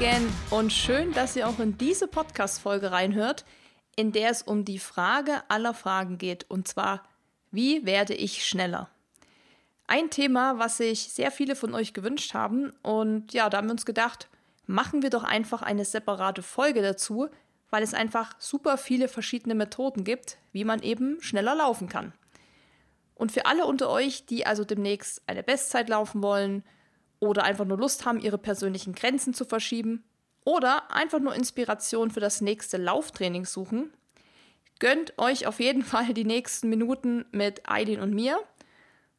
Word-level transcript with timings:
Again 0.00 0.32
und 0.50 0.72
schön, 0.72 1.12
dass 1.12 1.34
ihr 1.34 1.48
auch 1.48 1.58
in 1.58 1.76
diese 1.76 2.06
Podcast-Folge 2.06 2.92
reinhört, 2.92 3.44
in 3.96 4.12
der 4.12 4.30
es 4.30 4.42
um 4.42 4.64
die 4.64 4.78
Frage 4.78 5.42
aller 5.48 5.74
Fragen 5.74 6.18
geht 6.18 6.48
und 6.48 6.68
zwar, 6.68 7.02
wie 7.50 7.84
werde 7.84 8.14
ich 8.14 8.46
schneller? 8.46 8.90
Ein 9.88 10.08
Thema, 10.10 10.60
was 10.60 10.76
sich 10.76 11.12
sehr 11.12 11.32
viele 11.32 11.56
von 11.56 11.74
euch 11.74 11.94
gewünscht 11.94 12.32
haben 12.32 12.72
und 12.84 13.32
ja, 13.32 13.50
da 13.50 13.56
haben 13.56 13.66
wir 13.66 13.72
uns 13.72 13.86
gedacht, 13.86 14.28
machen 14.66 15.02
wir 15.02 15.10
doch 15.10 15.24
einfach 15.24 15.62
eine 15.62 15.84
separate 15.84 16.44
Folge 16.44 16.80
dazu, 16.80 17.28
weil 17.68 17.82
es 17.82 17.92
einfach 17.92 18.36
super 18.38 18.78
viele 18.78 19.08
verschiedene 19.08 19.56
Methoden 19.56 20.04
gibt, 20.04 20.38
wie 20.52 20.62
man 20.62 20.80
eben 20.80 21.20
schneller 21.20 21.56
laufen 21.56 21.88
kann. 21.88 22.12
Und 23.16 23.32
für 23.32 23.46
alle 23.46 23.66
unter 23.66 23.90
euch, 23.90 24.26
die 24.26 24.46
also 24.46 24.64
demnächst 24.64 25.22
eine 25.26 25.42
Bestzeit 25.42 25.88
laufen 25.88 26.22
wollen, 26.22 26.62
oder 27.20 27.44
einfach 27.44 27.64
nur 27.64 27.78
Lust 27.78 28.04
haben, 28.04 28.20
ihre 28.20 28.38
persönlichen 28.38 28.94
Grenzen 28.94 29.34
zu 29.34 29.44
verschieben 29.44 30.04
oder 30.44 30.92
einfach 30.92 31.20
nur 31.20 31.34
Inspiration 31.34 32.10
für 32.10 32.20
das 32.20 32.40
nächste 32.40 32.76
Lauftraining 32.76 33.44
suchen, 33.44 33.92
gönnt 34.78 35.18
euch 35.18 35.46
auf 35.46 35.60
jeden 35.60 35.82
Fall 35.84 36.14
die 36.14 36.24
nächsten 36.24 36.68
Minuten 36.68 37.26
mit 37.32 37.62
Aidin 37.68 38.00
und 38.00 38.14
mir. 38.14 38.38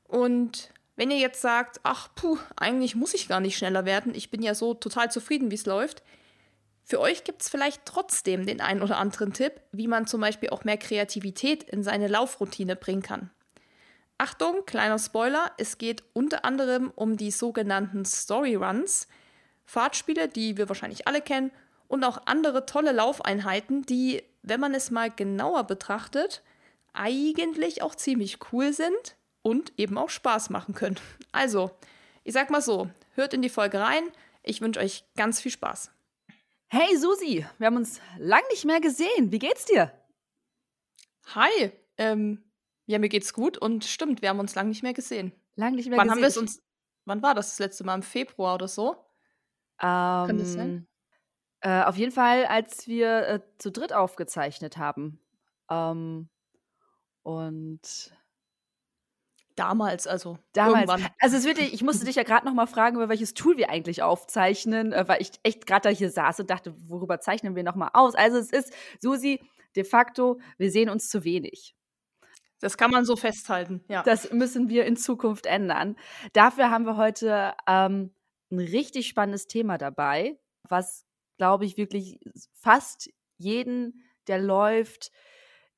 Und 0.03 0.71
wenn 0.95 1.11
ihr 1.11 1.17
jetzt 1.19 1.41
sagt, 1.41 1.79
ach 1.83 2.09
puh, 2.15 2.37
eigentlich 2.55 2.95
muss 2.95 3.13
ich 3.13 3.27
gar 3.27 3.39
nicht 3.39 3.57
schneller 3.57 3.85
werden, 3.85 4.13
ich 4.15 4.31
bin 4.31 4.41
ja 4.41 4.55
so 4.55 4.73
total 4.73 5.11
zufrieden, 5.11 5.51
wie 5.51 5.55
es 5.55 5.65
läuft, 5.65 6.03
für 6.83 6.99
euch 6.99 7.23
gibt 7.23 7.43
es 7.43 7.49
vielleicht 7.49 7.85
trotzdem 7.85 8.47
den 8.47 8.61
einen 8.61 8.81
oder 8.81 8.97
anderen 8.97 9.31
Tipp, 9.31 9.61
wie 9.71 9.87
man 9.87 10.07
zum 10.07 10.21
Beispiel 10.21 10.49
auch 10.49 10.63
mehr 10.63 10.77
Kreativität 10.77 11.63
in 11.63 11.83
seine 11.83 12.07
Laufroutine 12.07 12.75
bringen 12.75 13.03
kann. 13.03 13.29
Achtung, 14.19 14.65
kleiner 14.65 14.99
Spoiler, 14.99 15.49
es 15.57 15.77
geht 15.77 16.03
unter 16.11 16.43
anderem 16.43 16.91
um 16.93 17.15
die 17.15 17.31
sogenannten 17.31 18.03
Story 18.03 18.55
Runs, 18.55 19.07
Fahrtspiele, 19.63 20.27
die 20.27 20.57
wir 20.57 20.67
wahrscheinlich 20.67 21.07
alle 21.07 21.21
kennen, 21.21 21.51
und 21.87 22.03
auch 22.03 22.23
andere 22.25 22.65
tolle 22.65 22.91
Laufeinheiten, 22.91 23.83
die, 23.83 24.21
wenn 24.43 24.59
man 24.59 24.73
es 24.73 24.91
mal 24.91 25.09
genauer 25.09 25.63
betrachtet, 25.63 26.43
eigentlich 26.91 27.81
auch 27.81 27.95
ziemlich 27.95 28.39
cool 28.51 28.73
sind 28.73 29.15
und 29.41 29.71
eben 29.77 29.97
auch 29.97 30.09
Spaß 30.09 30.49
machen 30.49 30.75
können. 30.75 30.99
Also, 31.31 31.71
ich 32.25 32.33
sag 32.33 32.49
mal 32.49 32.61
so, 32.61 32.89
hört 33.15 33.33
in 33.33 33.41
die 33.41 33.47
Folge 33.47 33.79
rein. 33.79 34.03
Ich 34.43 34.59
wünsche 34.59 34.81
euch 34.81 35.05
ganz 35.15 35.39
viel 35.39 35.51
Spaß. 35.51 35.91
Hey 36.67 36.97
Susi, 36.97 37.45
wir 37.57 37.67
haben 37.67 37.77
uns 37.77 38.01
lang 38.17 38.43
nicht 38.51 38.65
mehr 38.65 38.81
gesehen. 38.81 39.31
Wie 39.31 39.39
geht's 39.39 39.63
dir? 39.63 39.93
Hi, 41.33 41.71
ähm, 41.97 42.43
ja, 42.89 42.97
mir 42.97 43.09
geht's 43.09 43.33
gut 43.33 43.55
und 43.55 43.85
stimmt, 43.85 44.23
wir 44.23 44.29
haben 44.29 44.39
uns 44.39 44.55
lange 44.55 44.69
nicht 44.69 44.81
mehr 44.81 44.95
gesehen. 44.95 45.31
Lang 45.53 45.75
nicht 45.75 45.89
mehr 45.89 45.99
wann 45.99 46.07
gesehen. 46.07 46.15
Haben 46.15 46.21
wir 46.21 46.27
es 46.27 46.37
uns, 46.37 46.63
wann 47.05 47.21
war 47.21 47.35
das 47.35 47.49
das 47.51 47.59
letzte 47.59 47.83
Mal? 47.83 47.93
Im 47.93 48.01
Februar 48.01 48.55
oder 48.55 48.67
so? 48.67 48.93
Ähm, 49.79 50.25
Kann 50.25 50.37
das 50.39 50.53
sein? 50.53 50.87
Äh, 51.61 51.83
auf 51.83 51.97
jeden 51.97 52.11
Fall, 52.11 52.45
als 52.45 52.87
wir 52.87 53.27
äh, 53.27 53.41
zu 53.59 53.71
dritt 53.71 53.93
aufgezeichnet 53.93 54.77
haben. 54.77 55.19
Ähm, 55.69 56.29
und 57.21 58.11
damals, 59.55 60.07
also 60.07 60.39
damals. 60.53 60.89
Irgendwann. 60.89 61.11
Also 61.19 61.37
es 61.37 61.45
wird, 61.45 61.59
ich 61.59 61.83
musste 61.83 62.05
dich 62.05 62.15
ja 62.15 62.23
gerade 62.23 62.47
noch 62.47 62.55
mal 62.55 62.65
fragen, 62.65 62.95
über 62.95 63.07
welches 63.07 63.35
Tool 63.35 63.55
wir 63.57 63.69
eigentlich 63.69 64.01
aufzeichnen, 64.01 64.93
äh, 64.93 65.07
weil 65.07 65.21
ich 65.21 65.29
echt 65.43 65.67
gerade 65.67 65.89
da 65.89 65.95
hier 65.95 66.09
saß 66.09 66.39
und 66.39 66.49
dachte, 66.49 66.73
worüber 66.89 67.19
zeichnen 67.19 67.55
wir 67.55 67.61
noch 67.61 67.75
mal 67.75 67.91
aus? 67.93 68.15
Also 68.15 68.39
es 68.39 68.49
ist 68.49 68.73
Susi, 68.99 69.43
de 69.75 69.83
facto, 69.83 70.39
wir 70.57 70.71
sehen 70.71 70.89
uns 70.89 71.07
zu 71.07 71.23
wenig. 71.23 71.75
Das 72.59 72.77
kann 72.77 72.91
man 72.91 73.05
so 73.05 73.15
festhalten, 73.15 73.83
ja. 73.87 74.03
Das 74.03 74.31
müssen 74.31 74.69
wir 74.69 74.85
in 74.85 74.97
Zukunft 74.97 75.45
ändern. 75.45 75.95
Dafür 76.33 76.69
haben 76.69 76.85
wir 76.85 76.97
heute 76.97 77.53
ähm, 77.67 78.13
ein 78.51 78.59
richtig 78.59 79.07
spannendes 79.07 79.47
Thema 79.47 79.77
dabei, 79.77 80.37
was, 80.67 81.05
glaube 81.37 81.65
ich, 81.65 81.77
wirklich 81.77 82.19
fast 82.53 83.09
jeden, 83.37 84.03
der 84.27 84.39
läuft, 84.39 85.11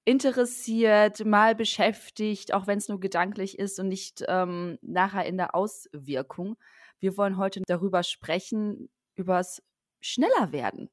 interessiert, 0.06 1.24
mal 1.26 1.54
beschäftigt, 1.54 2.54
auch 2.54 2.66
wenn 2.66 2.80
es 2.80 2.90
nur 2.90 3.00
gedanklich 3.00 3.60
ist 3.60 3.80
und 3.80 3.88
nicht 3.88 4.24
ähm, 4.28 4.80
nachher 4.82 5.26
in 5.26 5.38
der 5.38 5.54
Auswirkung. 5.54 6.58
Wir 7.00 7.18
wollen 7.18 7.38
heute 7.38 7.62
darüber 7.68 8.04
sprechen, 8.04 8.90
übers 9.16 9.62
schneller 10.00 10.52
werden. 10.52 10.90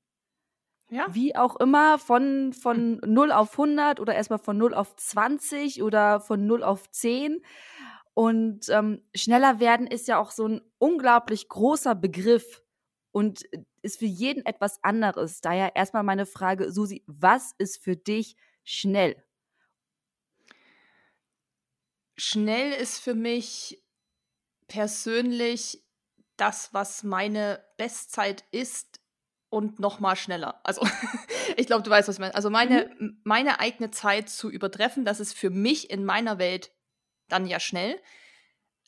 Ja. 0.90 1.06
Wie 1.10 1.36
auch 1.36 1.56
immer, 1.56 1.98
von, 1.98 2.52
von 2.52 2.98
0 3.04 3.32
auf 3.32 3.52
100 3.52 4.00
oder 4.00 4.14
erstmal 4.14 4.38
von 4.38 4.56
0 4.56 4.72
auf 4.74 4.96
20 4.96 5.82
oder 5.82 6.20
von 6.20 6.46
0 6.46 6.62
auf 6.62 6.90
10. 6.90 7.42
Und 8.14 8.68
ähm, 8.70 9.02
schneller 9.14 9.60
werden 9.60 9.86
ist 9.86 10.08
ja 10.08 10.18
auch 10.18 10.30
so 10.30 10.48
ein 10.48 10.60
unglaublich 10.78 11.48
großer 11.48 11.94
Begriff 11.94 12.62
und 13.12 13.42
ist 13.82 13.98
für 13.98 14.06
jeden 14.06 14.44
etwas 14.46 14.82
anderes. 14.82 15.40
Daher 15.40 15.76
erstmal 15.76 16.02
meine 16.02 16.26
Frage, 16.26 16.72
Susi, 16.72 17.04
was 17.06 17.54
ist 17.58 17.82
für 17.82 17.96
dich 17.96 18.36
schnell? 18.64 19.22
Schnell 22.16 22.72
ist 22.72 22.98
für 22.98 23.14
mich 23.14 23.82
persönlich 24.66 25.84
das, 26.36 26.72
was 26.72 27.02
meine 27.02 27.64
Bestzeit 27.76 28.44
ist, 28.50 28.97
und 29.50 29.78
noch 29.78 30.00
mal 30.00 30.16
schneller. 30.16 30.60
Also 30.64 30.86
ich 31.56 31.66
glaube, 31.66 31.82
du 31.82 31.90
weißt, 31.90 32.08
was 32.08 32.16
ich 32.16 32.20
meine. 32.20 32.34
Also 32.34 32.50
meine, 32.50 32.90
mhm. 32.98 33.20
meine 33.24 33.60
eigene 33.60 33.90
Zeit 33.90 34.28
zu 34.28 34.50
übertreffen, 34.50 35.04
das 35.04 35.20
ist 35.20 35.32
für 35.34 35.50
mich 35.50 35.90
in 35.90 36.04
meiner 36.04 36.38
Welt 36.38 36.72
dann 37.28 37.46
ja 37.46 37.60
schnell. 37.60 38.00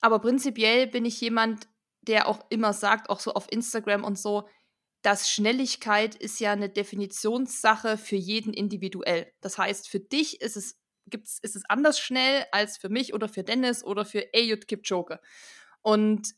Aber 0.01 0.19
prinzipiell 0.19 0.87
bin 0.87 1.05
ich 1.05 1.21
jemand, 1.21 1.69
der 2.03 2.27
auch 2.27 2.47
immer 2.51 2.73
sagt, 2.73 3.11
auch 3.11 3.21
so 3.21 3.35
auf 3.35 3.51
Instagram 3.51 4.05
und 4.05 4.19
so, 4.19 4.49
dass 5.03 5.31
Schnelligkeit 5.31 6.15
ist 6.15 6.41
ja 6.41 6.53
eine 6.53 6.69
Definitionssache 6.69 7.97
für 7.97 8.17
jeden 8.17 8.53
individuell. 8.53 9.33
Das 9.41 9.57
heißt, 9.57 9.89
für 9.89 10.01
dich 10.01 10.41
ist 10.41 10.57
es, 10.57 10.79
gibt's, 11.07 11.39
ist 11.41 11.57
es 11.57 11.65
anders 11.69 11.99
schnell 11.99 12.45
als 12.53 12.77
für 12.77 12.91
mich 12.91 13.15
oder 13.15 13.29
für 13.29 13.43
Dennis 13.43 13.83
oder 13.83 14.05
für 14.05 14.27
Ayut 14.35 14.69
Kipchoge. 14.69 15.21
Und 15.83 16.35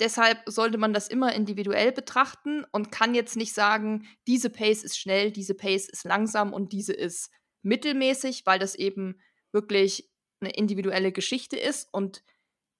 Deshalb 0.00 0.42
sollte 0.46 0.78
man 0.78 0.92
das 0.92 1.08
immer 1.08 1.32
individuell 1.34 1.90
betrachten 1.90 2.64
und 2.70 2.92
kann 2.92 3.14
jetzt 3.14 3.36
nicht 3.36 3.52
sagen, 3.52 4.06
diese 4.26 4.48
Pace 4.48 4.84
ist 4.84 4.98
schnell, 4.98 5.32
diese 5.32 5.54
Pace 5.54 5.88
ist 5.88 6.04
langsam 6.04 6.52
und 6.52 6.72
diese 6.72 6.92
ist 6.92 7.30
mittelmäßig, 7.62 8.46
weil 8.46 8.60
das 8.60 8.76
eben 8.76 9.20
wirklich 9.50 10.08
eine 10.40 10.50
individuelle 10.52 11.10
Geschichte 11.10 11.56
ist. 11.56 11.92
Und 11.92 12.22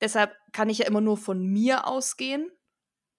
deshalb 0.01 0.37
kann 0.53 0.71
ich 0.71 0.79
ja 0.79 0.87
immer 0.87 1.01
nur 1.01 1.17
von 1.17 1.45
mir 1.45 1.89
ausgehen, 1.89 2.51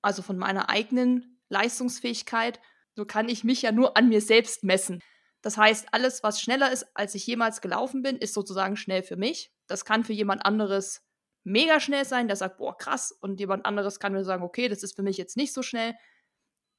also 0.01 0.21
von 0.21 0.37
meiner 0.37 0.69
eigenen 0.69 1.41
Leistungsfähigkeit. 1.49 2.61
So 2.95 3.05
kann 3.05 3.27
ich 3.27 3.43
mich 3.43 3.61
ja 3.61 3.73
nur 3.73 3.97
an 3.97 4.07
mir 4.07 4.21
selbst 4.21 4.63
messen. 4.63 5.01
Das 5.41 5.57
heißt, 5.57 5.87
alles, 5.93 6.23
was 6.23 6.41
schneller 6.41 6.71
ist, 6.71 6.85
als 6.93 7.15
ich 7.15 7.25
jemals 7.25 7.61
gelaufen 7.61 8.01
bin, 8.01 8.17
ist 8.17 8.33
sozusagen 8.33 8.75
schnell 8.75 9.03
für 9.03 9.15
mich. 9.17 9.51
Das 9.67 9.85
kann 9.85 10.03
für 10.03 10.13
jemand 10.13 10.45
anderes 10.45 11.01
mega 11.49 11.79
schnell 11.79 12.05
sein, 12.05 12.27
der 12.27 12.35
sagt, 12.35 12.57
boah, 12.57 12.77
krass. 12.77 13.11
Und 13.11 13.39
jemand 13.39 13.65
anderes 13.65 13.99
kann 13.99 14.13
mir 14.13 14.23
sagen, 14.23 14.43
okay, 14.43 14.69
das 14.69 14.83
ist 14.83 14.95
für 14.95 15.03
mich 15.03 15.17
jetzt 15.17 15.35
nicht 15.35 15.53
so 15.53 15.61
schnell. 15.61 15.95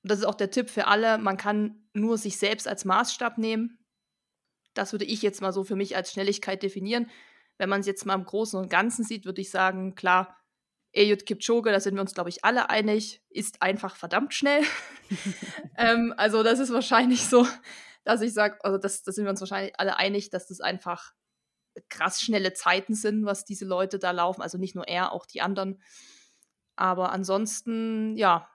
Das 0.02 0.18
ist 0.18 0.24
auch 0.24 0.34
der 0.34 0.50
Tipp 0.50 0.70
für 0.70 0.86
alle. 0.86 1.18
Man 1.18 1.36
kann 1.36 1.88
nur 1.92 2.16
sich 2.16 2.38
selbst 2.38 2.66
als 2.66 2.84
Maßstab 2.84 3.36
nehmen. 3.36 3.78
Das 4.74 4.92
würde 4.92 5.04
ich 5.04 5.20
jetzt 5.20 5.42
mal 5.42 5.52
so 5.52 5.64
für 5.64 5.76
mich 5.76 5.96
als 5.96 6.12
Schnelligkeit 6.12 6.62
definieren. 6.62 7.10
Wenn 7.58 7.68
man 7.68 7.80
es 7.80 7.86
jetzt 7.86 8.06
mal 8.06 8.14
im 8.14 8.24
Großen 8.24 8.58
und 8.58 8.70
Ganzen 8.70 9.04
sieht, 9.04 9.26
würde 9.26 9.42
ich 9.42 9.50
sagen, 9.50 9.94
klar, 9.94 10.36
Eliud 10.92 11.26
Kipchoge, 11.26 11.70
da 11.70 11.80
sind 11.80 11.94
wir 11.94 12.00
uns, 12.00 12.14
glaube 12.14 12.30
ich, 12.30 12.44
alle 12.44 12.70
einig, 12.70 13.22
ist 13.28 13.62
einfach 13.62 13.96
verdammt 13.96 14.32
schnell. 14.32 14.62
ähm, 15.76 16.14
also 16.16 16.42
das 16.42 16.58
ist 16.58 16.72
wahrscheinlich 16.72 17.26
so, 17.26 17.46
dass 18.04 18.22
ich 18.22 18.32
sage, 18.32 18.58
also 18.64 18.78
das, 18.78 19.02
da 19.02 19.12
sind 19.12 19.24
wir 19.24 19.30
uns 19.30 19.40
wahrscheinlich 19.40 19.78
alle 19.78 19.96
einig, 19.98 20.30
dass 20.30 20.46
das 20.46 20.60
einfach 20.60 21.12
krass 21.88 22.20
schnelle 22.20 22.52
Zeiten 22.52 22.94
sind, 22.94 23.24
was 23.24 23.44
diese 23.44 23.64
Leute 23.64 23.98
da 23.98 24.10
laufen. 24.10 24.42
Also 24.42 24.58
nicht 24.58 24.74
nur 24.74 24.88
er, 24.88 25.12
auch 25.12 25.26
die 25.26 25.40
anderen. 25.40 25.82
Aber 26.76 27.12
ansonsten, 27.12 28.16
ja, 28.16 28.48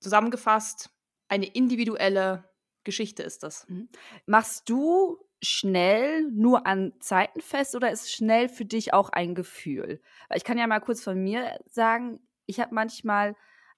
zusammengefasst, 0.00 0.90
eine 1.28 1.46
individuelle 1.46 2.48
Geschichte 2.84 3.22
ist 3.22 3.42
das. 3.42 3.68
Mhm. 3.68 3.88
Machst 4.26 4.68
du 4.68 5.18
schnell 5.42 6.22
nur 6.30 6.66
an 6.66 6.94
Zeiten 7.00 7.40
fest 7.40 7.74
oder 7.74 7.90
ist 7.90 8.10
schnell 8.10 8.48
für 8.48 8.64
dich 8.64 8.94
auch 8.94 9.10
ein 9.10 9.34
Gefühl? 9.34 10.00
Ich 10.34 10.44
kann 10.44 10.58
ja 10.58 10.66
mal 10.66 10.80
kurz 10.80 11.02
von 11.02 11.22
mir 11.22 11.58
sagen, 11.66 12.20
ich 12.46 12.60
habe 12.60 12.74
manchmal 12.74 13.34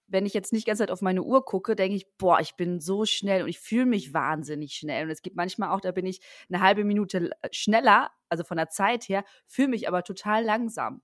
wenn 0.09 0.27
ich 0.27 0.35
jetzt 0.35 0.53
nicht 0.53 0.67
die 0.67 0.71
ganze 0.71 0.91
auf 0.91 1.03
meine 1.03 1.23
Uhr 1.23 1.45
gucke, 1.45 1.77
denke 1.77 1.97
ich, 1.97 2.17
boah, 2.17 2.41
ich 2.41 2.57
bin 2.57 2.81
so 2.81 3.05
schnell 3.05 3.43
und 3.43 3.49
ich 3.49 3.61
fühle 3.61 3.87
mich 3.87 4.15
wahnsinnig 4.15 4.73
schnell. 4.73 5.05
Und 5.05 5.11
es 5.11 5.23
gibt 5.23 5.37
manchmal 5.37 5.71
auch, 5.71 5.81
da 5.81 5.93
bin 5.93 6.07
ich 6.07 6.21
eine 6.49 6.61
halbe 6.61 6.85
Minute 6.85 7.31
äh, 7.43 7.49
schneller, 7.53 8.11
also 8.29 8.43
von 8.43 8.57
der 8.57 8.71
Zeit 8.71 9.09
her, 9.09 9.25
fühle 9.47 9.69
mich 9.69 9.87
aber 9.87 10.03
total 10.03 10.45
langsam. 10.45 11.03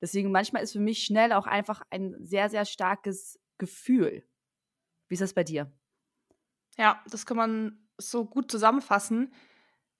Deswegen 0.00 0.32
manchmal 0.32 0.62
ist 0.62 0.72
für 0.72 0.80
mich 0.80 1.04
schnell 1.04 1.32
auch 1.32 1.46
einfach 1.46 1.82
ein 1.90 2.16
sehr, 2.20 2.48
sehr 2.48 2.64
starkes 2.64 3.38
Gefühl. 3.58 4.24
Wie 5.08 5.14
ist 5.14 5.22
das 5.22 5.34
bei 5.34 5.44
dir? 5.44 5.70
Ja, 6.78 7.02
das 7.08 7.26
kann 7.26 7.36
man 7.36 7.88
so 7.98 8.24
gut 8.24 8.50
zusammenfassen. 8.50 9.32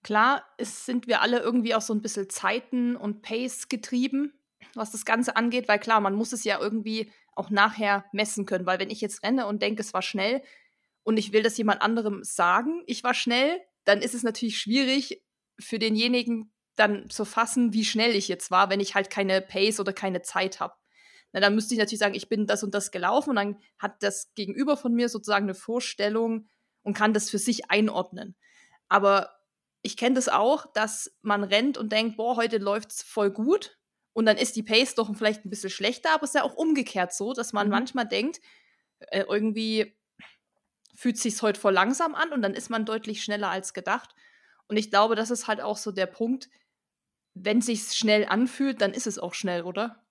Klar, 0.02 0.44
es 0.56 0.86
sind 0.86 1.06
wir 1.06 1.20
alle 1.20 1.40
irgendwie 1.40 1.74
auch 1.74 1.82
so 1.82 1.94
ein 1.94 2.02
bisschen 2.02 2.28
Zeiten 2.30 2.96
und 2.96 3.22
Pace 3.22 3.68
getrieben, 3.68 4.32
was 4.74 4.90
das 4.90 5.04
Ganze 5.04 5.36
angeht, 5.36 5.68
weil 5.68 5.78
klar, 5.78 6.00
man 6.00 6.14
muss 6.14 6.32
es 6.32 6.44
ja 6.44 6.58
irgendwie 6.58 7.12
auch 7.34 7.50
nachher 7.50 8.04
messen 8.12 8.46
können. 8.46 8.66
Weil 8.66 8.78
wenn 8.78 8.90
ich 8.90 9.00
jetzt 9.00 9.22
renne 9.22 9.46
und 9.46 9.62
denke, 9.62 9.80
es 9.80 9.94
war 9.94 10.02
schnell 10.02 10.42
und 11.02 11.16
ich 11.16 11.32
will 11.32 11.42
das 11.42 11.56
jemand 11.56 11.82
anderem 11.82 12.22
sagen, 12.22 12.82
ich 12.86 13.02
war 13.04 13.14
schnell, 13.14 13.60
dann 13.84 14.00
ist 14.00 14.14
es 14.14 14.22
natürlich 14.22 14.58
schwierig 14.58 15.22
für 15.58 15.78
denjenigen 15.78 16.52
dann 16.76 17.10
zu 17.10 17.24
fassen, 17.24 17.72
wie 17.72 17.84
schnell 17.84 18.16
ich 18.16 18.28
jetzt 18.28 18.50
war, 18.50 18.70
wenn 18.70 18.80
ich 18.80 18.94
halt 18.94 19.10
keine 19.10 19.42
Pace 19.42 19.80
oder 19.80 19.92
keine 19.92 20.22
Zeit 20.22 20.60
habe. 20.60 20.74
Na, 21.32 21.40
dann 21.40 21.54
müsste 21.54 21.74
ich 21.74 21.78
natürlich 21.78 22.00
sagen, 22.00 22.14
ich 22.14 22.28
bin 22.28 22.46
das 22.46 22.62
und 22.62 22.74
das 22.74 22.90
gelaufen 22.90 23.30
und 23.30 23.36
dann 23.36 23.58
hat 23.78 24.02
das 24.02 24.32
Gegenüber 24.34 24.76
von 24.76 24.94
mir 24.94 25.08
sozusagen 25.08 25.44
eine 25.46 25.54
Vorstellung 25.54 26.48
und 26.82 26.94
kann 26.94 27.14
das 27.14 27.30
für 27.30 27.38
sich 27.38 27.70
einordnen. 27.70 28.36
Aber 28.88 29.30
ich 29.82 29.96
kenne 29.96 30.14
das 30.14 30.28
auch, 30.28 30.66
dass 30.72 31.14
man 31.22 31.44
rennt 31.44 31.78
und 31.78 31.92
denkt, 31.92 32.16
boah, 32.16 32.36
heute 32.36 32.58
läuft's 32.58 33.02
voll 33.02 33.30
gut 33.30 33.78
und 34.12 34.26
dann 34.26 34.36
ist 34.36 34.56
die 34.56 34.62
Pace 34.62 34.94
doch 34.94 35.14
vielleicht 35.16 35.44
ein 35.44 35.50
bisschen 35.50 35.70
schlechter, 35.70 36.12
aber 36.12 36.24
es 36.24 36.30
ist 36.30 36.34
ja 36.34 36.42
auch 36.42 36.54
umgekehrt 36.54 37.12
so, 37.12 37.32
dass 37.32 37.52
man 37.52 37.66
mhm. 37.66 37.72
manchmal 37.72 38.06
denkt, 38.06 38.40
äh, 39.08 39.24
irgendwie 39.28 39.96
fühlt 40.94 41.18
sich 41.18 41.40
heute 41.42 41.58
voll 41.58 41.72
langsam 41.72 42.14
an 42.14 42.32
und 42.32 42.42
dann 42.42 42.54
ist 42.54 42.70
man 42.70 42.84
deutlich 42.84 43.22
schneller 43.22 43.48
als 43.48 43.74
gedacht. 43.74 44.14
Und 44.68 44.76
ich 44.76 44.90
glaube, 44.90 45.16
das 45.16 45.30
ist 45.30 45.48
halt 45.48 45.60
auch 45.60 45.76
so 45.76 45.90
der 45.90 46.06
Punkt, 46.06 46.48
wenn 47.34 47.60
sich's 47.60 47.96
schnell 47.96 48.26
anfühlt, 48.26 48.80
dann 48.80 48.92
ist 48.92 49.06
es 49.06 49.18
auch 49.18 49.34
schnell, 49.34 49.62
oder? 49.62 50.04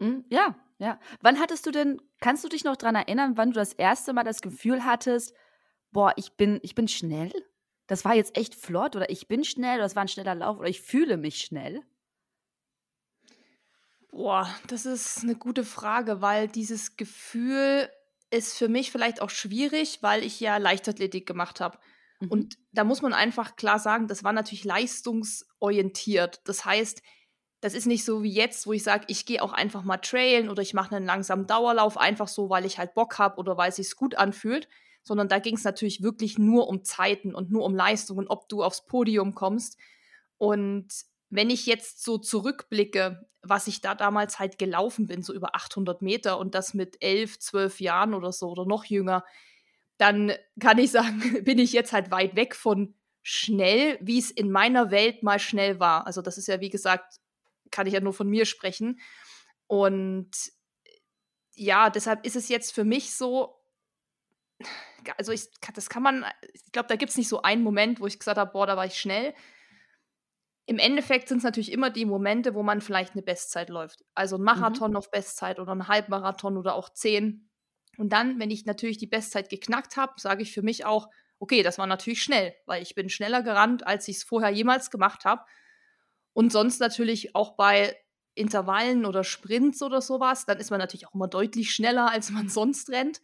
Mhm, 0.00 0.24
ja, 0.28 0.56
ja. 0.78 0.98
Wann 1.20 1.38
hattest 1.38 1.66
du 1.66 1.70
denn, 1.70 2.02
kannst 2.20 2.42
du 2.44 2.48
dich 2.48 2.64
noch 2.64 2.76
daran 2.76 2.96
erinnern, 2.96 3.36
wann 3.36 3.50
du 3.50 3.54
das 3.54 3.72
erste 3.72 4.12
Mal 4.12 4.24
das 4.24 4.42
Gefühl 4.42 4.84
hattest, 4.84 5.34
boah, 5.92 6.12
ich 6.16 6.32
bin, 6.32 6.58
ich 6.62 6.74
bin 6.74 6.88
schnell? 6.88 7.32
Das 7.86 8.04
war 8.04 8.14
jetzt 8.14 8.36
echt 8.36 8.54
flott 8.54 8.96
oder 8.96 9.10
ich 9.10 9.28
bin 9.28 9.44
schnell 9.44 9.76
oder 9.76 9.86
es 9.86 9.94
war 9.94 10.02
ein 10.02 10.08
schneller 10.08 10.34
Lauf 10.34 10.58
oder 10.58 10.68
ich 10.68 10.80
fühle 10.80 11.16
mich 11.16 11.38
schnell? 11.38 11.82
Boah, 14.14 14.48
das 14.68 14.86
ist 14.86 15.24
eine 15.24 15.34
gute 15.34 15.64
Frage, 15.64 16.20
weil 16.20 16.46
dieses 16.46 16.96
Gefühl 16.96 17.88
ist 18.30 18.56
für 18.56 18.68
mich 18.68 18.92
vielleicht 18.92 19.20
auch 19.20 19.28
schwierig, 19.28 20.04
weil 20.04 20.22
ich 20.22 20.38
ja 20.38 20.56
Leichtathletik 20.58 21.26
gemacht 21.26 21.60
habe. 21.60 21.78
Mhm. 22.20 22.28
Und 22.28 22.58
da 22.70 22.84
muss 22.84 23.02
man 23.02 23.12
einfach 23.12 23.56
klar 23.56 23.80
sagen, 23.80 24.06
das 24.06 24.22
war 24.22 24.32
natürlich 24.32 24.62
leistungsorientiert. 24.62 26.42
Das 26.44 26.64
heißt, 26.64 27.02
das 27.60 27.74
ist 27.74 27.86
nicht 27.86 28.04
so 28.04 28.22
wie 28.22 28.32
jetzt, 28.32 28.68
wo 28.68 28.72
ich 28.72 28.84
sage, 28.84 29.04
ich 29.08 29.26
gehe 29.26 29.42
auch 29.42 29.52
einfach 29.52 29.82
mal 29.82 29.96
trailen 29.96 30.48
oder 30.48 30.62
ich 30.62 30.74
mache 30.74 30.94
einen 30.94 31.06
langsamen 31.06 31.48
Dauerlauf 31.48 31.98
einfach 31.98 32.28
so, 32.28 32.48
weil 32.48 32.66
ich 32.66 32.78
halt 32.78 32.94
Bock 32.94 33.18
habe 33.18 33.38
oder 33.38 33.56
weil 33.56 33.70
es 33.70 33.76
sich 33.76 33.96
gut 33.96 34.14
anfühlt, 34.14 34.68
sondern 35.02 35.28
da 35.28 35.40
ging 35.40 35.56
es 35.56 35.64
natürlich 35.64 36.02
wirklich 36.04 36.38
nur 36.38 36.68
um 36.68 36.84
Zeiten 36.84 37.34
und 37.34 37.50
nur 37.50 37.64
um 37.64 37.74
Leistungen, 37.74 38.28
ob 38.28 38.48
du 38.48 38.62
aufs 38.62 38.86
Podium 38.86 39.34
kommst. 39.34 39.76
Und 40.38 40.86
wenn 41.30 41.50
ich 41.50 41.66
jetzt 41.66 42.04
so 42.04 42.16
zurückblicke, 42.16 43.28
was 43.44 43.66
ich 43.66 43.80
da 43.80 43.94
damals 43.94 44.38
halt 44.38 44.58
gelaufen 44.58 45.06
bin, 45.06 45.22
so 45.22 45.32
über 45.32 45.54
800 45.54 46.02
Meter 46.02 46.38
und 46.38 46.54
das 46.54 46.74
mit 46.74 46.96
elf, 47.00 47.38
zwölf 47.38 47.80
Jahren 47.80 48.14
oder 48.14 48.32
so 48.32 48.48
oder 48.48 48.64
noch 48.64 48.84
jünger, 48.84 49.24
dann 49.98 50.32
kann 50.60 50.78
ich 50.78 50.90
sagen, 50.90 51.20
bin 51.44 51.58
ich 51.58 51.72
jetzt 51.72 51.92
halt 51.92 52.10
weit 52.10 52.36
weg 52.36 52.54
von 52.54 52.94
schnell, 53.22 53.98
wie 54.00 54.18
es 54.18 54.30
in 54.30 54.50
meiner 54.50 54.90
Welt 54.90 55.22
mal 55.22 55.38
schnell 55.38 55.80
war. 55.80 56.06
Also 56.06 56.20
das 56.20 56.38
ist 56.38 56.48
ja, 56.48 56.60
wie 56.60 56.70
gesagt, 56.70 57.20
kann 57.70 57.86
ich 57.86 57.94
ja 57.94 58.00
nur 58.00 58.12
von 58.12 58.28
mir 58.28 58.44
sprechen. 58.44 59.00
Und 59.66 60.30
ja, 61.54 61.90
deshalb 61.90 62.24
ist 62.26 62.36
es 62.36 62.48
jetzt 62.48 62.72
für 62.72 62.84
mich 62.84 63.14
so, 63.14 63.56
also 65.16 65.32
ich, 65.32 65.48
das 65.74 65.88
kann 65.88 66.02
man, 66.02 66.24
ich 66.52 66.72
glaube, 66.72 66.88
da 66.88 66.96
gibt 66.96 67.10
es 67.10 67.16
nicht 67.16 67.28
so 67.28 67.42
einen 67.42 67.62
Moment, 67.62 68.00
wo 68.00 68.06
ich 68.06 68.18
gesagt 68.18 68.38
habe, 68.38 68.52
boah, 68.52 68.66
da 68.66 68.76
war 68.76 68.86
ich 68.86 68.98
schnell. 68.98 69.34
Im 70.66 70.78
Endeffekt 70.78 71.28
sind 71.28 71.38
es 71.38 71.44
natürlich 71.44 71.72
immer 71.72 71.90
die 71.90 72.06
Momente, 72.06 72.54
wo 72.54 72.62
man 72.62 72.80
vielleicht 72.80 73.12
eine 73.12 73.22
Bestzeit 73.22 73.68
läuft. 73.68 74.04
Also 74.14 74.36
ein 74.36 74.40
mhm. 74.40 74.46
Marathon 74.46 74.90
mhm. 74.92 74.96
auf 74.96 75.10
Bestzeit 75.10 75.58
oder 75.58 75.72
ein 75.72 75.88
Halbmarathon 75.88 76.56
oder 76.56 76.74
auch 76.74 76.88
zehn. 76.90 77.50
Und 77.96 78.12
dann, 78.12 78.38
wenn 78.40 78.50
ich 78.50 78.64
natürlich 78.66 78.98
die 78.98 79.06
Bestzeit 79.06 79.50
geknackt 79.50 79.96
habe, 79.96 80.14
sage 80.16 80.42
ich 80.42 80.52
für 80.52 80.62
mich 80.62 80.84
auch, 80.84 81.08
okay, 81.38 81.62
das 81.62 81.78
war 81.78 81.86
natürlich 81.86 82.22
schnell, 82.22 82.54
weil 82.66 82.82
ich 82.82 82.94
bin 82.94 83.08
schneller 83.08 83.42
gerannt, 83.42 83.86
als 83.86 84.08
ich 84.08 84.16
es 84.16 84.24
vorher 84.24 84.50
jemals 84.50 84.90
gemacht 84.90 85.24
habe. 85.24 85.42
Und 86.32 86.50
sonst 86.50 86.80
natürlich 86.80 87.36
auch 87.36 87.56
bei 87.56 87.96
Intervallen 88.34 89.04
oder 89.04 89.22
Sprints 89.22 89.82
oder 89.82 90.00
sowas, 90.00 90.46
dann 90.46 90.58
ist 90.58 90.70
man 90.70 90.80
natürlich 90.80 91.06
auch 91.06 91.14
immer 91.14 91.28
deutlich 91.28 91.72
schneller, 91.72 92.10
als 92.10 92.30
man 92.30 92.48
sonst 92.48 92.90
rennt. 92.90 93.20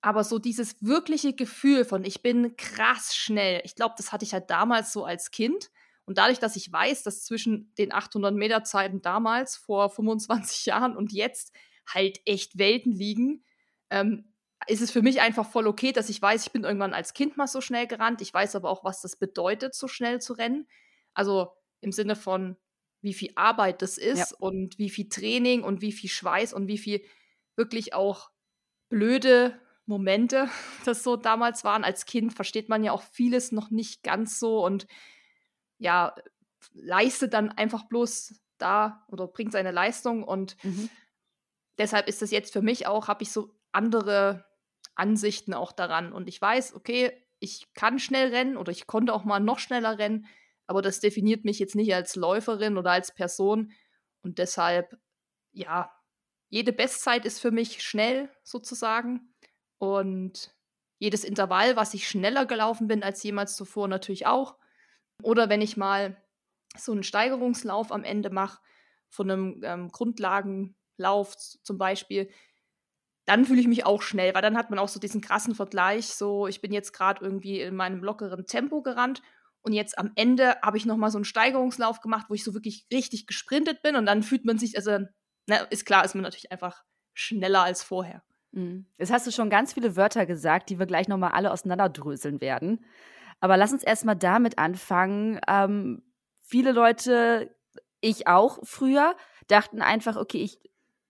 Aber 0.00 0.22
so 0.22 0.38
dieses 0.38 0.82
wirkliche 0.82 1.32
Gefühl 1.32 1.84
von, 1.84 2.04
ich 2.04 2.22
bin 2.22 2.56
krass 2.56 3.16
schnell, 3.16 3.60
ich 3.64 3.74
glaube, 3.74 3.94
das 3.96 4.12
hatte 4.12 4.24
ich 4.24 4.32
halt 4.32 4.50
damals 4.50 4.92
so 4.92 5.04
als 5.04 5.30
Kind. 5.30 5.70
Und 6.08 6.16
dadurch, 6.16 6.38
dass 6.38 6.56
ich 6.56 6.72
weiß, 6.72 7.02
dass 7.02 7.26
zwischen 7.26 7.70
den 7.76 7.92
800 7.92 8.34
Meter 8.34 8.64
Zeiten 8.64 9.02
damals 9.02 9.56
vor 9.56 9.90
25 9.90 10.64
Jahren 10.64 10.96
und 10.96 11.12
jetzt 11.12 11.54
halt 11.86 12.18
echt 12.24 12.56
Welten 12.56 12.92
liegen, 12.92 13.44
ähm, 13.90 14.32
ist 14.66 14.80
es 14.80 14.90
für 14.90 15.02
mich 15.02 15.20
einfach 15.20 15.46
voll 15.46 15.66
okay, 15.66 15.92
dass 15.92 16.08
ich 16.08 16.22
weiß, 16.22 16.46
ich 16.46 16.52
bin 16.52 16.64
irgendwann 16.64 16.94
als 16.94 17.12
Kind 17.12 17.36
mal 17.36 17.46
so 17.46 17.60
schnell 17.60 17.86
gerannt. 17.86 18.22
Ich 18.22 18.32
weiß 18.32 18.56
aber 18.56 18.70
auch, 18.70 18.84
was 18.84 19.02
das 19.02 19.16
bedeutet, 19.16 19.74
so 19.74 19.86
schnell 19.86 20.18
zu 20.18 20.32
rennen. 20.32 20.66
Also 21.12 21.52
im 21.82 21.92
Sinne 21.92 22.16
von, 22.16 22.56
wie 23.02 23.12
viel 23.12 23.32
Arbeit 23.34 23.82
das 23.82 23.98
ist 23.98 24.30
ja. 24.30 24.36
und 24.38 24.78
wie 24.78 24.88
viel 24.88 25.10
Training 25.10 25.62
und 25.62 25.82
wie 25.82 25.92
viel 25.92 26.08
Schweiß 26.08 26.54
und 26.54 26.68
wie 26.68 26.78
viel 26.78 27.04
wirklich 27.54 27.92
auch 27.92 28.30
blöde 28.88 29.60
Momente 29.84 30.48
das 30.86 31.02
so 31.02 31.16
damals 31.16 31.64
waren. 31.64 31.84
Als 31.84 32.06
Kind 32.06 32.32
versteht 32.32 32.70
man 32.70 32.82
ja 32.82 32.92
auch 32.92 33.02
vieles 33.02 33.52
noch 33.52 33.68
nicht 33.68 34.02
ganz 34.02 34.38
so 34.38 34.64
und 34.64 34.86
ja, 35.78 36.14
leistet 36.72 37.32
dann 37.32 37.50
einfach 37.50 37.88
bloß 37.88 38.40
da 38.58 39.04
oder 39.08 39.26
bringt 39.28 39.52
seine 39.52 39.70
Leistung 39.70 40.24
und 40.24 40.62
mhm. 40.64 40.90
deshalb 41.78 42.08
ist 42.08 42.22
das 42.22 42.30
jetzt 42.30 42.52
für 42.52 42.62
mich 42.62 42.86
auch, 42.86 43.08
habe 43.08 43.22
ich 43.22 43.32
so 43.32 43.54
andere 43.72 44.44
Ansichten 44.94 45.54
auch 45.54 45.72
daran. 45.72 46.12
Und 46.12 46.28
ich 46.28 46.40
weiß, 46.40 46.74
okay, 46.74 47.12
ich 47.38 47.72
kann 47.74 47.98
schnell 47.98 48.34
rennen 48.34 48.56
oder 48.56 48.72
ich 48.72 48.86
konnte 48.86 49.14
auch 49.14 49.24
mal 49.24 49.40
noch 49.40 49.60
schneller 49.60 49.98
rennen, 49.98 50.26
aber 50.66 50.82
das 50.82 51.00
definiert 51.00 51.44
mich 51.44 51.58
jetzt 51.58 51.76
nicht 51.76 51.94
als 51.94 52.16
Läuferin 52.16 52.76
oder 52.76 52.90
als 52.90 53.14
Person. 53.14 53.72
Und 54.22 54.38
deshalb, 54.38 54.98
ja, 55.52 55.92
jede 56.50 56.72
Bestzeit 56.72 57.24
ist 57.24 57.40
für 57.40 57.50
mich 57.50 57.82
schnell 57.82 58.28
sozusagen. 58.42 59.34
Und 59.78 60.54
jedes 60.98 61.22
Intervall, 61.22 61.76
was 61.76 61.94
ich 61.94 62.08
schneller 62.08 62.44
gelaufen 62.44 62.88
bin 62.88 63.02
als 63.02 63.22
jemals 63.22 63.56
zuvor, 63.56 63.86
natürlich 63.86 64.26
auch. 64.26 64.56
Oder 65.22 65.48
wenn 65.48 65.60
ich 65.60 65.76
mal 65.76 66.16
so 66.76 66.92
einen 66.92 67.02
Steigerungslauf 67.02 67.92
am 67.92 68.04
Ende 68.04 68.30
mache, 68.30 68.60
von 69.08 69.30
einem 69.30 69.62
ähm, 69.64 69.88
Grundlagenlauf 69.88 71.36
zum 71.36 71.78
Beispiel, 71.78 72.30
dann 73.24 73.44
fühle 73.44 73.60
ich 73.60 73.68
mich 73.68 73.84
auch 73.84 74.02
schnell, 74.02 74.34
weil 74.34 74.42
dann 74.42 74.56
hat 74.56 74.70
man 74.70 74.78
auch 74.78 74.88
so 74.88 75.00
diesen 75.00 75.20
krassen 75.20 75.54
Vergleich, 75.54 76.06
so 76.06 76.46
ich 76.46 76.60
bin 76.60 76.72
jetzt 76.72 76.92
gerade 76.92 77.24
irgendwie 77.24 77.60
in 77.60 77.76
meinem 77.76 78.02
lockeren 78.02 78.46
Tempo 78.46 78.82
gerannt 78.82 79.22
und 79.62 79.72
jetzt 79.72 79.98
am 79.98 80.12
Ende 80.14 80.56
habe 80.62 80.76
ich 80.76 80.86
noch 80.86 80.96
mal 80.96 81.10
so 81.10 81.18
einen 81.18 81.24
Steigerungslauf 81.24 82.00
gemacht, 82.00 82.26
wo 82.28 82.34
ich 82.34 82.44
so 82.44 82.54
wirklich 82.54 82.86
richtig 82.92 83.26
gesprintet 83.26 83.82
bin 83.82 83.96
und 83.96 84.06
dann 84.06 84.22
fühlt 84.22 84.44
man 84.44 84.58
sich, 84.58 84.76
also 84.76 84.98
na, 85.46 85.56
ist 85.56 85.84
klar, 85.84 86.04
ist 86.04 86.14
man 86.14 86.22
natürlich 86.22 86.52
einfach 86.52 86.84
schneller 87.12 87.62
als 87.62 87.82
vorher. 87.82 88.22
Mhm. 88.52 88.86
Jetzt 88.96 89.12
hast 89.12 89.26
du 89.26 89.30
schon 89.30 89.50
ganz 89.50 89.74
viele 89.74 89.96
Wörter 89.96 90.24
gesagt, 90.24 90.70
die 90.70 90.78
wir 90.78 90.86
gleich 90.86 91.08
noch 91.08 91.18
mal 91.18 91.30
alle 91.30 91.52
auseinanderdröseln 91.52 92.40
werden. 92.40 92.84
Aber 93.40 93.56
lass 93.56 93.72
uns 93.72 93.82
erstmal 93.84 94.16
damit 94.16 94.58
anfangen. 94.58 95.40
Ähm, 95.48 96.02
viele 96.40 96.72
Leute, 96.72 97.54
ich 98.00 98.26
auch 98.26 98.58
früher, 98.62 99.16
dachten 99.48 99.80
einfach, 99.82 100.16
okay, 100.16 100.38
ich 100.38 100.58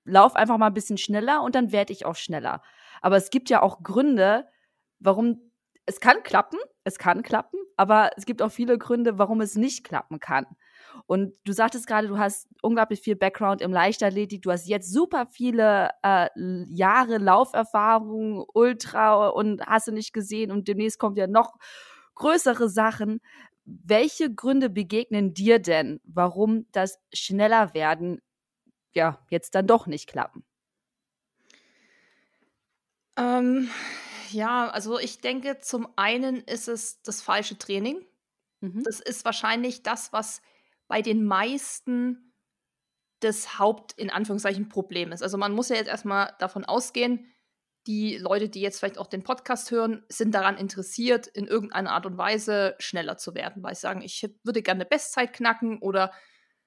lauf 0.05 0.37
einfach 0.37 0.59
mal 0.59 0.69
ein 0.69 0.75
bisschen 0.75 0.99
schneller 0.99 1.43
und 1.43 1.55
dann 1.55 1.73
werde 1.73 1.93
ich 1.93 2.07
auch 2.07 2.17
schneller. 2.17 2.63
Aber 3.03 3.17
es 3.17 3.31
gibt 3.31 3.51
ja 3.51 3.63
auch 3.63 3.83
Gründe, 3.83 4.49
warum 4.99 5.51
es 5.87 6.01
kann 6.01 6.23
klappen, 6.23 6.59
es 6.85 6.99
kann 6.99 7.23
klappen, 7.23 7.59
aber 7.77 8.11
es 8.17 8.27
gibt 8.27 8.43
auch 8.43 8.51
viele 8.51 8.77
Gründe, 8.77 9.19
warum 9.19 9.41
es 9.41 9.55
nicht 9.55 9.85
klappen 9.85 10.21
kann. 10.21 10.47
Und 11.07 11.35
du 11.45 11.53
sagtest 11.53 11.87
gerade, 11.87 12.09
du 12.09 12.19
hast 12.19 12.49
unglaublich 12.63 13.01
viel 13.01 13.17
Background 13.17 13.63
im 13.63 13.73
Leichtathletik, 13.73 14.43
du 14.43 14.51
hast 14.51 14.69
jetzt 14.69 14.93
super 14.93 15.27
viele 15.31 15.91
äh, 16.03 16.29
Jahre 16.69 17.19
Lauferfahrung, 17.19 18.45
Ultra 18.53 19.29
und 19.29 19.67
hast 19.67 19.89
du 19.89 19.93
nicht 19.93 20.13
gesehen 20.13 20.51
und 20.51 20.69
demnächst 20.69 20.99
kommt 20.99 21.17
ja 21.19 21.27
noch 21.27 21.55
größere 22.19 22.69
Sachen. 22.69 23.21
Welche 23.65 24.33
Gründe 24.33 24.71
begegnen 24.71 25.35
dir 25.35 25.59
denn, 25.59 26.01
warum 26.05 26.67
das 26.73 26.99
schneller 27.13 27.75
werden 27.75 28.21
ja 28.93 29.25
jetzt 29.31 29.55
dann 29.55 29.67
doch 29.67 29.87
nicht 29.87 30.09
klappen? 30.09 30.45
Ähm, 33.17 33.69
ja, 34.31 34.69
also 34.69 34.99
ich 34.99 35.21
denke, 35.21 35.59
zum 35.61 35.89
einen 35.97 36.37
ist 36.43 36.69
es 36.69 37.03
das 37.03 37.21
falsche 37.21 37.59
Training. 37.59 38.05
Mhm. 38.61 38.83
Das 38.85 39.01
ist 39.01 39.25
wahrscheinlich 39.25 39.83
das, 39.83 40.13
was 40.13 40.41
bei 40.87 41.03
den 41.03 41.25
meisten 41.25 42.33
das 43.21 43.59
Haupt 43.59 43.93
in 43.93 44.11
Anführungszeichen 44.11 44.69
Problem 44.69 45.13
ist. 45.13 45.23
Also 45.23 45.37
man 45.37 45.53
muss 45.53 45.69
ja 45.69 45.77
jetzt 45.77 45.89
erstmal 45.89 46.35
davon 46.39 46.65
ausgehen, 46.65 47.27
die 47.87 48.17
Leute, 48.19 48.49
die 48.49 48.61
jetzt 48.61 48.79
vielleicht 48.79 48.99
auch 48.99 49.07
den 49.07 49.23
Podcast 49.23 49.71
hören, 49.71 50.05
sind 50.09 50.35
daran 50.35 50.59
interessiert, 50.59 51.27
in 51.27 51.47
irgendeiner 51.47 51.93
Art 51.93 52.07
und 52.07 52.19
Weise 52.19 52.75
schneller 52.79 53.17
zu 53.17 53.35
werden, 53.35 53.63
weil 53.63 53.75
sie 53.75 53.83
sagen, 53.83 54.03
ich 54.03 54.29
würde 54.43 54.63
gerne 54.63 54.81
eine 54.81 54.89
Bestzeit 54.89 55.33
knacken 55.33 55.79
oder 55.79 56.13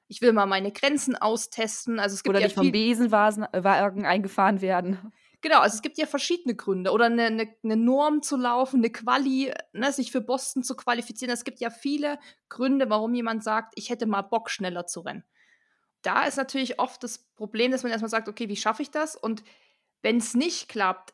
ich 0.08 0.22
will 0.22 0.34
mal 0.34 0.46
meine 0.46 0.72
Grenzen 0.72 1.16
austesten. 1.16 2.00
Also 2.00 2.16
es 2.16 2.24
gibt 2.24 2.32
Oder 2.32 2.40
ja 2.40 2.48
nicht 2.48 2.56
vom 2.56 2.72
Besenwagen 2.72 4.06
eingefahren 4.06 4.60
werden. 4.60 5.14
Genau, 5.42 5.60
also 5.60 5.76
es 5.76 5.82
gibt 5.82 5.98
ja 5.98 6.06
verschiedene 6.06 6.54
Gründe. 6.54 6.92
Oder 6.92 7.06
eine, 7.06 7.24
eine, 7.24 7.56
eine 7.64 7.78
Norm 7.78 8.22
zu 8.22 8.36
laufen, 8.36 8.82
eine 8.82 8.92
Quali, 8.92 9.54
ne, 9.74 9.92
sich 9.92 10.12
für 10.12 10.22
Boston 10.22 10.64
zu 10.64 10.76
qualifizieren. 10.76 11.34
Es 11.34 11.44
gibt 11.44 11.60
ja 11.62 11.70
viele 11.70 12.20
Gründe, 12.50 12.90
warum 12.90 13.14
jemand 13.14 13.44
sagt, 13.44 13.74
ich 13.78 13.90
hätte 13.90 14.06
mal 14.06 14.22
Bock, 14.22 14.50
schneller 14.50 14.86
zu 14.86 15.00
rennen. 15.00 15.24
Da 16.02 16.24
ist 16.24 16.38
natürlich 16.38 16.80
oft 16.80 17.02
das 17.04 17.20
Problem, 17.36 17.72
dass 17.72 17.84
man 17.84 17.92
erstmal 17.92 18.10
sagt, 18.10 18.28
okay, 18.28 18.50
wie 18.50 18.56
schaffe 18.56 18.82
ich 18.82 18.92
das? 18.92 19.16
Und 19.16 19.44
wenn 20.02 20.18
es 20.18 20.34
nicht 20.34 20.68
klappt, 20.68 21.14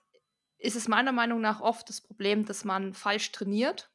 ist 0.58 0.76
es 0.76 0.88
meiner 0.88 1.12
Meinung 1.12 1.42
nach 1.42 1.62
oft 1.62 1.90
das 1.90 2.02
Problem, 2.02 2.46
dass 2.46 2.66
man 2.66 2.94
falsch 2.94 3.32
trainiert. 3.32 3.92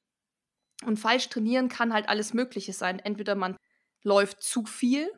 Und 0.85 0.99
falsch 0.99 1.29
trainieren 1.29 1.69
kann 1.69 1.93
halt 1.93 2.09
alles 2.09 2.35
Mögliche 2.35 2.73
sein. 2.73 2.99
Entweder 2.99 3.35
man 3.35 3.57
läuft 4.03 4.43
zu 4.43 4.65
viel. 4.65 5.11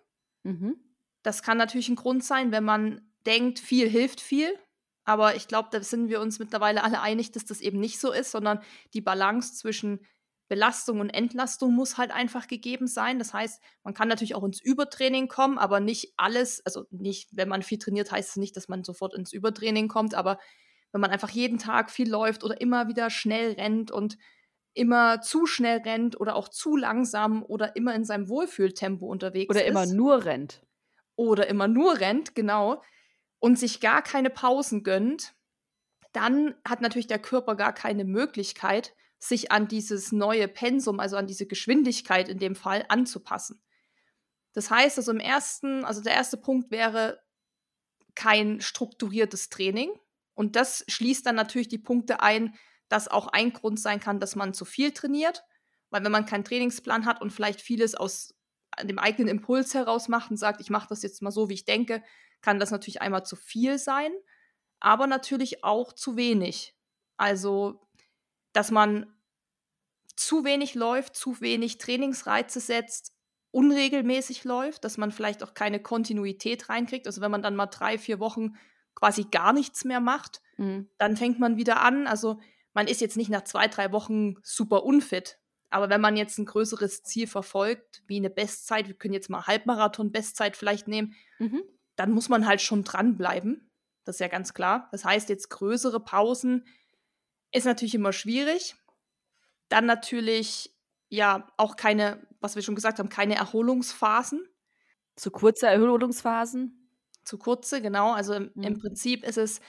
Mhm. 0.43 0.77
Das 1.23 1.43
kann 1.43 1.57
natürlich 1.57 1.89
ein 1.89 1.97
Grund 1.97 2.25
sein, 2.25 2.53
wenn 2.53 2.65
man 2.65 3.13
denkt, 3.27 3.59
viel 3.59 3.89
hilft 3.89 4.21
viel. 4.21 4.59
Aber 5.05 5.37
ich 5.37 5.49
glaube, 5.49 5.69
da 5.71 5.83
sind 5.83 6.09
wir 6.09 6.21
uns 6.21 6.39
mittlerweile 6.39 6.83
alle 6.83 7.01
einig, 7.01 7.33
dass 7.33 7.45
das 7.45 7.61
eben 7.61 7.79
nicht 7.79 7.99
so 7.99 8.13
ist, 8.13 8.31
sondern 8.31 8.63
die 8.95 9.03
Balance 9.03 9.55
zwischen 9.55 10.01
Belastung 10.49 11.01
und 11.01 11.11
Entlastung 11.11 11.75
muss 11.75 11.97
halt 11.97 12.11
einfach 12.11 12.47
gegeben 12.47 12.87
sein. 12.87 13.19
Das 13.19 13.33
heißt, 13.33 13.63
man 13.83 13.95
kann 13.95 14.09
natürlich 14.09 14.35
auch 14.35 14.45
ins 14.45 14.61
Übertraining 14.61 15.29
kommen, 15.29 15.59
aber 15.59 15.81
nicht 15.81 16.13
alles, 16.17 16.65
also 16.67 16.85
nicht, 16.91 17.31
wenn 17.33 17.49
man 17.49 17.63
viel 17.63 17.79
trainiert, 17.79 18.13
heißt 18.13 18.31
es 18.31 18.37
nicht, 18.37 18.57
dass 18.57 18.69
man 18.69 18.85
sofort 18.85 19.15
ins 19.15 19.33
Übertraining 19.33 19.89
kommt, 19.89 20.15
aber 20.15 20.39
wenn 20.93 21.01
man 21.01 21.11
einfach 21.11 21.31
jeden 21.31 21.59
Tag 21.59 21.91
viel 21.91 22.09
läuft 22.09 22.45
oder 22.45 22.61
immer 22.61 22.89
wieder 22.89 23.11
schnell 23.11 23.53
rennt 23.53 23.91
und 23.91 24.17
immer 24.75 25.21
zu 25.21 25.47
schnell 25.47 25.79
rennt 25.79 26.21
oder 26.21 26.37
auch 26.37 26.49
zu 26.49 26.77
langsam 26.77 27.43
oder 27.43 27.77
immer 27.77 27.95
in 27.95 28.05
seinem 28.05 28.29
Wohlfühltempo 28.29 29.07
unterwegs 29.07 29.51
oder 29.51 29.65
ist. 29.65 29.71
Oder 29.71 29.85
immer 29.85 29.93
nur 29.93 30.25
rennt. 30.25 30.63
Oder 31.17 31.47
immer 31.49 31.69
nur 31.69 32.01
rennt, 32.01 32.35
genau. 32.35 32.83
Und 33.39 33.59
sich 33.59 33.81
gar 33.81 34.03
keine 34.03 34.31
Pausen 34.31 34.83
gönnt, 34.83 35.35
dann 36.13 36.55
hat 36.67 36.81
natürlich 36.81 37.07
der 37.07 37.19
Körper 37.19 37.57
gar 37.57 37.73
keine 37.73 38.05
Möglichkeit, 38.05 38.95
sich 39.19 39.51
an 39.53 39.69
dieses 39.69 40.13
neue 40.13 40.49
Pensum, 40.49 41.01
also 41.01 41.17
an 41.17 41.27
diese 41.27 41.47
Geschwindigkeit 41.47 42.29
in 42.29 42.39
dem 42.39 42.55
Fall 42.55 42.85
anzupassen. 42.89 43.63
Das 44.53 44.71
heißt, 44.71 44.99
also 44.99 45.13
im 45.13 45.21
ersten, 45.21 45.85
also 45.85 46.01
der 46.01 46.15
erste 46.15 46.37
Punkt 46.37 46.71
wäre 46.71 47.21
kein 48.15 48.61
strukturiertes 48.61 49.49
Training. 49.49 49.91
Und 50.35 50.57
das 50.57 50.85
schließt 50.89 51.27
dann 51.27 51.37
natürlich 51.37 51.69
die 51.69 51.79
Punkte 51.79 52.21
ein, 52.21 52.55
dass 52.89 53.09
auch 53.09 53.29
ein 53.29 53.53
Grund 53.53 53.81
sein 53.81 54.01
kann, 54.01 54.21
dass 54.21 54.37
man 54.37 54.55
zu 54.55 54.65
viel 54.65 54.93
trainiert. 54.93 55.43
Weil 55.91 56.05
wenn 56.05 56.13
man 56.13 56.27
keinen 56.27 56.45
Trainingsplan 56.45 57.07
hat 57.07 57.21
und 57.21 57.31
vielleicht 57.33 57.61
vieles 57.61 57.95
aus 57.95 58.35
dem 58.83 58.99
eigenen 58.99 59.29
Impuls 59.29 59.75
heraus 59.75 60.09
macht 60.09 60.31
und 60.31 60.37
sagt, 60.37 60.61
ich 60.61 60.71
mache 60.71 60.89
das 60.89 61.03
jetzt 61.03 61.23
mal 61.23 61.31
so, 61.31 61.49
wie 61.49 61.55
ich 61.55 61.65
denke, 61.65 62.03
kann 62.41 62.59
das 62.59 62.71
natürlich 62.71 63.01
einmal 63.01 63.25
zu 63.25 63.37
viel 63.37 63.79
sein, 63.79 64.13
aber 64.81 65.07
natürlich 65.07 65.65
auch 65.65 65.93
zu 65.93 66.17
wenig. 66.17 66.75
Also, 67.17 67.81
dass 68.55 68.71
man 68.71 69.13
zu 70.17 70.45
wenig 70.45 70.75
läuft, 70.75 71.17
zu 71.17 71.41
wenig 71.43 71.77
Trainingsreize 71.77 72.61
setzt, 72.61 73.13
unregelmäßig 73.51 74.45
läuft, 74.45 74.85
dass 74.85 74.97
man 74.97 75.13
vielleicht 75.13 75.43
auch 75.43 75.55
keine 75.55 75.81
Kontinuität 75.81 76.69
reinkriegt. 76.69 77.07
Also 77.07 77.21
wenn 77.21 77.31
man 77.31 77.43
dann 77.43 77.57
mal 77.57 77.67
drei, 77.67 77.99
vier 77.99 78.19
Wochen 78.21 78.57
quasi 78.95 79.25
gar 79.25 79.53
nichts 79.53 79.85
mehr 79.85 80.01
macht, 80.01 80.41
mhm. 80.57 80.89
dann 80.99 81.17
fängt 81.17 81.39
man 81.39 81.57
wieder 81.57 81.81
an. 81.81 82.07
Also 82.07 82.41
man 82.73 82.87
ist 82.87 83.01
jetzt 83.01 83.17
nicht 83.17 83.31
nach 83.31 83.45
zwei, 83.45 83.69
drei 83.69 83.93
Wochen 83.93 84.37
super 84.43 84.85
unfit. 84.85 85.39
Aber 85.71 85.91
wenn 85.91 86.01
man 86.01 86.17
jetzt 86.17 86.39
ein 86.39 86.47
größeres 86.47 87.03
Ziel 87.03 87.27
verfolgt, 87.27 88.03
wie 88.07 88.17
eine 88.17 88.31
Bestzeit, 88.31 88.87
wir 88.87 88.95
können 88.95 89.15
jetzt 89.15 89.31
mal 89.31 89.47
Halbmarathon-Bestzeit 89.47 90.57
vielleicht 90.57 90.87
nehmen, 90.87 91.15
mhm. 91.39 91.63
dann 91.97 92.13
muss 92.13 92.29
man 92.29 92.47
halt 92.47 92.61
schon 92.61 92.85
dranbleiben. 92.85 93.71
Das 94.05 94.17
ist 94.17 94.21
ja 94.21 94.29
ganz 94.29 94.55
klar. 94.55 94.89
Das 94.93 95.05
heißt, 95.05 95.29
jetzt 95.29 95.51
größere 95.51 96.01
Pausen 96.01 96.65
ist 97.55 97.65
natürlich 97.65 97.95
immer 97.95 98.13
schwierig. 98.13 98.75
Dann 99.69 99.87
natürlich, 99.87 100.75
ja, 101.09 101.49
auch 101.57 101.77
keine, 101.77 102.27
was 102.41 102.57
wir 102.57 102.63
schon 102.63 102.75
gesagt 102.75 102.99
haben, 102.99 103.09
keine 103.09 103.37
Erholungsphasen. 103.37 104.47
Zu 105.17 105.31
kurze 105.31 105.69
Erholungsphasen? 105.69 106.91
Zu 107.25 107.39
kurze, 107.39 107.81
genau. 107.81 108.13
Also 108.13 108.35
im, 108.35 108.51
mhm. 108.55 108.63
im 108.65 108.79
Prinzip 108.79 109.25
ist 109.25 109.39
es, 109.39 109.61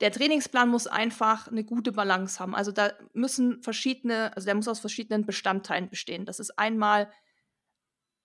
der 0.00 0.10
Trainingsplan 0.10 0.68
muss 0.68 0.86
einfach 0.86 1.48
eine 1.48 1.62
gute 1.62 1.92
Balance 1.92 2.40
haben. 2.40 2.54
Also 2.54 2.72
da 2.72 2.92
müssen 3.12 3.62
verschiedene, 3.62 4.34
also 4.34 4.46
der 4.46 4.54
muss 4.54 4.68
aus 4.68 4.80
verschiedenen 4.80 5.26
Bestandteilen 5.26 5.90
bestehen. 5.90 6.24
Das 6.24 6.40
ist 6.40 6.58
einmal 6.58 7.10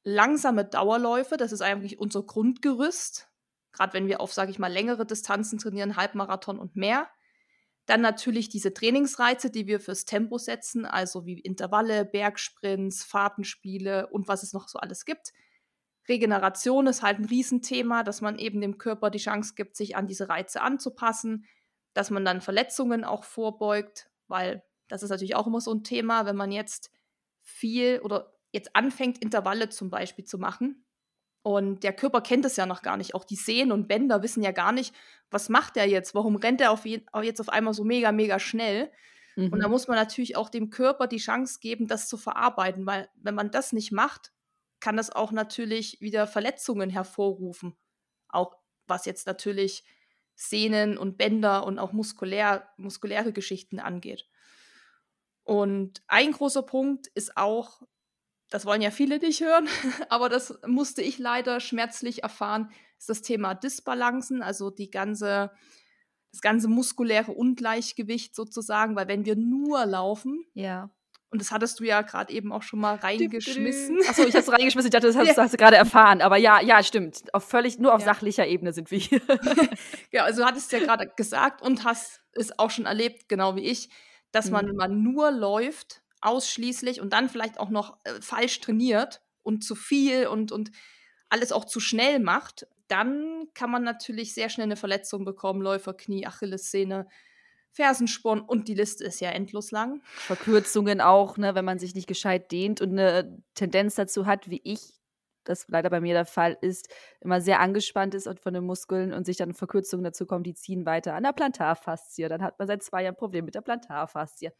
langsame 0.03 0.65
Dauerläufe, 0.65 1.37
das 1.37 1.51
ist 1.51 1.61
eigentlich 1.61 1.99
unser 1.99 2.23
Grundgerüst. 2.23 3.27
Gerade 3.73 3.93
wenn 3.93 4.07
wir 4.07 4.21
auf, 4.21 4.33
sage 4.33 4.51
ich 4.51 4.59
mal, 4.59 4.71
längere 4.71 5.05
Distanzen 5.05 5.59
trainieren, 5.59 5.97
Halbmarathon 5.97 6.57
und 6.57 6.75
mehr. 6.75 7.09
Dann 7.85 8.01
natürlich 8.01 8.49
diese 8.49 8.73
Trainingsreize, 8.73 9.51
die 9.51 9.67
wir 9.67 9.79
fürs 9.79 10.05
Tempo 10.05 10.37
setzen, 10.37 10.85
also 10.85 11.25
wie 11.25 11.39
Intervalle, 11.39 12.05
Bergsprints, 12.05 13.03
Fahrtenspiele 13.03 14.07
und 14.07 14.27
was 14.27 14.43
es 14.43 14.53
noch 14.53 14.67
so 14.67 14.79
alles 14.79 15.05
gibt. 15.05 15.33
Regeneration 16.07 16.87
ist 16.87 17.03
halt 17.03 17.19
ein 17.19 17.25
Riesenthema, 17.25 18.03
dass 18.03 18.21
man 18.21 18.37
eben 18.37 18.61
dem 18.61 18.77
Körper 18.77 19.09
die 19.09 19.19
Chance 19.19 19.53
gibt, 19.55 19.75
sich 19.75 19.95
an 19.95 20.07
diese 20.07 20.29
Reize 20.29 20.61
anzupassen 20.61 21.45
dass 21.95 22.11
man 22.11 22.25
dann 22.25 22.41
Verletzungen 22.41 23.03
auch 23.03 23.23
vorbeugt, 23.23 24.11
weil 24.27 24.63
das 24.89 25.01
ist 25.01 25.09
natürlich 25.09 25.35
auch 25.35 25.47
immer 25.47 25.61
so 25.61 25.73
ein 25.73 25.83
Thema, 25.83 26.27
wenn 26.27 26.35
man 26.35 26.51
jetzt 26.51 26.91
viel 27.41 28.01
oder 28.03 28.35
jetzt 28.51 28.75
anfängt, 28.75 29.17
Intervalle 29.17 29.69
zum 29.69 29.89
Beispiel 29.89 30.25
zu 30.25 30.37
machen. 30.37 30.84
Und 31.45 31.83
der 31.83 31.93
Körper 31.93 32.21
kennt 32.21 32.43
es 32.43 32.55
ja 32.55 32.65
noch 32.65 32.81
gar 32.81 32.97
nicht. 32.97 33.13
Auch 33.13 33.23
die 33.23 33.35
Sehnen 33.35 33.71
und 33.71 33.87
Bänder 33.87 34.23
wissen 34.23 34.41
ja 34.41 34.49
gar 34.49 34.71
nicht, 34.71 34.95
was 35.29 35.47
macht 35.47 35.77
er 35.77 35.87
jetzt? 35.87 36.15
Warum 36.15 36.37
rennt 36.37 36.59
er 36.59 36.71
auf 36.71 36.87
jetzt 36.87 37.39
auf 37.39 37.49
einmal 37.49 37.75
so 37.75 37.83
mega, 37.83 38.11
mega 38.11 38.39
schnell? 38.39 38.91
Mhm. 39.35 39.53
Und 39.53 39.59
da 39.59 39.67
mhm. 39.67 39.73
muss 39.73 39.87
man 39.87 39.95
natürlich 39.95 40.37
auch 40.37 40.49
dem 40.49 40.71
Körper 40.71 41.05
die 41.05 41.19
Chance 41.19 41.59
geben, 41.61 41.85
das 41.85 42.07
zu 42.07 42.17
verarbeiten, 42.17 42.87
weil 42.87 43.09
wenn 43.13 43.35
man 43.35 43.51
das 43.51 43.73
nicht 43.73 43.91
macht, 43.91 44.33
kann 44.79 44.97
das 44.97 45.11
auch 45.11 45.31
natürlich 45.31 46.01
wieder 46.01 46.25
Verletzungen 46.25 46.89
hervorrufen. 46.89 47.75
Auch 48.27 48.55
was 48.87 49.05
jetzt 49.05 49.27
natürlich 49.27 49.83
Sehnen 50.33 50.97
und 50.97 51.15
Bänder 51.15 51.67
und 51.67 51.77
auch 51.77 51.91
muskulär, 51.91 52.67
muskuläre 52.77 53.33
Geschichten 53.33 53.79
angeht. 53.79 54.27
Und 55.43 56.01
ein 56.07 56.31
großer 56.31 56.63
Punkt 56.63 57.05
ist 57.13 57.37
auch, 57.37 57.83
das 58.55 58.65
wollen 58.65 58.81
ja 58.81 58.89
viele 58.89 59.19
nicht 59.19 59.41
hören, 59.41 59.67
aber 60.09 60.29
das 60.29 60.57
musste 60.65 61.01
ich 61.01 61.19
leider 61.19 61.59
schmerzlich 61.59 62.23
erfahren, 62.23 62.71
ist 62.97 63.09
das 63.09 63.21
Thema 63.21 63.53
Disbalancen, 63.53 64.41
also 64.41 64.69
die 64.69 64.89
ganze, 64.89 65.51
das 66.31 66.39
ganze 66.39 66.69
muskuläre 66.69 67.33
Ungleichgewicht 67.33 68.33
sozusagen, 68.33 68.95
weil 68.95 69.09
wenn 69.09 69.25
wir 69.25 69.35
nur 69.35 69.85
laufen, 69.85 70.45
ja. 70.53 70.89
Und 71.31 71.41
das 71.41 71.51
hattest 71.51 71.81
du 71.81 71.83
ja 71.83 72.01
gerade 72.01 72.31
eben 72.31 72.53
auch 72.53 72.63
schon 72.63 72.79
mal 72.79 72.95
reingeschmissen. 72.95 73.99
Achso, 74.07 74.23
ich 74.23 74.33
hab's 74.33 74.49
reingeschmissen. 74.49 74.87
Ich 74.87 74.91
dachte, 74.93 75.07
das 75.07 75.15
hast, 75.17 75.35
ja. 75.35 75.43
hast 75.43 75.53
du 75.53 75.57
gerade 75.57 75.75
erfahren. 75.75 76.21
Aber 76.21 76.37
ja, 76.37 76.61
ja, 76.61 76.81
stimmt. 76.81 77.33
Auf 77.33 77.43
völlig, 77.43 77.77
nur 77.77 77.93
auf 77.93 78.01
ja. 78.01 78.05
sachlicher 78.05 78.47
Ebene 78.47 78.71
sind 78.71 78.89
wir 78.89 78.99
hier. 78.99 79.19
ja, 80.11 80.23
also 80.23 80.43
du 80.43 80.47
hattest 80.47 80.71
ja 80.71 80.79
gerade 80.79 81.11
gesagt 81.17 81.61
und 81.61 81.83
hast 81.83 82.21
es 82.31 82.57
auch 82.57 82.69
schon 82.69 82.85
erlebt, 82.85 83.27
genau 83.27 83.57
wie 83.57 83.65
ich, 83.65 83.89
dass 84.31 84.49
man, 84.49 84.65
mhm. 84.65 84.69
wenn 84.69 84.75
man 84.77 85.03
nur 85.03 85.31
läuft, 85.31 86.04
ausschließlich 86.25 87.01
und 87.01 87.13
dann 87.13 87.29
vielleicht 87.29 87.59
auch 87.59 87.69
noch 87.69 87.97
äh, 88.03 88.21
falsch 88.21 88.59
trainiert 88.61 89.21
und 89.43 89.63
zu 89.63 89.75
viel 89.75 90.27
und, 90.27 90.51
und 90.51 90.71
alles 91.29 91.51
auch 91.51 91.65
zu 91.65 91.79
schnell 91.79 92.19
macht, 92.19 92.67
dann 92.87 93.47
kann 93.53 93.71
man 93.71 93.83
natürlich 93.83 94.33
sehr 94.33 94.49
schnell 94.49 94.65
eine 94.65 94.75
Verletzung 94.75 95.25
bekommen, 95.25 95.61
Läufer, 95.61 95.93
Knie, 95.93 96.25
Achillessehne, 96.27 97.07
Fersensporn 97.71 98.39
und 98.39 98.67
die 98.67 98.73
Liste 98.73 99.03
ist 99.03 99.19
ja 99.19 99.31
endlos 99.31 99.71
lang. 99.71 100.01
Verkürzungen 100.03 101.01
auch, 101.01 101.37
ne, 101.37 101.55
wenn 101.55 101.65
man 101.65 101.77
sich 101.77 101.93
nicht 101.93 102.07
gescheit 102.07 102.51
dehnt 102.51 102.79
und 102.79 102.91
eine 102.91 103.43
Tendenz 103.53 103.95
dazu 103.95 104.25
hat, 104.25 104.49
wie 104.49 104.61
ich, 104.63 104.93
das 105.43 105.67
leider 105.67 105.89
bei 105.89 105.99
mir 105.99 106.13
der 106.13 106.25
Fall 106.25 106.57
ist, 106.61 106.87
immer 107.19 107.41
sehr 107.41 107.59
angespannt 107.59 108.15
ist 108.15 108.27
und 108.27 108.39
von 108.39 108.53
den 108.53 108.63
Muskeln 108.63 109.13
und 109.13 109.25
sich 109.25 109.37
dann 109.37 109.53
Verkürzungen 109.53 110.05
dazu 110.05 110.25
kommen, 110.25 110.43
die 110.43 110.53
ziehen 110.53 110.85
weiter 110.85 111.15
an 111.15 111.23
der 111.23 111.33
Plantarfaszie. 111.33 112.29
Dann 112.29 112.41
hat 112.41 112.57
man 112.57 112.67
seit 112.67 112.81
zwei 112.81 113.03
Jahren 113.03 113.13
ein 113.13 113.17
Problem 113.19 113.45
mit 113.45 113.55
der 113.55 113.61
Plantarfaszie. 113.61 114.51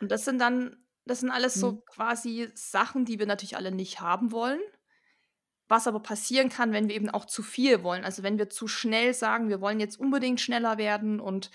Und 0.00 0.10
das 0.12 0.24
sind 0.24 0.40
dann, 0.40 0.76
das 1.06 1.20
sind 1.20 1.30
alles 1.30 1.54
so 1.54 1.70
hm. 1.70 1.82
quasi 1.86 2.48
Sachen, 2.54 3.04
die 3.04 3.18
wir 3.18 3.26
natürlich 3.26 3.56
alle 3.56 3.72
nicht 3.72 4.00
haben 4.00 4.32
wollen. 4.32 4.60
Was 5.68 5.88
aber 5.88 6.00
passieren 6.00 6.48
kann, 6.48 6.72
wenn 6.72 6.88
wir 6.88 6.94
eben 6.94 7.10
auch 7.10 7.24
zu 7.24 7.42
viel 7.42 7.82
wollen. 7.82 8.04
Also 8.04 8.22
wenn 8.22 8.38
wir 8.38 8.48
zu 8.48 8.68
schnell 8.68 9.14
sagen, 9.14 9.48
wir 9.48 9.60
wollen 9.60 9.80
jetzt 9.80 9.98
unbedingt 9.98 10.40
schneller 10.40 10.78
werden 10.78 11.18
und 11.18 11.50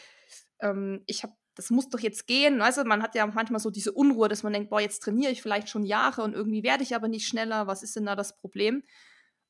ähm, 0.59 1.03
ich 1.05 1.23
habe, 1.23 1.33
das 1.55 1.69
muss 1.69 1.89
doch 1.89 1.99
jetzt 1.99 2.27
gehen. 2.27 2.59
Weißt 2.59 2.77
du, 2.77 2.83
man 2.83 3.01
hat 3.01 3.15
ja 3.15 3.25
manchmal 3.25 3.61
so 3.61 3.69
diese 3.69 3.93
Unruhe, 3.93 4.27
dass 4.27 4.43
man 4.43 4.51
denkt, 4.51 4.69
boah, 4.69 4.81
jetzt 4.81 4.99
trainiere 4.99 5.31
ich 5.31 5.41
vielleicht 5.41 5.69
schon 5.69 5.85
Jahre 5.85 6.23
und 6.23 6.33
irgendwie 6.33 6.63
werde 6.63 6.83
ich 6.83 6.95
aber 6.95 7.07
nicht 7.07 7.27
schneller. 7.27 7.67
Was 7.67 7.83
ist 7.83 7.95
denn 7.95 8.05
da 8.05 8.15
das 8.15 8.37
Problem? 8.37 8.83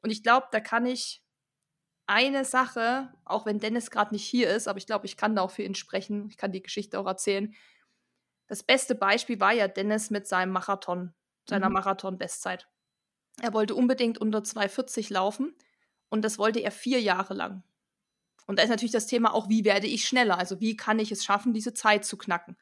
Und 0.01 0.11
ich 0.11 0.21
glaube, 0.21 0.47
da 0.51 0.59
kann 0.59 0.85
ich 0.85 1.23
eine 2.07 2.45
Sache, 2.45 3.13
auch 3.25 3.45
wenn 3.45 3.59
Dennis 3.59 3.89
gerade 3.89 4.13
nicht 4.13 4.25
hier 4.25 4.49
ist, 4.49 4.67
aber 4.67 4.77
ich 4.77 4.85
glaube, 4.85 5.05
ich 5.05 5.17
kann 5.17 5.35
da 5.35 5.41
auch 5.41 5.51
für 5.51 5.63
ihn 5.63 5.75
sprechen. 5.75 6.27
Ich 6.29 6.37
kann 6.37 6.51
die 6.51 6.61
Geschichte 6.61 6.99
auch 6.99 7.07
erzählen. 7.07 7.53
Das 8.51 8.63
beste 8.63 8.95
Beispiel 8.95 9.39
war 9.39 9.53
ja 9.53 9.69
Dennis 9.69 10.09
mit 10.09 10.27
seinem 10.27 10.51
Marathon, 10.51 11.13
seiner 11.47 11.69
mhm. 11.69 11.75
Marathon-Bestzeit. 11.75 12.67
Er 13.41 13.53
wollte 13.53 13.75
unbedingt 13.75 14.17
unter 14.17 14.39
2,40 14.39 15.13
laufen 15.13 15.55
und 16.09 16.21
das 16.25 16.37
wollte 16.37 16.59
er 16.59 16.71
vier 16.71 16.99
Jahre 16.99 17.33
lang. 17.33 17.63
Und 18.47 18.59
da 18.59 18.63
ist 18.63 18.69
natürlich 18.69 18.91
das 18.91 19.07
Thema 19.07 19.33
auch, 19.33 19.47
wie 19.47 19.63
werde 19.63 19.87
ich 19.87 20.05
schneller? 20.05 20.37
Also 20.37 20.59
wie 20.59 20.75
kann 20.75 20.99
ich 20.99 21.13
es 21.13 21.23
schaffen, 21.23 21.53
diese 21.53 21.73
Zeit 21.73 22.03
zu 22.03 22.17
knacken? 22.17 22.57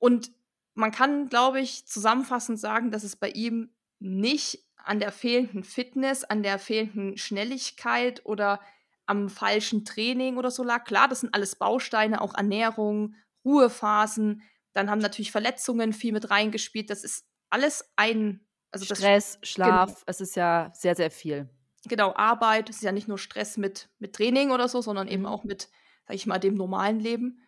Und 0.00 0.32
man 0.74 0.90
kann, 0.90 1.28
glaube 1.28 1.60
ich, 1.60 1.86
zusammenfassend 1.86 2.58
sagen, 2.58 2.90
dass 2.90 3.04
es 3.04 3.14
bei 3.14 3.28
ihm 3.28 3.72
nicht 4.00 4.64
an 4.74 4.98
der 4.98 5.12
fehlenden 5.12 5.62
Fitness, 5.62 6.24
an 6.24 6.42
der 6.42 6.58
fehlenden 6.58 7.16
Schnelligkeit 7.16 8.26
oder 8.26 8.60
am 9.06 9.28
falschen 9.28 9.84
Training 9.84 10.36
oder 10.36 10.50
so 10.50 10.64
lag. 10.64 10.82
Klar, 10.82 11.06
das 11.06 11.20
sind 11.20 11.32
alles 11.32 11.54
Bausteine, 11.54 12.20
auch 12.20 12.34
Ernährung, 12.34 13.14
Ruhephasen. 13.44 14.42
Dann 14.74 14.90
haben 14.90 14.98
natürlich 14.98 15.32
Verletzungen 15.32 15.92
viel 15.92 16.12
mit 16.12 16.30
reingespielt. 16.30 16.90
Das 16.90 17.04
ist 17.04 17.26
alles 17.48 17.90
ein. 17.96 18.46
Also 18.70 18.84
Stress, 18.84 19.38
das, 19.40 19.48
Schlaf, 19.48 19.88
genau. 19.90 20.02
es 20.06 20.20
ist 20.20 20.34
ja 20.34 20.72
sehr, 20.74 20.96
sehr 20.96 21.10
viel. 21.10 21.48
Genau, 21.86 22.12
Arbeit, 22.16 22.68
es 22.70 22.76
ist 22.76 22.82
ja 22.82 22.92
nicht 22.92 23.06
nur 23.06 23.18
Stress 23.18 23.56
mit, 23.56 23.88
mit 23.98 24.16
Training 24.16 24.50
oder 24.50 24.68
so, 24.68 24.80
sondern 24.82 25.06
eben 25.06 25.22
mhm. 25.22 25.28
auch 25.28 25.44
mit, 25.44 25.68
sag 26.08 26.16
ich 26.16 26.26
mal, 26.26 26.40
dem 26.40 26.54
normalen 26.54 26.98
Leben. 26.98 27.40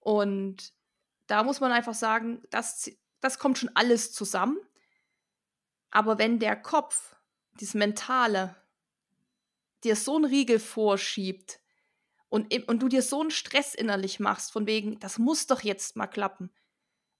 Und 0.00 0.72
da 1.28 1.44
muss 1.44 1.60
man 1.60 1.70
einfach 1.70 1.94
sagen, 1.94 2.42
das, 2.50 2.90
das 3.20 3.38
kommt 3.38 3.58
schon 3.58 3.70
alles 3.74 4.12
zusammen. 4.12 4.58
Aber 5.90 6.18
wenn 6.18 6.40
der 6.40 6.56
Kopf, 6.56 7.16
dieses 7.60 7.74
Mentale, 7.74 8.56
dir 9.84 9.94
so 9.94 10.16
einen 10.16 10.24
Riegel 10.24 10.58
vorschiebt 10.58 11.60
und, 12.28 12.52
und 12.68 12.82
du 12.82 12.88
dir 12.88 13.02
so 13.02 13.20
einen 13.20 13.30
Stress 13.30 13.74
innerlich 13.74 14.20
machst, 14.20 14.52
von 14.52 14.66
wegen, 14.66 14.98
das 14.98 15.18
muss 15.18 15.46
doch 15.46 15.62
jetzt 15.62 15.96
mal 15.96 16.06
klappen. 16.06 16.50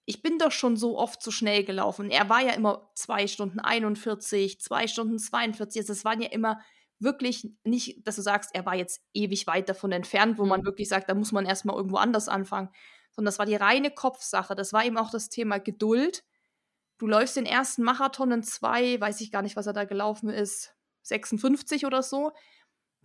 Ich 0.05 0.21
bin 0.21 0.37
doch 0.37 0.51
schon 0.51 0.77
so 0.77 0.97
oft 0.97 1.21
zu 1.21 1.31
schnell 1.31 1.63
gelaufen. 1.63 2.09
Er 2.09 2.29
war 2.29 2.41
ja 2.41 2.53
immer 2.53 2.89
zwei 2.95 3.27
Stunden 3.27 3.59
41, 3.59 4.59
zwei 4.61 4.87
Stunden 4.87 5.19
42. 5.19 5.81
Also 5.81 5.93
es 5.93 6.05
waren 6.05 6.21
ja 6.21 6.29
immer 6.29 6.61
wirklich 6.99 7.49
nicht, 7.63 8.07
dass 8.07 8.15
du 8.15 8.21
sagst, 8.21 8.51
er 8.53 8.65
war 8.65 8.75
jetzt 8.75 9.01
ewig 9.13 9.47
weit 9.47 9.69
davon 9.69 9.91
entfernt, 9.91 10.37
wo 10.37 10.45
man 10.45 10.61
mhm. 10.61 10.65
wirklich 10.65 10.87
sagt, 10.87 11.09
da 11.09 11.13
muss 11.13 11.31
man 11.31 11.45
erstmal 11.45 11.75
irgendwo 11.75 11.97
anders 11.97 12.29
anfangen. 12.29 12.69
Sondern 13.11 13.27
das 13.27 13.39
war 13.39 13.45
die 13.45 13.55
reine 13.55 13.91
Kopfsache. 13.91 14.55
Das 14.55 14.73
war 14.73 14.85
eben 14.85 14.97
auch 14.97 15.11
das 15.11 15.29
Thema 15.29 15.59
Geduld 15.59 16.23
du 16.97 17.07
läufst 17.07 17.35
den 17.35 17.45
ersten 17.45 17.83
Marathon 17.83 18.31
in 18.31 18.43
zwei, 18.43 18.99
weiß 18.99 19.21
ich 19.21 19.31
gar 19.31 19.41
nicht, 19.41 19.55
was 19.55 19.67
er 19.67 19.73
da 19.73 19.85
gelaufen 19.85 20.29
ist, 20.29 20.75
56 21.03 21.85
oder 21.85 22.03
so. 22.03 22.31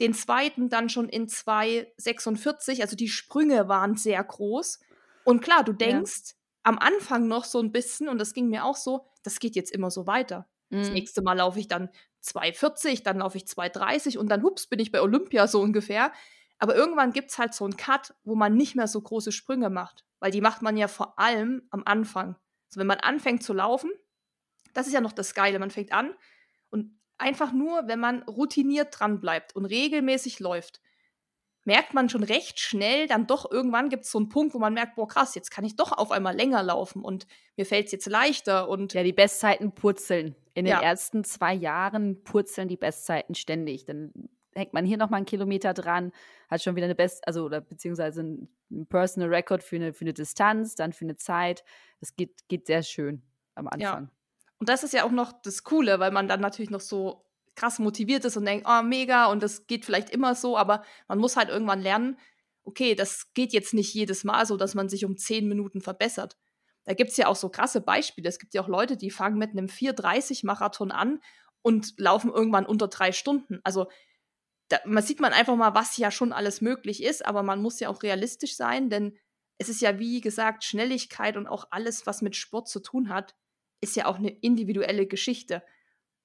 Den 0.00 0.14
zweiten 0.14 0.68
dann 0.68 0.88
schon 0.88 1.08
in 1.08 1.28
2,46. 1.28 2.80
Also 2.80 2.96
die 2.96 3.08
Sprünge 3.08 3.68
waren 3.68 3.96
sehr 3.96 4.22
groß. 4.22 4.80
Und 5.24 5.42
klar, 5.42 5.64
du 5.64 5.72
denkst 5.72 6.22
ja. 6.26 6.34
am 6.64 6.78
Anfang 6.78 7.28
noch 7.28 7.44
so 7.44 7.60
ein 7.60 7.72
bisschen, 7.72 8.08
und 8.08 8.18
das 8.18 8.34
ging 8.34 8.48
mir 8.48 8.64
auch 8.64 8.76
so, 8.76 9.06
das 9.22 9.38
geht 9.38 9.54
jetzt 9.54 9.70
immer 9.70 9.90
so 9.90 10.06
weiter. 10.06 10.48
Mhm. 10.70 10.78
Das 10.78 10.90
nächste 10.90 11.22
Mal 11.22 11.34
laufe 11.34 11.60
ich 11.60 11.68
dann 11.68 11.90
2,40, 12.24 13.02
dann 13.02 13.18
laufe 13.18 13.36
ich 13.36 13.44
2,30 13.44 14.18
und 14.18 14.28
dann, 14.28 14.42
hups, 14.42 14.66
bin 14.66 14.80
ich 14.80 14.92
bei 14.92 15.00
Olympia 15.00 15.46
so 15.46 15.60
ungefähr. 15.60 16.12
Aber 16.58 16.76
irgendwann 16.76 17.12
gibt 17.12 17.30
es 17.30 17.38
halt 17.38 17.54
so 17.54 17.64
einen 17.64 17.76
Cut, 17.76 18.14
wo 18.24 18.34
man 18.34 18.54
nicht 18.54 18.76
mehr 18.76 18.86
so 18.86 19.00
große 19.00 19.32
Sprünge 19.32 19.68
macht. 19.68 20.04
Weil 20.20 20.30
die 20.30 20.40
macht 20.40 20.62
man 20.62 20.76
ja 20.76 20.88
vor 20.88 21.18
allem 21.18 21.62
am 21.70 21.82
Anfang. 21.84 22.36
So, 22.68 22.78
wenn 22.80 22.86
man 22.86 23.00
anfängt 23.00 23.42
zu 23.42 23.52
laufen, 23.52 23.90
das 24.72 24.86
ist 24.86 24.92
ja 24.92 25.00
noch 25.00 25.12
das 25.12 25.34
Geile, 25.34 25.58
man 25.58 25.70
fängt 25.70 25.92
an 25.92 26.14
einfach 27.22 27.52
nur, 27.52 27.88
wenn 27.88 28.00
man 28.00 28.22
routiniert 28.24 28.98
dran 28.98 29.20
bleibt 29.20 29.56
und 29.56 29.64
regelmäßig 29.64 30.40
läuft, 30.40 30.80
merkt 31.64 31.94
man 31.94 32.08
schon 32.08 32.24
recht 32.24 32.58
schnell, 32.58 33.06
dann 33.06 33.26
doch 33.26 33.50
irgendwann 33.50 33.88
gibt 33.88 34.04
es 34.04 34.10
so 34.10 34.18
einen 34.18 34.28
Punkt, 34.28 34.54
wo 34.54 34.58
man 34.58 34.74
merkt, 34.74 34.96
boah 34.96 35.06
krass, 35.06 35.34
jetzt 35.34 35.50
kann 35.50 35.64
ich 35.64 35.76
doch 35.76 35.92
auf 35.92 36.10
einmal 36.10 36.34
länger 36.34 36.62
laufen 36.62 37.04
und 37.04 37.26
mir 37.56 37.66
fällt 37.66 37.86
es 37.86 37.92
jetzt 37.92 38.06
leichter 38.06 38.68
und 38.68 38.94
ja, 38.94 39.02
die 39.02 39.12
Bestzeiten 39.12 39.72
purzeln. 39.72 40.34
In 40.54 40.64
den 40.64 40.72
ja. 40.72 40.82
ersten 40.82 41.24
zwei 41.24 41.54
Jahren 41.54 42.22
purzeln 42.24 42.68
die 42.68 42.76
Bestzeiten 42.76 43.34
ständig. 43.34 43.86
Dann 43.86 44.12
hängt 44.54 44.74
man 44.74 44.84
hier 44.84 44.98
nochmal 44.98 45.18
einen 45.18 45.26
Kilometer 45.26 45.72
dran, 45.72 46.12
hat 46.48 46.62
schon 46.62 46.76
wieder 46.76 46.84
eine 46.84 46.94
Best, 46.94 47.26
also 47.26 47.44
oder 47.44 47.60
beziehungsweise 47.60 48.22
ein 48.22 48.86
Personal 48.88 49.30
Record 49.30 49.62
für 49.62 49.76
eine, 49.76 49.92
für 49.94 50.04
eine 50.04 50.12
Distanz, 50.12 50.74
dann 50.74 50.92
für 50.92 51.04
eine 51.04 51.16
Zeit. 51.16 51.64
Das 52.00 52.16
geht, 52.16 52.48
geht 52.48 52.66
sehr 52.66 52.82
schön 52.82 53.22
am 53.54 53.68
Anfang. 53.68 54.04
Ja. 54.04 54.10
Und 54.62 54.68
das 54.68 54.84
ist 54.84 54.92
ja 54.92 55.02
auch 55.02 55.10
noch 55.10 55.32
das 55.42 55.64
Coole, 55.64 55.98
weil 55.98 56.12
man 56.12 56.28
dann 56.28 56.40
natürlich 56.40 56.70
noch 56.70 56.78
so 56.80 57.26
krass 57.56 57.80
motiviert 57.80 58.24
ist 58.24 58.36
und 58.36 58.44
denkt, 58.44 58.64
oh, 58.70 58.82
mega, 58.84 59.26
und 59.26 59.42
das 59.42 59.66
geht 59.66 59.84
vielleicht 59.84 60.08
immer 60.08 60.36
so, 60.36 60.56
aber 60.56 60.84
man 61.08 61.18
muss 61.18 61.36
halt 61.36 61.48
irgendwann 61.48 61.80
lernen, 61.80 62.16
okay, 62.62 62.94
das 62.94 63.34
geht 63.34 63.52
jetzt 63.52 63.74
nicht 63.74 63.92
jedes 63.92 64.22
Mal 64.22 64.46
so, 64.46 64.56
dass 64.56 64.76
man 64.76 64.88
sich 64.88 65.04
um 65.04 65.16
zehn 65.16 65.48
Minuten 65.48 65.80
verbessert. 65.80 66.36
Da 66.84 66.94
gibt 66.94 67.10
es 67.10 67.16
ja 67.16 67.26
auch 67.26 67.34
so 67.34 67.48
krasse 67.48 67.80
Beispiele. 67.80 68.28
Es 68.28 68.38
gibt 68.38 68.54
ja 68.54 68.62
auch 68.62 68.68
Leute, 68.68 68.96
die 68.96 69.10
fangen 69.10 69.36
mit 69.36 69.50
einem 69.50 69.66
4,30-Marathon 69.66 70.92
an 70.92 71.18
und 71.62 71.94
laufen 71.98 72.30
irgendwann 72.30 72.64
unter 72.64 72.86
drei 72.86 73.10
Stunden. 73.10 73.58
Also 73.64 73.88
da 74.68 74.78
man 74.84 75.02
sieht 75.02 75.18
man 75.18 75.32
einfach 75.32 75.56
mal, 75.56 75.74
was 75.74 75.96
ja 75.96 76.12
schon 76.12 76.32
alles 76.32 76.60
möglich 76.60 77.02
ist, 77.02 77.26
aber 77.26 77.42
man 77.42 77.60
muss 77.60 77.80
ja 77.80 77.88
auch 77.88 78.04
realistisch 78.04 78.54
sein, 78.54 78.90
denn 78.90 79.18
es 79.58 79.68
ist 79.68 79.80
ja, 79.80 79.98
wie 79.98 80.20
gesagt, 80.20 80.62
Schnelligkeit 80.62 81.36
und 81.36 81.48
auch 81.48 81.66
alles, 81.72 82.06
was 82.06 82.22
mit 82.22 82.36
Sport 82.36 82.68
zu 82.68 82.78
tun 82.78 83.08
hat, 83.08 83.34
ist 83.82 83.96
ja 83.96 84.06
auch 84.06 84.16
eine 84.16 84.30
individuelle 84.30 85.06
Geschichte. 85.06 85.62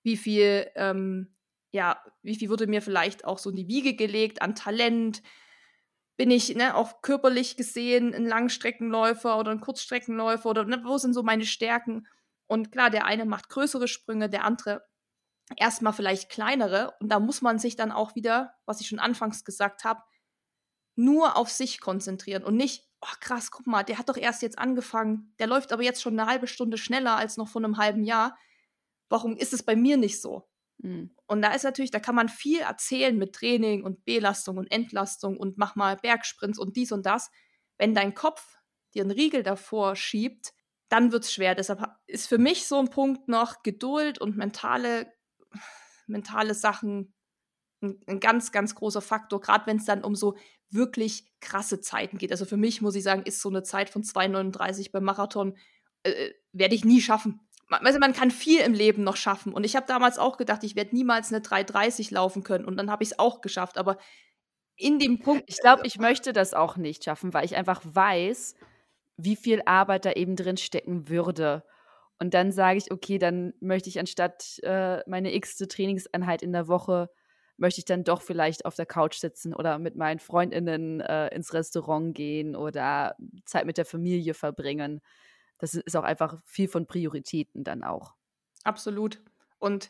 Wie 0.03 0.15
viel, 0.15 0.71
ähm, 0.75 1.35
ja, 1.71 2.01
wie 2.21 2.35
viel 2.35 2.49
wurde 2.49 2.67
mir 2.67 2.81
vielleicht 2.81 3.25
auch 3.25 3.39
so 3.39 3.49
in 3.49 3.57
die 3.57 3.67
Wiege 3.67 3.95
gelegt 3.95 4.41
an 4.41 4.55
Talent? 4.55 5.21
Bin 6.15 6.31
ich 6.31 6.55
ne, 6.55 6.75
auch 6.75 7.01
körperlich 7.01 7.57
gesehen 7.57 8.13
ein 8.13 8.25
Langstreckenläufer 8.25 9.37
oder 9.37 9.51
ein 9.51 9.59
Kurzstreckenläufer 9.59 10.49
oder 10.49 10.63
ne, 10.63 10.81
wo 10.85 10.97
sind 10.97 11.13
so 11.13 11.23
meine 11.23 11.45
Stärken? 11.45 12.07
Und 12.47 12.71
klar, 12.71 12.89
der 12.89 13.05
eine 13.05 13.25
macht 13.25 13.49
größere 13.49 13.87
Sprünge, 13.87 14.29
der 14.29 14.45
andere 14.45 14.87
erstmal 15.55 15.93
vielleicht 15.93 16.29
kleinere. 16.29 16.93
Und 16.99 17.09
da 17.09 17.19
muss 17.19 17.41
man 17.41 17.59
sich 17.59 17.75
dann 17.75 17.91
auch 17.91 18.15
wieder, 18.15 18.53
was 18.65 18.81
ich 18.81 18.87
schon 18.87 18.99
anfangs 18.99 19.43
gesagt 19.43 19.83
habe, 19.83 20.01
nur 20.95 21.37
auf 21.37 21.49
sich 21.49 21.79
konzentrieren 21.79 22.43
und 22.43 22.55
nicht, 22.55 22.86
oh 23.01 23.15
krass, 23.19 23.51
guck 23.51 23.67
mal, 23.67 23.83
der 23.83 23.97
hat 23.97 24.09
doch 24.09 24.17
erst 24.17 24.41
jetzt 24.41 24.57
angefangen, 24.57 25.33
der 25.39 25.47
läuft 25.47 25.71
aber 25.71 25.83
jetzt 25.83 26.01
schon 26.01 26.19
eine 26.19 26.29
halbe 26.29 26.47
Stunde 26.47 26.77
schneller 26.77 27.15
als 27.15 27.37
noch 27.37 27.47
vor 27.47 27.63
einem 27.63 27.77
halben 27.77 28.03
Jahr. 28.03 28.37
Warum 29.09 29.37
ist 29.37 29.53
es 29.53 29.63
bei 29.63 29.75
mir 29.75 29.97
nicht 29.97 30.21
so? 30.21 30.49
Mhm. 30.79 31.15
Und 31.27 31.41
da 31.41 31.53
ist 31.53 31.63
natürlich, 31.63 31.91
da 31.91 31.99
kann 31.99 32.15
man 32.15 32.29
viel 32.29 32.59
erzählen 32.59 33.17
mit 33.17 33.33
Training 33.33 33.83
und 33.83 34.03
Belastung 34.05 34.57
und 34.57 34.71
Entlastung 34.71 35.37
und 35.37 35.57
mach 35.57 35.75
mal 35.75 35.95
Bergsprints 35.97 36.59
und 36.59 36.75
dies 36.75 36.91
und 36.91 37.05
das. 37.05 37.29
Wenn 37.77 37.93
dein 37.93 38.13
Kopf 38.13 38.57
dir 38.93 39.03
einen 39.03 39.11
Riegel 39.11 39.43
davor 39.43 39.95
schiebt, 39.95 40.53
dann 40.89 41.11
wird 41.11 41.25
es 41.25 41.33
schwer. 41.33 41.53
Deshalb 41.53 41.83
ist 42.07 42.27
für 42.27 42.37
mich 42.37 42.65
so 42.65 42.79
ein 42.79 42.89
Punkt 42.89 43.27
noch 43.27 43.61
Geduld 43.61 44.19
und 44.19 44.37
mentale 44.37 45.11
mentale 46.07 46.53
Sachen 46.53 47.13
ein, 47.81 47.99
ein 48.07 48.19
ganz, 48.19 48.51
ganz 48.51 48.75
großer 48.75 49.01
Faktor, 49.01 49.41
gerade 49.41 49.67
wenn 49.67 49.77
es 49.77 49.85
dann 49.85 50.03
um 50.03 50.15
so 50.15 50.35
wirklich 50.69 51.25
krasse 51.39 51.79
Zeiten 51.79 52.17
geht. 52.17 52.31
Also 52.31 52.45
für 52.45 52.57
mich 52.57 52.81
muss 52.81 52.95
ich 52.95 53.03
sagen, 53.03 53.23
ist 53.23 53.41
so 53.41 53.49
eine 53.49 53.63
Zeit 53.63 53.89
von 53.89 54.03
2,39 54.03 54.91
beim 54.91 55.03
Marathon, 55.03 55.57
äh, 56.03 56.11
äh, 56.11 56.33
werde 56.51 56.75
ich 56.75 56.85
nie 56.85 57.01
schaffen. 57.01 57.39
Also 57.69 57.99
man 57.99 58.13
kann 58.13 58.31
viel 58.31 58.61
im 58.61 58.73
Leben 58.73 59.03
noch 59.03 59.17
schaffen. 59.17 59.53
Und 59.53 59.65
ich 59.65 59.75
habe 59.75 59.85
damals 59.87 60.17
auch 60.17 60.37
gedacht, 60.37 60.63
ich 60.63 60.75
werde 60.75 60.95
niemals 60.95 61.33
eine 61.33 61.43
3,30 61.43 62.13
laufen 62.13 62.43
können. 62.43 62.65
Und 62.65 62.77
dann 62.77 62.89
habe 62.89 63.03
ich 63.03 63.11
es 63.11 63.19
auch 63.19 63.41
geschafft. 63.41 63.77
Aber 63.77 63.97
in 64.77 64.99
dem 64.99 65.19
Punkt. 65.19 65.43
Ich 65.47 65.57
glaube, 65.57 65.85
ich 65.85 65.97
möchte 65.99 66.31
das 66.33 66.53
auch 66.53 66.77
nicht 66.77 67.03
schaffen, 67.03 67.33
weil 67.33 67.45
ich 67.45 67.55
einfach 67.55 67.81
weiß, 67.83 68.55
wie 69.17 69.35
viel 69.35 69.61
Arbeit 69.65 70.05
da 70.05 70.13
eben 70.13 70.35
drin 70.35 70.57
stecken 70.57 71.09
würde. 71.09 71.63
Und 72.19 72.33
dann 72.33 72.51
sage 72.51 72.77
ich, 72.77 72.91
okay, 72.91 73.17
dann 73.17 73.53
möchte 73.59 73.89
ich 73.89 73.99
anstatt 73.99 74.59
äh, 74.63 75.01
meine 75.09 75.33
x-te 75.35 75.67
Trainingseinheit 75.67 76.41
in 76.41 76.53
der 76.53 76.67
Woche, 76.67 77.09
möchte 77.57 77.79
ich 77.79 77.85
dann 77.85 78.03
doch 78.03 78.21
vielleicht 78.21 78.65
auf 78.65 78.75
der 78.75 78.85
Couch 78.85 79.17
sitzen 79.17 79.53
oder 79.53 79.79
mit 79.79 79.95
meinen 79.95 80.19
Freundinnen 80.19 81.01
äh, 81.01 81.27
ins 81.35 81.53
Restaurant 81.53 82.15
gehen 82.15 82.55
oder 82.55 83.15
Zeit 83.45 83.65
mit 83.65 83.77
der 83.77 83.85
Familie 83.85 84.33
verbringen. 84.33 85.01
Das 85.57 85.73
ist 85.73 85.95
auch 85.95 86.03
einfach 86.03 86.39
viel 86.45 86.67
von 86.67 86.85
Prioritäten 86.85 87.63
dann 87.63 87.83
auch. 87.83 88.13
Absolut. 88.63 89.21
Und 89.59 89.89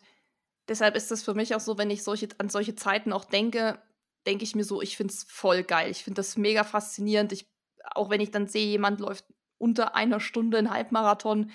deshalb 0.67 0.95
ist 0.95 1.11
es 1.11 1.23
für 1.23 1.33
mich 1.33 1.55
auch 1.55 1.59
so, 1.59 1.77
wenn 1.77 1.89
ich 1.89 2.03
solche, 2.03 2.29
an 2.37 2.49
solche 2.49 2.75
Zeiten 2.75 3.11
auch 3.11 3.25
denke, 3.25 3.81
denke 4.25 4.43
ich 4.43 4.55
mir 4.55 4.63
so, 4.63 4.81
ich 4.81 4.97
finde 4.97 5.13
es 5.13 5.23
voll 5.23 5.63
geil. 5.63 5.91
Ich 5.91 6.03
finde 6.03 6.19
das 6.19 6.37
mega 6.37 6.63
faszinierend. 6.63 7.31
Ich, 7.31 7.49
auch 7.95 8.09
wenn 8.09 8.21
ich 8.21 8.31
dann 8.31 8.47
sehe, 8.47 8.67
jemand 8.67 8.99
läuft 8.99 9.25
unter 9.57 9.95
einer 9.95 10.19
Stunde 10.19 10.57
einen 10.57 10.71
Halbmarathon, 10.71 11.51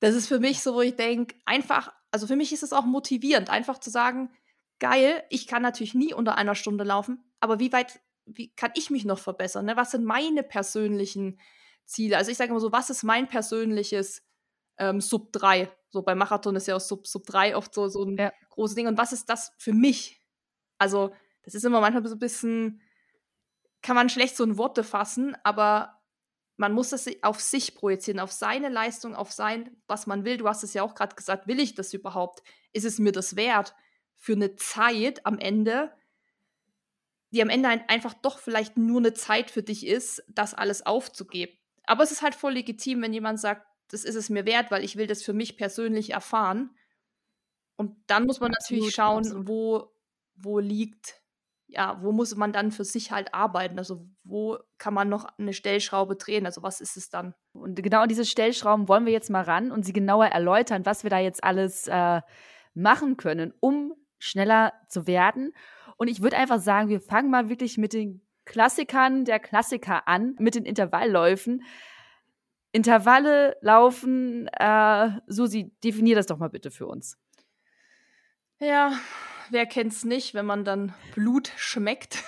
das 0.00 0.14
ist 0.14 0.28
für 0.28 0.38
mich 0.38 0.60
so, 0.60 0.74
wo 0.74 0.82
ich 0.82 0.96
denke, 0.96 1.34
einfach, 1.44 1.92
also 2.10 2.26
für 2.26 2.36
mich 2.36 2.52
ist 2.52 2.62
es 2.62 2.72
auch 2.72 2.84
motivierend, 2.84 3.48
einfach 3.48 3.78
zu 3.78 3.90
sagen, 3.90 4.30
geil, 4.78 5.22
ich 5.30 5.46
kann 5.46 5.62
natürlich 5.62 5.94
nie 5.94 6.14
unter 6.14 6.36
einer 6.36 6.54
Stunde 6.54 6.84
laufen, 6.84 7.24
aber 7.40 7.58
wie 7.58 7.72
weit, 7.72 8.00
wie 8.26 8.54
kann 8.54 8.72
ich 8.74 8.90
mich 8.90 9.04
noch 9.04 9.18
verbessern? 9.18 9.66
Ne? 9.66 9.76
Was 9.76 9.90
sind 9.90 10.04
meine 10.04 10.42
persönlichen 10.42 11.38
Ziele? 11.84 12.16
Also 12.16 12.30
ich 12.30 12.36
sage 12.36 12.50
immer 12.50 12.60
so, 12.60 12.72
was 12.72 12.90
ist 12.90 13.02
mein 13.02 13.28
persönliches 13.28 14.22
ähm, 14.78 15.00
Sub 15.00 15.32
3? 15.32 15.70
So 15.90 16.02
beim 16.02 16.18
Marathon 16.18 16.56
ist 16.56 16.66
ja 16.66 16.76
auch 16.76 16.80
Sub, 16.80 17.06
Sub 17.06 17.26
3 17.26 17.56
oft 17.56 17.74
so, 17.74 17.88
so 17.88 18.04
ein 18.04 18.16
ja. 18.16 18.32
großes 18.50 18.74
Ding. 18.74 18.86
Und 18.86 18.98
was 18.98 19.12
ist 19.12 19.28
das 19.28 19.52
für 19.58 19.72
mich? 19.72 20.20
Also, 20.78 21.14
das 21.42 21.54
ist 21.54 21.64
immer 21.64 21.80
manchmal 21.80 22.06
so 22.06 22.16
ein 22.16 22.18
bisschen, 22.18 22.80
kann 23.82 23.94
man 23.94 24.08
schlecht 24.08 24.36
so 24.36 24.44
in 24.44 24.58
Worte 24.58 24.82
fassen, 24.82 25.36
aber 25.44 26.00
man 26.56 26.72
muss 26.72 26.90
das 26.90 27.08
auf 27.22 27.40
sich 27.40 27.74
projizieren, 27.74 28.20
auf 28.20 28.32
seine 28.32 28.68
Leistung, 28.68 29.14
auf 29.14 29.32
sein, 29.32 29.76
was 29.86 30.06
man 30.06 30.24
will. 30.24 30.36
Du 30.36 30.48
hast 30.48 30.64
es 30.64 30.72
ja 30.74 30.82
auch 30.82 30.94
gerade 30.94 31.14
gesagt, 31.16 31.46
will 31.46 31.60
ich 31.60 31.74
das 31.74 31.92
überhaupt? 31.92 32.42
Ist 32.72 32.84
es 32.84 32.98
mir 32.98 33.12
das 33.12 33.36
wert 33.36 33.74
für 34.24 34.32
eine 34.32 34.56
Zeit 34.56 35.26
am 35.26 35.38
Ende, 35.38 35.92
die 37.30 37.42
am 37.42 37.50
Ende 37.50 37.68
einfach 37.68 38.14
doch 38.14 38.38
vielleicht 38.38 38.78
nur 38.78 38.98
eine 38.98 39.12
Zeit 39.12 39.50
für 39.50 39.62
dich 39.62 39.86
ist, 39.86 40.24
das 40.28 40.54
alles 40.54 40.86
aufzugeben. 40.86 41.52
Aber 41.84 42.04
es 42.04 42.10
ist 42.10 42.22
halt 42.22 42.34
voll 42.34 42.54
legitim, 42.54 43.02
wenn 43.02 43.12
jemand 43.12 43.38
sagt, 43.38 43.66
das 43.88 44.02
ist 44.02 44.14
es 44.14 44.30
mir 44.30 44.46
wert, 44.46 44.70
weil 44.70 44.82
ich 44.82 44.96
will 44.96 45.06
das 45.06 45.22
für 45.22 45.34
mich 45.34 45.58
persönlich 45.58 46.14
erfahren. 46.14 46.70
Und 47.76 47.98
dann 48.06 48.24
muss 48.24 48.40
man 48.40 48.50
natürlich 48.50 48.94
schauen, 48.94 49.46
wo, 49.46 49.92
wo 50.36 50.58
liegt 50.58 51.20
ja, 51.66 51.98
wo 52.00 52.10
muss 52.10 52.34
man 52.34 52.54
dann 52.54 52.70
für 52.70 52.84
sich 52.84 53.10
halt 53.10 53.34
arbeiten? 53.34 53.76
Also 53.78 54.06
wo 54.22 54.56
kann 54.78 54.94
man 54.94 55.10
noch 55.10 55.26
eine 55.36 55.52
Stellschraube 55.52 56.16
drehen? 56.16 56.46
Also 56.46 56.62
was 56.62 56.80
ist 56.80 56.96
es 56.96 57.10
dann? 57.10 57.34
Und 57.52 57.82
genau 57.82 58.00
an 58.00 58.08
diese 58.08 58.24
Stellschrauben 58.24 58.88
wollen 58.88 59.04
wir 59.04 59.12
jetzt 59.12 59.28
mal 59.28 59.42
ran 59.42 59.70
und 59.70 59.84
sie 59.84 59.92
genauer 59.92 60.26
erläutern, 60.26 60.86
was 60.86 61.02
wir 61.02 61.10
da 61.10 61.18
jetzt 61.18 61.44
alles 61.44 61.88
äh, 61.88 62.22
machen 62.72 63.18
können, 63.18 63.52
um 63.60 63.94
schneller 64.24 64.72
zu 64.88 65.06
werden. 65.06 65.52
Und 65.96 66.08
ich 66.08 66.22
würde 66.22 66.36
einfach 66.36 66.60
sagen, 66.60 66.88
wir 66.88 67.00
fangen 67.00 67.30
mal 67.30 67.48
wirklich 67.48 67.78
mit 67.78 67.92
den 67.92 68.22
Klassikern 68.44 69.24
der 69.24 69.38
Klassiker 69.38 70.08
an, 70.08 70.34
mit 70.38 70.54
den 70.54 70.64
Intervallläufen. 70.64 71.62
Intervalle 72.72 73.56
laufen, 73.60 74.48
äh, 74.48 75.10
Susi, 75.26 75.72
definier 75.84 76.16
das 76.16 76.26
doch 76.26 76.38
mal 76.38 76.50
bitte 76.50 76.70
für 76.70 76.86
uns. 76.86 77.18
Ja, 78.58 78.98
wer 79.50 79.66
kennt's 79.66 80.04
nicht, 80.04 80.34
wenn 80.34 80.46
man 80.46 80.64
dann 80.64 80.94
Blut 81.14 81.52
schmeckt? 81.56 82.22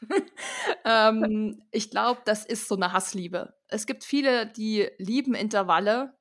ähm, 0.84 1.62
ich 1.70 1.90
glaube, 1.90 2.22
das 2.24 2.46
ist 2.46 2.68
so 2.68 2.76
eine 2.76 2.92
Hassliebe. 2.92 3.54
Es 3.68 3.86
gibt 3.86 4.04
viele, 4.04 4.46
die 4.46 4.88
lieben 4.98 5.34
Intervalle. 5.34 6.16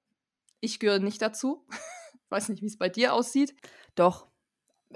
Ich 0.60 0.80
gehöre 0.80 1.00
nicht 1.00 1.22
dazu. 1.22 1.66
Weiß 2.30 2.50
nicht, 2.50 2.62
wie 2.62 2.68
es 2.68 2.78
bei 2.78 2.90
dir 2.90 3.14
aussieht. 3.14 3.56
Doch. 3.96 4.28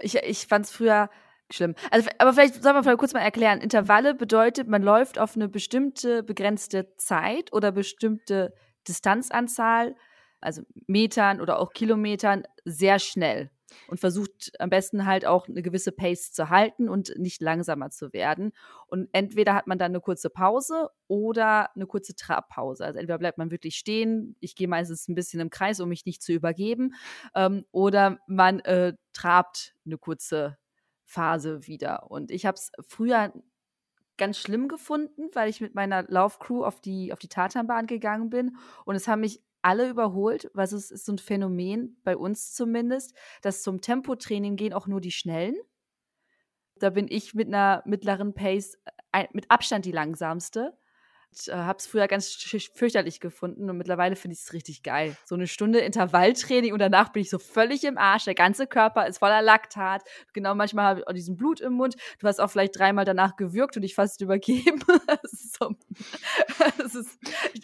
Ich, 0.02 0.16
ich 0.16 0.48
fand 0.48 0.66
es 0.66 0.72
früher 0.72 1.10
schlimm. 1.52 1.76
Also, 1.92 2.10
aber 2.18 2.34
vielleicht 2.34 2.62
soll 2.64 2.74
man 2.74 2.98
kurz 2.98 3.14
mal 3.14 3.20
erklären. 3.20 3.62
Intervalle 3.62 4.16
bedeutet, 4.16 4.68
man 4.68 4.82
läuft 4.82 5.20
auf 5.20 5.36
eine 5.36 5.50
bestimmte 5.50 6.24
begrenzte 6.24 6.96
Zeit 6.98 7.54
oder 7.54 7.72
bestimmte 7.72 8.54
Distanzanzahl, 8.88 9.96
also 10.42 10.64
Metern 10.88 11.42
oder 11.42 11.60
auch 11.60 11.74
Kilometern, 11.74 12.44
sehr 12.66 13.00
schnell 13.00 13.50
und 13.88 14.00
versucht 14.00 14.52
am 14.60 14.70
besten 14.70 15.06
halt 15.06 15.26
auch 15.26 15.48
eine 15.48 15.62
gewisse 15.62 15.92
Pace 15.92 16.32
zu 16.32 16.50
halten 16.50 16.90
und 16.90 17.14
nicht 17.18 17.42
langsamer 17.42 17.90
zu 17.90 18.14
werden. 18.14 18.52
Und 18.88 19.10
entweder 19.12 19.54
hat 19.54 19.68
man 19.68 19.78
dann 19.78 19.92
eine 19.92 20.02
kurze 20.02 20.30
Pause 20.30 20.90
oder 21.08 21.76
eine 21.76 21.86
kurze 21.86 22.16
Trabpause. 22.16 22.86
Also 22.86 23.00
entweder 23.00 23.18
bleibt 23.18 23.38
man 23.38 23.52
wirklich 23.52 23.76
stehen, 23.76 24.36
ich 24.40 24.56
gehe 24.56 24.68
meistens 24.68 25.08
ein 25.08 25.16
bisschen 25.16 25.40
im 25.40 25.50
Kreis, 25.50 25.80
um 25.80 25.90
mich 25.90 26.06
nicht 26.06 26.22
zu 26.22 26.34
übergeben, 26.34 26.94
ähm, 27.36 27.66
oder 27.72 28.20
man 28.28 28.60
äh, 28.62 28.94
trabt 29.14 29.76
eine 29.86 29.98
kurze 29.98 30.58
Phase 31.04 31.68
wieder. 31.68 32.10
Und 32.10 32.32
ich 32.32 32.46
habe 32.46 32.56
es 32.56 32.72
früher 32.88 33.34
ganz 34.18 34.38
schlimm 34.38 34.68
gefunden, 34.68 35.30
weil 35.34 35.50
ich 35.50 35.62
mit 35.62 35.76
meiner 35.76 36.04
Laufcrew 36.04 36.64
auf 36.64 36.82
die, 36.82 37.14
auf 37.14 37.20
die 37.20 37.28
Tatanbahn 37.28 37.88
gegangen 37.88 38.30
bin 38.30 38.58
und 38.86 38.96
es 38.96 39.08
haben 39.08 39.22
mich 39.22 39.42
alle 39.64 39.90
überholt, 39.90 40.50
was 40.54 40.72
es 40.72 40.92
ist 40.92 41.06
so 41.06 41.14
ein 41.14 41.18
Phänomen, 41.18 41.98
bei 42.04 42.16
uns 42.18 42.54
zumindest, 42.54 43.16
dass 43.42 43.64
zum 43.64 43.82
Tempotraining 43.82 44.56
gehen 44.56 44.74
auch 44.74 44.88
nur 44.88 45.02
die 45.02 45.12
Schnellen. 45.12 45.56
Da 46.76 46.90
bin 46.90 47.08
ich 47.10 47.34
mit 47.34 47.48
einer 47.48 47.82
mittleren 47.86 48.34
Pace 48.34 48.78
äh, 49.12 49.28
mit 49.32 49.50
Abstand 49.50 49.86
die 49.86 49.92
langsamste 49.92 50.78
äh, 51.48 51.54
habe 51.54 51.78
es 51.78 51.88
früher 51.88 52.08
ganz 52.08 52.34
fürchterlich 52.74 53.20
gefunden 53.20 53.70
und 53.70 53.78
mittlerweile 53.78 54.16
finde 54.16 54.34
ich 54.34 54.42
es 54.42 54.54
richtig 54.54 54.84
geil. 54.84 55.16
So 55.26 55.36
eine 55.36 55.48
Stunde 55.48 55.80
Intervalltraining 55.80 56.74
und 56.74 56.80
danach 56.80 57.10
bin 57.10 57.22
ich 57.22 57.30
so 57.30 57.40
völlig 57.40 57.84
im 57.84 57.98
Arsch. 57.98 58.26
Der 58.26 58.36
ganze 58.36 58.68
Körper 58.68 59.08
ist 59.08 59.20
voller 59.20 59.42
Laktat. 59.42 60.04
Genau, 60.34 60.56
manchmal 60.56 60.86
habe 60.86 61.00
ich 61.00 61.08
auch 61.08 61.14
diesen 61.14 61.38
Blut 61.38 61.62
im 61.62 61.74
Mund. 61.74 61.96
Du 62.20 62.28
hast 62.28 62.40
auch 62.40 62.50
vielleicht 62.50 62.78
dreimal 62.78 63.06
danach 63.06 63.36
gewürgt 63.36 63.76
und 63.76 63.82
dich 63.82 63.96
fast 63.96 64.22
übergeben. 64.22 64.84
das 65.22 65.34
ist, 65.34 65.58
so, 65.58 65.76
das 66.78 66.96
ist 66.96 67.20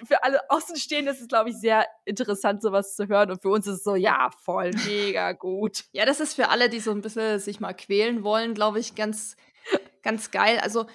für 0.06 0.24
alle 0.24 0.50
Außenstehenden 0.50 1.14
ist 1.14 1.22
es, 1.22 1.28
glaube 1.28 1.50
ich, 1.50 1.58
sehr 1.58 1.86
interessant, 2.06 2.62
sowas 2.62 2.96
zu 2.96 3.08
hören. 3.08 3.32
Und 3.32 3.42
für 3.42 3.50
uns 3.50 3.68
ist 3.68 3.76
es 3.76 3.84
so, 3.84 3.96
ja, 3.96 4.30
voll 4.44 4.72
mega 4.86 5.32
gut. 5.34 5.86
Ja, 5.92 6.06
das 6.06 6.20
ist 6.20 6.34
für 6.34 6.50
alle, 6.50 6.70
die 6.70 6.80
so 6.80 6.92
ein 6.92 7.02
bisschen 7.02 7.40
sich 7.40 7.60
mal 7.60 7.74
quälen 7.74 8.24
wollen, 8.24 8.54
glaube 8.54 8.80
ich, 8.80 8.96
ganz, 8.96 9.38
ganz 10.04 10.32
geil. 10.32 10.60
Also 10.62 10.86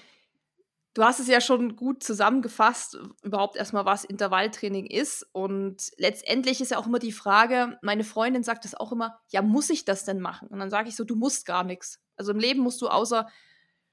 Du 0.95 1.03
hast 1.03 1.19
es 1.19 1.27
ja 1.27 1.41
schon 1.41 1.75
gut 1.75 2.05
zusammengefasst, 2.05 2.99
überhaupt 3.25 3.57
erstmal, 3.57 3.85
was 3.85 4.05
Intervalltraining 4.05 4.87
ist. 4.87 5.27
Und 5.33 5.91
letztendlich 5.97 6.61
ist 6.61 6.71
ja 6.71 6.79
auch 6.79 6.87
immer 6.87 7.01
die 7.01 7.11
Frage, 7.11 7.79
meine 7.83 8.05
Freundin 8.05 8.45
sagt 8.45 8.65
das 8.65 8.77
auch 8.77 8.93
immer, 8.93 9.19
ja, 9.31 9.43
muss 9.43 9.71
ich 9.71 9.85
das 9.85 10.05
denn 10.05 10.21
machen? 10.21 10.47
Und 10.49 10.61
dann 10.61 10.71
sage 10.71 10.89
ich 10.89 10.95
so, 10.95 11.03
du 11.03 11.17
musst 11.17 11.47
gar 11.47 11.65
nichts. 11.65 12.01
Also 12.17 12.31
im 12.31 12.39
Leben 12.39 12.61
musst 12.61 12.81
du 12.81 12.87
außer 12.87 13.29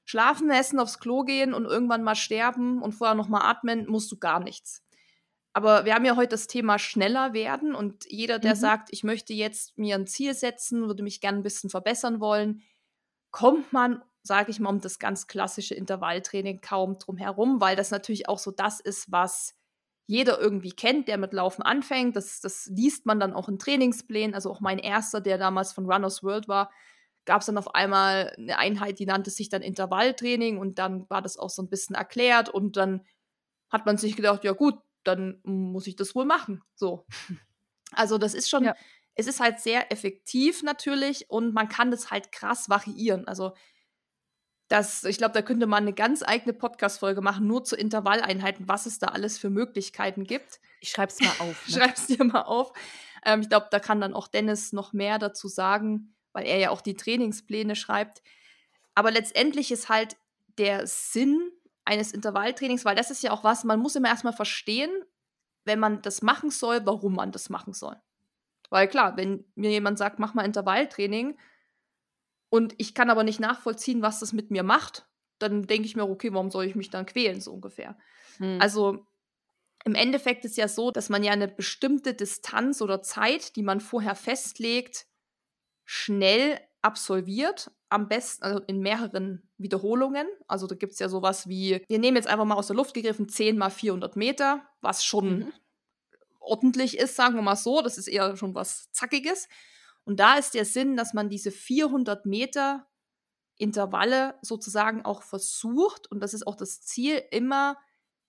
schlafen, 0.04 0.48
essen, 0.50 0.78
aufs 0.78 1.00
Klo 1.00 1.24
gehen 1.24 1.54
und 1.54 1.64
irgendwann 1.64 2.04
mal 2.04 2.14
sterben 2.14 2.80
und 2.80 2.92
vorher 2.92 3.16
nochmal 3.16 3.42
atmen, 3.50 3.86
musst 3.88 4.10
du 4.12 4.16
gar 4.16 4.38
nichts. 4.38 4.84
Aber 5.52 5.84
wir 5.84 5.94
haben 5.94 6.04
ja 6.04 6.16
heute 6.16 6.30
das 6.30 6.46
Thema 6.46 6.78
schneller 6.78 7.32
werden 7.34 7.74
und 7.74 8.04
jeder, 8.08 8.38
der 8.38 8.54
mhm. 8.54 8.60
sagt, 8.60 8.88
ich 8.90 9.04
möchte 9.04 9.34
jetzt 9.34 9.76
mir 9.76 9.96
ein 9.96 10.06
Ziel 10.06 10.34
setzen, 10.34 10.86
würde 10.86 11.02
mich 11.02 11.20
gerne 11.20 11.38
ein 11.38 11.42
bisschen 11.42 11.68
verbessern 11.68 12.20
wollen, 12.20 12.62
kommt 13.30 13.72
man 13.72 14.02
sage 14.22 14.50
ich 14.50 14.60
mal, 14.60 14.70
um 14.70 14.80
das 14.80 14.98
ganz 14.98 15.26
klassische 15.26 15.74
Intervalltraining 15.74 16.60
kaum 16.60 16.98
drum 16.98 17.16
herum, 17.16 17.60
weil 17.60 17.76
das 17.76 17.90
natürlich 17.90 18.28
auch 18.28 18.38
so 18.38 18.50
das 18.50 18.80
ist, 18.80 19.10
was 19.10 19.54
jeder 20.06 20.40
irgendwie 20.40 20.72
kennt, 20.72 21.08
der 21.08 21.18
mit 21.18 21.32
Laufen 21.32 21.62
anfängt. 21.62 22.16
Das, 22.16 22.40
das 22.40 22.66
liest 22.66 23.06
man 23.06 23.18
dann 23.18 23.32
auch 23.32 23.48
in 23.48 23.58
Trainingsplänen. 23.58 24.34
Also 24.34 24.50
auch 24.50 24.60
mein 24.60 24.78
erster, 24.78 25.20
der 25.20 25.38
damals 25.38 25.72
von 25.72 25.90
Runners 25.90 26.22
World 26.22 26.48
war, 26.48 26.70
gab 27.24 27.40
es 27.40 27.46
dann 27.46 27.58
auf 27.58 27.74
einmal 27.74 28.34
eine 28.36 28.58
Einheit, 28.58 28.98
die 28.98 29.06
nannte 29.06 29.30
sich 29.30 29.48
dann 29.48 29.62
Intervalltraining 29.62 30.58
und 30.58 30.78
dann 30.78 31.08
war 31.08 31.22
das 31.22 31.36
auch 31.38 31.50
so 31.50 31.62
ein 31.62 31.68
bisschen 31.68 31.94
erklärt 31.94 32.48
und 32.48 32.76
dann 32.76 33.06
hat 33.70 33.86
man 33.86 33.96
sich 33.96 34.16
gedacht, 34.16 34.44
ja 34.44 34.52
gut, 34.52 34.74
dann 35.04 35.40
muss 35.44 35.86
ich 35.86 35.96
das 35.96 36.14
wohl 36.14 36.24
machen. 36.24 36.62
So. 36.74 37.06
Also 37.94 38.16
das 38.16 38.32
ist 38.32 38.48
schon, 38.48 38.64
ja. 38.64 38.74
es 39.14 39.26
ist 39.26 39.38
halt 39.38 39.60
sehr 39.60 39.92
effektiv 39.92 40.62
natürlich 40.62 41.28
und 41.28 41.52
man 41.52 41.68
kann 41.68 41.90
das 41.90 42.10
halt 42.10 42.32
krass 42.32 42.70
variieren. 42.70 43.28
Also 43.28 43.52
das, 44.68 45.04
ich 45.04 45.18
glaube, 45.18 45.34
da 45.34 45.42
könnte 45.42 45.66
man 45.66 45.82
eine 45.82 45.92
ganz 45.92 46.22
eigene 46.22 46.52
Podcast-Folge 46.52 47.20
machen, 47.20 47.46
nur 47.46 47.64
zu 47.64 47.76
Intervalleinheiten, 47.76 48.68
was 48.68 48.86
es 48.86 48.98
da 48.98 49.08
alles 49.08 49.38
für 49.38 49.50
Möglichkeiten 49.50 50.24
gibt. 50.24 50.60
Ich 50.80 50.90
schreibe 50.90 51.12
es 51.12 51.20
mal 51.20 51.46
auf. 51.46 51.66
Ne? 51.68 51.74
Schreib's 51.74 52.06
dir 52.06 52.24
mal 52.24 52.42
auf. 52.42 52.72
Ähm, 53.24 53.42
ich 53.42 53.48
glaube, 53.48 53.68
da 53.70 53.78
kann 53.80 54.00
dann 54.00 54.14
auch 54.14 54.28
Dennis 54.28 54.72
noch 54.72 54.92
mehr 54.92 55.18
dazu 55.18 55.48
sagen, 55.48 56.14
weil 56.32 56.46
er 56.46 56.58
ja 56.58 56.70
auch 56.70 56.80
die 56.80 56.96
Trainingspläne 56.96 57.76
schreibt. 57.76 58.22
Aber 58.94 59.10
letztendlich 59.10 59.70
ist 59.70 59.88
halt 59.88 60.16
der 60.58 60.86
Sinn 60.86 61.50
eines 61.84 62.12
Intervalltrainings, 62.12 62.84
weil 62.84 62.96
das 62.96 63.10
ist 63.10 63.22
ja 63.22 63.32
auch 63.32 63.44
was, 63.44 63.64
man 63.64 63.80
muss 63.80 63.96
immer 63.96 64.08
erstmal 64.08 64.32
verstehen, 64.32 64.90
wenn 65.64 65.78
man 65.78 66.02
das 66.02 66.22
machen 66.22 66.50
soll, 66.50 66.84
warum 66.86 67.14
man 67.14 67.32
das 67.32 67.50
machen 67.50 67.72
soll. 67.72 67.96
Weil 68.70 68.88
klar, 68.88 69.16
wenn 69.16 69.44
mir 69.54 69.70
jemand 69.70 69.98
sagt, 69.98 70.18
mach 70.18 70.34
mal 70.34 70.44
Intervalltraining, 70.44 71.38
und 72.52 72.74
ich 72.76 72.92
kann 72.92 73.08
aber 73.08 73.24
nicht 73.24 73.40
nachvollziehen, 73.40 74.02
was 74.02 74.20
das 74.20 74.34
mit 74.34 74.50
mir 74.50 74.62
macht, 74.62 75.06
dann 75.38 75.66
denke 75.66 75.86
ich 75.86 75.96
mir, 75.96 76.06
okay, 76.06 76.34
warum 76.34 76.50
soll 76.50 76.66
ich 76.66 76.74
mich 76.74 76.90
dann 76.90 77.06
quälen, 77.06 77.40
so 77.40 77.50
ungefähr. 77.50 77.96
Hm. 78.36 78.58
Also 78.60 79.06
im 79.86 79.94
Endeffekt 79.94 80.44
ist 80.44 80.58
ja 80.58 80.68
so, 80.68 80.90
dass 80.90 81.08
man 81.08 81.24
ja 81.24 81.32
eine 81.32 81.48
bestimmte 81.48 82.12
Distanz 82.12 82.82
oder 82.82 83.00
Zeit, 83.00 83.56
die 83.56 83.62
man 83.62 83.80
vorher 83.80 84.14
festlegt, 84.14 85.06
schnell 85.86 86.60
absolviert. 86.82 87.70
Am 87.88 88.08
besten, 88.08 88.44
also 88.44 88.60
in 88.66 88.80
mehreren 88.80 89.48
Wiederholungen. 89.56 90.26
Also 90.46 90.66
da 90.66 90.74
gibt 90.74 90.92
es 90.92 90.98
ja 90.98 91.08
sowas 91.08 91.48
wie, 91.48 91.82
wir 91.88 91.98
nehmen 91.98 92.18
jetzt 92.18 92.28
einfach 92.28 92.44
mal 92.44 92.56
aus 92.56 92.66
der 92.66 92.76
Luft 92.76 92.92
gegriffen 92.92 93.30
10 93.30 93.56
mal 93.56 93.70
400 93.70 94.14
Meter, 94.14 94.68
was 94.82 95.06
schon 95.06 95.38
mhm. 95.38 95.52
ordentlich 96.38 96.98
ist, 96.98 97.16
sagen 97.16 97.34
wir 97.34 97.42
mal 97.42 97.56
so. 97.56 97.80
Das 97.80 97.96
ist 97.96 98.08
eher 98.08 98.36
schon 98.36 98.54
was 98.54 98.92
Zackiges. 98.92 99.48
Und 100.04 100.18
da 100.20 100.34
ist 100.34 100.54
der 100.54 100.64
Sinn, 100.64 100.96
dass 100.96 101.14
man 101.14 101.28
diese 101.28 101.50
400 101.50 102.26
Meter 102.26 102.88
Intervalle 103.56 104.34
sozusagen 104.42 105.04
auch 105.04 105.22
versucht, 105.22 106.10
und 106.10 106.20
das 106.20 106.34
ist 106.34 106.46
auch 106.46 106.56
das 106.56 106.82
Ziel, 106.82 107.22
immer 107.30 107.78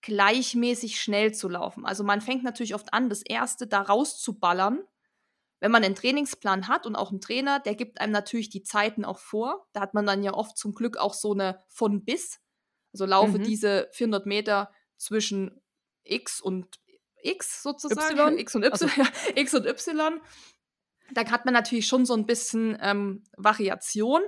gleichmäßig 0.02 1.02
schnell 1.02 1.34
zu 1.34 1.50
laufen. 1.50 1.86
Also 1.86 2.04
man 2.04 2.22
fängt 2.22 2.44
natürlich 2.44 2.76
oft 2.76 2.94
an, 2.94 3.10
das 3.10 3.24
erste 3.24 3.68
da 3.68 3.82
rauszuballern. 3.82 4.84
Wenn 5.60 5.72
man 5.72 5.84
einen 5.84 5.96
Trainingsplan 5.96 6.68
hat 6.68 6.86
und 6.86 6.98
auch 6.98 7.10
einen 7.10 7.22
Trainer, 7.22 7.60
der 7.62 7.74
gibt 7.74 8.02
einem 8.02 8.12
natürlich 8.12 8.50
die 8.50 8.64
Zeiten 8.64 9.06
auch 9.06 9.18
vor. 9.18 9.66
Da 9.72 9.80
hat 9.80 9.94
man 9.94 10.06
dann 10.06 10.22
ja 10.22 10.34
oft 10.34 10.58
zum 10.58 10.74
Glück 10.74 10.98
auch 10.98 11.14
so 11.14 11.32
eine 11.32 11.64
von 11.70 12.04
bis. 12.04 12.42
Also 12.92 13.06
laufe 13.06 13.40
mhm. 13.40 13.44
diese 13.44 13.88
400 13.94 14.26
Meter 14.26 14.72
zwischen 14.98 15.62
X 16.04 16.42
und 16.42 16.80
X 17.24 17.64
sozusagen. 17.64 18.20
Y? 18.20 18.38
X 18.40 18.56
und 18.56 18.66
Y. 18.66 18.74
Also. 18.74 18.88
X 19.36 19.54
und 19.54 19.66
Y 19.66 20.22
da 21.14 21.30
hat 21.30 21.46
man 21.46 21.54
natürlich 21.54 21.88
schon 21.88 22.06
so 22.06 22.14
ein 22.14 22.26
bisschen 22.26 22.78
ähm, 22.82 23.24
Variation. 23.38 24.22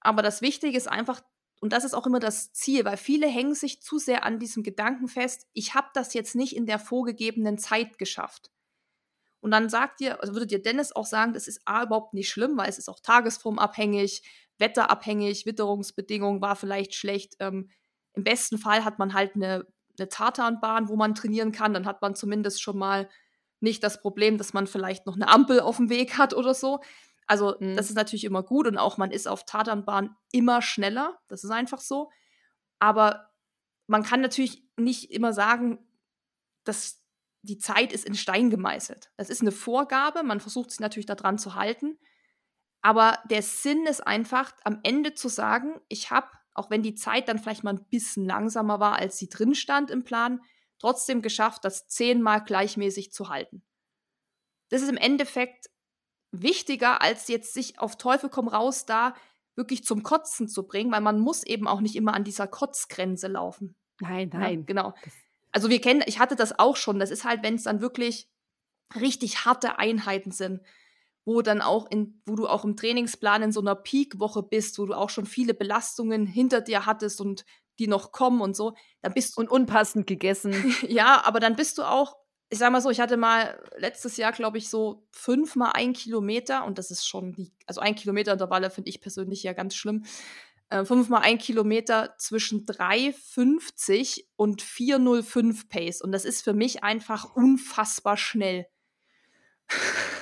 Aber 0.00 0.22
das 0.22 0.42
Wichtige 0.42 0.76
ist 0.76 0.88
einfach, 0.88 1.20
und 1.60 1.72
das 1.72 1.84
ist 1.84 1.94
auch 1.94 2.06
immer 2.06 2.20
das 2.20 2.52
Ziel, 2.52 2.84
weil 2.84 2.96
viele 2.96 3.26
hängen 3.26 3.54
sich 3.54 3.82
zu 3.82 3.98
sehr 3.98 4.24
an 4.24 4.38
diesem 4.38 4.62
Gedanken 4.62 5.08
fest, 5.08 5.46
ich 5.52 5.74
habe 5.74 5.88
das 5.94 6.14
jetzt 6.14 6.34
nicht 6.34 6.56
in 6.56 6.66
der 6.66 6.78
vorgegebenen 6.78 7.58
Zeit 7.58 7.98
geschafft. 7.98 8.50
Und 9.40 9.52
dann 9.52 9.68
sagt 9.68 10.00
ihr, 10.00 10.20
also 10.20 10.34
würde 10.34 10.46
dir 10.46 10.62
Dennis 10.62 10.92
auch 10.92 11.06
sagen, 11.06 11.32
das 11.32 11.48
ist 11.48 11.62
A 11.64 11.82
überhaupt 11.84 12.14
nicht 12.14 12.28
schlimm, 12.28 12.56
weil 12.56 12.68
es 12.68 12.78
ist 12.78 12.88
auch 12.88 13.00
tagesformabhängig, 13.00 14.22
wetterabhängig, 14.58 15.46
Witterungsbedingungen 15.46 16.42
war 16.42 16.56
vielleicht 16.56 16.94
schlecht. 16.94 17.36
Ähm, 17.40 17.70
Im 18.12 18.24
besten 18.24 18.58
Fall 18.58 18.84
hat 18.84 18.98
man 18.98 19.14
halt 19.14 19.34
eine, 19.34 19.66
eine 19.98 20.08
Tartanbahn, 20.08 20.88
wo 20.88 20.96
man 20.96 21.14
trainieren 21.14 21.52
kann. 21.52 21.72
Dann 21.72 21.86
hat 21.86 22.02
man 22.02 22.14
zumindest 22.14 22.62
schon 22.62 22.78
mal 22.78 23.08
nicht 23.60 23.82
das 23.82 24.00
Problem, 24.00 24.38
dass 24.38 24.52
man 24.52 24.66
vielleicht 24.66 25.06
noch 25.06 25.16
eine 25.16 25.28
Ampel 25.28 25.60
auf 25.60 25.76
dem 25.76 25.90
Weg 25.90 26.18
hat 26.18 26.34
oder 26.34 26.54
so. 26.54 26.80
Also 27.26 27.56
mhm. 27.60 27.76
das 27.76 27.90
ist 27.90 27.96
natürlich 27.96 28.24
immer 28.24 28.42
gut 28.42 28.66
und 28.66 28.76
auch 28.76 28.96
man 28.98 29.10
ist 29.10 29.28
auf 29.28 29.44
Tatanbahn 29.44 30.16
immer 30.32 30.62
schneller. 30.62 31.18
Das 31.28 31.44
ist 31.44 31.50
einfach 31.50 31.80
so. 31.80 32.10
Aber 32.78 33.30
man 33.86 34.02
kann 34.02 34.20
natürlich 34.20 34.64
nicht 34.76 35.10
immer 35.10 35.32
sagen, 35.32 35.78
dass 36.64 37.04
die 37.42 37.58
Zeit 37.58 37.92
ist 37.92 38.04
in 38.04 38.14
Stein 38.14 38.50
gemeißelt. 38.50 39.10
Das 39.16 39.30
ist 39.30 39.40
eine 39.40 39.52
Vorgabe, 39.52 40.22
man 40.22 40.40
versucht 40.40 40.70
sich 40.70 40.80
natürlich 40.80 41.06
daran 41.06 41.38
zu 41.38 41.54
halten. 41.54 41.98
Aber 42.82 43.18
der 43.30 43.42
Sinn 43.42 43.86
ist 43.86 44.06
einfach, 44.06 44.52
am 44.64 44.80
Ende 44.82 45.14
zu 45.14 45.28
sagen, 45.28 45.80
ich 45.88 46.10
habe, 46.10 46.28
auch 46.54 46.70
wenn 46.70 46.82
die 46.82 46.94
Zeit 46.94 47.28
dann 47.28 47.38
vielleicht 47.38 47.64
mal 47.64 47.74
ein 47.74 47.86
bisschen 47.90 48.24
langsamer 48.24 48.80
war, 48.80 48.96
als 48.96 49.18
sie 49.18 49.28
drin 49.28 49.54
stand 49.54 49.90
im 49.90 50.04
Plan, 50.04 50.40
trotzdem 50.80 51.22
geschafft, 51.22 51.64
das 51.64 51.86
zehnmal 51.86 52.42
gleichmäßig 52.42 53.12
zu 53.12 53.28
halten. 53.28 53.62
Das 54.70 54.82
ist 54.82 54.88
im 54.88 54.96
Endeffekt 54.96 55.70
wichtiger, 56.32 57.02
als 57.02 57.28
jetzt 57.28 57.54
sich 57.54 57.78
auf 57.78 57.96
Teufel 57.96 58.30
komm 58.30 58.48
raus 58.48 58.86
da 58.86 59.14
wirklich 59.56 59.84
zum 59.84 60.02
Kotzen 60.02 60.48
zu 60.48 60.66
bringen, 60.66 60.90
weil 60.92 61.00
man 61.00 61.20
muss 61.20 61.42
eben 61.42 61.68
auch 61.68 61.80
nicht 61.80 61.96
immer 61.96 62.14
an 62.14 62.24
dieser 62.24 62.46
Kotzgrenze 62.46 63.28
laufen. 63.28 63.76
Nein, 64.00 64.30
nein. 64.32 64.60
Ja, 64.60 64.64
genau. 64.64 64.94
Also 65.52 65.68
wir 65.68 65.80
kennen, 65.80 66.02
ich 66.06 66.18
hatte 66.18 66.36
das 66.36 66.58
auch 66.58 66.76
schon. 66.76 66.98
Das 66.98 67.10
ist 67.10 67.24
halt, 67.24 67.42
wenn 67.42 67.56
es 67.56 67.64
dann 67.64 67.80
wirklich 67.80 68.30
richtig 68.94 69.44
harte 69.44 69.78
Einheiten 69.78 70.30
sind, 70.30 70.62
wo 71.24 71.42
dann 71.42 71.60
auch 71.60 71.90
in, 71.90 72.22
wo 72.26 72.36
du 72.36 72.46
auch 72.46 72.64
im 72.64 72.76
Trainingsplan 72.76 73.42
in 73.42 73.52
so 73.52 73.60
einer 73.60 73.74
Peak-Woche 73.74 74.42
bist, 74.42 74.78
wo 74.78 74.86
du 74.86 74.94
auch 74.94 75.10
schon 75.10 75.26
viele 75.26 75.52
Belastungen 75.52 76.26
hinter 76.26 76.60
dir 76.60 76.86
hattest 76.86 77.20
und 77.20 77.44
die 77.80 77.88
noch 77.88 78.12
kommen 78.12 78.40
und 78.40 78.54
so, 78.54 78.74
dann 79.02 79.12
bist 79.14 79.36
du. 79.36 79.40
Und 79.40 79.50
unpassend 79.50 80.06
gegessen. 80.06 80.54
ja, 80.88 81.22
aber 81.24 81.40
dann 81.40 81.56
bist 81.56 81.78
du 81.78 81.82
auch, 81.82 82.16
ich 82.50 82.58
sag 82.58 82.70
mal 82.70 82.80
so, 82.80 82.90
ich 82.90 83.00
hatte 83.00 83.16
mal 83.16 83.60
letztes 83.76 84.16
Jahr, 84.16 84.32
glaube 84.32 84.58
ich, 84.58 84.68
so 84.68 85.06
fünfmal 85.10 85.72
ein 85.74 85.92
Kilometer 85.92 86.64
und 86.64 86.78
das 86.78 86.90
ist 86.90 87.06
schon 87.06 87.32
die, 87.32 87.52
also 87.66 87.80
ein 87.80 87.94
Kilometer 87.94 88.32
Intervalle 88.32 88.70
finde 88.70 88.90
ich 88.90 89.00
persönlich 89.00 89.42
ja 89.42 89.52
ganz 89.52 89.74
schlimm. 89.74 90.04
Äh, 90.68 90.84
fünfmal 90.84 91.22
ein 91.22 91.38
Kilometer 91.38 92.14
zwischen 92.18 92.64
3,50 92.64 94.26
und 94.36 94.62
4,05 94.62 95.68
Pace. 95.68 96.00
Und 96.00 96.12
das 96.12 96.24
ist 96.24 96.42
für 96.42 96.52
mich 96.52 96.84
einfach 96.84 97.34
unfassbar 97.34 98.16
schnell. 98.16 98.66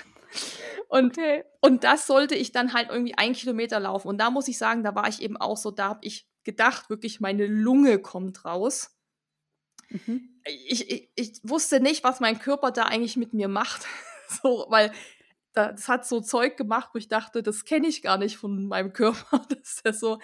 Und, 0.91 1.19
okay. 1.19 1.45
und 1.61 1.85
das 1.85 2.07
sollte 2.07 2.35
ich 2.35 2.51
dann 2.51 2.73
halt 2.73 2.89
irgendwie 2.89 3.15
ein 3.15 3.35
Kilometer 3.35 3.79
laufen. 3.79 4.09
Und 4.09 4.19
da 4.19 4.31
muss 4.31 4.49
ich 4.49 4.57
sagen, 4.57 4.83
da 4.83 4.95
war 4.95 5.07
ich 5.07 5.21
eben 5.21 5.37
auch 5.37 5.59
so, 5.59 5.71
da 5.71 5.89
habe 5.89 6.01
ich 6.03 6.28
gedacht, 6.49 6.89
wirklich 6.89 7.21
meine 7.21 7.47
Lunge 7.47 7.99
kommt 7.99 8.47
raus. 8.47 8.97
Mhm. 9.91 10.41
Ich, 10.47 10.91
ich, 10.91 11.11
ich 11.15 11.41
wusste 11.43 11.79
nicht, 11.79 12.05
was 12.05 12.21
mein 12.21 12.39
Körper 12.39 12.71
da 12.71 12.85
eigentlich 12.85 13.19
mit 13.19 13.35
mir 13.35 13.49
macht. 13.49 13.85
so, 14.43 14.65
weil 14.71 14.91
das 15.53 15.89
hat 15.89 16.07
so 16.07 16.23
Zeug 16.23 16.57
gemacht, 16.57 16.89
wo 16.95 16.99
ich 16.99 17.09
dachte, 17.09 17.43
das 17.43 17.67
kenne 17.67 17.87
ich 17.87 18.01
gar 18.01 18.17
nicht 18.17 18.39
von 18.39 18.67
meinem 18.67 18.95
Körper. 18.95 19.43
Das 19.51 19.59
ist 19.59 19.85
ja 19.85 19.93
so. 19.93 20.19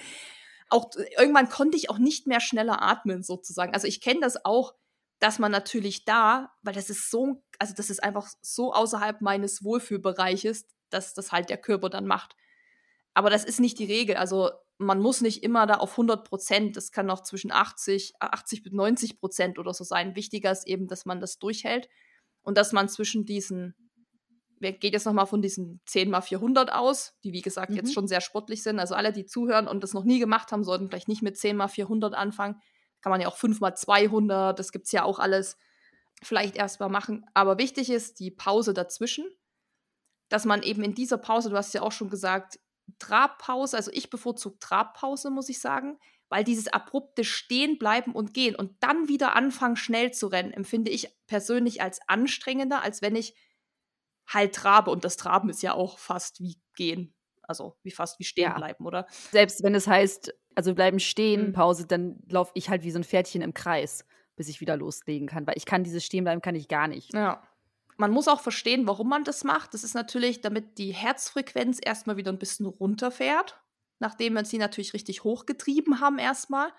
Auch 0.71 0.91
irgendwann 1.19 1.51
konnte 1.51 1.77
ich 1.77 1.91
auch 1.91 1.99
nicht 1.99 2.27
mehr 2.27 2.41
schneller 2.41 2.81
atmen, 2.81 3.23
sozusagen. 3.23 3.75
Also 3.75 3.87
ich 3.87 4.01
kenne 4.01 4.21
das 4.21 4.47
auch, 4.47 4.75
dass 5.19 5.39
man 5.39 5.53
natürlich 5.53 6.07
da, 6.07 6.55
weil 6.63 6.73
das 6.73 6.89
ist 6.89 7.11
so, 7.11 7.43
also 7.59 7.75
das 7.75 7.91
ist 7.91 8.03
einfach 8.03 8.29
so 8.41 8.73
außerhalb 8.73 9.21
meines 9.21 9.63
Wohlfühlbereiches, 9.63 10.67
dass 10.89 11.13
das 11.13 11.33
halt 11.33 11.51
der 11.51 11.59
Körper 11.59 11.91
dann 11.91 12.07
macht. 12.07 12.35
Aber 13.13 13.29
das 13.29 13.45
ist 13.45 13.61
nicht 13.61 13.79
die 13.79 13.85
Regel. 13.85 14.17
Also 14.17 14.51
man 14.79 15.01
muss 15.01 15.21
nicht 15.21 15.43
immer 15.43 15.67
da 15.67 15.75
auf 15.75 15.93
100 15.93 16.29
Prozent, 16.29 16.77
das 16.77 16.91
kann 16.91 17.11
auch 17.11 17.23
zwischen 17.23 17.53
80, 17.53 18.15
80 18.21 18.63
bis 18.63 18.73
90 18.73 19.19
Prozent 19.21 19.59
oder 19.59 19.73
so 19.73 19.85
sein. 19.85 20.17
Wichtiger 20.17 20.51
ist 20.51 20.67
eben, 20.67 20.89
dass 20.89 21.07
man 21.07 21.21
das 21.21 21.39
durchhält 21.39 21.89
und 22.43 22.59
dass 22.59 22.73
man 22.73 22.89
zwischen 22.89 23.25
diesen, 23.25 23.75
wer 24.59 24.73
geht 24.73 24.93
jetzt 24.93 25.07
nochmal 25.07 25.27
von 25.27 25.43
diesen 25.43 25.81
10 25.87 26.11
mal 26.11 26.21
400 26.21 26.73
aus, 26.73 27.15
die 27.23 27.33
wie 27.33 27.43
gesagt 27.43 27.71
mhm. 27.71 27.77
jetzt 27.77 27.95
schon 27.95 28.09
sehr 28.09 28.21
sportlich 28.21 28.63
sind. 28.63 28.81
Also 28.81 28.95
alle, 28.95 29.13
die 29.13 29.27
zuhören 29.27 29.69
und 29.69 29.83
das 29.83 29.95
noch 29.95 30.05
nie 30.05 30.19
gemacht 30.19 30.51
haben, 30.51 30.65
sollten 30.65 30.89
vielleicht 30.89 31.09
nicht 31.09 31.23
mit 31.23 31.37
10 31.37 31.57
mal 31.57 31.69
400 31.69 32.15
anfangen, 32.15 32.61
kann 33.01 33.11
man 33.11 33.21
ja 33.21 33.29
auch 33.29 33.37
5 33.37 33.61
mal 33.61 33.75
200, 33.75 34.59
das 34.59 34.73
gibt 34.73 34.87
es 34.87 34.93
ja 34.93 35.05
auch 35.05 35.19
alles 35.19 35.57
vielleicht 36.23 36.57
erstmal 36.57 36.89
machen. 36.89 37.25
Aber 37.35 37.59
wichtig 37.59 37.91
ist 37.91 38.19
die 38.19 38.31
Pause 38.31 38.75
dazwischen, 38.75 39.27
dass 40.29 40.45
man 40.45 40.63
eben 40.63 40.83
in 40.83 40.95
dieser 40.95 41.19
Pause, 41.19 41.51
du 41.51 41.57
hast 41.57 41.75
ja 41.75 41.83
auch 41.83 41.93
schon 41.93 42.09
gesagt, 42.09 42.59
Trabpause, 42.99 43.77
also 43.77 43.91
ich 43.93 44.11
bevorzuge 44.11 44.59
Trabpause, 44.59 45.31
muss 45.31 45.49
ich 45.49 45.61
sagen, 45.61 45.99
weil 46.29 46.45
dieses 46.45 46.69
abrupte 46.69 47.25
Stehen 47.25 47.79
bleiben 47.79 48.13
und 48.13 48.35
Gehen 48.35 48.57
und 48.57 48.83
dann 48.83 49.09
wieder 49.09 49.37
anfangen, 49.37 49.77
schnell 49.77 50.13
zu 50.13 50.27
rennen, 50.27 50.53
empfinde 50.53 50.91
ich 50.91 51.09
persönlich 51.27 51.83
als 51.83 52.01
anstrengender, 52.09 52.83
als 52.83 53.03
wenn 53.03 53.17
ich 53.17 53.35
halt 54.27 54.55
trabe. 54.55 54.91
Und 54.91 55.05
das 55.05 55.17
Traben 55.17 55.49
ist 55.49 55.63
ja 55.63 55.75
auch 55.75 55.99
fast 55.99 56.41
wie 56.41 56.61
Gehen. 56.75 57.15
Also 57.43 57.77
wie 57.83 57.91
fast 57.91 58.19
wie 58.19 58.25
stehen 58.25 58.45
ja. 58.45 58.57
bleiben, 58.57 58.87
oder? 58.87 59.07
Selbst 59.31 59.63
wenn 59.63 59.75
es 59.75 59.87
heißt, 59.87 60.35
also 60.55 60.75
bleiben 60.75 60.99
stehen, 60.99 61.49
mhm. 61.49 61.53
Pause, 61.53 61.87
dann 61.87 62.19
laufe 62.29 62.53
ich 62.55 62.71
halt 62.71 62.83
wie 62.85 62.91
so 62.91 62.99
ein 62.99 63.05
Pferdchen 63.05 63.43
im 63.43 63.53
Kreis, 63.53 64.07
bis 64.35 64.49
ich 64.49 64.61
wieder 64.61 64.77
loslegen 64.77 65.29
kann. 65.29 65.47
Weil 65.47 65.57
ich 65.57 65.67
kann 65.67 65.85
dieses 65.85 66.05
Stehen 66.05 66.25
bleiben, 66.25 66.41
kann 66.41 66.55
ich 66.55 66.69
gar 66.69 66.89
nicht. 66.89 67.13
Ja. 67.13 67.47
Man 67.97 68.11
muss 68.11 68.29
auch 68.29 68.41
verstehen, 68.41 68.87
warum 68.87 69.09
man 69.09 69.25
das 69.25 69.45
macht. 69.45 69.75
Das 69.75 69.85
ist 69.85 69.95
natürlich, 69.95 70.41
damit 70.41 70.79
die 70.79 70.93
Herzfrequenz 70.93 71.79
erstmal 71.83 72.17
wieder 72.17 72.33
ein 72.33 72.39
bisschen 72.39 72.67
runterfährt, 72.67 73.61
nachdem 73.99 74.35
wir 74.35 74.45
sie 74.45 74.59
natürlich 74.59 74.95
richtig 74.95 75.25
hochgetrieben 75.25 76.01
haben 76.01 76.19
erstmal. 76.19 76.73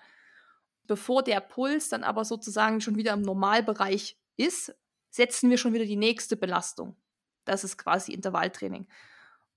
Bevor 0.84 1.22
der 1.22 1.40
Puls 1.40 1.88
dann 1.88 2.04
aber 2.04 2.24
sozusagen 2.24 2.80
schon 2.80 2.96
wieder 2.96 3.12
im 3.12 3.22
Normalbereich 3.22 4.18
ist, 4.36 4.74
setzen 5.10 5.50
wir 5.50 5.58
schon 5.58 5.72
wieder 5.72 5.86
die 5.86 5.96
nächste 5.96 6.36
Belastung. 6.36 6.96
Das 7.44 7.64
ist 7.64 7.78
quasi 7.78 8.12
Intervalltraining. 8.12 8.86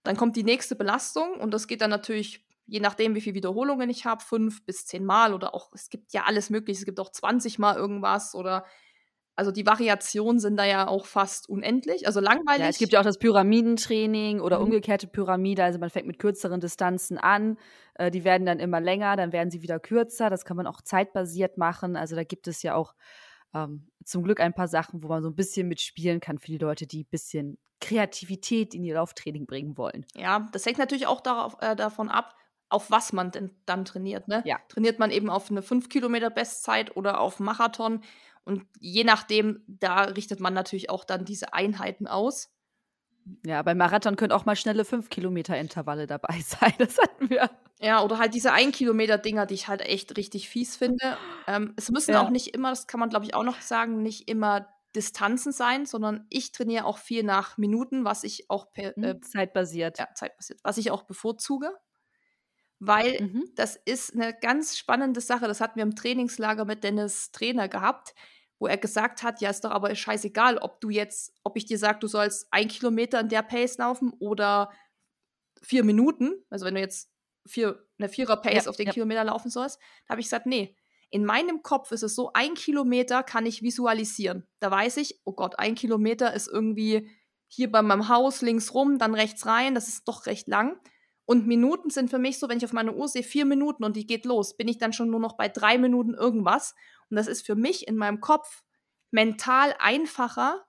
Dann 0.04 0.15
kommt 0.15 0.38
die 0.38 0.43
nächste 0.43 0.76
Belastung 0.76 1.39
und 1.39 1.54
das 1.54 1.67
geht 1.67 1.82
dann 1.82 1.89
natürlich 1.89 2.45
je 2.69 2.80
nachdem, 2.80 3.15
wie 3.15 3.22
viele 3.22 3.36
Wiederholungen 3.36 3.89
ich 3.89 4.06
habe, 4.06 4.24
fünf 4.24 4.63
bis 4.65 4.86
zehn 4.86 5.04
Mal 5.04 5.34
oder 5.34 5.56
auch, 5.56 5.72
es 5.74 5.89
gibt 5.89 6.13
ja 6.13 6.26
alles 6.26 6.50
mögliche, 6.50 6.80
es 6.80 6.86
gibt 6.86 7.00
auch 7.00 7.12
20 7.12 7.58
Mal 7.58 7.76
irgendwas 7.76 8.36
oder 8.36 8.65
also 9.39 9.52
die 9.52 9.65
Variationen 9.65 10.38
sind 10.38 10.58
da 10.58 10.65
ja 10.65 10.89
auch 10.89 11.06
fast 11.06 11.47
unendlich, 11.47 12.06
also 12.06 12.19
langweilig. 12.19 12.60
Ja, 12.60 12.67
es 12.67 12.78
gibt 12.78 12.91
ja 12.91 12.99
auch 12.99 13.06
das 13.06 13.17
Pyramidentraining 13.19 14.41
oder 14.41 14.60
mhm. 14.60 14.65
umgekehrte 14.65 15.08
Pyramide, 15.08 15.63
also 15.63 15.80
man 15.80 15.89
fängt 15.89 16.08
mit 16.08 16.19
kürzeren 16.19 16.60
Distanzen 16.60 17.17
an, 17.17 17.58
äh, 17.93 18.12
die 18.12 18.25
werden 18.25 18.45
dann 18.45 18.60
immer 18.60 18.82
länger, 18.82 19.15
dann 19.15 19.32
werden 19.32 19.49
sie 19.49 19.62
wieder 19.62 19.80
kürzer, 19.80 20.30
das 20.30 20.43
kann 20.43 20.58
man 20.58 20.67
auch 20.67 20.82
zeitbasiert 20.82 21.58
machen, 21.58 21.95
also 21.95 22.17
da 22.17 22.25
gibt 22.25 22.49
es 22.49 22.63
ja 22.63 22.75
auch 22.75 22.95
ähm, 23.56 23.88
zum 24.04 24.23
Glück 24.23 24.41
ein 24.41 24.54
paar 24.54 24.67
Sachen, 24.67 25.04
wo 25.04 25.08
man 25.08 25.23
so 25.23 25.30
ein 25.30 25.36
bisschen 25.36 25.69
mitspielen 25.69 26.19
kann 26.19 26.38
für 26.38 26.47
die 26.47 26.58
Leute, 26.58 26.86
die 26.86 27.04
ein 27.04 27.10
bisschen 27.10 27.58
Kreativität 27.80 28.75
in 28.75 28.84
ihr 28.84 28.95
Lauftraining 28.95 29.45
bringen 29.45 29.78
wollen. 29.78 30.06
Ja, 30.17 30.49
das 30.52 30.65
hängt 30.65 30.80
natürlich 30.80 31.08
auch 31.08 31.21
darauf, 31.21 31.56
äh, 31.62 31.78
davon 31.78 32.10
ab, 32.10 32.36
auf 32.69 32.91
was 32.91 33.13
man 33.13 33.32
denn 33.32 33.52
dann 33.65 33.84
trainiert. 33.84 34.28
Ne? 34.28 34.43
Ja. 34.45 34.60
Trainiert 34.69 34.99
man 34.99 35.12
eben 35.12 35.30
auf 35.30 35.49
eine 35.49 35.62
5 35.62 35.89
Kilometer 35.89 36.30
Bestzeit 36.30 36.95
oder 36.95 37.19
auf 37.19 37.39
Marathon? 37.39 38.04
Und 38.43 38.65
je 38.80 39.04
nachdem, 39.04 39.63
da 39.67 40.04
richtet 40.04 40.39
man 40.39 40.54
natürlich 40.54 40.89
auch 40.89 41.04
dann 41.04 41.25
diese 41.25 41.54
Einheiten 41.54 42.08
aus. 42.08 42.52
Ja, 43.45 43.62
beim 43.62 43.78
Marathon 43.78 44.15
können 44.15 44.32
auch 44.32 44.45
mal 44.45 44.56
schnelle 44.56 44.86
5 44.86 45.10
Kilometer 45.10 45.58
Intervalle 45.58 46.08
dabei 46.08 46.39
sein. 46.45 46.73
Das 46.78 46.97
hatten 46.97 47.30
wir. 47.30 47.49
Ja, 47.80 48.02
oder 48.04 48.17
halt 48.17 48.34
diese 48.34 48.52
1 48.52 48.75
Kilometer 48.75 49.17
Dinger, 49.17 49.45
die 49.45 49.54
ich 49.54 49.67
halt 49.67 49.82
echt 49.82 50.17
richtig 50.17 50.49
fies 50.49 50.75
finde. 50.75 51.17
Ähm, 51.47 51.73
es 51.78 51.89
müssen 51.89 52.12
ja. 52.12 52.23
auch 52.23 52.30
nicht 52.30 52.54
immer, 52.54 52.69
das 52.69 52.88
kann 52.88 52.99
man 52.99 53.10
glaube 53.10 53.25
ich 53.25 53.36
auch 53.36 53.43
noch 53.43 53.62
sagen, 53.62 54.02
nicht 54.02 54.30
immer 54.30 54.67
Distanzen 54.95 55.52
sein, 55.52 55.86
sondern 55.86 56.25
ich 56.30 56.52
trainiere 56.52 56.86
auch 56.86 56.97
viel 56.97 57.23
nach 57.23 57.58
Minuten, 57.58 58.06
was 58.06 58.23
ich 58.23 58.49
auch 58.49 58.71
per, 58.71 58.93
mhm, 58.95 59.04
äh, 59.04 59.19
zeitbasiert. 59.21 59.99
Ja, 59.99 60.08
zeitbasiert, 60.13 60.60
was 60.63 60.78
ich 60.78 60.91
auch 60.91 61.04
bevorzuge 61.04 61.71
weil 62.80 63.22
mhm. 63.22 63.52
das 63.56 63.76
ist 63.76 64.13
eine 64.13 64.34
ganz 64.34 64.78
spannende 64.78 65.22
Sache. 65.22 65.48
Das 65.48 65.62
hatten 65.62 65.76
wir 65.76 65.84
im 65.84 65.96
Trainingslager 65.96 66.65
mit 66.65 66.84
Dennis 66.84 67.32
Trainer 67.32 67.68
gehabt, 67.68 68.15
wo 68.58 68.68
er 68.68 68.78
gesagt 68.78 69.24
hat, 69.24 69.42
ja, 69.42 69.50
ist 69.50 69.63
doch 69.63 69.72
aber 69.72 69.94
scheißegal, 69.94 70.58
ob 70.58 70.82
du 70.82 70.89
jetzt, 70.89 71.34
ob 71.44 71.58
ich 71.58 71.65
dir 71.65 71.78
sage, 71.78 72.00
du 72.00 72.08
sollst 72.08 72.48
ein 72.52 72.68
Kilometer 72.68 73.20
in 73.20 73.30
der 73.30 73.42
Pace 73.42 73.78
laufen 73.78 74.13
oder 74.20 74.72
vier 75.62 75.84
Minuten, 75.84 76.34
also 76.50 76.65
wenn 76.65 76.76
du 76.76 76.82
jetzt 76.82 77.12
vier, 77.46 77.86
eine 77.98 78.10
Vierer-Pace 78.10 78.65
ja, 78.65 78.70
auf 78.70 78.78
den 78.78 78.88
ja. 78.88 78.94
Kilometer 78.94 79.24
laufen 79.24 79.50
sollst, 79.50 79.80
da 80.06 80.13
habe 80.13 80.22
ich 80.22 80.28
gesagt, 80.28 80.46
nee, 80.46 80.76
in 81.10 81.26
meinem 81.26 81.63
Kopf 81.63 81.92
ist 81.92 82.04
es 82.04 82.15
so, 82.15 82.32
ein 82.34 82.54
Kilometer 82.54 83.24
kann 83.24 83.46
ich 83.46 83.63
visualisieren. 83.63 84.48
Da 84.60 84.70
weiß 84.70 84.98
ich, 84.98 85.20
oh 85.26 85.34
Gott, 85.34 85.58
ein 85.58 85.76
Kilometer 85.76 86.34
ist 86.34 86.48
irgendwie 86.48 87.10
hier 87.48 87.72
bei 87.72 87.82
meinem 87.82 88.10
Haus 88.10 88.42
links 88.42 88.74
rum, 88.74 89.00
dann 89.00 89.15
rechts 89.15 89.46
rein, 89.48 89.74
das 89.74 89.88
ist 89.88 90.08
doch 90.08 90.28
recht 90.28 90.48
lang. 90.48 90.80
Und 91.30 91.46
Minuten 91.46 91.92
sind 91.92 92.10
für 92.10 92.18
mich 92.18 92.39
so, 92.39 92.50
wenn 92.50 92.58
ich 92.58 92.65
auf 92.65 92.74
meine 92.74 92.92
Uhr 92.92 93.08
sehe, 93.08 93.22
vier 93.22 93.46
Minuten 93.46 93.84
und 93.84 93.96
die 93.96 94.08
geht 94.08 94.26
los, 94.26 94.58
bin 94.58 94.68
ich 94.68 94.80
dann 94.80 94.94
schon 94.94 95.12
nur 95.12 95.20
noch 95.20 95.34
bei 95.34 95.48
drei 95.48 95.78
Minuten 95.78 96.15
irgendwas. 96.15 96.74
Und 97.12 97.18
das 97.18 97.28
ist 97.28 97.46
für 97.46 97.54
mich 97.54 97.88
in 97.88 97.98
meinem 97.98 98.20
Kopf 98.20 98.63
mental 99.12 99.76
einfacher, 99.78 100.65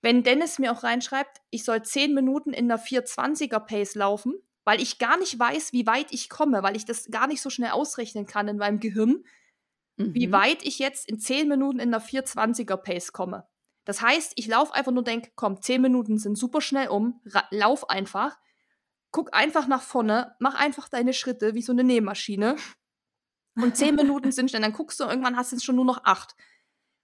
wenn 0.00 0.24
Dennis 0.24 0.58
mir 0.58 0.72
auch 0.72 0.82
reinschreibt, 0.82 1.40
ich 1.50 1.62
soll 1.62 1.84
zehn 1.84 2.14
Minuten 2.14 2.52
in 2.52 2.66
der 2.66 2.80
420er 2.80 3.60
Pace 3.60 3.94
laufen, 3.94 4.34
weil 4.64 4.82
ich 4.82 4.98
gar 4.98 5.16
nicht 5.18 5.38
weiß, 5.38 5.72
wie 5.72 5.86
weit 5.86 6.08
ich 6.10 6.28
komme, 6.28 6.64
weil 6.64 6.74
ich 6.74 6.84
das 6.84 7.08
gar 7.12 7.28
nicht 7.28 7.40
so 7.40 7.48
schnell 7.48 7.70
ausrechnen 7.70 8.26
kann 8.26 8.48
in 8.48 8.56
meinem 8.56 8.80
Gehirn, 8.80 9.22
mhm. 9.98 10.14
wie 10.14 10.32
weit 10.32 10.64
ich 10.64 10.80
jetzt 10.80 11.08
in 11.08 11.20
zehn 11.20 11.46
Minuten 11.46 11.78
in 11.78 11.92
der 11.92 12.02
420er 12.02 12.76
Pace 12.76 13.12
komme. 13.12 13.46
Das 13.84 14.02
heißt, 14.02 14.32
ich 14.34 14.48
laufe 14.48 14.74
einfach 14.74 14.90
nur 14.90 15.04
denke, 15.04 15.30
komm, 15.36 15.62
zehn 15.62 15.80
Minuten 15.80 16.18
sind 16.18 16.36
super 16.36 16.60
schnell 16.60 16.88
um, 16.88 17.20
lauf 17.52 17.88
einfach, 17.88 18.36
guck 19.12 19.34
einfach 19.34 19.68
nach 19.68 19.82
vorne, 19.82 20.34
mach 20.40 20.54
einfach 20.54 20.88
deine 20.88 21.12
Schritte 21.12 21.54
wie 21.54 21.62
so 21.62 21.72
eine 21.72 21.84
Nähmaschine. 21.84 22.56
Und 23.54 23.76
zehn 23.76 23.94
Minuten 23.94 24.32
sind 24.32 24.50
schnell, 24.50 24.62
dann 24.62 24.72
guckst 24.72 24.98
du, 24.98 25.04
irgendwann 25.04 25.36
hast 25.36 25.52
du 25.52 25.60
schon 25.60 25.76
nur 25.76 25.84
noch 25.84 26.04
acht. 26.04 26.34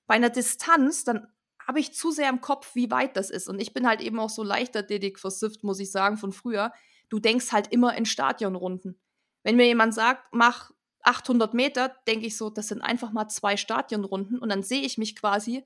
Bei 0.07 0.15
einer 0.15 0.31
Distanz, 0.31 1.05
dann 1.05 1.29
habe 1.67 1.81
ich 1.81 1.93
zu 1.93 2.11
sehr 2.11 2.31
im 2.31 2.41
Kopf, 2.41 2.75
wie 2.75 2.91
weit 2.91 3.17
das 3.17 3.29
ist. 3.29 3.47
Und 3.47 3.61
ich 3.61 3.75
bin 3.75 3.87
halt 3.87 4.01
eben 4.01 4.19
auch 4.19 4.31
so 4.31 4.43
leichtathletik 4.43 5.19
versifft, 5.19 5.63
muss 5.63 5.81
ich 5.81 5.91
sagen, 5.91 6.17
von 6.17 6.33
früher. 6.33 6.73
Du 7.11 7.19
denkst 7.19 7.53
halt 7.53 7.71
immer 7.71 7.95
in 7.95 8.07
Stadionrunden. 8.07 8.99
Wenn 9.43 9.57
mir 9.57 9.67
jemand 9.67 9.93
sagt, 9.93 10.29
mach 10.33 10.71
800 11.03 11.53
Meter, 11.53 11.95
denke 12.07 12.27
ich 12.27 12.39
so, 12.39 12.49
das 12.49 12.69
sind 12.69 12.81
einfach 12.81 13.13
mal 13.13 13.29
zwei 13.29 13.59
Stadionrunden. 13.59 14.39
Und 14.39 14.49
dann 14.49 14.63
sehe 14.63 14.81
ich 14.81 14.97
mich 14.97 15.15
quasi 15.15 15.63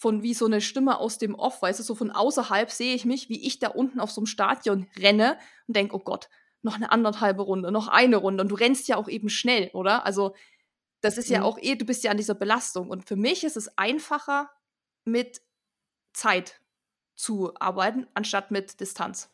von 0.00 0.22
wie 0.22 0.32
so 0.32 0.46
eine 0.46 0.62
Stimme 0.62 0.98
aus 0.98 1.18
dem 1.18 1.34
Off, 1.34 1.60
weißt 1.60 1.78
du, 1.78 1.82
so 1.82 1.94
von 1.94 2.10
außerhalb 2.10 2.70
sehe 2.70 2.94
ich 2.94 3.04
mich, 3.04 3.28
wie 3.28 3.46
ich 3.46 3.58
da 3.58 3.68
unten 3.68 4.00
auf 4.00 4.10
so 4.10 4.22
einem 4.22 4.26
Stadion 4.26 4.86
renne 4.98 5.38
und 5.68 5.76
denke, 5.76 5.94
oh 5.94 5.98
Gott, 5.98 6.30
noch 6.62 6.76
eine 6.76 6.90
anderthalbe 6.90 7.42
Runde, 7.42 7.70
noch 7.70 7.86
eine 7.86 8.16
Runde. 8.16 8.42
Und 8.42 8.48
du 8.48 8.54
rennst 8.54 8.88
ja 8.88 8.96
auch 8.96 9.08
eben 9.08 9.28
schnell, 9.28 9.68
oder? 9.74 10.06
Also, 10.06 10.34
das 11.02 11.18
ist 11.18 11.28
ja 11.28 11.40
mhm. 11.40 11.44
auch 11.44 11.58
eh, 11.60 11.76
du 11.76 11.84
bist 11.84 12.02
ja 12.02 12.12
an 12.12 12.16
dieser 12.16 12.34
Belastung. 12.34 12.88
Und 12.88 13.06
für 13.06 13.16
mich 13.16 13.44
ist 13.44 13.58
es 13.58 13.76
einfacher, 13.76 14.50
mit 15.04 15.42
Zeit 16.14 16.62
zu 17.14 17.52
arbeiten, 17.60 18.06
anstatt 18.14 18.50
mit 18.50 18.80
Distanz. 18.80 19.28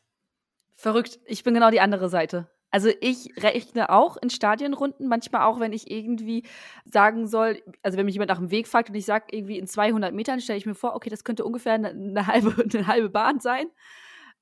Verrückt. 0.75 1.21
Ich 1.27 1.45
bin 1.45 1.55
genau 1.55 1.71
die 1.71 1.81
andere 1.81 2.09
Seite. 2.09 2.51
Also 2.71 2.91
ich 3.01 3.31
rechne 3.43 3.91
auch 3.91 4.17
in 4.17 4.29
Stadionrunden, 4.29 5.09
manchmal 5.09 5.43
auch, 5.43 5.61
wenn 5.61 5.73
ich 5.73 5.91
irgendwie 5.91 6.45
sagen 6.85 7.27
soll, 7.27 7.63
also 7.83 7.97
wenn 7.97 8.07
mich 8.07 8.15
jemand 8.15 8.31
nach 8.31 8.39
dem 8.39 8.51
Weg 8.51 8.67
fragt 8.67 8.91
und 8.91 8.97
ich 8.97 9.07
sage 9.07 9.27
irgendwie 9.31 9.59
in 9.59 9.67
200 9.67 10.13
Metern, 10.13 10.41
stelle 10.41 10.59
ich 10.59 10.67
mir 10.67 10.75
vor, 10.75 10.95
okay, 10.95 11.09
das 11.09 11.25
könnte 11.25 11.45
ungefähr 11.45 11.75
eine, 11.75 11.91
eine 11.91 12.27
halbe, 12.27 12.55
eine 12.75 12.87
halbe 12.87 13.09
Bahn 13.09 13.41
sein. 13.41 13.67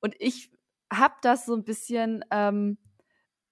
Und 0.01 0.15
ich 0.19 0.51
habe 0.91 1.15
das 1.21 1.45
so 1.45 1.55
ein 1.55 1.63
bisschen, 1.63 2.25
ähm, 2.31 2.77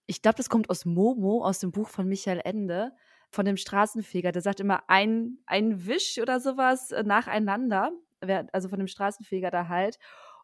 ich 0.08 0.22
glaube, 0.22 0.38
das 0.38 0.50
kommt 0.50 0.70
aus 0.70 0.86
Momo, 0.86 1.44
aus 1.44 1.60
dem 1.60 1.72
Buch 1.72 1.90
von 1.90 2.08
Michael 2.08 2.42
Ende 2.44 2.94
von 3.30 3.46
dem 3.46 3.58
Straßenfeger. 3.58 4.32
Der 4.32 4.42
sagt 4.42 4.60
immer 4.60 4.84
ein, 4.88 5.40
ein 5.46 5.86
Wisch 5.88 6.20
oder 6.22 6.40
sowas 6.40 6.92
äh, 6.92 7.04
nacheinander, 7.04 7.92
also 8.52 8.70
von 8.70 8.80
dem 8.80 8.88
Straßenfeger 8.88 9.52
da 9.52 9.68
halt. 9.68 9.98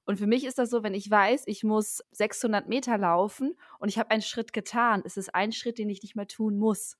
Und 0.09 0.17
für 0.17 0.25
mich 0.25 0.43
ist 0.43 0.57
das 0.57 0.71
so, 0.71 0.81
wenn 0.81 0.95
ich 0.95 1.11
weiß, 1.11 1.43
ich 1.45 1.63
muss 1.63 2.03
600 2.13 2.67
Meter 2.67 2.97
laufen 2.97 3.55
und 3.77 3.89
ich 3.89 3.99
habe 3.99 4.09
einen 4.09 4.23
Schritt 4.23 4.53
getan, 4.53 5.03
ist 5.03 5.19
es 5.19 5.29
ein 5.29 5.51
Schritt, 5.51 5.77
den 5.77 5.87
ich 5.87 6.01
nicht 6.01 6.15
mehr 6.15 6.27
tun 6.27 6.57
muss. 6.57 6.97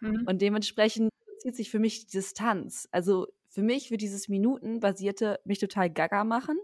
Mhm. 0.00 0.24
Und 0.26 0.40
dementsprechend 0.40 1.10
zieht 1.40 1.54
sich 1.54 1.68
für 1.68 1.78
mich 1.78 2.06
die 2.06 2.12
Distanz. 2.12 2.88
Also 2.92 3.26
für 3.50 3.60
mich 3.60 3.90
wird 3.90 4.00
dieses 4.00 4.28
Minutenbasierte 4.30 5.38
mich 5.44 5.58
total 5.58 5.90
gaga 5.90 6.24
machen. 6.24 6.56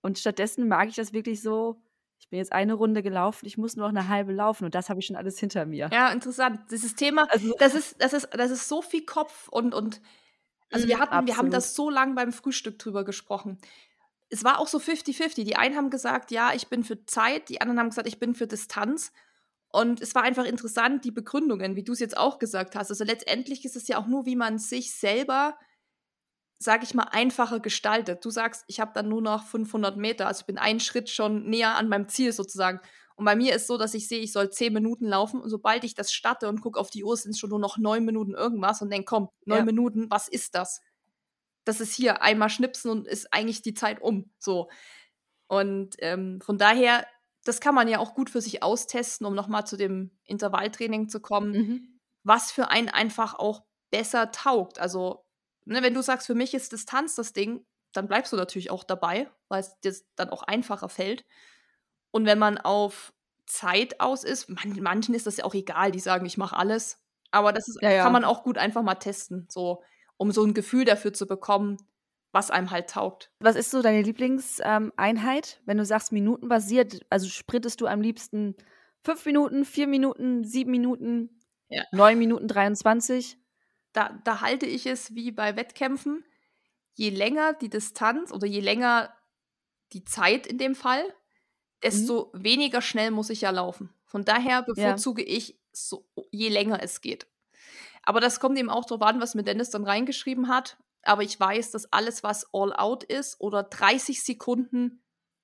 Und 0.00 0.18
stattdessen 0.18 0.66
mag 0.66 0.88
ich 0.88 0.96
das 0.96 1.12
wirklich 1.12 1.42
so, 1.42 1.82
ich 2.18 2.30
bin 2.30 2.38
jetzt 2.38 2.52
eine 2.52 2.72
Runde 2.72 3.02
gelaufen, 3.02 3.44
ich 3.44 3.58
muss 3.58 3.76
nur 3.76 3.84
noch 3.90 3.94
eine 3.94 4.08
halbe 4.08 4.32
laufen 4.32 4.64
und 4.64 4.74
das 4.74 4.88
habe 4.88 4.98
ich 4.98 5.04
schon 5.04 5.16
alles 5.16 5.38
hinter 5.38 5.66
mir. 5.66 5.90
Ja, 5.92 6.10
interessant. 6.10 6.60
Dieses 6.70 6.94
Thema, 6.94 7.30
also, 7.30 7.54
das 7.58 7.74
ist, 7.74 8.00
das 8.00 8.14
ist, 8.14 8.30
das 8.32 8.50
ist 8.50 8.66
so 8.66 8.80
viel 8.80 9.04
Kopf 9.04 9.48
und, 9.48 9.74
und 9.74 10.00
also 10.70 10.88
wir 10.88 10.96
mhm, 10.96 11.00
hatten, 11.00 11.12
Absolut. 11.12 11.28
wir 11.28 11.36
haben 11.36 11.50
das 11.50 11.74
so 11.74 11.90
lang 11.90 12.14
beim 12.14 12.32
Frühstück 12.32 12.78
drüber 12.78 13.04
gesprochen. 13.04 13.58
Es 14.30 14.44
war 14.44 14.58
auch 14.58 14.68
so 14.68 14.78
50-50. 14.78 15.44
Die 15.44 15.56
einen 15.56 15.76
haben 15.76 15.90
gesagt, 15.90 16.30
ja, 16.30 16.52
ich 16.54 16.68
bin 16.68 16.84
für 16.84 17.04
Zeit, 17.06 17.48
die 17.48 17.60
anderen 17.60 17.78
haben 17.80 17.88
gesagt, 17.90 18.08
ich 18.08 18.18
bin 18.18 18.34
für 18.34 18.46
Distanz. 18.46 19.12
Und 19.70 20.00
es 20.00 20.14
war 20.14 20.22
einfach 20.22 20.44
interessant, 20.44 21.04
die 21.04 21.10
Begründungen, 21.10 21.76
wie 21.76 21.84
du 21.84 21.92
es 21.92 22.00
jetzt 22.00 22.16
auch 22.16 22.38
gesagt 22.38 22.74
hast. 22.74 22.90
Also 22.90 23.04
letztendlich 23.04 23.64
ist 23.64 23.76
es 23.76 23.88
ja 23.88 23.98
auch 23.98 24.06
nur, 24.06 24.26
wie 24.26 24.36
man 24.36 24.58
sich 24.58 24.94
selber 24.94 25.58
sage 26.58 26.84
ich 26.84 26.94
mal, 26.94 27.04
einfacher 27.04 27.60
gestaltet. 27.60 28.24
Du 28.24 28.30
sagst, 28.30 28.64
ich 28.66 28.80
habe 28.80 28.90
dann 28.94 29.08
nur 29.08 29.22
noch 29.22 29.44
500 29.44 29.96
Meter, 29.96 30.26
also 30.26 30.40
ich 30.40 30.46
bin 30.46 30.58
einen 30.58 30.80
Schritt 30.80 31.08
schon 31.08 31.48
näher 31.48 31.76
an 31.76 31.88
meinem 31.88 32.08
Ziel 32.08 32.32
sozusagen. 32.32 32.80
Und 33.14 33.24
bei 33.24 33.36
mir 33.36 33.54
ist 33.54 33.66
so, 33.66 33.78
dass 33.78 33.94
ich 33.94 34.08
sehe, 34.08 34.20
ich 34.20 34.32
soll 34.32 34.50
10 34.50 34.72
Minuten 34.72 35.06
laufen 35.06 35.40
und 35.40 35.50
sobald 35.50 35.84
ich 35.84 35.94
das 35.94 36.12
starte 36.12 36.48
und 36.48 36.60
gucke 36.60 36.78
auf 36.78 36.90
die 36.90 37.04
Uhr, 37.04 37.16
sind 37.16 37.32
es 37.32 37.38
schon 37.38 37.50
nur 37.50 37.58
noch 37.58 37.78
9 37.78 38.04
Minuten 38.04 38.34
irgendwas 38.34 38.82
und 38.82 38.90
denke, 38.90 39.06
komm, 39.06 39.28
9 39.44 39.58
ja. 39.58 39.64
Minuten, 39.64 40.06
was 40.10 40.28
ist 40.28 40.54
das? 40.54 40.80
Das 41.68 41.80
ist 41.80 41.94
hier 41.94 42.22
einmal 42.22 42.48
schnipsen 42.48 42.90
und 42.90 43.06
ist 43.06 43.32
eigentlich 43.32 43.62
die 43.62 43.74
Zeit 43.74 44.00
um. 44.00 44.30
So. 44.38 44.70
Und 45.46 45.96
ähm, 45.98 46.40
von 46.40 46.56
daher, 46.56 47.06
das 47.44 47.60
kann 47.60 47.74
man 47.74 47.88
ja 47.88 47.98
auch 47.98 48.14
gut 48.14 48.30
für 48.30 48.40
sich 48.40 48.62
austesten, 48.62 49.26
um 49.26 49.34
nochmal 49.34 49.66
zu 49.66 49.76
dem 49.76 50.10
Intervalltraining 50.24 51.08
zu 51.08 51.20
kommen, 51.20 51.52
mhm. 51.52 52.00
was 52.22 52.50
für 52.50 52.70
einen 52.70 52.88
einfach 52.88 53.34
auch 53.34 53.64
besser 53.90 54.32
taugt. 54.32 54.78
Also 54.78 55.26
ne, 55.66 55.82
wenn 55.82 55.94
du 55.94 56.02
sagst, 56.02 56.26
für 56.26 56.34
mich 56.34 56.54
ist 56.54 56.72
Distanz 56.72 57.14
das 57.14 57.34
Ding, 57.34 57.66
dann 57.92 58.08
bleibst 58.08 58.32
du 58.32 58.36
natürlich 58.36 58.70
auch 58.70 58.84
dabei, 58.84 59.30
weil 59.48 59.60
es 59.60 59.78
dir 59.80 59.94
dann 60.16 60.30
auch 60.30 60.42
einfacher 60.42 60.88
fällt. 60.88 61.24
Und 62.10 62.24
wenn 62.24 62.38
man 62.38 62.58
auf 62.58 63.12
Zeit 63.46 64.00
aus 64.00 64.24
ist, 64.24 64.48
man, 64.48 64.80
manchen 64.80 65.14
ist 65.14 65.26
das 65.26 65.36
ja 65.36 65.44
auch 65.44 65.54
egal, 65.54 65.90
die 65.90 66.00
sagen, 66.00 66.24
ich 66.24 66.38
mache 66.38 66.56
alles. 66.56 67.02
Aber 67.30 67.52
das 67.52 67.68
ist, 67.68 67.82
ja, 67.82 67.90
ja. 67.90 68.02
kann 68.02 68.12
man 68.12 68.24
auch 68.24 68.42
gut 68.42 68.56
einfach 68.56 68.82
mal 68.82 68.94
testen, 68.94 69.46
so, 69.50 69.82
um 70.18 70.30
so 70.30 70.44
ein 70.44 70.52
Gefühl 70.52 70.84
dafür 70.84 71.14
zu 71.14 71.26
bekommen, 71.26 71.78
was 72.30 72.50
einem 72.50 72.70
halt 72.70 72.90
taugt. 72.90 73.30
Was 73.40 73.56
ist 73.56 73.70
so 73.70 73.80
deine 73.80 74.02
Lieblingseinheit, 74.02 75.56
ähm, 75.56 75.62
wenn 75.64 75.78
du 75.78 75.84
sagst, 75.86 76.12
minutenbasiert? 76.12 77.00
Also 77.08 77.28
sprintest 77.28 77.80
du 77.80 77.86
am 77.86 78.02
liebsten 78.02 78.54
fünf 79.02 79.24
Minuten, 79.24 79.64
vier 79.64 79.86
Minuten, 79.86 80.44
sieben 80.44 80.70
Minuten, 80.70 81.40
ja. 81.70 81.84
neun 81.92 82.18
Minuten 82.18 82.46
23? 82.46 83.38
da, 83.98 84.20
da 84.24 84.40
halte 84.40 84.66
ich 84.66 84.86
es 84.86 85.14
wie 85.14 85.32
bei 85.32 85.56
Wettkämpfen. 85.56 86.24
Je 86.94 87.10
länger 87.10 87.54
die 87.54 87.68
Distanz 87.70 88.32
oder 88.32 88.46
je 88.46 88.60
länger 88.60 89.12
die 89.92 90.04
Zeit 90.04 90.46
in 90.46 90.58
dem 90.58 90.74
Fall, 90.74 91.02
desto 91.82 92.30
mhm. 92.32 92.44
weniger 92.44 92.82
schnell 92.82 93.10
muss 93.10 93.30
ich 93.30 93.40
ja 93.40 93.50
laufen. 93.50 93.92
Von 94.04 94.24
daher 94.24 94.62
bevorzuge 94.62 95.28
ja. 95.28 95.36
ich 95.36 95.58
so, 95.72 96.08
je 96.30 96.48
länger 96.48 96.82
es 96.82 97.00
geht. 97.00 97.26
Aber 98.02 98.20
das 98.20 98.40
kommt 98.40 98.58
eben 98.58 98.70
auch 98.70 98.84
darauf 98.84 99.02
an, 99.02 99.20
was 99.20 99.34
mir 99.34 99.42
Dennis 99.42 99.70
dann 99.70 99.84
reingeschrieben 99.84 100.48
hat. 100.48 100.78
Aber 101.02 101.22
ich 101.22 101.38
weiß, 101.38 101.70
dass 101.70 101.92
alles, 101.92 102.22
was 102.22 102.46
all 102.52 102.72
out 102.72 103.04
ist 103.04 103.40
oder 103.40 103.62
30 103.62 104.22
Sekunden, 104.22 105.02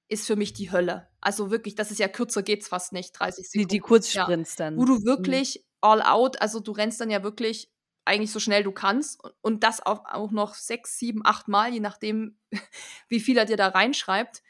ist 0.08 0.26
für 0.26 0.36
mich 0.36 0.52
die 0.52 0.70
Hölle. 0.70 1.08
Also 1.20 1.50
wirklich, 1.50 1.74
das 1.74 1.90
ist 1.90 1.98
ja 1.98 2.08
kürzer 2.08 2.42
geht's 2.42 2.68
fast 2.68 2.92
nicht, 2.92 3.18
30 3.18 3.48
Sekunden. 3.48 3.68
Die, 3.68 3.74
die 3.74 3.80
Kurzsprints 3.80 4.58
ja. 4.58 4.66
dann. 4.66 4.76
Wo 4.76 4.84
du 4.84 4.96
mhm. 4.96 5.04
wirklich 5.04 5.56
mhm. 5.56 5.62
all 5.80 6.02
out, 6.02 6.40
also 6.40 6.60
du 6.60 6.72
rennst 6.72 7.00
dann 7.00 7.10
ja 7.10 7.22
wirklich 7.22 7.70
eigentlich 8.04 8.32
so 8.32 8.40
schnell 8.40 8.62
du 8.62 8.72
kannst 8.72 9.18
und 9.40 9.64
das 9.64 9.84
auch, 9.84 10.04
auch 10.04 10.30
noch 10.30 10.54
sechs, 10.54 10.98
sieben, 10.98 11.22
acht 11.24 11.48
Mal, 11.48 11.72
je 11.72 11.80
nachdem, 11.80 12.38
wie 13.08 13.20
viel 13.20 13.38
er 13.38 13.46
dir 13.46 13.56
da 13.56 13.68
reinschreibt. 13.68 14.42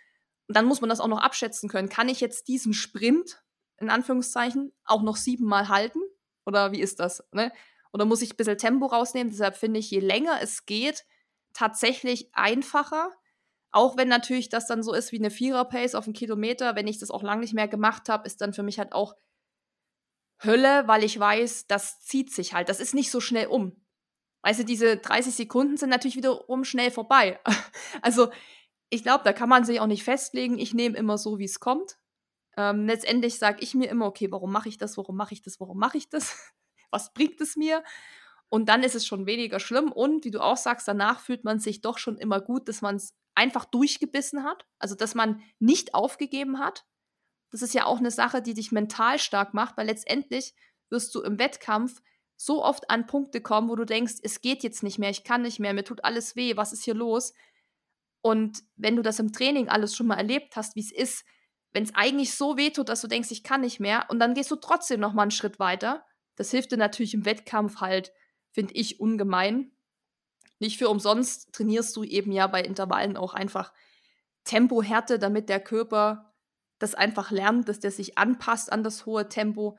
Und 0.49 0.57
dann 0.57 0.67
muss 0.67 0.81
man 0.81 0.91
das 0.91 1.01
auch 1.01 1.09
noch 1.09 1.23
abschätzen 1.23 1.69
können. 1.69 1.89
Kann 1.89 2.09
ich 2.09 2.21
jetzt 2.21 2.49
diesen 2.49 2.75
Sprint, 2.75 3.43
in 3.79 3.91
Anführungszeichen, 3.91 4.73
auch 4.85 5.03
noch 5.03 5.17
siebenmal 5.17 5.69
halten? 5.69 6.01
Oder 6.47 6.73
wie 6.73 6.81
ist 6.81 7.01
das? 7.01 7.25
Ne? 7.33 7.53
Oder 7.93 8.05
muss 8.05 8.23
ich 8.23 8.33
ein 8.33 8.37
bisschen 8.37 8.59
Tempo 8.59 8.87
rausnehmen? 8.87 9.31
Deshalb 9.31 9.57
finde 9.57 9.81
ich, 9.81 9.91
je 9.91 10.01
länger 10.01 10.41
es 10.43 10.67
geht, 10.67 11.05
tatsächlich 11.53 12.35
einfacher. 12.35 13.11
Auch 13.71 13.97
wenn 13.97 14.09
natürlich 14.09 14.49
das 14.49 14.67
dann 14.67 14.83
so 14.83 14.93
ist 14.93 15.13
wie 15.13 15.19
eine 15.19 15.31
Vierer-Pace 15.31 15.95
auf 15.95 16.05
einen 16.05 16.15
Kilometer, 16.15 16.77
wenn 16.77 16.87
ich 16.87 16.99
das 16.99 17.11
auch 17.11 17.23
lange 17.23 17.41
nicht 17.41 17.55
mehr 17.55 17.69
gemacht 17.69 18.09
habe, 18.09 18.27
ist 18.27 18.41
dann 18.41 18.53
für 18.53 18.63
mich 18.63 18.79
halt 18.79 18.93
auch 18.93 19.15
Hölle, 20.43 20.87
weil 20.87 21.05
ich 21.05 21.19
weiß, 21.19 21.67
das 21.67 22.01
zieht 22.01 22.33
sich 22.33 22.55
halt. 22.55 22.69
Das 22.69 22.81
ist 22.81 22.95
nicht 22.95 23.11
so 23.11 23.21
schnell 23.21 23.47
um. 23.47 23.85
Weißt 24.43 24.61
du, 24.61 24.65
diese 24.65 24.99
30 24.99 25.35
Sekunden 25.35 25.77
sind 25.77 25.89
natürlich 25.89 26.17
wiederum 26.17 26.65
schnell 26.65 26.91
vorbei. 26.91 27.41
also, 28.03 28.31
ich 28.91 29.03
glaube, 29.03 29.25
da 29.25 29.33
kann 29.33 29.49
man 29.49 29.65
sich 29.65 29.81
auch 29.81 29.87
nicht 29.87 30.05
festlegen. 30.05 30.59
Ich 30.59 30.75
nehme 30.75 30.97
immer 30.97 31.17
so, 31.17 31.39
wie 31.39 31.45
es 31.45 31.61
kommt. 31.61 31.97
Ähm, 32.57 32.87
letztendlich 32.87 33.39
sage 33.39 33.63
ich 33.63 33.75
mir 33.75 33.89
immer, 33.89 34.07
okay, 34.07 34.31
warum 34.31 34.53
mache 34.53 34.69
ich 34.69 34.79
das, 34.79 34.97
warum 34.97 35.17
mache 35.17 35.35
ich 35.35 35.43
das, 35.43 35.61
warum 35.61 35.79
mache 35.79 35.99
ich 35.99 36.09
das? 36.09 36.53
Was 36.91 37.13
bringt 37.13 37.41
es 37.41 37.57
mir? 37.57 37.83
Und 38.49 38.69
dann 38.69 38.83
ist 38.83 38.95
es 38.95 39.07
schon 39.07 39.27
weniger 39.27 39.59
schlimm. 39.59 39.91
Und 39.91 40.25
wie 40.25 40.31
du 40.31 40.41
auch 40.41 40.57
sagst, 40.57 40.87
danach 40.87 41.21
fühlt 41.21 41.45
man 41.45 41.59
sich 41.59 41.81
doch 41.81 41.99
schon 41.99 42.19
immer 42.19 42.41
gut, 42.41 42.69
dass 42.69 42.83
man 42.83 42.97
es 42.97 43.15
einfach 43.35 43.65
durchgebissen 43.65 44.45
hat. 44.45 44.67
Also, 44.79 44.95
dass 44.95 45.15
man 45.15 45.43
nicht 45.59 45.95
aufgegeben 45.95 46.61
hat 46.61 46.85
das 47.55 47.63
ist 47.63 47.73
ja 47.73 47.87
auch 47.87 47.99
eine 47.99 48.11
Sache, 48.11 48.43
die 48.43 48.53
dich 48.53 48.73
mental 48.73 49.21
stark 49.21 49.55
macht, 49.55 49.77
weil 49.77 49.87
letztendlich 49.87 50.55
wirst 50.91 51.15
du 51.15 51.23
im 51.23 51.39
Wettkampf 51.39 52.03
so 52.37 52.65
oft 52.65 52.91
an 52.91 53.07
Punkte 53.07 53.41
kommen, 53.41 53.69
wo 53.69 53.77
du 53.77 53.85
denkst, 53.85 54.15
es 54.25 54.41
geht 54.41 54.65
jetzt 54.65 54.83
nicht 54.83 54.99
mehr, 54.99 55.11
ich 55.11 55.23
kann 55.23 55.43
nicht 55.43 55.61
mehr, 55.61 55.73
mir 55.73 55.85
tut 55.85 56.03
alles 56.03 56.35
weh, 56.35 56.57
was 56.57 56.73
ist 56.73 56.83
hier 56.83 56.95
los? 56.95 57.33
Und 58.23 58.65
wenn 58.75 58.97
du 58.97 59.03
das 59.03 59.21
im 59.21 59.33
Training 59.33 59.69
alles 59.69 59.95
schon 59.95 60.09
mal 60.09 60.17
erlebt 60.17 60.57
hast, 60.57 60.75
wie 60.75 60.81
es 60.81 60.91
ist, 60.91 61.25
wenn 61.75 61.83
es 61.83 61.95
eigentlich 61.95 62.35
so 62.35 62.57
wehtut, 62.57 62.89
dass 62.89 63.03
du 63.03 63.09
denkst, 63.09 63.33
ich 63.33 63.43
kann 63.43 63.61
nicht 63.61 63.81
mehr, 63.81 64.07
und 64.09 64.21
dann 64.21 64.33
gehst 64.33 64.51
du 64.51 64.57
trotzdem 64.57 65.01
noch 65.01 65.13
mal 65.13 65.23
einen 65.23 65.31
Schritt 65.33 65.59
weiter. 65.59 66.07
Das 66.37 66.51
hilft 66.51 66.73
dir 66.73 66.77
natürlich 66.79 67.15
im 67.15 67.27
Wettkampf 67.27 67.81
halt, 67.81 68.13
finde 68.53 68.75
ich, 68.75 69.01
ungemein. 69.01 69.73
Nicht 70.61 70.79
für 70.79 70.89
umsonst 70.89 71.53
trainierst 71.53 71.95
du 71.97 72.05
eben 72.05 72.33
ja 72.33 72.47
bei 72.47 72.63
Intervallen 72.63 73.17
auch 73.17 73.35
einfach 73.35 73.73
Tempohärte, 74.45 75.19
damit 75.19 75.49
der 75.49 75.61
Körper 75.61 76.33
das 76.79 76.95
einfach 76.95 77.31
lernt, 77.31 77.69
dass 77.69 77.81
der 77.81 77.91
sich 77.91 78.19
anpasst 78.19 78.73
an 78.73 78.85
das 78.85 79.05
hohe 79.05 79.29
Tempo. 79.29 79.77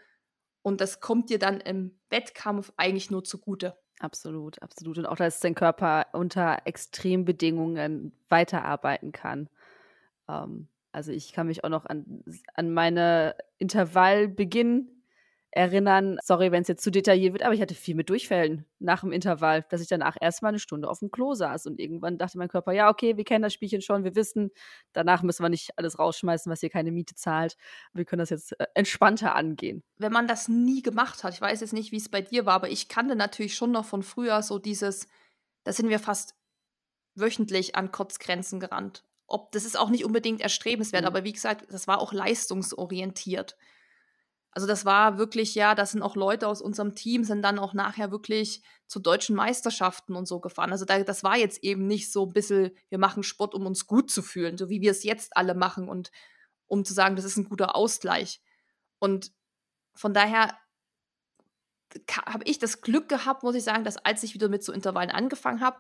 Und 0.61 0.81
das 0.81 0.99
kommt 0.99 1.29
dir 1.29 1.39
dann 1.39 1.61
im 1.61 1.97
Wettkampf 2.09 2.73
eigentlich 2.75 3.09
nur 3.09 3.23
zugute. 3.23 3.77
Absolut, 3.99 4.61
absolut. 4.61 4.97
Und 4.97 5.05
auch, 5.05 5.15
dass 5.15 5.39
dein 5.39 5.55
Körper 5.55 6.07
unter 6.11 6.59
Extrembedingungen 6.65 8.11
weiterarbeiten 8.27 9.13
kann. 9.13 9.49
Ähm, 10.27 10.67
also 10.95 11.11
ich 11.11 11.33
kann 11.33 11.47
mich 11.47 11.65
auch 11.65 11.69
noch 11.69 11.85
an, 11.85 12.23
an 12.53 12.71
meine 12.71 13.35
Intervallbeginn 13.57 14.89
erinnern. 15.51 16.17
Sorry, 16.23 16.53
wenn 16.53 16.61
es 16.61 16.69
jetzt 16.69 16.83
zu 16.83 16.89
detailliert 16.89 17.33
wird, 17.33 17.43
aber 17.43 17.53
ich 17.53 17.61
hatte 17.61 17.75
viel 17.75 17.95
mit 17.95 18.09
Durchfällen 18.09 18.65
nach 18.79 19.01
dem 19.01 19.11
Intervall, 19.11 19.65
dass 19.69 19.81
ich 19.81 19.89
danach 19.89 20.15
erstmal 20.19 20.49
eine 20.49 20.59
Stunde 20.59 20.89
auf 20.89 20.99
dem 20.99 21.11
Klo 21.11 21.33
saß 21.33 21.65
und 21.65 21.81
irgendwann 21.81 22.17
dachte 22.17 22.37
mein 22.37 22.47
Körper, 22.47 22.71
ja, 22.71 22.89
okay, 22.89 23.17
wir 23.17 23.25
kennen 23.25 23.43
das 23.43 23.53
Spielchen 23.53 23.81
schon, 23.81 24.05
wir 24.05 24.15
wissen, 24.15 24.51
danach 24.93 25.21
müssen 25.21 25.43
wir 25.43 25.49
nicht 25.49 25.77
alles 25.77 25.99
rausschmeißen, 25.99 26.49
was 26.49 26.61
hier 26.61 26.69
keine 26.69 26.93
Miete 26.93 27.15
zahlt. 27.15 27.57
Wir 27.93 28.05
können 28.05 28.21
das 28.21 28.29
jetzt 28.29 28.57
äh, 28.57 28.65
entspannter 28.73 29.35
angehen. 29.35 29.83
Wenn 29.97 30.13
man 30.13 30.27
das 30.27 30.47
nie 30.47 30.81
gemacht 30.81 31.25
hat, 31.25 31.33
ich 31.33 31.41
weiß 31.41 31.59
jetzt 31.59 31.73
nicht, 31.73 31.91
wie 31.91 31.97
es 31.97 32.07
bei 32.07 32.21
dir 32.21 32.45
war, 32.45 32.53
aber 32.53 32.69
ich 32.69 32.87
kannte 32.87 33.17
natürlich 33.17 33.55
schon 33.55 33.71
noch 33.71 33.85
von 33.85 34.01
früher 34.01 34.41
so 34.41 34.59
dieses, 34.59 35.09
da 35.65 35.73
sind 35.73 35.89
wir 35.89 35.99
fast 35.99 36.35
wöchentlich 37.15 37.75
an 37.75 37.91
Kurzgrenzen 37.91 38.61
gerannt. 38.61 39.03
Ob 39.27 39.51
das 39.51 39.65
ist 39.65 39.77
auch 39.77 39.89
nicht 39.89 40.05
unbedingt 40.05 40.41
erstrebenswert, 40.41 41.03
mhm. 41.03 41.07
aber 41.07 41.23
wie 41.23 41.33
gesagt, 41.33 41.65
das 41.71 41.87
war 41.87 41.99
auch 41.99 42.13
leistungsorientiert. 42.13 43.55
Also 44.51 44.67
das 44.67 44.85
war 44.85 45.17
wirklich, 45.17 45.53
ja, 45.53 45.75
das 45.75 45.91
sind 45.91 46.01
auch 46.01 46.15
Leute 46.15 46.47
aus 46.47 46.61
unserem 46.61 46.95
Team, 46.95 47.25
sind 47.25 47.41
dann 47.41 47.59
auch 47.59 47.73
nachher 47.73 48.09
wirklich 48.11 48.63
zu 48.87 49.01
deutschen 49.01 49.35
Meisterschaften 49.35 50.15
und 50.15 50.27
so 50.27 50.39
gefahren. 50.39 50.71
Also 50.71 50.85
da, 50.85 51.03
das 51.03 51.23
war 51.23 51.35
jetzt 51.35 51.61
eben 51.61 51.87
nicht 51.87 52.09
so 52.09 52.25
ein 52.25 52.31
bisschen, 52.31 52.71
wir 52.87 52.97
machen 52.97 53.23
Sport, 53.23 53.53
um 53.53 53.65
uns 53.65 53.85
gut 53.85 54.09
zu 54.09 54.21
fühlen, 54.21 54.57
so 54.57 54.69
wie 54.69 54.79
wir 54.79 54.91
es 54.91 55.03
jetzt 55.03 55.35
alle 55.35 55.55
machen 55.55 55.89
und 55.89 56.09
um 56.67 56.85
zu 56.85 56.93
sagen, 56.93 57.17
das 57.17 57.25
ist 57.25 57.35
ein 57.35 57.49
guter 57.49 57.75
Ausgleich. 57.75 58.41
Und 58.97 59.33
von 59.93 60.13
daher 60.13 60.57
habe 62.25 62.45
ich 62.45 62.57
das 62.57 62.79
Glück 62.79 63.09
gehabt, 63.09 63.43
muss 63.43 63.55
ich 63.55 63.63
sagen, 63.63 63.83
dass 63.83 63.97
als 63.97 64.23
ich 64.23 64.33
wieder 64.33 64.47
mit 64.47 64.63
so 64.63 64.71
Intervallen 64.71 65.11
angefangen 65.11 65.59
habe, 65.59 65.79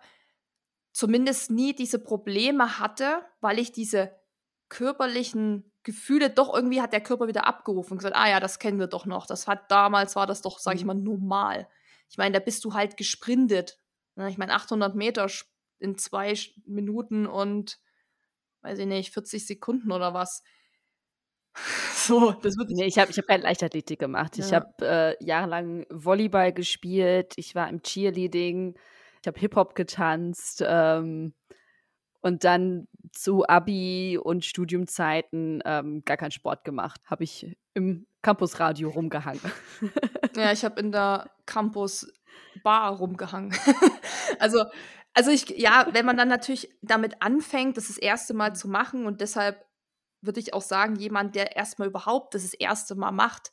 zumindest 0.95 1.51
nie 1.51 1.75
diese 1.75 1.99
Probleme 1.99 2.79
hatte, 2.79 3.21
weil 3.41 3.59
ich 3.59 3.73
diese 3.73 4.15
körperlichen 4.69 5.69
Gefühle 5.83 6.29
doch 6.29 6.53
irgendwie 6.53 6.81
hat 6.81 6.93
der 6.93 7.03
Körper 7.03 7.27
wieder 7.27 7.45
abgerufen 7.45 7.91
und 7.91 7.97
gesagt, 7.97 8.15
ah 8.15 8.29
ja, 8.29 8.39
das 8.39 8.59
kennen 8.59 8.79
wir 8.79 8.87
doch 8.87 9.05
noch. 9.05 9.27
Das 9.27 9.45
hat 9.45 9.69
damals 9.69 10.15
war 10.15 10.25
das 10.25 10.41
doch, 10.41 10.57
sag 10.57 10.75
ich 10.75 10.81
mhm. 10.81 10.87
mal, 10.87 10.93
normal. 10.93 11.67
Ich 12.09 12.17
meine, 12.17 12.31
da 12.31 12.39
bist 12.39 12.63
du 12.63 12.73
halt 12.73 12.95
gesprintet. 12.95 13.77
Ne? 14.15 14.29
Ich 14.29 14.37
meine, 14.37 14.53
800 14.53 14.95
Meter 14.95 15.27
in 15.79 15.97
zwei 15.97 16.33
Minuten 16.65 17.27
und 17.27 17.77
weiß 18.61 18.79
ich 18.79 18.87
nicht, 18.87 19.13
40 19.13 19.45
Sekunden 19.45 19.91
oder 19.91 20.13
was. 20.13 20.43
So, 21.93 22.33
das 22.33 22.55
wird. 22.57 22.69
Nee, 22.69 22.85
ich 22.85 22.99
habe 22.99 23.09
ich 23.09 23.17
hab 23.17 23.25
keine 23.25 23.43
Leichtathletik 23.43 23.97
gemacht. 23.99 24.37
Ja. 24.37 24.45
Ich 24.45 24.53
habe 24.53 24.67
äh, 24.81 25.25
jahrelang 25.25 25.87
Volleyball 25.89 26.53
gespielt. 26.53 27.33
Ich 27.35 27.55
war 27.55 27.67
im 27.67 27.81
Cheerleading. 27.81 28.75
Ich 29.25 29.27
habe 29.27 29.39
Hip-Hop 29.39 29.73
getanzt. 29.73 30.63
Ähm, 30.63 31.33
und 32.21 32.43
dann 32.43 32.87
zu 33.11 33.43
Abi 33.47 34.19
und 34.21 34.45
Studiumzeiten 34.45 35.63
ähm, 35.65 36.03
gar 36.05 36.17
keinen 36.17 36.29
Sport 36.29 36.63
gemacht. 36.63 37.01
Habe 37.05 37.23
ich 37.23 37.57
im 37.73 38.05
Campusradio 38.21 38.87
rumgehangen. 38.89 39.41
ja, 40.35 40.51
ich 40.51 40.63
habe 40.63 40.79
in 40.79 40.91
der 40.91 41.31
Campus-Bar 41.47 42.97
rumgehangen. 42.97 43.51
also, 44.39 44.65
also 45.15 45.31
ich, 45.31 45.49
ja, 45.57 45.87
wenn 45.91 46.05
man 46.05 46.17
dann 46.17 46.27
natürlich 46.27 46.69
damit 46.83 47.23
anfängt, 47.23 47.77
das 47.77 47.87
das 47.87 47.97
erste 47.97 48.35
Mal 48.35 48.55
zu 48.55 48.67
machen 48.67 49.07
und 49.07 49.21
deshalb 49.21 49.65
würde 50.21 50.39
ich 50.39 50.53
auch 50.53 50.61
sagen, 50.61 50.97
jemand, 50.97 51.33
der 51.33 51.55
erstmal 51.55 51.87
überhaupt 51.87 52.35
das, 52.35 52.43
das 52.43 52.53
erste 52.53 52.93
Mal 52.93 53.11
macht, 53.11 53.51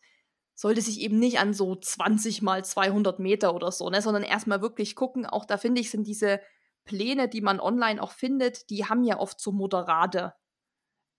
sollte 0.54 0.80
sich 0.80 1.00
eben 1.00 1.18
nicht 1.18 1.38
an 1.38 1.54
so 1.54 1.74
20 1.76 2.42
mal 2.42 2.64
200 2.64 3.18
Meter 3.18 3.54
oder 3.54 3.72
so, 3.72 3.88
ne, 3.90 4.02
sondern 4.02 4.22
erstmal 4.22 4.62
wirklich 4.62 4.94
gucken. 4.94 5.26
Auch 5.26 5.44
da 5.44 5.56
finde 5.56 5.80
ich, 5.80 5.90
sind 5.90 6.06
diese 6.06 6.40
Pläne, 6.84 7.28
die 7.28 7.40
man 7.40 7.60
online 7.60 8.02
auch 8.02 8.12
findet, 8.12 8.68
die 8.70 8.84
haben 8.86 9.04
ja 9.04 9.18
oft 9.18 9.40
so 9.40 9.52
moderate 9.52 10.34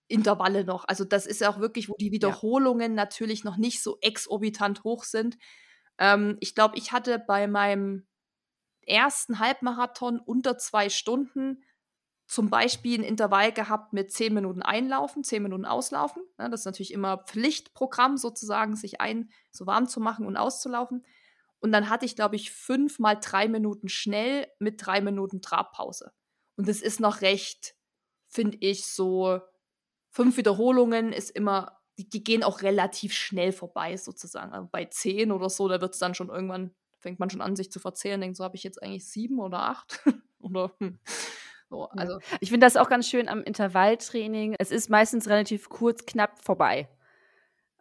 Intervalle 0.08 0.64
noch. 0.64 0.84
Also 0.86 1.04
das 1.04 1.26
ist 1.26 1.40
ja 1.40 1.50
auch 1.50 1.58
wirklich, 1.58 1.88
wo 1.88 1.94
die 1.98 2.12
Wiederholungen 2.12 2.92
ja. 2.92 3.04
natürlich 3.04 3.44
noch 3.44 3.56
nicht 3.56 3.82
so 3.82 3.98
exorbitant 4.00 4.84
hoch 4.84 5.04
sind. 5.04 5.38
Ähm, 5.98 6.36
ich 6.40 6.54
glaube, 6.54 6.76
ich 6.76 6.92
hatte 6.92 7.18
bei 7.18 7.46
meinem 7.46 8.06
ersten 8.86 9.38
Halbmarathon 9.38 10.20
unter 10.20 10.58
zwei 10.58 10.90
Stunden 10.90 11.64
zum 12.34 12.50
Beispiel 12.50 12.98
ein 12.98 13.04
Intervall 13.04 13.52
gehabt 13.52 13.92
mit 13.92 14.10
zehn 14.10 14.34
Minuten 14.34 14.60
einlaufen, 14.60 15.22
zehn 15.22 15.40
Minuten 15.40 15.64
auslaufen. 15.64 16.24
Ja, 16.36 16.48
das 16.48 16.62
ist 16.62 16.66
natürlich 16.66 16.92
immer 16.92 17.18
Pflichtprogramm 17.18 18.16
sozusagen, 18.16 18.74
sich 18.74 19.00
ein 19.00 19.30
so 19.52 19.66
warm 19.66 19.86
zu 19.86 20.00
machen 20.00 20.26
und 20.26 20.36
auszulaufen. 20.36 21.06
Und 21.60 21.70
dann 21.70 21.88
hatte 21.88 22.06
ich, 22.06 22.16
glaube 22.16 22.34
ich, 22.34 22.50
fünf 22.50 22.98
mal 22.98 23.14
drei 23.14 23.46
Minuten 23.46 23.88
schnell 23.88 24.48
mit 24.58 24.84
drei 24.84 25.00
Minuten 25.00 25.42
Trabpause. 25.42 26.10
Und 26.56 26.66
das 26.68 26.80
ist 26.82 26.98
noch 26.98 27.20
recht, 27.20 27.76
finde 28.26 28.58
ich, 28.60 28.84
so 28.84 29.38
fünf 30.10 30.36
Wiederholungen 30.36 31.12
ist 31.12 31.30
immer, 31.30 31.78
die, 31.98 32.08
die, 32.08 32.24
gehen 32.24 32.42
auch 32.42 32.62
relativ 32.62 33.12
schnell 33.12 33.52
vorbei, 33.52 33.96
sozusagen. 33.96 34.52
Also 34.52 34.68
bei 34.72 34.86
zehn 34.86 35.30
oder 35.30 35.48
so, 35.48 35.68
da 35.68 35.80
wird 35.80 35.94
es 35.94 36.00
dann 36.00 36.16
schon 36.16 36.30
irgendwann, 36.30 36.74
fängt 36.98 37.20
man 37.20 37.30
schon 37.30 37.42
an, 37.42 37.54
sich 37.54 37.70
zu 37.70 37.78
verzählen, 37.78 38.20
denkt, 38.20 38.36
so 38.36 38.42
habe 38.42 38.56
ich 38.56 38.64
jetzt 38.64 38.82
eigentlich 38.82 39.08
sieben 39.08 39.38
oder 39.38 39.60
acht. 39.60 40.00
oder 40.40 40.72
hm. 40.80 40.98
So, 41.74 41.88
also. 41.90 42.18
Ich 42.40 42.50
finde 42.50 42.66
das 42.66 42.76
auch 42.76 42.88
ganz 42.88 43.08
schön 43.08 43.28
am 43.28 43.42
Intervalltraining. 43.42 44.54
Es 44.58 44.70
ist 44.70 44.90
meistens 44.90 45.28
relativ 45.28 45.68
kurz, 45.68 46.06
knapp 46.06 46.42
vorbei. 46.42 46.88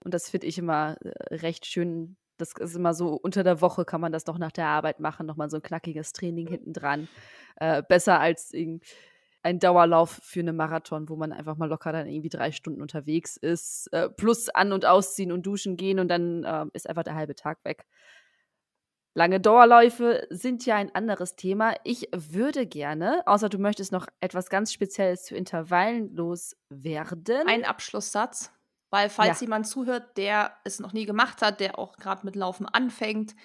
Und 0.03 0.13
das 0.13 0.29
finde 0.29 0.47
ich 0.47 0.57
immer 0.57 0.97
äh, 1.01 1.35
recht 1.35 1.65
schön 1.65 2.17
das 2.37 2.53
ist 2.59 2.75
immer 2.75 2.93
so, 2.93 3.09
unter 3.13 3.43
der 3.43 3.61
Woche 3.61 3.85
kann 3.85 4.01
man 4.01 4.11
das 4.11 4.23
doch 4.23 4.37
nach 4.37 4.51
der 4.51 4.65
Arbeit 4.65 4.99
machen, 4.99 5.25
nochmal 5.25 5.49
so 5.49 5.57
ein 5.57 5.61
knackiges 5.61 6.13
Training 6.13 6.47
hinten 6.47 6.73
dran. 6.73 7.07
Äh, 7.57 7.83
besser 7.87 8.19
als 8.19 8.51
ein 9.43 9.59
Dauerlauf 9.59 10.19
für 10.23 10.39
einen 10.39 10.55
Marathon, 10.55 11.09
wo 11.09 11.15
man 11.15 11.31
einfach 11.31 11.57
mal 11.57 11.69
locker 11.69 11.91
dann 11.91 12.07
irgendwie 12.07 12.29
drei 12.29 12.51
Stunden 12.51 12.81
unterwegs 12.81 13.37
ist, 13.37 13.87
äh, 13.91 14.09
plus 14.09 14.49
an- 14.49 14.71
und 14.71 14.85
ausziehen 14.85 15.31
und 15.31 15.45
duschen 15.45 15.77
gehen 15.77 15.99
und 15.99 16.07
dann 16.07 16.43
äh, 16.43 16.65
ist 16.73 16.89
einfach 16.89 17.03
der 17.03 17.15
halbe 17.15 17.35
Tag 17.35 17.59
weg. 17.63 17.85
Lange 19.15 19.39
Dauerläufe 19.39 20.25
sind 20.31 20.65
ja 20.65 20.75
ein 20.75 20.93
anderes 20.95 21.35
Thema. 21.35 21.75
Ich 21.83 22.09
würde 22.11 22.65
gerne, 22.65 23.21
außer 23.27 23.47
du 23.47 23.59
möchtest 23.59 23.91
noch 23.91 24.07
etwas 24.19 24.49
ganz 24.49 24.73
Spezielles 24.73 25.25
zu 25.25 25.35
Intervallen 25.35 26.15
loswerden. 26.15 27.47
Ein 27.47 27.63
Abschlusssatz. 27.63 28.51
Weil 28.89 29.09
falls 29.09 29.39
ja. 29.39 29.45
jemand 29.45 29.67
zuhört, 29.67 30.17
der 30.17 30.55
es 30.63 30.79
noch 30.79 30.93
nie 30.93 31.05
gemacht 31.05 31.41
hat, 31.41 31.59
der 31.59 31.79
auch 31.79 31.97
gerade 31.97 32.25
mit 32.25 32.35
Laufen 32.35 32.67
anfängt, 32.67 33.35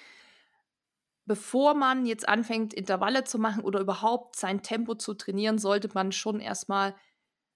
bevor 1.27 1.75
man 1.75 2.07
jetzt 2.07 2.29
anfängt, 2.29 2.73
Intervalle 2.75 3.25
zu 3.25 3.39
machen 3.39 3.63
oder 3.63 3.81
überhaupt 3.81 4.37
sein 4.37 4.63
Tempo 4.63 4.95
zu 4.95 5.15
trainieren, 5.15 5.59
sollte 5.59 5.89
man 5.95 6.13
schon 6.13 6.41
erstmal 6.41 6.95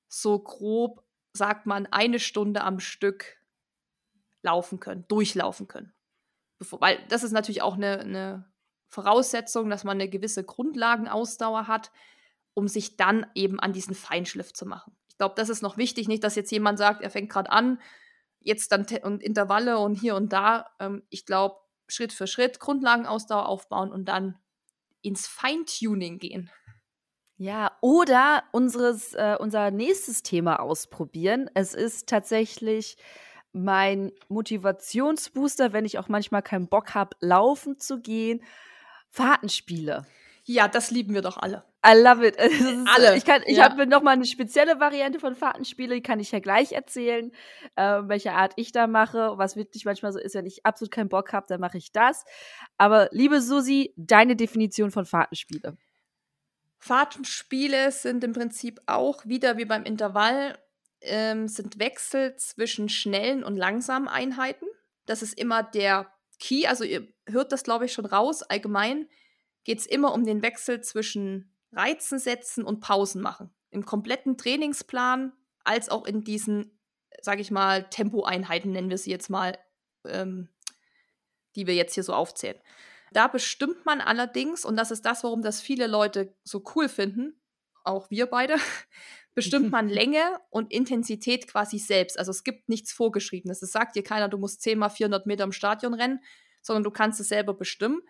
so 0.09 0.39
grob, 0.39 1.03
sagt 1.33 1.65
man, 1.67 1.87
eine 1.87 2.19
Stunde 2.19 2.63
am 2.63 2.79
Stück 2.81 3.39
laufen 4.43 4.81
können, 4.81 5.07
durchlaufen 5.09 5.69
können. 5.69 5.95
Bevor, 6.63 6.81
weil 6.81 6.99
das 7.09 7.25
ist 7.25 7.33
natürlich 7.33 7.63
auch 7.63 7.75
eine, 7.75 8.01
eine 8.01 8.53
Voraussetzung, 8.89 9.69
dass 9.71 9.85
man 9.85 9.97
eine 9.97 10.09
gewisse 10.09 10.45
Grundlagenausdauer 10.45 11.67
hat, 11.67 11.91
um 12.55 12.69
sich 12.69 12.97
dann 12.97 13.27
eben 13.35 13.59
an 13.59 13.73
diesen 13.73 13.95
Feinschliff 13.95 14.53
zu 14.53 14.67
machen 14.67 14.97
glaube, 15.23 15.37
das 15.37 15.51
ist 15.51 15.63
noch 15.63 15.77
wichtig, 15.77 16.09
nicht, 16.09 16.25
dass 16.25 16.35
jetzt 16.35 16.51
jemand 16.51 16.79
sagt, 16.79 17.01
er 17.01 17.09
fängt 17.09 17.31
gerade 17.31 17.49
an, 17.53 17.81
jetzt 18.41 18.73
dann 18.73 18.85
und 19.05 19.23
Intervalle 19.23 19.79
und 19.79 19.95
hier 19.95 20.17
und 20.17 20.33
da. 20.33 20.67
Ähm, 20.81 21.05
ich 21.11 21.27
glaube, 21.27 21.61
Schritt 21.87 22.13
für 22.13 22.27
Schritt 22.27 22.59
Grundlagenausdauer 22.59 23.49
aufbauen 23.49 23.93
und 23.93 24.07
dann 24.07 24.37
ins 25.01 25.29
Feintuning 25.29 26.19
gehen. 26.19 26.51
Ja, 27.37 27.71
oder 27.81 28.43
unseres, 28.51 29.15
äh, 29.15 29.37
unser 29.39 29.71
nächstes 29.71 30.25
Thema 30.25 30.59
ausprobieren. 30.59 31.49
Es 31.55 31.73
ist 31.73 32.09
tatsächlich 32.09 32.97
mein 33.53 34.13
Motivationsbooster, 34.29 35.73
wenn 35.73 35.85
ich 35.85 35.99
auch 35.99 36.09
manchmal 36.09 36.43
keinen 36.43 36.69
Bock 36.69 36.95
habe, 36.95 37.17
laufen 37.21 37.79
zu 37.79 38.01
gehen. 38.01 38.43
Fahrtenspiele. 39.11 40.07
Ja, 40.45 40.67
das 40.67 40.91
lieben 40.91 41.15
wir 41.15 41.23
doch 41.23 41.37
alle. 41.37 41.65
I 41.85 41.95
love 42.01 42.27
it. 42.27 42.39
Alle. 42.95 43.17
Ich, 43.17 43.25
ich 43.27 43.57
ja. 43.57 43.65
habe 43.65 43.87
noch 43.87 44.03
mal 44.03 44.13
eine 44.13 44.25
spezielle 44.25 44.79
Variante 44.79 45.19
von 45.19 45.35
Fahrtenspiele, 45.35 45.97
die 45.97 46.03
kann 46.03 46.21
ich 46.21 46.31
ja 46.31 46.39
gleich 46.39 46.73
erzählen, 46.73 47.33
äh, 47.75 48.03
welche 48.05 48.33
Art 48.33 48.53
ich 48.57 48.71
da 48.71 48.87
mache. 48.87 49.33
Was 49.37 49.57
wirklich 49.57 49.85
manchmal 49.85 50.13
so 50.13 50.21
ist, 50.21 50.35
wenn 50.35 50.47
ich 50.47 50.65
absolut 50.65 50.93
keinen 50.93 51.09
Bock 51.09 51.33
habe, 51.33 51.47
dann 51.49 51.61
mache 51.61 51.79
ich 51.79 51.91
das. 51.91 52.25
Aber 52.79 53.09
liebe 53.11 53.41
Susi, 53.41 53.93
deine 53.97 54.37
Definition 54.37 54.93
von 54.93 55.07
Fahrtenspiele. 55.07 55.77
Fahrtenspiele 56.79 57.91
sind 57.91 58.23
im 58.23 58.33
Prinzip 58.33 58.81
auch 58.87 59.25
wieder 59.27 59.57
wie 59.57 59.65
beim 59.65 59.85
Intervall 59.85 60.59
ähm, 61.03 61.49
sind 61.49 61.79
Wechsel 61.79 62.37
zwischen 62.37 62.89
schnellen 62.89 63.45
und 63.45 63.57
langsamen 63.57 64.09
Einheiten. 64.09 64.67
Das 65.07 65.23
ist 65.23 65.39
immer 65.39 65.63
der 65.63 66.13
Key. 66.39 66.67
Also 66.67 66.85
ihr 66.85 67.07
hört 67.27 67.53
das, 67.53 67.65
glaube 67.65 67.87
ich, 67.87 67.93
schon 67.93 68.07
raus. 68.07 68.43
Allgemein 68.43 69.09
geht 69.65 69.79
es 69.79 69.87
immer 69.87 70.13
um 70.13 70.25
den 70.25 70.43
Wechsel 70.43 70.81
zwischen 70.81 71.55
Reizen 71.73 72.19
setzen 72.19 72.65
und 72.65 72.81
Pausen 72.81 73.23
machen. 73.23 73.55
Im 73.71 73.85
kompletten 73.85 74.37
Trainingsplan 74.37 75.33
als 75.65 75.89
auch 75.89 76.05
in 76.05 76.25
diesen, 76.25 76.79
sage 77.21 77.41
ich 77.41 77.51
mal, 77.51 77.89
Tempoeinheiten 77.89 78.73
nennen 78.73 78.91
wir 78.91 78.99
sie 78.99 79.11
jetzt 79.11 79.31
mal, 79.31 79.59
ähm, 80.05 80.49
die 81.57 81.67
wir 81.67 81.75
jetzt 81.75 81.95
hier 81.95 82.03
so 82.03 82.13
aufzählen. 82.13 82.59
Da 83.13 83.29
bestimmt 83.29 83.85
man 83.85 84.01
allerdings, 84.01 84.65
und 84.65 84.77
das 84.77 84.91
ist 84.91 85.05
das, 85.05 85.23
warum 85.23 85.43
das 85.43 85.61
viele 85.61 85.87
Leute 85.87 86.35
so 86.45 86.63
cool 86.75 86.89
finden, 86.89 87.41
auch 87.85 88.11
wir 88.11 88.27
beide, 88.27 88.57
bestimmt 89.35 89.71
man 89.71 89.89
Länge 89.89 90.39
und 90.51 90.73
Intensität 90.73 91.49
quasi 91.49 91.79
selbst. 91.79 92.19
Also 92.19 92.31
es 92.31 92.45
gibt 92.45 92.69
nichts 92.69 92.93
Vorgeschriebenes. 92.93 93.63
Es 93.63 93.73
sagt 93.73 93.97
dir 93.97 94.03
keiner, 94.03 94.29
du 94.29 94.39
musst 94.39 94.63
10 94.63 94.79
mal 94.79 94.91
400 94.91 95.27
Meter 95.27 95.45
im 95.45 95.53
Stadion 95.53 95.95
rennen, 95.95 96.21
sondern 96.61 96.85
du 96.85 96.91
kannst 96.91 97.21
es 97.21 97.29
selber 97.29 97.55
bestimmen. 97.55 98.01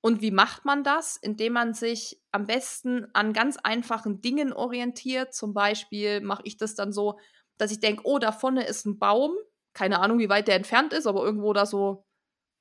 Und 0.00 0.22
wie 0.22 0.30
macht 0.30 0.64
man 0.64 0.82
das? 0.82 1.16
Indem 1.16 1.54
man 1.54 1.74
sich 1.74 2.20
am 2.30 2.46
besten 2.46 3.06
an 3.12 3.32
ganz 3.32 3.58
einfachen 3.58 4.22
Dingen 4.22 4.52
orientiert. 4.52 5.34
Zum 5.34 5.52
Beispiel 5.52 6.20
mache 6.20 6.42
ich 6.44 6.56
das 6.56 6.74
dann 6.74 6.92
so, 6.92 7.18
dass 7.58 7.72
ich 7.72 7.80
denke, 7.80 8.02
oh, 8.04 8.18
da 8.18 8.32
vorne 8.32 8.64
ist 8.64 8.86
ein 8.86 8.98
Baum. 8.98 9.32
Keine 9.74 10.00
Ahnung, 10.00 10.18
wie 10.18 10.30
weit 10.30 10.48
der 10.48 10.56
entfernt 10.56 10.92
ist, 10.92 11.06
aber 11.06 11.22
irgendwo 11.22 11.52
da 11.52 11.66
so 11.66 12.06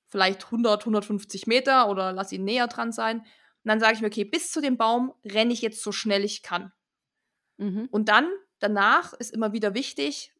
vielleicht 0.07 0.45
100, 0.45 0.81
150 0.81 1.47
Meter 1.47 1.89
oder 1.89 2.11
lass 2.11 2.31
ihn 2.31 2.43
näher 2.43 2.67
dran 2.67 2.91
sein. 2.91 3.19
Und 3.19 3.27
dann 3.65 3.79
sage 3.79 3.93
ich 3.93 4.01
mir, 4.01 4.07
okay, 4.07 4.25
bis 4.25 4.51
zu 4.51 4.61
dem 4.61 4.77
Baum 4.77 5.13
renne 5.23 5.53
ich 5.53 5.61
jetzt 5.61 5.81
so 5.81 5.91
schnell 5.91 6.25
ich 6.25 6.43
kann. 6.43 6.73
Mhm. 7.59 7.87
Und 7.91 8.09
dann, 8.09 8.31
danach 8.59 9.13
ist 9.13 9.31
immer 9.31 9.53
wieder 9.53 9.73
wichtig, 9.73 10.33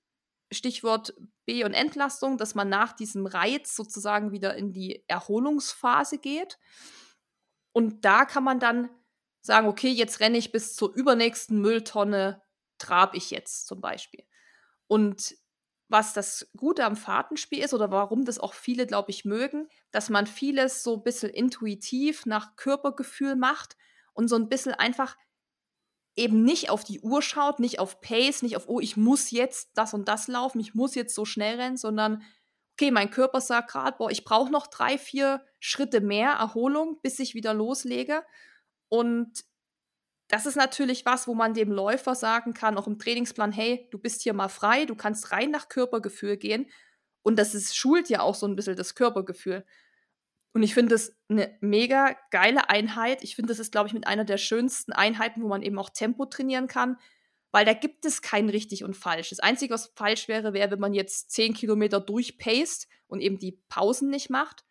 Stichwort 0.52 1.14
B- 1.46 1.64
und 1.64 1.74
Entlastung, 1.74 2.38
dass 2.38 2.56
man 2.56 2.70
nach 2.70 2.94
diesem 2.94 3.28
Reiz 3.28 3.76
sozusagen 3.76 4.32
wieder 4.32 4.56
in 4.56 4.74
die 4.74 5.04
Erholungsphase 5.08 6.18
geht. 6.18 6.58
Und 7.72 8.04
da 8.04 8.26
kann 8.26 8.44
man 8.44 8.60
dann 8.60 8.90
sagen, 9.42 9.68
okay, 9.68 9.90
jetzt 9.90 10.20
renne 10.22 10.38
ich 10.38 10.52
bis 10.52 10.76
zur 10.76 10.94
übernächsten 10.94 11.62
Mülltonne, 11.62 12.42
trab 12.78 13.16
ich 13.16 13.30
jetzt 13.30 13.68
zum 13.68 13.80
Beispiel. 13.80 14.26
Und 14.88 15.36
was 15.88 16.14
das 16.14 16.50
Gute 16.56 16.86
am 16.86 16.96
Fahrtenspiel 16.96 17.64
ist 17.64 17.74
oder 17.74 17.92
warum 17.92 18.26
das 18.26 18.40
auch 18.40 18.54
viele, 18.54 18.86
glaube 18.86 19.12
ich, 19.12 19.26
mögen, 19.26 19.68
dass 19.92 20.10
man 20.10 20.28
vieles 20.28 20.84
so 20.84 20.98
ein 20.98 21.04
bisschen 21.04 21.32
intuitiv 21.32 22.26
nach 22.26 22.56
Körpergefühl 22.56 23.36
macht 23.36 23.76
und 24.14 24.28
so 24.28 24.36
ein 24.36 24.50
bisschen 24.50 24.74
einfach 24.74 25.18
eben 26.16 26.44
nicht 26.44 26.70
auf 26.70 26.84
die 26.84 27.00
Uhr 27.00 27.22
schaut, 27.22 27.60
nicht 27.60 27.80
auf 27.80 28.02
Pace, 28.02 28.42
nicht 28.42 28.58
auf, 28.58 28.68
oh, 28.68 28.80
ich 28.80 28.98
muss 28.98 29.32
jetzt 29.32 29.72
das 29.76 29.94
und 29.94 30.08
das 30.08 30.28
laufen, 30.28 30.60
ich 30.60 30.76
muss 30.76 30.96
jetzt 30.96 31.16
so 31.16 31.26
schnell 31.26 31.60
rennen, 31.60 31.78
sondern, 31.78 32.24
okay, 32.74 32.92
mein 32.92 33.12
Körper 33.12 33.42
sagt 33.42 33.72
gerade, 33.72 33.98
boah, 33.98 34.12
ich 34.12 34.26
brauche 34.26 34.52
noch 34.52 34.68
drei, 34.68 34.98
vier 34.98 35.46
Schritte 35.60 36.02
mehr 36.02 36.32
Erholung, 36.32 37.00
bis 37.02 37.20
ich 37.20 37.36
wieder 37.36 37.54
loslege. 37.54 38.24
Und 38.90 39.46
das 40.30 40.46
ist 40.46 40.56
natürlich 40.56 41.06
was, 41.06 41.28
wo 41.28 41.34
man 41.34 41.54
dem 41.54 41.72
Läufer 41.72 42.16
sagen 42.16 42.54
kann, 42.54 42.78
auch 42.78 42.88
im 42.88 43.00
Trainingsplan, 43.00 43.52
hey, 43.52 43.88
du 43.92 43.98
bist 43.98 44.22
hier 44.22 44.34
mal 44.34 44.50
frei, 44.50 44.86
du 44.86 44.96
kannst 44.96 45.32
rein 45.32 45.52
nach 45.52 45.70
Körpergefühl 45.70 46.38
gehen. 46.38 46.70
Und 47.24 47.38
das 47.38 47.56
ist, 47.56 47.76
schult 47.76 48.10
ja 48.10 48.22
auch 48.22 48.36
so 48.36 48.48
ein 48.48 48.56
bisschen 48.56 48.76
das 48.76 48.96
Körpergefühl. 48.96 49.66
Und 50.54 50.64
ich 50.64 50.74
finde 50.74 50.96
es 50.96 51.16
eine 51.30 51.56
mega 51.62 52.16
geile 52.32 52.70
Einheit. 52.70 53.24
Ich 53.24 53.36
finde, 53.36 53.52
das 53.52 53.60
ist, 53.60 53.72
glaube 53.72 53.88
ich, 53.88 53.94
mit 53.94 54.08
einer 54.08 54.26
der 54.26 54.38
schönsten 54.38 54.92
Einheiten, 54.92 55.44
wo 55.44 55.48
man 55.48 55.62
eben 55.62 55.78
auch 55.78 55.90
Tempo 55.90 56.26
trainieren 56.26 56.68
kann, 56.68 56.98
weil 57.52 57.66
da 57.66 57.74
gibt 57.74 58.06
es 58.06 58.22
kein 58.22 58.50
richtig 58.50 58.84
und 58.84 58.96
falsch. 58.96 59.30
Das 59.30 59.40
Einzige, 59.40 59.74
was 59.74 59.92
falsch 59.96 60.28
wäre, 60.28 60.54
wäre, 60.54 60.72
wenn 60.72 60.80
man 60.80 60.94
jetzt 60.94 61.32
zehn 61.32 61.54
Kilometer 61.54 62.00
durchpaced 62.00 62.88
und 63.08 63.22
eben 63.22 63.38
die 63.38 63.62
Pausen 63.70 64.10
nicht 64.10 64.30
macht. 64.30 64.66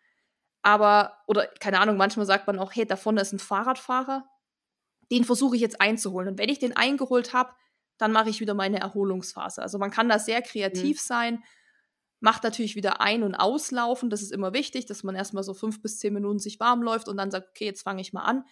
Aber, 0.61 1.17
oder 1.27 1.47
keine 1.59 1.79
Ahnung, 1.79 1.97
manchmal 1.97 2.25
sagt 2.25 2.47
man 2.47 2.59
auch, 2.59 2.75
hey, 2.75 2.85
da 2.85 2.97
vorne 2.97 3.21
ist 3.21 3.31
ein 3.31 3.39
Fahrradfahrer, 3.39 4.29
den 5.11 5.23
versuche 5.23 5.55
ich 5.55 5.61
jetzt 5.61 5.79
einzuholen. 5.79 6.29
Und 6.29 6.37
wenn 6.37 6.49
ich 6.49 6.59
den 6.59 6.75
eingeholt 6.75 7.33
habe, 7.33 7.53
dann 7.97 8.11
mache 8.11 8.29
ich 8.29 8.39
wieder 8.39 8.53
meine 8.53 8.79
Erholungsphase. 8.79 9.61
Also 9.61 9.77
man 9.77 9.91
kann 9.91 10.09
da 10.09 10.19
sehr 10.19 10.41
kreativ 10.41 10.97
mhm. 10.97 11.05
sein 11.05 11.43
macht 12.19 12.43
natürlich 12.43 12.75
wieder 12.75 13.01
ein- 13.01 13.23
und 13.23 13.35
auslaufen. 13.35 14.09
Das 14.09 14.21
ist 14.21 14.31
immer 14.31 14.53
wichtig, 14.53 14.85
dass 14.85 15.03
man 15.03 15.15
erstmal 15.15 15.43
so 15.43 15.53
fünf 15.53 15.81
bis 15.81 15.99
zehn 15.99 16.13
Minuten 16.13 16.39
sich 16.39 16.59
warm 16.59 16.81
läuft 16.81 17.07
und 17.07 17.17
dann 17.17 17.31
sagt, 17.31 17.49
okay, 17.49 17.65
jetzt 17.65 17.83
fange 17.83 18.01
ich 18.01 18.13
mal 18.13 18.23
an. 18.23 18.45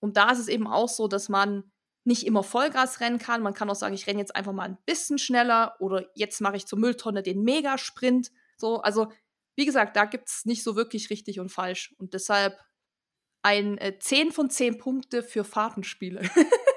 Und 0.00 0.16
da 0.16 0.30
ist 0.30 0.38
es 0.38 0.48
eben 0.48 0.66
auch 0.66 0.88
so, 0.88 1.08
dass 1.08 1.28
man 1.28 1.70
nicht 2.04 2.26
immer 2.26 2.42
Vollgas 2.42 3.00
rennen 3.00 3.18
kann. 3.18 3.42
Man 3.42 3.54
kann 3.54 3.70
auch 3.70 3.76
sagen, 3.76 3.94
ich 3.94 4.06
renne 4.06 4.18
jetzt 4.18 4.34
einfach 4.34 4.52
mal 4.52 4.64
ein 4.64 4.78
bisschen 4.86 5.18
schneller 5.18 5.76
oder 5.78 6.04
jetzt 6.14 6.40
mache 6.40 6.56
ich 6.56 6.66
zur 6.66 6.78
Mülltonne 6.78 7.22
den 7.22 7.42
Megasprint. 7.42 8.32
So, 8.56 8.80
also 8.80 9.12
wie 9.54 9.66
gesagt, 9.66 9.96
da 9.96 10.06
gibt 10.06 10.28
es 10.28 10.44
nicht 10.44 10.64
so 10.64 10.74
wirklich 10.74 11.10
richtig 11.10 11.38
und 11.38 11.50
falsch. 11.50 11.94
Und 11.98 12.14
deshalb 12.14 12.58
ein 13.42 13.78
äh, 13.78 13.98
10 13.98 14.32
von 14.32 14.50
10 14.50 14.78
Punkte 14.78 15.22
für 15.22 15.44
Fahrtenspiele. 15.44 16.28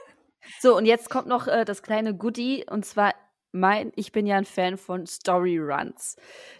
so, 0.62 0.76
und 0.76 0.86
jetzt 0.86 1.10
kommt 1.10 1.28
noch 1.28 1.48
äh, 1.48 1.66
das 1.66 1.82
kleine 1.82 2.16
Goodie. 2.16 2.66
Und 2.70 2.86
zwar 2.86 3.14
mein, 3.56 3.92
ich 3.96 4.12
bin 4.12 4.26
ja 4.26 4.38
ein 4.38 4.46
Fan 4.46 4.78
von 4.78 5.06
Story 5.08 5.58
Runs. 5.58 6.16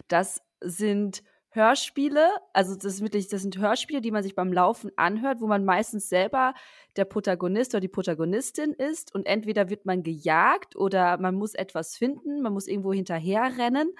Das 0.08 0.42
sind 0.60 1.22
Hörspiele, 1.50 2.28
also 2.52 2.76
das 2.76 3.00
wirklich, 3.00 3.28
das 3.28 3.42
sind 3.42 3.56
Hörspiele, 3.56 4.02
die 4.02 4.10
man 4.10 4.22
sich 4.22 4.34
beim 4.34 4.52
Laufen 4.52 4.90
anhört, 4.96 5.40
wo 5.40 5.46
man 5.46 5.64
meistens 5.64 6.08
selber 6.08 6.52
der 6.96 7.06
Protagonist 7.06 7.74
oder 7.74 7.80
die 7.80 7.88
Protagonistin 7.88 8.72
ist 8.72 9.14
und 9.14 9.26
entweder 9.26 9.70
wird 9.70 9.86
man 9.86 10.02
gejagt 10.02 10.76
oder 10.76 11.16
man 11.18 11.34
muss 11.34 11.54
etwas 11.54 11.96
finden, 11.96 12.42
man 12.42 12.52
muss 12.52 12.68
irgendwo 12.68 12.92
hinterherrennen 12.92 13.94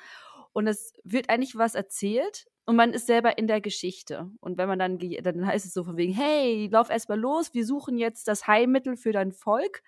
und 0.52 0.66
es 0.66 0.92
wird 1.02 1.30
eigentlich 1.30 1.56
was 1.56 1.74
erzählt 1.74 2.46
und 2.66 2.76
man 2.76 2.92
ist 2.92 3.06
selber 3.06 3.38
in 3.38 3.46
der 3.46 3.60
Geschichte. 3.60 4.28
Und 4.40 4.58
wenn 4.58 4.68
man 4.68 4.78
dann, 4.78 4.98
dann 4.98 5.46
heißt 5.46 5.64
es 5.64 5.72
so 5.72 5.84
von 5.84 5.96
wegen, 5.96 6.12
hey, 6.12 6.68
lauf 6.70 6.90
erstmal 6.90 7.18
los, 7.18 7.54
wir 7.54 7.64
suchen 7.64 7.96
jetzt 7.96 8.28
das 8.28 8.46
Heilmittel 8.46 8.96
für 8.96 9.12
dein 9.12 9.32
Volk 9.32 9.82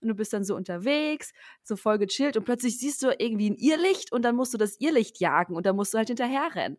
und 0.00 0.08
du 0.08 0.14
bist 0.14 0.32
dann 0.32 0.44
so 0.44 0.56
unterwegs, 0.56 1.32
so 1.62 1.76
voll 1.76 1.98
gechillt 1.98 2.36
und 2.36 2.44
plötzlich 2.44 2.78
siehst 2.78 3.02
du 3.02 3.14
irgendwie 3.18 3.50
ein 3.50 3.56
Irrlicht 3.56 4.12
und 4.12 4.22
dann 4.22 4.36
musst 4.36 4.54
du 4.54 4.58
das 4.58 4.80
Irrlicht 4.80 5.20
jagen 5.20 5.54
und 5.54 5.66
dann 5.66 5.76
musst 5.76 5.94
du 5.94 5.98
halt 5.98 6.08
hinterherrennen. 6.08 6.78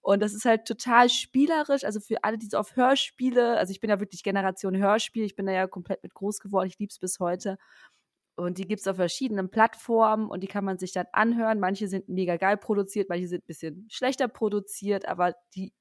Und 0.00 0.20
das 0.20 0.34
ist 0.34 0.44
halt 0.44 0.66
total 0.66 1.08
spielerisch, 1.08 1.82
also 1.84 1.98
für 1.98 2.22
alle, 2.24 2.36
die 2.36 2.46
so 2.46 2.58
auf 2.58 2.76
Hörspiele, 2.76 3.56
also 3.56 3.70
ich 3.70 3.80
bin 3.80 3.88
ja 3.88 4.00
wirklich 4.00 4.22
Generation 4.22 4.76
Hörspiel, 4.76 5.24
ich 5.24 5.34
bin 5.34 5.46
da 5.46 5.52
ja 5.52 5.66
komplett 5.66 6.02
mit 6.02 6.12
groß 6.12 6.40
geworden, 6.40 6.68
ich 6.68 6.78
liebe 6.78 6.90
es 6.90 6.98
bis 6.98 7.20
heute. 7.20 7.56
Und 8.36 8.58
die 8.58 8.66
gibt 8.66 8.80
es 8.80 8.88
auf 8.88 8.96
verschiedenen 8.96 9.50
Plattformen 9.50 10.28
und 10.28 10.42
die 10.42 10.48
kann 10.48 10.64
man 10.64 10.78
sich 10.78 10.92
dann 10.92 11.06
anhören. 11.12 11.60
Manche 11.60 11.88
sind 11.88 12.08
mega 12.08 12.36
geil 12.36 12.56
produziert, 12.58 13.08
manche 13.08 13.28
sind 13.28 13.44
ein 13.44 13.46
bisschen 13.46 13.86
schlechter 13.90 14.28
produziert, 14.28 15.06
aber 15.06 15.34
die, 15.54 15.72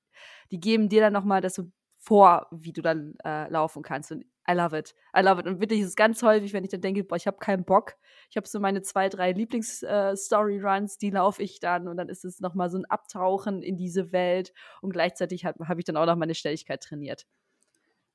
die 0.52 0.60
geben 0.60 0.88
dir 0.88 1.02
dann 1.02 1.14
nochmal 1.14 1.42
das 1.42 1.56
so 1.56 1.64
vor, 2.00 2.48
wie 2.52 2.74
du 2.74 2.82
dann 2.82 3.16
äh, 3.26 3.50
laufen 3.50 3.82
kannst. 3.84 4.12
Und 4.12 4.26
I 4.50 4.54
love 4.54 4.78
it. 4.78 4.94
I 5.18 5.22
love 5.22 5.40
it. 5.40 5.48
Und 5.48 5.60
wirklich 5.62 5.80
ist 5.82 5.90
es 5.90 5.96
ganz 5.96 6.22
häufig, 6.22 6.54
wenn 6.54 6.64
ich 6.64 6.70
dann 6.70 6.82
denke, 6.82 7.04
boah, 7.04 7.16
ich 7.16 7.28
habe 7.28 7.38
keinen 7.38 7.64
Bock. 7.64 7.96
Ich 8.30 8.36
habe 8.36 8.48
so 8.48 8.60
meine 8.60 8.82
zwei, 8.82 9.10
drei 9.10 9.32
Lieblings-Story-Runs, 9.32 10.96
äh, 10.96 10.98
die 11.00 11.10
laufe 11.12 11.42
ich 11.42 11.60
dann 11.60 11.88
und 11.88 11.98
dann 11.98 12.10
ist 12.10 12.26
es 12.26 12.40
nochmal 12.40 12.70
so 12.70 12.78
ein 12.78 12.86
Abtauchen 12.86 13.62
in 13.62 13.78
diese 13.78 14.12
Welt 14.12 14.54
und 14.82 14.92
gleichzeitig 14.92 15.46
habe 15.46 15.68
hab 15.68 15.80
ich 15.80 15.86
dann 15.86 15.98
auch 15.98 16.06
noch 16.06 16.16
meine 16.16 16.36
Schnelligkeit 16.36 16.82
trainiert. 16.82 17.26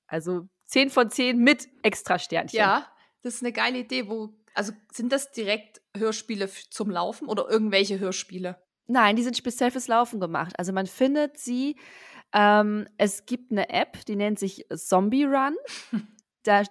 Also 0.06 0.48
10 0.66 0.90
von 0.90 1.10
10 1.10 1.38
mit 1.38 1.68
extra 1.82 2.18
Sternchen. 2.18 2.58
Ja, 2.58 2.86
das 3.22 3.34
ist 3.36 3.42
eine 3.42 3.52
geile 3.52 3.78
Idee. 3.78 4.08
Wo, 4.08 4.34
also 4.54 4.72
sind 4.92 5.12
das 5.12 5.32
direkt 5.32 5.80
Hörspiele 5.96 6.48
zum 6.70 6.90
Laufen 6.90 7.28
oder 7.28 7.48
irgendwelche 7.48 7.98
Hörspiele? 7.98 8.60
Nein, 8.86 9.16
die 9.16 9.22
sind 9.22 9.36
speziell 9.36 9.70
fürs 9.70 9.88
Laufen 9.88 10.18
gemacht. 10.18 10.54
Also 10.58 10.72
man 10.72 10.86
findet 10.86 11.38
sie 11.38 11.76
ähm, 12.32 12.86
es 12.98 13.26
gibt 13.26 13.52
eine 13.52 13.70
App, 13.70 14.04
die 14.06 14.16
nennt 14.16 14.38
sich 14.38 14.66
Zombie 14.74 15.24
Run. 15.24 15.56
da 16.42 16.62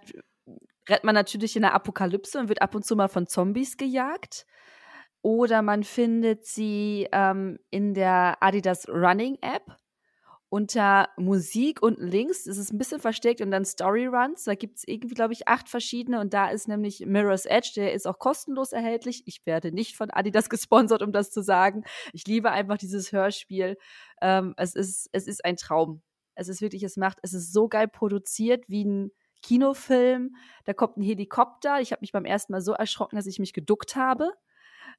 rennt 0.89 1.03
man 1.03 1.15
natürlich 1.15 1.55
in 1.55 1.63
der 1.63 1.73
Apokalypse 1.73 2.39
und 2.39 2.49
wird 2.49 2.61
ab 2.61 2.75
und 2.75 2.85
zu 2.85 2.95
mal 2.95 3.07
von 3.07 3.27
Zombies 3.27 3.77
gejagt. 3.77 4.45
Oder 5.21 5.61
man 5.61 5.83
findet 5.83 6.45
sie 6.45 7.07
ähm, 7.11 7.59
in 7.69 7.93
der 7.93 8.37
Adidas 8.41 8.87
Running 8.87 9.37
App 9.41 9.75
unter 10.49 11.09
Musik 11.17 11.81
und 11.81 11.99
Links. 11.99 12.45
Das 12.45 12.57
ist 12.57 12.71
ein 12.71 12.77
bisschen 12.77 13.01
versteckt 13.01 13.41
und 13.41 13.51
dann 13.51 13.65
Story 13.65 14.05
Runs. 14.05 14.45
Da 14.45 14.55
gibt 14.55 14.77
es 14.77 14.83
irgendwie, 14.87 15.15
glaube 15.15 15.33
ich, 15.33 15.47
acht 15.47 15.67
verschiedene 15.67 16.21
und 16.21 16.33
da 16.33 16.49
ist 16.49 16.67
nämlich 16.67 17.05
Mirror's 17.05 17.45
Edge, 17.45 17.71
der 17.75 17.93
ist 17.93 18.07
auch 18.07 18.19
kostenlos 18.19 18.71
erhältlich. 18.71 19.23
Ich 19.25 19.45
werde 19.45 19.71
nicht 19.73 19.97
von 19.97 20.09
Adidas 20.09 20.49
gesponsert, 20.49 21.01
um 21.01 21.11
das 21.11 21.31
zu 21.31 21.41
sagen. 21.41 21.83
Ich 22.13 22.25
liebe 22.27 22.51
einfach 22.51 22.77
dieses 22.77 23.11
Hörspiel. 23.11 23.77
Ähm, 24.21 24.53
es, 24.57 24.75
ist, 24.75 25.09
es 25.11 25.27
ist 25.27 25.43
ein 25.43 25.57
Traum. 25.57 26.01
Es 26.35 26.47
ist 26.47 26.61
wirklich, 26.61 26.83
es 26.83 26.95
macht, 26.95 27.17
es 27.23 27.33
ist 27.33 27.51
so 27.51 27.67
geil 27.67 27.87
produziert 27.87 28.63
wie 28.69 28.85
ein 28.85 29.11
Kinofilm. 29.41 30.35
Da 30.65 30.73
kommt 30.73 30.97
ein 30.97 31.01
Helikopter. 31.01 31.79
Ich 31.81 31.91
habe 31.91 32.01
mich 32.01 32.11
beim 32.11 32.25
ersten 32.25 32.53
Mal 32.53 32.61
so 32.61 32.73
erschrocken, 32.73 33.15
dass 33.15 33.25
ich 33.27 33.39
mich 33.39 33.53
geduckt 33.53 33.95
habe. 33.95 34.31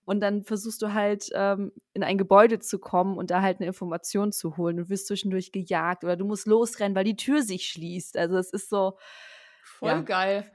Und 0.04 0.20
dann 0.20 0.42
versuchst 0.42 0.80
du 0.80 0.94
halt 0.94 1.28
ähm, 1.34 1.72
in 1.92 2.02
ein 2.02 2.16
Gebäude 2.16 2.58
zu 2.60 2.78
kommen 2.78 3.18
und 3.18 3.30
da 3.30 3.42
halt 3.42 3.58
eine 3.58 3.66
Information 3.66 4.32
zu 4.32 4.56
holen. 4.56 4.78
Du 4.78 4.88
wirst 4.88 5.06
zwischendurch 5.06 5.52
gejagt 5.52 6.04
oder 6.04 6.16
du 6.16 6.24
musst 6.24 6.46
losrennen, 6.46 6.96
weil 6.96 7.04
die 7.04 7.16
Tür 7.16 7.42
sich 7.42 7.68
schließt. 7.68 8.16
Also 8.16 8.36
es 8.38 8.50
ist 8.50 8.70
so. 8.70 8.96
Voll 9.62 9.90
ja. 9.90 10.00
geil. 10.00 10.50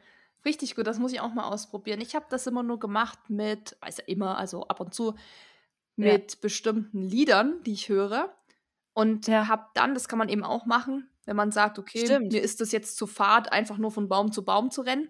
Richtig 0.46 0.76
gut, 0.76 0.88
das 0.88 1.00
muss 1.00 1.14
ich 1.14 1.22
auch 1.22 1.34
mal 1.34 1.48
ausprobieren. 1.48 2.02
Ich 2.02 2.16
habe 2.16 2.26
das 2.30 2.48
immer 2.48 2.64
nur 2.64 2.80
gemacht 2.80 3.20
mit, 3.30 3.78
weiß 3.82 3.98
ja 3.98 4.04
immer, 4.08 4.38
also 4.38 4.68
ab 4.68 4.80
und 4.80 4.94
zu 4.94 5.16
mit 5.96 6.34
ja. 6.34 6.38
bestimmten 6.42 7.02
Liedern, 7.02 7.62
die 7.64 7.74
ich 7.74 7.90
höre. 7.90 8.34
Und 8.94 9.28
habe 9.28 9.66
dann, 9.74 9.94
das 9.94 10.08
kann 10.08 10.20
man 10.20 10.30
eben 10.30 10.44
auch 10.44 10.66
machen, 10.66 11.10
wenn 11.26 11.36
man 11.36 11.52
sagt, 11.52 11.80
okay, 11.80 12.06
Stimmt. 12.06 12.32
mir 12.32 12.42
ist 12.42 12.62
das 12.62 12.72
jetzt 12.72 12.98
zu 12.98 13.08
fad, 13.08 13.52
einfach 13.52 13.78
nur 13.78 13.92
von 13.92 14.10
Baum 14.10 14.32
zu 14.32 14.44
Baum 14.44 14.72
zu 14.72 14.82
rennen, 14.82 15.10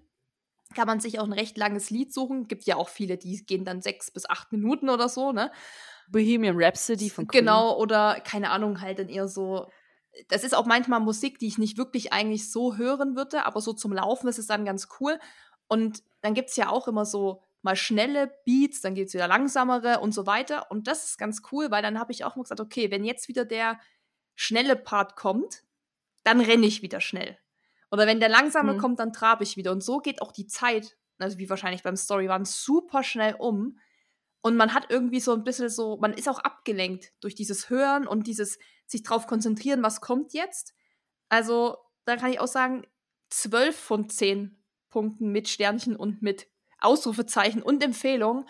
kann 0.73 0.87
man 0.87 0.99
sich 0.99 1.19
auch 1.19 1.25
ein 1.25 1.33
recht 1.33 1.57
langes 1.57 1.89
Lied 1.89 2.13
suchen. 2.13 2.47
Gibt 2.47 2.65
ja 2.65 2.75
auch 2.75 2.89
viele, 2.89 3.17
die 3.17 3.45
gehen 3.45 3.65
dann 3.65 3.81
sechs 3.81 4.11
bis 4.11 4.29
acht 4.29 4.51
Minuten 4.51 4.89
oder 4.89 5.09
so, 5.09 5.31
ne? 5.31 5.51
Bohemian 6.09 6.55
Rhapsody 6.57 7.09
von 7.09 7.27
Queen. 7.27 7.41
Genau, 7.41 7.77
oder 7.77 8.19
keine 8.21 8.49
Ahnung, 8.49 8.81
halt 8.81 8.99
dann 8.99 9.09
eher 9.09 9.27
so. 9.27 9.69
Das 10.27 10.43
ist 10.43 10.53
auch 10.53 10.65
manchmal 10.65 10.99
Musik, 10.99 11.39
die 11.39 11.47
ich 11.47 11.57
nicht 11.57 11.77
wirklich 11.77 12.13
eigentlich 12.13 12.51
so 12.51 12.75
hören 12.75 13.15
würde, 13.15 13.45
aber 13.45 13.61
so 13.61 13.73
zum 13.73 13.93
Laufen 13.93 14.27
ist 14.27 14.37
es 14.37 14.47
dann 14.47 14.65
ganz 14.65 14.87
cool. 14.99 15.19
Und 15.67 16.03
dann 16.21 16.33
gibt 16.33 16.49
es 16.49 16.55
ja 16.55 16.69
auch 16.69 16.87
immer 16.87 17.05
so 17.05 17.41
mal 17.63 17.75
schnelle 17.75 18.31
Beats, 18.45 18.81
dann 18.81 18.93
geht 18.93 19.07
es 19.07 19.13
wieder 19.13 19.27
langsamere 19.27 19.99
und 20.01 20.13
so 20.13 20.27
weiter. 20.27 20.69
Und 20.69 20.87
das 20.87 21.05
ist 21.05 21.17
ganz 21.17 21.41
cool, 21.51 21.71
weil 21.71 21.81
dann 21.81 21.99
habe 21.99 22.11
ich 22.11 22.25
auch 22.25 22.35
mal 22.35 22.43
gesagt, 22.43 22.61
okay, 22.61 22.91
wenn 22.91 23.05
jetzt 23.05 23.27
wieder 23.27 23.45
der 23.45 23.79
schnelle 24.35 24.75
Part 24.75 25.15
kommt, 25.15 25.63
dann 26.23 26.41
renne 26.41 26.65
ich 26.65 26.81
wieder 26.81 27.01
schnell. 27.01 27.37
Oder 27.91 28.07
wenn 28.07 28.19
der 28.19 28.29
langsame 28.29 28.73
mhm. 28.73 28.77
kommt, 28.79 28.99
dann 28.99 29.13
trabe 29.13 29.43
ich 29.43 29.57
wieder. 29.57 29.71
Und 29.71 29.83
so 29.83 29.99
geht 29.99 30.21
auch 30.21 30.31
die 30.31 30.47
Zeit, 30.47 30.97
also 31.19 31.37
wie 31.37 31.49
wahrscheinlich 31.49 31.83
beim 31.83 31.95
Storyrun, 31.95 32.45
super 32.45 33.03
schnell 33.03 33.35
um. 33.37 33.77
Und 34.41 34.57
man 34.57 34.73
hat 34.73 34.87
irgendwie 34.89 35.19
so 35.19 35.33
ein 35.33 35.43
bisschen 35.43 35.69
so, 35.69 35.97
man 35.97 36.13
ist 36.13 36.27
auch 36.27 36.39
abgelenkt 36.39 37.13
durch 37.21 37.35
dieses 37.35 37.69
Hören 37.69 38.07
und 38.07 38.27
dieses 38.27 38.57
sich 38.87 39.03
drauf 39.03 39.27
konzentrieren, 39.27 39.83
was 39.83 40.01
kommt 40.01 40.33
jetzt. 40.33 40.73
Also, 41.29 41.77
da 42.05 42.17
kann 42.17 42.31
ich 42.31 42.39
auch 42.39 42.47
sagen, 42.47 42.85
zwölf 43.29 43.77
von 43.77 44.09
zehn 44.09 44.63
Punkten 44.89 45.31
mit 45.31 45.47
Sternchen 45.47 45.95
und 45.95 46.21
mit 46.21 46.47
Ausrufezeichen 46.79 47.61
und 47.61 47.83
Empfehlung. 47.83 48.45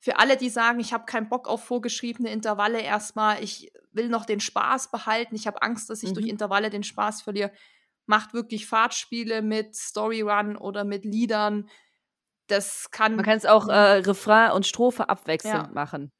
Für 0.00 0.18
alle, 0.18 0.36
die 0.36 0.48
sagen, 0.48 0.80
ich 0.80 0.92
habe 0.92 1.04
keinen 1.04 1.28
Bock 1.28 1.46
auf 1.46 1.62
vorgeschriebene 1.62 2.30
Intervalle 2.30 2.80
erstmal, 2.80 3.42
ich 3.44 3.70
will 3.92 4.08
noch 4.08 4.24
den 4.24 4.40
Spaß 4.40 4.90
behalten, 4.90 5.34
ich 5.34 5.46
habe 5.46 5.62
Angst, 5.62 5.90
dass 5.90 6.02
ich 6.02 6.10
mhm. 6.10 6.14
durch 6.14 6.26
Intervalle 6.26 6.70
den 6.70 6.82
Spaß 6.82 7.22
verliere, 7.22 7.52
macht 8.06 8.32
wirklich 8.32 8.66
Fahrtspiele 8.66 9.42
mit 9.42 9.76
Storyrun 9.76 10.56
oder 10.56 10.84
mit 10.84 11.04
Liedern. 11.04 11.68
Das 12.46 12.90
kann. 12.90 13.14
Man 13.14 13.24
kann 13.24 13.36
es 13.36 13.46
auch 13.46 13.68
äh, 13.68 13.72
Refrain 13.72 14.52
und 14.52 14.66
Strophe 14.66 15.08
abwechselnd 15.08 15.68
ja. 15.68 15.72
machen. 15.72 16.10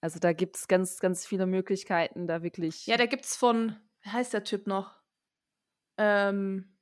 Also 0.00 0.18
da 0.18 0.32
gibt 0.32 0.56
es 0.56 0.68
ganz, 0.68 0.98
ganz 0.98 1.26
viele 1.26 1.46
Möglichkeiten, 1.46 2.26
da 2.26 2.42
wirklich. 2.42 2.86
Ja, 2.86 2.96
da 2.96 3.06
gibt 3.06 3.24
es 3.24 3.36
von, 3.36 3.76
wie 4.02 4.10
heißt 4.10 4.32
der 4.32 4.44
Typ 4.44 4.66
noch? 4.66 4.94
Ähm, 5.98 6.76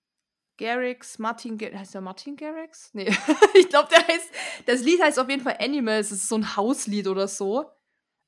Garrix, 0.58 1.18
Martin, 1.18 1.58
heißt 1.58 1.94
der 1.94 2.00
Martin 2.00 2.36
Garrix? 2.36 2.90
Nee, 2.92 3.06
ich 3.54 3.68
glaube, 3.68 3.88
der 3.90 4.06
heißt, 4.06 4.30
das 4.66 4.82
Lied 4.82 5.00
heißt 5.02 5.18
auf 5.18 5.30
jeden 5.30 5.42
Fall 5.42 5.56
Animals, 5.60 6.10
es 6.10 6.22
ist 6.22 6.28
so 6.28 6.36
ein 6.36 6.56
Hauslied 6.56 7.06
oder 7.06 7.28
so. 7.28 7.70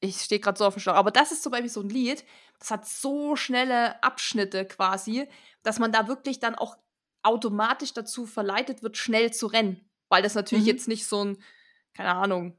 Ich 0.03 0.23
stehe 0.23 0.41
gerade 0.41 0.57
so 0.57 0.65
auf 0.65 0.75
dem 0.75 0.81
Schlauch, 0.81 0.95
aber 0.95 1.11
das 1.11 1.31
ist 1.31 1.43
zum 1.43 1.53
Beispiel 1.53 1.69
so 1.69 1.83
ein 1.83 1.91
Lied, 1.91 2.25
das 2.59 2.71
hat 2.71 2.89
so 2.89 3.37
schnelle 3.37 4.03
Abschnitte 4.03 4.65
quasi, 4.65 5.29
dass 5.63 5.79
man 5.79 5.93
da 5.93 6.09
wirklich 6.09 6.41
dann 6.41 6.55
auch 6.55 6.79
automatisch 7.23 7.93
dazu 7.93 8.25
verleitet 8.25 8.83
wird, 8.83 8.97
schnell 8.97 9.31
zu 9.31 9.47
rennen. 9.47 9.91
Weil 10.09 10.23
das 10.23 10.35
natürlich 10.35 10.65
mhm. 10.65 10.71
jetzt 10.71 10.89
nicht 10.89 11.07
so 11.07 11.25
ein, 11.25 11.43
keine 11.93 12.15
Ahnung, 12.15 12.57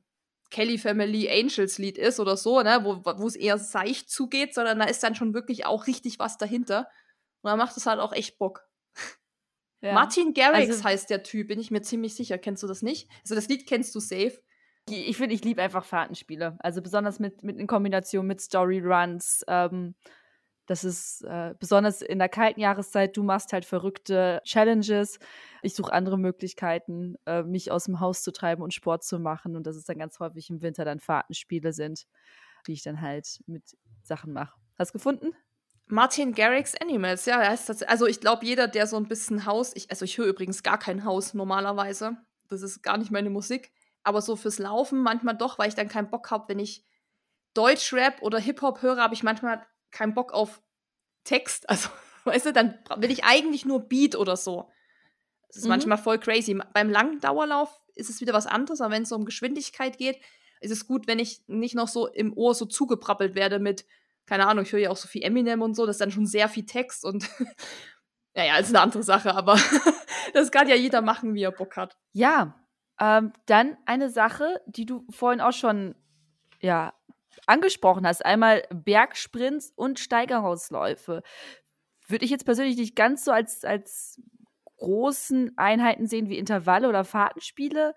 Kelly 0.51 0.78
Family 0.78 1.30
Angels 1.30 1.78
Lied 1.78 1.97
ist 1.97 2.19
oder 2.19 2.38
so, 2.38 2.61
ne, 2.61 2.84
wo 2.84 3.26
es 3.26 3.36
eher 3.36 3.57
seicht 3.57 4.11
zugeht, 4.11 4.53
sondern 4.53 4.80
da 4.80 4.86
ist 4.86 5.01
dann 5.01 5.15
schon 5.15 5.34
wirklich 5.34 5.65
auch 5.65 5.88
richtig 5.88 6.19
was 6.19 6.38
dahinter. 6.38 6.89
Und 7.41 7.49
dann 7.49 7.57
macht 7.57 7.76
es 7.78 7.86
halt 7.86 7.99
auch 7.99 8.13
echt 8.13 8.38
Bock. 8.38 8.67
Ja. 9.82 9.93
Martin 9.93 10.34
Garrix 10.34 10.69
also, 10.69 10.84
heißt 10.84 11.09
der 11.09 11.23
Typ, 11.23 11.47
bin 11.47 11.59
ich 11.59 11.71
mir 11.71 11.82
ziemlich 11.82 12.15
sicher. 12.15 12.38
Kennst 12.38 12.61
du 12.63 12.67
das 12.67 12.82
nicht? 12.82 13.09
Also 13.23 13.36
das 13.36 13.47
Lied 13.47 13.67
kennst 13.67 13.93
du 13.95 13.99
safe. 13.99 14.39
Ich 14.89 15.17
finde, 15.17 15.36
ich 15.36 15.43
liebe 15.43 15.61
einfach 15.61 15.86
Fahrtenspiele. 15.86 16.57
Also 16.59 16.82
besonders 16.82 17.19
mit, 17.19 17.43
mit 17.43 17.57
in 17.57 17.67
Kombination 17.67 18.27
mit 18.27 18.41
Storyruns. 18.41 19.43
Ähm, 19.47 19.95
das 20.67 20.84
ist 20.84 21.23
äh, 21.23 21.53
besonders 21.59 22.01
in 22.01 22.19
der 22.19 22.29
kalten 22.29 22.59
Jahreszeit, 22.59 23.17
du 23.17 23.23
machst 23.23 23.51
halt 23.51 23.65
verrückte 23.65 24.41
Challenges. 24.45 25.19
Ich 25.63 25.75
suche 25.75 25.91
andere 25.91 26.17
Möglichkeiten, 26.17 27.15
äh, 27.25 27.43
mich 27.43 27.71
aus 27.71 27.86
dem 27.86 27.99
Haus 27.99 28.23
zu 28.23 28.32
treiben 28.32 28.61
und 28.61 28.73
Sport 28.73 29.03
zu 29.03 29.19
machen. 29.19 29.55
Und 29.55 29.67
das 29.67 29.75
ist 29.75 29.89
dann 29.89 29.97
ganz 29.97 30.19
häufig 30.19 30.49
im 30.49 30.61
Winter 30.61 30.86
dann 30.86 30.99
Fahrtenspiele 30.99 31.73
sind, 31.73 32.05
die 32.67 32.73
ich 32.73 32.84
dann 32.84 33.01
halt 33.01 33.41
mit 33.47 33.75
Sachen 34.03 34.34
mache. 34.34 34.57
Hast 34.77 34.91
du 34.91 34.93
gefunden? 34.93 35.34
Martin 35.92 36.34
Garrix 36.34 36.74
Animals, 36.76 37.26
ja, 37.26 37.39
also 37.39 38.08
ich 38.08 38.22
glaube, 38.22 38.46
jeder, 38.46 38.68
der 38.68 38.88
so 38.88 38.98
ein 38.98 39.08
bisschen 39.08 39.46
Haus, 39.46 39.76
ich, 39.76 39.89
also 39.89 40.06
ich 40.06 40.18
höre 40.18 40.28
übrigens 40.28 40.64
gar 40.64 40.80
kein 40.80 41.04
Haus 41.04 41.34
normalerweise. 41.34 42.18
Das 42.50 42.62
ist 42.62 42.82
gar 42.82 42.98
nicht 42.98 43.12
meine 43.12 43.30
Musik. 43.30 43.72
Aber 44.04 44.22
so 44.22 44.36
fürs 44.36 44.58
Laufen 44.58 45.02
manchmal 45.04 45.38
doch, 45.38 45.60
weil 45.60 45.70
ich 45.70 45.76
dann 45.76 45.89
keinen 45.89 46.10
Bock 46.10 46.32
habe, 46.32 46.48
wenn 46.48 46.60
ich 46.60 46.86
Deutschrap 47.54 48.22
oder 48.22 48.39
Hip-Hop 48.39 48.82
höre, 48.82 48.98
habe 48.98 49.14
ich 49.14 49.24
manchmal 49.24 49.66
keinen 49.92 50.14
Bock 50.14 50.34
auf 50.34 50.62
Text. 51.24 51.66
Also, 51.70 51.89
weißt 52.24 52.48
du, 52.48 52.54
dann 52.54 52.80
will 52.98 53.12
ich 53.12 53.24
eigentlich 53.24 53.66
nur 53.66 53.82
Beat 53.82 54.16
oder 54.16 54.38
so. 54.38 54.70
Das 55.48 55.58
ist 55.58 55.64
mhm. 55.64 55.70
manchmal 55.70 55.98
voll 55.98 56.20
crazy. 56.20 56.58
Beim 56.74 56.89
langen 56.89 57.20
Dauerlauf 57.20 57.82
ist 57.96 58.10
es 58.10 58.22
wieder 58.22 58.34
was 58.34 58.48
anderes, 58.48 58.80
aber 58.80 58.94
wenn 58.94 59.04
es 59.04 59.10
so 59.10 59.16
um 59.16 59.26
Geschwindigkeit 59.26 59.98
geht, 59.98 60.22
ist 60.62 60.72
es 60.72 60.88
gut, 60.88 61.08
wenn 61.08 61.20
ich 61.20 61.42
nicht 61.48 61.76
noch 61.76 61.88
so 61.88 62.08
im 62.08 62.38
Ohr 62.38 62.54
so 62.54 62.66
zugeprappelt 62.66 63.36
werde 63.36 63.60
mit 63.60 63.86
keine 64.26 64.47
Ahnung, 64.47 64.63
ich 64.63 64.72
höre 64.72 64.80
ja 64.80 64.89
auch 64.89 64.97
so 64.97 65.07
viel 65.07 65.24
Eminem 65.24 65.61
und 65.61 65.76
so, 65.76 65.86
das 65.86 65.95
ist 65.95 66.01
dann 66.01 66.11
schon 66.11 66.26
sehr 66.26 66.49
viel 66.49 66.65
Text 66.65 67.05
und 67.05 67.30
naja, 68.34 68.57
ist 68.57 68.69
eine 68.69 68.82
andere 68.82 69.03
Sache, 69.03 69.36
aber 69.36 69.57
das 70.34 70.51
kann 70.51 70.67
ja 70.67 70.76
jeder 70.76 71.01
machen, 71.01 71.34
wie 71.34 71.43
er 71.43 71.51
Bock 71.51 71.76
hat. 71.78 71.97
Ja, 72.13 72.55
ähm, 72.99 73.34
dann 73.47 73.78
eine 73.86 74.09
Sache, 74.09 74.61
die 74.67 74.86
du 74.86 75.05
vorhin 75.09 75.41
auch 75.41 75.53
schon 75.53 75.95
ja, 76.59 76.93
angesprochen 77.47 78.05
hast. 78.05 78.26
Einmal 78.26 78.63
Bergsprints 78.69 79.72
und 79.76 79.99
Steigerhausläufe. 79.99 81.24
Würde 82.07 82.26
ich 82.26 82.32
jetzt 82.32 82.45
persönlich 82.45 82.78
nicht 82.78 82.95
ganz 82.95 83.26
so 83.26 83.32
als, 83.32 83.63
als 83.63 84.22
großen 84.78 85.57
Einheiten 85.57 86.07
sehen 86.07 86.30
wie 86.30 86.38
Intervalle 86.38 86.89
oder 86.89 87.03
Fahrtenspiele, 87.03 87.93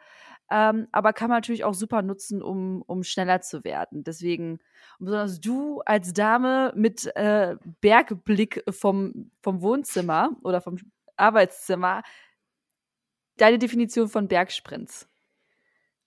ähm, 0.51 0.89
aber 0.93 1.13
kann 1.13 1.29
man 1.29 1.39
natürlich 1.39 1.65
auch 1.65 1.75
super 1.75 2.03
nutzen, 2.03 2.43
um, 2.43 2.83
um 2.83 3.03
schneller 3.03 3.41
zu 3.41 3.65
werden. 3.65 4.05
Deswegen, 4.05 4.61
besonders 4.99 5.41
du 5.41 5.81
als 5.81 6.13
Dame 6.13 6.73
mit 6.77 7.07
äh, 7.17 7.57
Bergblick 7.81 8.63
vom, 8.69 9.31
vom 9.41 9.63
Wohnzimmer 9.63 10.37
oder 10.43 10.61
vom 10.61 10.77
Arbeitszimmer, 11.17 12.03
deine 13.37 13.59
Definition 13.59 14.09
von 14.09 14.29
Bergsprints. 14.29 15.09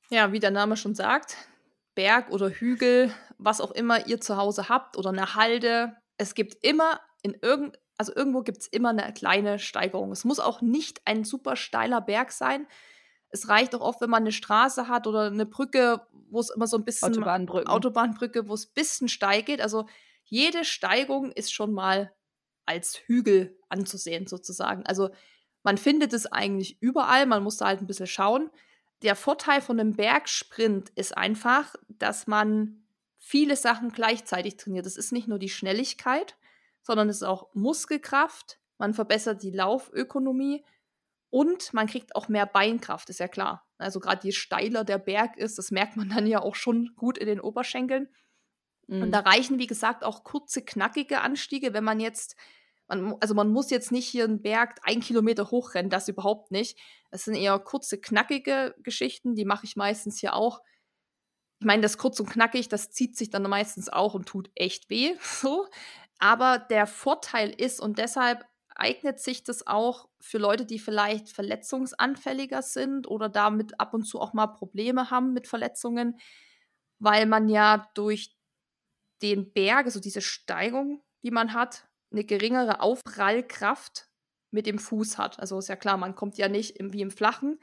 Ja, 0.09 0.31
wie 0.31 0.39
der 0.39 0.51
Name 0.51 0.77
schon 0.77 0.95
sagt, 0.95 1.35
Berg 1.95 2.29
oder 2.31 2.49
Hügel, 2.49 3.11
was 3.37 3.59
auch 3.59 3.71
immer 3.71 4.07
ihr 4.07 4.21
zu 4.21 4.37
Hause 4.37 4.69
habt 4.69 4.97
oder 4.97 5.09
eine 5.09 5.35
Halde. 5.35 5.97
Es 6.17 6.35
gibt 6.35 6.63
immer 6.63 7.01
in 7.23 7.35
irgend, 7.41 7.77
also 7.97 8.15
irgendwo 8.15 8.43
gibt 8.43 8.59
es 8.59 8.67
immer 8.67 8.89
eine 8.89 9.11
kleine 9.13 9.57
Steigerung. 9.57 10.11
Es 10.11 10.23
muss 10.23 10.39
auch 10.39 10.61
nicht 10.61 11.01
ein 11.05 11.23
super 11.23 11.55
steiler 11.55 12.01
Berg 12.01 12.31
sein 12.31 12.67
es 13.29 13.49
reicht 13.49 13.75
auch 13.75 13.81
oft, 13.81 14.01
wenn 14.01 14.09
man 14.09 14.23
eine 14.23 14.31
Straße 14.31 14.87
hat 14.87 15.07
oder 15.07 15.23
eine 15.23 15.45
Brücke, 15.45 16.01
wo 16.29 16.39
es 16.39 16.49
immer 16.49 16.67
so 16.67 16.77
ein 16.77 16.85
bisschen 16.85 17.13
Autobahnbrücke, 17.13 17.69
Autobahnbrücke 17.69 18.47
wo 18.47 18.53
es 18.53 18.67
ein 18.67 18.73
bisschen 18.73 19.09
steil 19.09 19.43
geht. 19.43 19.61
Also 19.61 19.87
jede 20.23 20.65
Steigung 20.65 21.31
ist 21.31 21.53
schon 21.53 21.73
mal 21.73 22.13
als 22.65 22.99
Hügel 23.05 23.57
anzusehen, 23.69 24.27
sozusagen. 24.27 24.85
Also 24.85 25.09
man 25.63 25.77
findet 25.77 26.13
es 26.13 26.25
eigentlich 26.25 26.81
überall, 26.81 27.25
man 27.25 27.43
muss 27.43 27.57
da 27.57 27.67
halt 27.67 27.81
ein 27.81 27.87
bisschen 27.87 28.07
schauen. 28.07 28.49
Der 29.03 29.15
Vorteil 29.15 29.61
von 29.61 29.79
einem 29.79 29.93
Bergsprint 29.93 30.89
ist 30.95 31.17
einfach, 31.17 31.75
dass 31.87 32.27
man 32.27 32.83
viele 33.17 33.55
Sachen 33.55 33.89
gleichzeitig 33.89 34.57
trainiert. 34.57 34.85
Es 34.85 34.97
ist 34.97 35.11
nicht 35.11 35.27
nur 35.27 35.39
die 35.39 35.49
Schnelligkeit, 35.49 36.37
sondern 36.81 37.09
es 37.09 37.17
ist 37.17 37.23
auch 37.23 37.53
Muskelkraft. 37.53 38.59
Man 38.77 38.93
verbessert 38.93 39.43
die 39.43 39.51
Laufökonomie 39.51 40.63
und 41.29 41.73
man 41.73 41.87
kriegt 41.87 42.15
auch 42.15 42.27
mehr 42.27 42.45
Beinkraft, 42.45 43.09
ist 43.09 43.19
ja 43.19 43.27
klar. 43.27 43.65
Also 43.77 43.99
gerade 43.99 44.25
je 44.25 44.31
steiler 44.31 44.83
der 44.83 44.97
Berg 44.97 45.37
ist, 45.37 45.57
das 45.57 45.71
merkt 45.71 45.97
man 45.97 46.09
dann 46.09 46.25
ja 46.25 46.41
auch 46.41 46.55
schon 46.55 46.93
gut 46.95 47.17
in 47.17 47.27
den 47.27 47.39
Oberschenkeln. 47.39 48.09
Mhm. 48.87 49.03
Und 49.03 49.11
da 49.11 49.19
reichen, 49.19 49.59
wie 49.59 49.67
gesagt, 49.67 50.03
auch 50.03 50.23
kurze, 50.23 50.63
knackige 50.63 51.21
Anstiege, 51.21 51.73
wenn 51.73 51.83
man 51.83 51.99
jetzt, 51.99 52.35
man, 52.87 53.15
also 53.19 53.33
man 53.33 53.49
muss 53.49 53.69
jetzt 53.69 53.91
nicht 53.91 54.07
hier 54.07 54.23
einen 54.23 54.41
Berg 54.41 54.79
ein 54.83 55.01
Kilometer 55.01 55.51
hochrennen, 55.51 55.89
das 55.89 56.07
überhaupt 56.07 56.51
nicht. 56.51 56.79
Es 57.11 57.25
sind 57.25 57.35
eher 57.35 57.59
kurze, 57.59 57.99
knackige 57.99 58.75
Geschichten, 58.79 59.35
die 59.35 59.45
mache 59.45 59.65
ich 59.65 59.75
meistens 59.75 60.19
hier 60.19 60.33
auch. 60.33 60.61
Ich 61.59 61.65
meine, 61.65 61.81
das 61.81 61.97
kurz 61.97 62.19
und 62.19 62.29
knackig, 62.29 62.69
das 62.69 62.91
zieht 62.91 63.17
sich 63.17 63.29
dann 63.29 63.43
meistens 63.43 63.89
auch 63.89 64.13
und 64.13 64.27
tut 64.27 64.49
echt 64.55 64.89
weh, 64.89 65.15
so. 65.21 65.67
Aber 66.19 66.57
der 66.57 66.87
Vorteil 66.87 67.49
ist, 67.49 67.79
und 67.79 67.99
deshalb 67.99 68.45
eignet 68.79 69.19
sich 69.19 69.43
das 69.43 69.67
auch 69.67 70.09
für 70.21 70.37
Leute, 70.37 70.65
die 70.65 70.79
vielleicht 70.79 71.29
verletzungsanfälliger 71.29 72.61
sind 72.61 73.07
oder 73.07 73.29
damit 73.29 73.79
ab 73.79 73.93
und 73.93 74.03
zu 74.05 74.19
auch 74.19 74.33
mal 74.33 74.47
Probleme 74.47 75.11
haben 75.11 75.33
mit 75.33 75.47
Verletzungen, 75.47 76.19
weil 76.99 77.25
man 77.25 77.49
ja 77.49 77.89
durch 77.95 78.35
den 79.21 79.51
Berg, 79.53 79.85
also 79.85 79.99
diese 79.99 80.21
Steigung, 80.21 81.03
die 81.23 81.31
man 81.31 81.53
hat, 81.53 81.87
eine 82.11 82.23
geringere 82.23 82.81
Aufprallkraft 82.81 84.07
mit 84.51 84.65
dem 84.65 84.79
Fuß 84.79 85.17
hat. 85.17 85.39
Also 85.39 85.59
ist 85.59 85.67
ja 85.69 85.75
klar, 85.75 85.97
man 85.97 86.15
kommt 86.15 86.37
ja 86.37 86.47
nicht 86.47 86.77
im, 86.77 86.93
wie 86.93 87.01
im 87.01 87.11
Flachen, 87.11 87.59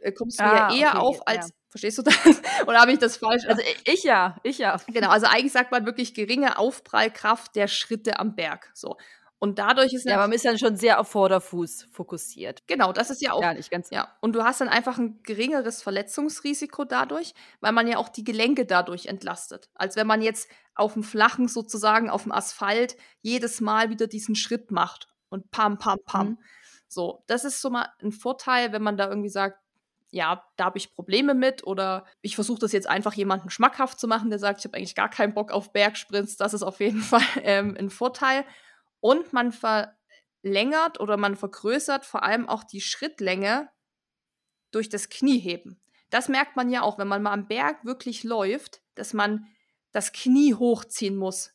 äh, 0.00 0.12
kommst 0.12 0.44
du 0.44 0.44
Ah, 0.44 0.52
ja 0.52 0.58
eher 0.68 0.90
okay, 0.92 1.00
auf 1.00 1.26
als, 1.26 1.48
ja. 1.48 1.54
verstehst 1.68 1.98
du 1.98 2.02
das? 2.02 2.14
Oder 2.66 2.80
habe 2.80 2.92
ich 2.92 2.98
das 2.98 3.16
falsch? 3.16 3.44
Also 3.46 3.62
i- 3.62 3.92
ich 3.92 4.02
ja, 4.04 4.36
ich 4.42 4.58
ja. 4.58 4.76
genau, 4.88 5.10
also 5.10 5.26
eigentlich 5.26 5.52
sagt 5.52 5.70
man 5.72 5.86
wirklich 5.86 6.14
geringe 6.14 6.58
Aufprallkraft 6.58 7.54
der 7.56 7.68
Schritte 7.68 8.18
am 8.18 8.34
Berg. 8.34 8.70
So. 8.74 8.96
Und 9.42 9.58
dadurch 9.58 9.94
ist 9.94 10.04
Ja, 10.04 10.16
aber 10.16 10.24
man 10.24 10.32
ist 10.32 10.44
dann 10.44 10.58
schon 10.58 10.76
sehr 10.76 11.00
auf 11.00 11.08
Vorderfuß 11.08 11.88
fokussiert. 11.90 12.62
genau, 12.66 12.92
das 12.92 13.08
ist 13.10 13.22
ja 13.22 13.32
auch 13.32 13.42
Ja, 13.42 13.54
nicht 13.54 13.70
ganz. 13.70 13.88
Ja, 13.90 14.14
und 14.20 14.34
du 14.34 14.44
hast 14.44 14.60
dann 14.60 14.68
einfach 14.68 14.98
ein 14.98 15.22
geringeres 15.22 15.82
Verletzungsrisiko 15.82 16.84
dadurch, 16.84 17.32
weil 17.60 17.72
man 17.72 17.88
ja 17.88 17.96
auch 17.96 18.10
die 18.10 18.22
Gelenke 18.22 18.66
dadurch 18.66 19.06
entlastet. 19.06 19.70
Als 19.74 19.96
wenn 19.96 20.06
man 20.06 20.20
jetzt 20.20 20.48
auf 20.74 20.92
dem 20.92 21.02
Flachen 21.02 21.48
sozusagen, 21.48 22.10
auf 22.10 22.24
dem 22.24 22.32
Asphalt, 22.32 22.96
jedes 23.22 23.62
Mal 23.62 23.88
wieder 23.88 24.06
diesen 24.06 24.34
Schritt 24.34 24.70
macht 24.70 25.08
und 25.30 25.50
pam, 25.50 25.78
pam, 25.78 25.98
pam. 26.04 26.28
Mhm. 26.28 26.38
So, 26.86 27.24
das 27.26 27.44
ist 27.44 27.62
so 27.62 27.70
mal 27.70 27.88
ein 28.02 28.12
Vorteil, 28.12 28.72
wenn 28.72 28.82
man 28.82 28.98
da 28.98 29.08
irgendwie 29.08 29.28
sagt, 29.30 29.58
ja, 30.10 30.44
da 30.56 30.64
habe 30.66 30.78
ich 30.78 30.92
Probleme 30.92 31.34
mit 31.34 31.64
oder 31.64 32.04
ich 32.20 32.34
versuche 32.34 32.58
das 32.58 32.72
jetzt 32.72 32.88
einfach 32.88 33.14
jemandem 33.14 33.48
schmackhaft 33.48 33.98
zu 34.00 34.08
machen, 34.08 34.28
der 34.28 34.38
sagt, 34.40 34.58
ich 34.58 34.64
habe 34.66 34.76
eigentlich 34.76 34.96
gar 34.96 35.08
keinen 35.08 35.34
Bock 35.34 35.52
auf 35.52 35.72
Bergsprints. 35.72 36.36
Das 36.36 36.52
ist 36.52 36.62
auf 36.62 36.80
jeden 36.80 37.00
Fall 37.00 37.22
ähm, 37.42 37.76
ein 37.78 37.90
Vorteil. 37.90 38.44
Und 39.00 39.32
man 39.32 39.52
verlängert 39.52 41.00
oder 41.00 41.16
man 41.16 41.36
vergrößert 41.36 42.04
vor 42.04 42.22
allem 42.22 42.48
auch 42.48 42.64
die 42.64 42.80
Schrittlänge 42.80 43.70
durch 44.70 44.88
das 44.88 45.08
Knieheben. 45.08 45.80
Das 46.10 46.28
merkt 46.28 46.56
man 46.56 46.70
ja 46.70 46.82
auch, 46.82 46.98
wenn 46.98 47.08
man 47.08 47.22
mal 47.22 47.32
am 47.32 47.46
Berg 47.48 47.84
wirklich 47.84 48.24
läuft, 48.24 48.82
dass 48.94 49.12
man 49.12 49.46
das 49.92 50.12
Knie 50.12 50.54
hochziehen 50.54 51.16
muss. 51.16 51.52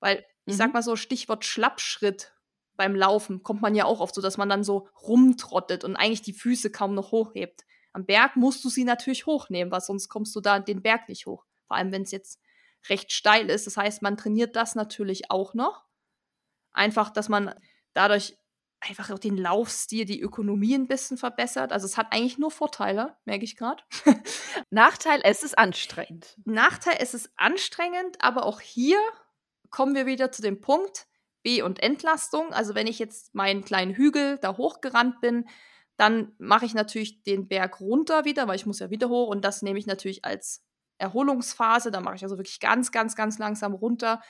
Weil, 0.00 0.24
ich 0.44 0.56
sag 0.56 0.68
Mhm. 0.68 0.72
mal 0.72 0.82
so, 0.82 0.96
Stichwort 0.96 1.44
Schlappschritt 1.44 2.32
beim 2.76 2.94
Laufen 2.94 3.42
kommt 3.42 3.62
man 3.62 3.74
ja 3.74 3.84
auch 3.84 4.00
oft 4.00 4.14
so, 4.14 4.20
dass 4.20 4.36
man 4.36 4.48
dann 4.48 4.62
so 4.62 4.88
rumtrottet 5.02 5.82
und 5.82 5.96
eigentlich 5.96 6.22
die 6.22 6.32
Füße 6.34 6.70
kaum 6.70 6.94
noch 6.94 7.10
hochhebt. 7.10 7.64
Am 7.92 8.04
Berg 8.04 8.36
musst 8.36 8.64
du 8.64 8.68
sie 8.68 8.84
natürlich 8.84 9.24
hochnehmen, 9.26 9.72
weil 9.72 9.80
sonst 9.80 10.08
kommst 10.08 10.36
du 10.36 10.40
da 10.40 10.58
den 10.60 10.82
Berg 10.82 11.08
nicht 11.08 11.26
hoch. 11.26 11.46
Vor 11.66 11.76
allem, 11.76 11.90
wenn 11.92 12.02
es 12.02 12.10
jetzt 12.10 12.40
recht 12.88 13.12
steil 13.12 13.48
ist. 13.48 13.66
Das 13.66 13.76
heißt, 13.78 14.02
man 14.02 14.16
trainiert 14.18 14.54
das 14.54 14.74
natürlich 14.74 15.30
auch 15.30 15.54
noch. 15.54 15.85
Einfach, 16.76 17.10
dass 17.10 17.28
man 17.28 17.54
dadurch 17.94 18.38
einfach 18.80 19.10
auch 19.10 19.18
den 19.18 19.36
Laufstil, 19.36 20.04
die 20.04 20.20
Ökonomie 20.20 20.74
ein 20.74 20.86
bisschen 20.86 21.16
verbessert. 21.16 21.72
Also 21.72 21.86
es 21.86 21.96
hat 21.96 22.12
eigentlich 22.12 22.38
nur 22.38 22.50
Vorteile, 22.50 23.16
merke 23.24 23.44
ich 23.44 23.56
gerade. 23.56 23.82
Nachteil, 24.70 25.20
es 25.24 25.42
ist 25.42 25.58
anstrengend. 25.58 26.36
Nachteil, 26.44 26.96
es 27.00 27.14
ist 27.14 27.30
anstrengend, 27.36 28.18
aber 28.20 28.44
auch 28.44 28.60
hier 28.60 28.98
kommen 29.70 29.94
wir 29.94 30.06
wieder 30.06 30.30
zu 30.30 30.42
dem 30.42 30.60
Punkt 30.60 31.06
B- 31.42 31.62
und 31.62 31.82
Entlastung. 31.82 32.52
Also 32.52 32.74
wenn 32.74 32.86
ich 32.86 32.98
jetzt 32.98 33.34
meinen 33.34 33.64
kleinen 33.64 33.94
Hügel 33.94 34.38
da 34.38 34.56
hochgerannt 34.56 35.20
bin, 35.20 35.48
dann 35.96 36.32
mache 36.38 36.66
ich 36.66 36.74
natürlich 36.74 37.22
den 37.22 37.48
Berg 37.48 37.80
runter 37.80 38.24
wieder, 38.24 38.46
weil 38.46 38.56
ich 38.56 38.66
muss 38.66 38.80
ja 38.80 38.90
wieder 38.90 39.08
hoch 39.08 39.28
und 39.28 39.44
das 39.44 39.62
nehme 39.62 39.78
ich 39.78 39.86
natürlich 39.86 40.24
als 40.24 40.62
Erholungsphase. 40.98 41.90
Da 41.90 42.00
mache 42.00 42.16
ich 42.16 42.22
also 42.22 42.36
wirklich 42.36 42.60
ganz, 42.60 42.92
ganz, 42.92 43.16
ganz 43.16 43.38
langsam 43.38 43.74
runter. 43.74 44.20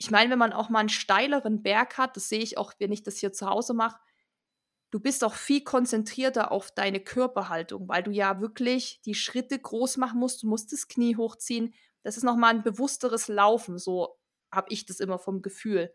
Ich 0.00 0.10
meine, 0.10 0.30
wenn 0.30 0.38
man 0.38 0.54
auch 0.54 0.70
mal 0.70 0.80
einen 0.80 0.88
steileren 0.88 1.62
Berg 1.62 1.98
hat, 1.98 2.16
das 2.16 2.30
sehe 2.30 2.40
ich 2.40 2.56
auch, 2.56 2.72
wenn 2.78 2.90
ich 2.90 3.02
das 3.02 3.18
hier 3.18 3.32
zu 3.32 3.46
Hause 3.46 3.74
mache, 3.74 4.00
du 4.90 4.98
bist 4.98 5.22
auch 5.22 5.34
viel 5.34 5.62
konzentrierter 5.62 6.50
auf 6.50 6.70
deine 6.72 7.00
Körperhaltung, 7.00 7.86
weil 7.86 8.02
du 8.02 8.10
ja 8.10 8.40
wirklich 8.40 9.02
die 9.04 9.14
Schritte 9.14 9.58
groß 9.58 9.98
machen 9.98 10.18
musst, 10.18 10.42
du 10.42 10.48
musst 10.48 10.72
das 10.72 10.88
Knie 10.88 11.16
hochziehen. 11.16 11.74
Das 12.02 12.16
ist 12.16 12.22
nochmal 12.22 12.54
ein 12.54 12.62
bewussteres 12.62 13.28
Laufen, 13.28 13.78
so 13.78 14.18
habe 14.50 14.68
ich 14.70 14.86
das 14.86 15.00
immer 15.00 15.18
vom 15.18 15.42
Gefühl. 15.42 15.92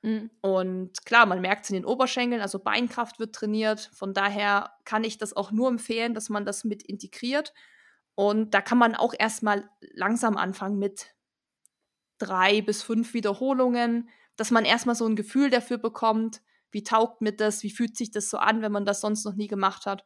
Mhm. 0.00 0.30
Und 0.40 1.04
klar, 1.04 1.26
man 1.26 1.42
merkt 1.42 1.64
es 1.64 1.70
in 1.70 1.74
den 1.74 1.84
Oberschenkeln, 1.84 2.40
also 2.40 2.58
Beinkraft 2.58 3.18
wird 3.18 3.34
trainiert. 3.34 3.90
Von 3.92 4.14
daher 4.14 4.72
kann 4.84 5.04
ich 5.04 5.18
das 5.18 5.36
auch 5.36 5.52
nur 5.52 5.68
empfehlen, 5.68 6.14
dass 6.14 6.30
man 6.30 6.46
das 6.46 6.64
mit 6.64 6.82
integriert. 6.82 7.52
Und 8.14 8.54
da 8.54 8.62
kann 8.62 8.78
man 8.78 8.94
auch 8.94 9.14
erstmal 9.16 9.68
langsam 9.92 10.38
anfangen 10.38 10.78
mit 10.78 11.14
drei 12.22 12.62
bis 12.62 12.82
fünf 12.82 13.14
Wiederholungen, 13.14 14.08
dass 14.36 14.50
man 14.50 14.64
erstmal 14.64 14.94
so 14.94 15.06
ein 15.06 15.16
Gefühl 15.16 15.50
dafür 15.50 15.78
bekommt, 15.78 16.40
wie 16.70 16.82
taugt 16.82 17.20
mir 17.20 17.32
das, 17.32 17.62
wie 17.62 17.70
fühlt 17.70 17.96
sich 17.96 18.10
das 18.10 18.30
so 18.30 18.38
an, 18.38 18.62
wenn 18.62 18.72
man 18.72 18.86
das 18.86 19.00
sonst 19.00 19.24
noch 19.24 19.34
nie 19.34 19.48
gemacht 19.48 19.86
hat. 19.86 20.04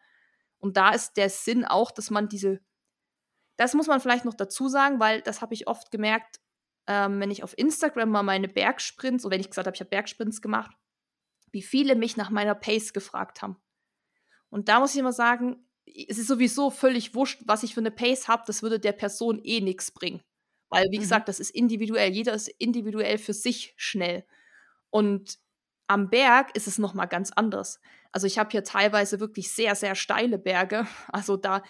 Und 0.59 0.77
da 0.77 0.91
ist 0.91 1.17
der 1.17 1.31
Sinn 1.31 1.65
auch, 1.65 1.91
dass 1.91 2.11
man 2.11 2.29
diese, 2.29 2.61
das 3.57 3.75
muss 3.75 3.87
man 3.87 4.01
vielleicht 4.01 4.25
noch 4.25 4.35
dazu 4.35 4.69
sagen, 4.69 4.99
weil 4.99 5.23
das 5.23 5.43
habe 5.43 5.55
ich 5.55 5.69
oft 5.69 5.91
gemerkt, 5.91 6.41
ähm, 6.87 7.21
wenn 7.21 7.31
ich 7.31 7.45
auf 7.45 7.57
Instagram 7.57 8.11
mal 8.11 8.23
meine 8.23 8.49
Bergsprints, 8.49 9.25
oder 9.25 9.35
wenn 9.35 9.41
ich 9.41 9.51
gesagt 9.51 9.67
habe, 9.67 9.75
ich 9.75 9.81
habe 9.81 9.91
Bergsprints 9.91 10.41
gemacht, 10.41 10.75
wie 11.53 11.63
viele 11.63 11.95
mich 11.95 12.17
nach 12.17 12.31
meiner 12.31 12.55
Pace 12.55 12.93
gefragt 12.93 13.43
haben. 13.43 13.57
Und 14.49 14.69
da 14.69 14.81
muss 14.81 14.95
ich 14.95 15.01
immer 15.01 15.13
sagen, 15.13 15.69
es 15.85 16.19
ist 16.19 16.27
sowieso 16.27 16.71
völlig 16.71 17.15
wurscht, 17.15 17.43
was 17.47 17.63
ich 17.63 17.75
für 17.75 17.81
eine 17.81 17.91
Pace 17.91 18.29
habe, 18.29 18.43
das 18.47 18.63
würde 18.63 18.81
der 18.81 18.93
Person 18.93 19.41
eh 19.45 19.61
nichts 19.61 19.93
bringen. 19.93 20.23
Weil, 20.71 20.87
wie 20.91 20.99
Mhm. 20.99 21.03
gesagt, 21.03 21.29
das 21.29 21.41
ist 21.41 21.51
individuell. 21.51 22.13
Jeder 22.13 22.35
ist 22.35 22.49
individuell 22.49 23.19
für 23.19 23.35
sich 23.35 23.75
schnell. 23.77 24.25
Und 24.91 25.39
am 25.89 26.11
Berg 26.11 26.57
ist 26.57 26.67
es 26.67 26.79
nochmal 26.79 27.09
ganz 27.09 27.33
anders. 27.33 27.81
Also 28.13 28.27
ich 28.27 28.39
habe 28.39 28.51
hier 28.51 28.65
teilweise 28.65 29.21
wirklich 29.21 29.51
sehr, 29.53 29.75
sehr 29.77 29.95
steile 29.95 30.39
Berge. 30.39 30.87
Also 31.13 31.37
da, 31.37 31.63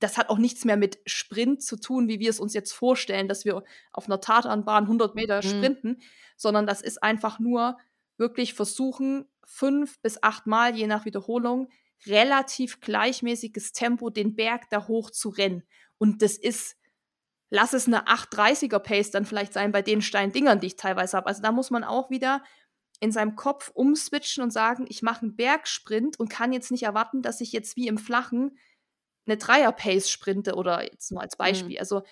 das 0.00 0.16
hat 0.18 0.28
auch 0.30 0.38
nichts 0.38 0.64
mehr 0.64 0.76
mit 0.76 0.98
Sprint 1.06 1.62
zu 1.62 1.76
tun, 1.76 2.08
wie 2.08 2.20
wir 2.20 2.30
es 2.30 2.40
uns 2.40 2.54
jetzt 2.54 2.72
vorstellen, 2.72 3.28
dass 3.28 3.44
wir 3.44 3.64
auf 3.92 4.06
einer 4.06 4.20
Tatanbahn 4.20 4.84
100 4.86 5.14
Meter 5.16 5.38
Mhm. 5.38 5.42
sprinten, 5.42 5.98
sondern 6.36 6.66
das 6.66 6.82
ist 6.82 7.02
einfach 7.02 7.40
nur 7.40 7.78
wirklich 8.18 8.54
versuchen, 8.54 9.26
fünf 9.44 10.00
bis 10.02 10.22
acht 10.22 10.46
Mal, 10.46 10.76
je 10.76 10.86
nach 10.86 11.04
Wiederholung, 11.04 11.68
relativ 12.06 12.80
gleichmäßiges 12.80 13.72
Tempo 13.72 14.10
den 14.10 14.36
Berg 14.36 14.70
da 14.70 14.86
hoch 14.86 15.10
zu 15.10 15.30
rennen. 15.30 15.64
Und 15.98 16.22
das 16.22 16.36
ist, 16.36 16.76
lass 17.50 17.72
es 17.72 17.86
eine 17.86 18.06
830er 18.06 18.78
Pace 18.78 19.10
dann 19.10 19.24
vielleicht 19.24 19.52
sein 19.52 19.72
bei 19.72 19.82
den 19.82 20.02
Steindingern, 20.02 20.60
die 20.60 20.68
ich 20.68 20.76
teilweise 20.76 21.16
habe. 21.16 21.26
Also 21.26 21.42
da 21.42 21.52
muss 21.52 21.70
man 21.70 21.84
auch 21.84 22.10
wieder 22.10 22.42
in 23.00 23.12
seinem 23.12 23.36
Kopf 23.36 23.70
umswitchen 23.74 24.42
und 24.42 24.52
sagen, 24.52 24.86
ich 24.88 25.02
mache 25.02 25.22
einen 25.22 25.36
Bergsprint 25.36 26.18
und 26.18 26.28
kann 26.28 26.52
jetzt 26.52 26.70
nicht 26.70 26.82
erwarten, 26.82 27.22
dass 27.22 27.40
ich 27.40 27.52
jetzt 27.52 27.76
wie 27.76 27.86
im 27.86 27.98
Flachen 27.98 28.58
eine 29.26 29.36
Dreier-Pace 29.36 30.10
sprinte 30.10 30.54
oder 30.54 30.82
jetzt 30.82 31.12
nur 31.12 31.20
als 31.20 31.36
Beispiel. 31.36 31.78
Also 31.78 32.02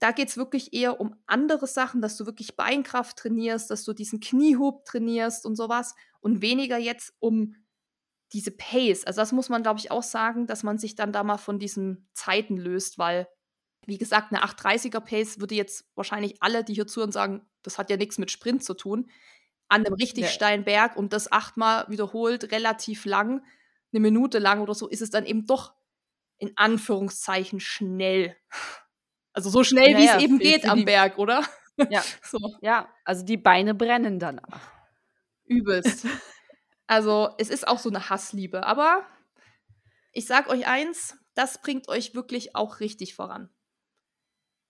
da 0.00 0.12
geht 0.12 0.28
es 0.28 0.36
wirklich 0.36 0.72
eher 0.72 1.00
um 1.00 1.16
andere 1.26 1.66
Sachen, 1.66 2.00
dass 2.00 2.16
du 2.16 2.26
wirklich 2.26 2.56
Beinkraft 2.56 3.16
trainierst, 3.18 3.70
dass 3.70 3.84
du 3.84 3.92
diesen 3.92 4.20
Kniehub 4.20 4.84
trainierst 4.84 5.44
und 5.44 5.56
sowas 5.56 5.94
und 6.20 6.42
weniger 6.42 6.78
jetzt 6.78 7.14
um 7.18 7.56
diese 8.32 8.50
Pace. 8.50 9.04
Also 9.04 9.20
das 9.20 9.32
muss 9.32 9.48
man, 9.48 9.62
glaube 9.62 9.80
ich, 9.80 9.90
auch 9.90 10.02
sagen, 10.02 10.46
dass 10.46 10.62
man 10.62 10.78
sich 10.78 10.94
dann 10.94 11.12
da 11.12 11.24
mal 11.24 11.38
von 11.38 11.58
diesen 11.58 12.08
Zeiten 12.12 12.56
löst, 12.56 12.98
weil, 12.98 13.28
wie 13.88 13.98
gesagt, 13.98 14.32
eine 14.32 14.44
830er 14.44 15.00
Pace 15.00 15.40
würde 15.40 15.54
jetzt 15.54 15.86
wahrscheinlich 15.94 16.42
alle, 16.42 16.62
die 16.62 16.74
hier 16.74 16.86
zuhören, 16.86 17.10
sagen, 17.10 17.48
das 17.62 17.78
hat 17.78 17.88
ja 17.90 17.96
nichts 17.96 18.18
mit 18.18 18.30
Sprint 18.30 18.62
zu 18.62 18.74
tun. 18.74 19.10
An 19.68 19.84
einem 19.86 19.94
richtig 19.94 20.24
Ja. 20.24 20.30
steilen 20.30 20.64
Berg 20.64 20.96
und 20.96 21.12
das 21.14 21.32
achtmal 21.32 21.86
wiederholt, 21.88 22.52
relativ 22.52 23.06
lang, 23.06 23.42
eine 23.92 24.00
Minute 24.00 24.38
lang 24.38 24.60
oder 24.60 24.74
so, 24.74 24.88
ist 24.88 25.00
es 25.00 25.08
dann 25.10 25.24
eben 25.24 25.46
doch 25.46 25.74
in 26.36 26.52
Anführungszeichen 26.56 27.60
schnell. 27.60 28.36
Also 29.32 29.48
so 29.48 29.64
schnell, 29.64 29.92
Ja, 29.92 29.98
wie 29.98 30.06
es 30.06 30.22
eben 30.22 30.38
geht 30.38 30.66
am 30.68 30.84
Berg, 30.84 31.18
oder? 31.18 31.42
Ja. 31.90 32.02
So. 32.22 32.38
Ja, 32.60 32.92
also 33.04 33.24
die 33.24 33.36
Beine 33.38 33.74
brennen 33.74 34.18
danach. 34.18 34.60
Übelst. 35.44 36.06
also, 36.86 37.30
es 37.38 37.48
ist 37.48 37.66
auch 37.66 37.78
so 37.78 37.88
eine 37.88 38.10
Hassliebe. 38.10 38.64
Aber 38.66 39.06
ich 40.12 40.26
sag 40.26 40.48
euch 40.48 40.66
eins, 40.66 41.16
das 41.34 41.62
bringt 41.62 41.88
euch 41.88 42.14
wirklich 42.14 42.54
auch 42.54 42.80
richtig 42.80 43.14
voran. 43.14 43.48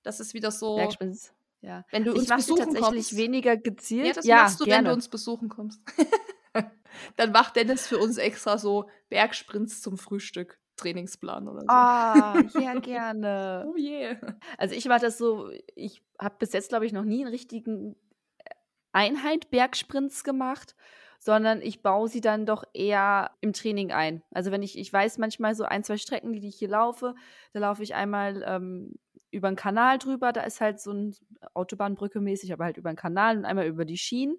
Das 0.09 0.21
ist 0.21 0.33
wieder 0.33 0.51
so, 0.51 0.77
Bergsprints. 0.77 1.35
Ja. 1.61 1.85
wenn 1.91 2.03
du 2.03 2.13
Ich 2.13 2.21
uns 2.21 2.29
besuchen 2.29 2.61
tatsächlich 2.61 3.09
kommst. 3.09 3.17
weniger 3.19 3.59
gezielt. 3.59 4.07
Ja, 4.07 4.13
das 4.15 4.25
ja, 4.25 4.37
machst 4.37 4.61
du, 4.61 4.65
wenn 4.65 4.71
gerne. 4.71 4.89
du 4.89 4.95
uns 4.95 5.09
besuchen 5.11 5.51
kommst. 5.51 5.83
Dann 7.17 7.31
macht 7.31 7.57
Dennis 7.57 7.87
für 7.87 7.99
uns 7.99 8.17
extra 8.17 8.57
so 8.57 8.89
Bergsprints 9.11 9.83
zum 9.83 9.99
Frühstück. 9.99 10.59
Trainingsplan 10.77 11.47
oder 11.47 11.61
so. 11.61 11.67
Ah, 11.69 12.41
ja, 12.59 12.79
gerne. 12.79 13.67
Oh 13.69 13.77
je. 13.77 14.17
Also 14.57 14.75
ich 14.75 14.87
mache 14.87 15.01
das 15.01 15.19
so, 15.19 15.51
ich 15.75 16.03
habe 16.19 16.37
bis 16.39 16.55
jetzt, 16.55 16.71
glaube 16.71 16.87
ich, 16.87 16.95
noch 16.95 17.05
nie 17.05 17.21
einen 17.23 17.31
richtigen 17.31 17.95
Einheit 18.93 19.51
Bergsprints 19.51 20.25
gemacht, 20.25 20.75
sondern 21.19 21.61
ich 21.61 21.83
baue 21.83 22.09
sie 22.09 22.21
dann 22.23 22.47
doch 22.47 22.65
eher 22.73 23.33
im 23.41 23.53
Training 23.53 23.93
ein. 23.93 24.23
Also 24.31 24.53
wenn 24.53 24.63
ich, 24.63 24.79
ich 24.79 24.91
weiß 24.91 25.19
manchmal 25.19 25.55
so 25.55 25.65
ein, 25.65 25.85
zwei 25.85 25.99
Strecken, 25.99 26.33
die 26.33 26.49
ich 26.49 26.57
hier 26.57 26.69
laufe, 26.69 27.15
da 27.53 27.61
laufe 27.61 27.83
ich 27.83 27.95
einmal 27.95 28.43
ähm, 28.47 28.95
über 29.31 29.49
einen 29.49 29.57
Kanal 29.57 29.99
drüber, 29.99 30.33
da 30.33 30.43
ist 30.43 30.61
halt 30.61 30.81
so 30.81 30.93
ein 30.93 31.15
Autobahnbrücke 31.55 32.21
mäßig, 32.21 32.53
aber 32.53 32.65
halt 32.65 32.77
über 32.77 32.89
einen 32.89 32.97
Kanal 32.97 33.37
und 33.37 33.45
einmal 33.45 33.67
über 33.67 33.85
die 33.85 33.99
Schienen. 33.99 34.39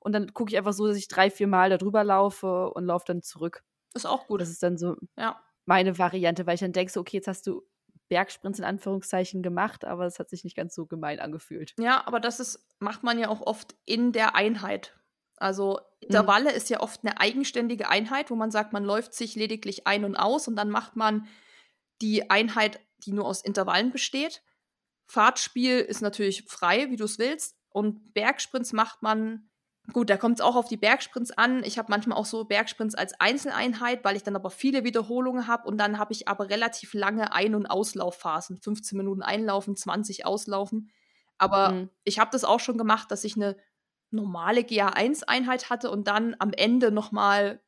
Und 0.00 0.12
dann 0.12 0.32
gucke 0.32 0.52
ich 0.52 0.58
einfach 0.58 0.72
so, 0.72 0.86
dass 0.86 0.96
ich 0.96 1.08
drei, 1.08 1.30
vier 1.30 1.48
Mal 1.48 1.70
da 1.70 1.76
drüber 1.76 2.04
laufe 2.04 2.70
und 2.70 2.84
laufe 2.84 3.04
dann 3.06 3.22
zurück. 3.22 3.64
Ist 3.94 4.06
auch 4.06 4.26
gut. 4.26 4.40
Das 4.40 4.48
ist 4.48 4.62
dann 4.62 4.78
so 4.78 4.96
ja. 5.16 5.40
meine 5.66 5.98
Variante, 5.98 6.46
weil 6.46 6.54
ich 6.54 6.60
dann 6.60 6.72
denke, 6.72 6.92
so, 6.92 7.00
okay, 7.00 7.16
jetzt 7.16 7.28
hast 7.28 7.46
du 7.46 7.62
Bergsprints 8.08 8.58
in 8.58 8.64
Anführungszeichen 8.64 9.42
gemacht, 9.42 9.84
aber 9.84 10.06
es 10.06 10.18
hat 10.18 10.30
sich 10.30 10.44
nicht 10.44 10.56
ganz 10.56 10.74
so 10.74 10.86
gemein 10.86 11.20
angefühlt. 11.20 11.74
ja, 11.78 12.06
aber 12.06 12.20
das 12.20 12.40
ist, 12.40 12.66
macht 12.78 13.02
man 13.02 13.18
ja 13.18 13.28
auch 13.28 13.42
oft 13.42 13.74
in 13.84 14.12
der 14.12 14.34
Einheit. 14.34 14.94
Also 15.36 15.80
Intervalle 16.00 16.50
mhm. 16.50 16.56
ist 16.56 16.70
ja 16.70 16.80
oft 16.80 17.04
eine 17.04 17.20
eigenständige 17.20 17.88
Einheit, 17.88 18.30
wo 18.30 18.34
man 18.34 18.50
sagt, 18.50 18.72
man 18.72 18.84
läuft 18.84 19.14
sich 19.14 19.36
lediglich 19.36 19.86
ein 19.86 20.04
und 20.04 20.16
aus 20.16 20.48
und 20.48 20.56
dann 20.56 20.70
macht 20.70 20.96
man 20.96 21.26
die 22.00 22.30
Einheit, 22.30 22.80
die 23.04 23.12
nur 23.12 23.26
aus 23.26 23.42
Intervallen 23.42 23.90
besteht. 23.90 24.42
Fahrtspiel 25.06 25.78
ist 25.78 26.02
natürlich 26.02 26.44
frei, 26.44 26.90
wie 26.90 26.96
du 26.96 27.04
es 27.04 27.18
willst. 27.18 27.56
Und 27.70 28.12
Bergsprints 28.14 28.72
macht 28.72 29.02
man, 29.02 29.48
gut, 29.92 30.10
da 30.10 30.16
kommt 30.16 30.38
es 30.38 30.44
auch 30.44 30.56
auf 30.56 30.68
die 30.68 30.76
Bergsprints 30.76 31.30
an. 31.30 31.62
Ich 31.64 31.78
habe 31.78 31.90
manchmal 31.90 32.18
auch 32.18 32.26
so 32.26 32.44
Bergsprints 32.44 32.94
als 32.94 33.18
Einzeleinheit, 33.20 34.04
weil 34.04 34.16
ich 34.16 34.22
dann 34.22 34.36
aber 34.36 34.50
viele 34.50 34.84
Wiederholungen 34.84 35.46
habe 35.46 35.66
und 35.68 35.78
dann 35.78 35.98
habe 35.98 36.12
ich 36.12 36.28
aber 36.28 36.50
relativ 36.50 36.94
lange 36.94 37.32
Ein- 37.32 37.54
und 37.54 37.66
Auslaufphasen. 37.66 38.58
15 38.58 38.98
Minuten 38.98 39.22
einlaufen, 39.22 39.76
20 39.76 40.26
auslaufen. 40.26 40.90
Aber 41.38 41.70
mhm. 41.70 41.90
ich 42.04 42.18
habe 42.18 42.30
das 42.32 42.44
auch 42.44 42.60
schon 42.60 42.78
gemacht, 42.78 43.10
dass 43.10 43.24
ich 43.24 43.36
eine 43.36 43.56
normale 44.10 44.60
GA1-Einheit 44.60 45.70
hatte 45.70 45.90
und 45.90 46.08
dann 46.08 46.34
am 46.38 46.52
Ende 46.52 46.90
nochmal 46.90 47.62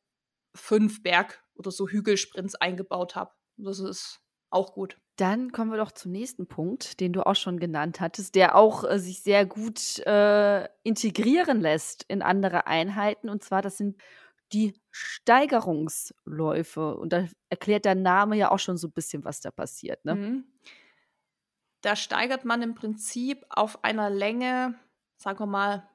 fünf 0.55 1.03
Berg- 1.03 1.43
oder 1.55 1.71
so 1.71 1.89
Hügelsprints 1.89 2.55
eingebaut 2.55 3.15
habe. 3.15 3.33
Das 3.57 3.79
ist 3.79 4.20
auch 4.51 4.75
gut. 4.75 4.99
Dann 5.17 5.53
kommen 5.53 5.71
wir 5.71 5.79
doch 5.79 5.93
zum 5.93 6.13
nächsten 6.13 6.47
Punkt, 6.47 7.01
den 7.01 7.13
du 7.13 7.27
auch 7.27 7.37
schon 7.37 7.61
genannt 7.61 8.01
hattest, 8.01 8.35
der 8.35 8.57
auch 8.57 8.85
äh, 8.85 8.99
sich 8.99 9.23
sehr 9.23 9.47
gut 9.47 9.99
äh, 10.07 10.69
integrieren 10.83 11.61
lässt 11.61 12.05
in 12.09 12.23
andere 12.23 12.67
Einheiten. 12.67 13.29
Und 13.29 13.45
zwar, 13.45 13.63
das 13.63 13.77
sind 13.77 13.97
die 14.53 14.75
Steigerungsläufe. 14.91 16.97
Und 16.97 17.13
da 17.13 17.27
erklärt 17.49 17.85
der 17.85 17.95
Name 17.95 18.37
ja 18.37 18.51
auch 18.51 18.59
schon 18.59 18.77
so 18.77 18.89
ein 18.89 18.93
bisschen, 18.93 19.25
was 19.25 19.41
da 19.41 19.51
passiert. 19.51 20.05
Ne? 20.05 20.15
Mhm. 20.15 20.45
Da 21.83 21.97
steigert 21.97 22.45
man 22.45 22.63
im 22.63 22.75
Prinzip 22.75 23.45
auf 23.49 23.85
einer 23.85 24.11
Länge, 24.11 24.75
sagen 25.17 25.39
wir 25.39 25.47
mal, 25.47 25.89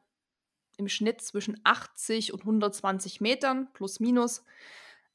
im 0.77 0.87
Schnitt 0.87 1.21
zwischen 1.21 1.59
80 1.63 2.33
und 2.33 2.41
120 2.41 3.21
Metern 3.21 3.71
plus 3.73 3.99
minus. 3.99 4.43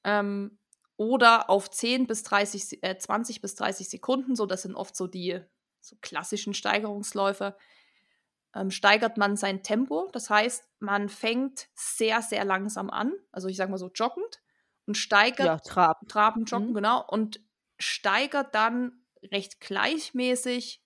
Ähm, 0.05 0.59
oder 1.01 1.49
auf 1.49 1.71
10 1.71 2.07
bis 2.07 2.25
30, 2.25 2.83
äh, 2.83 2.99
20 2.99 3.41
bis 3.41 3.55
30 3.55 3.89
Sekunden, 3.89 4.37
so 4.37 4.45
das 4.45 4.61
sind 4.61 4.75
oft 4.75 4.95
so 4.95 5.07
die 5.07 5.41
so 5.81 5.97
klassischen 6.03 6.53
Steigerungsläufe, 6.53 7.57
ähm, 8.55 8.71
steigert 8.71 9.17
man 9.17 9.39
sein 9.39 9.63
Tempo. 9.63 10.11
Das 10.13 10.29
heißt, 10.29 10.69
man 10.79 11.09
fängt 11.09 11.71
sehr, 11.75 12.21
sehr 12.21 12.45
langsam 12.45 12.91
an, 12.91 13.15
also 13.33 13.49
ich 13.49 13.57
sage 13.57 13.71
mal 13.71 13.79
so 13.79 13.91
joggend 13.95 14.43
und 14.85 14.99
steigert, 14.99 15.47
ja, 15.47 15.59
traben. 15.61 16.07
traben, 16.07 16.45
joggen, 16.45 16.69
mhm. 16.69 16.75
genau, 16.75 17.03
und 17.09 17.41
steigert 17.79 18.55
dann 18.55 18.93
recht 19.23 19.59
gleichmäßig 19.59 20.83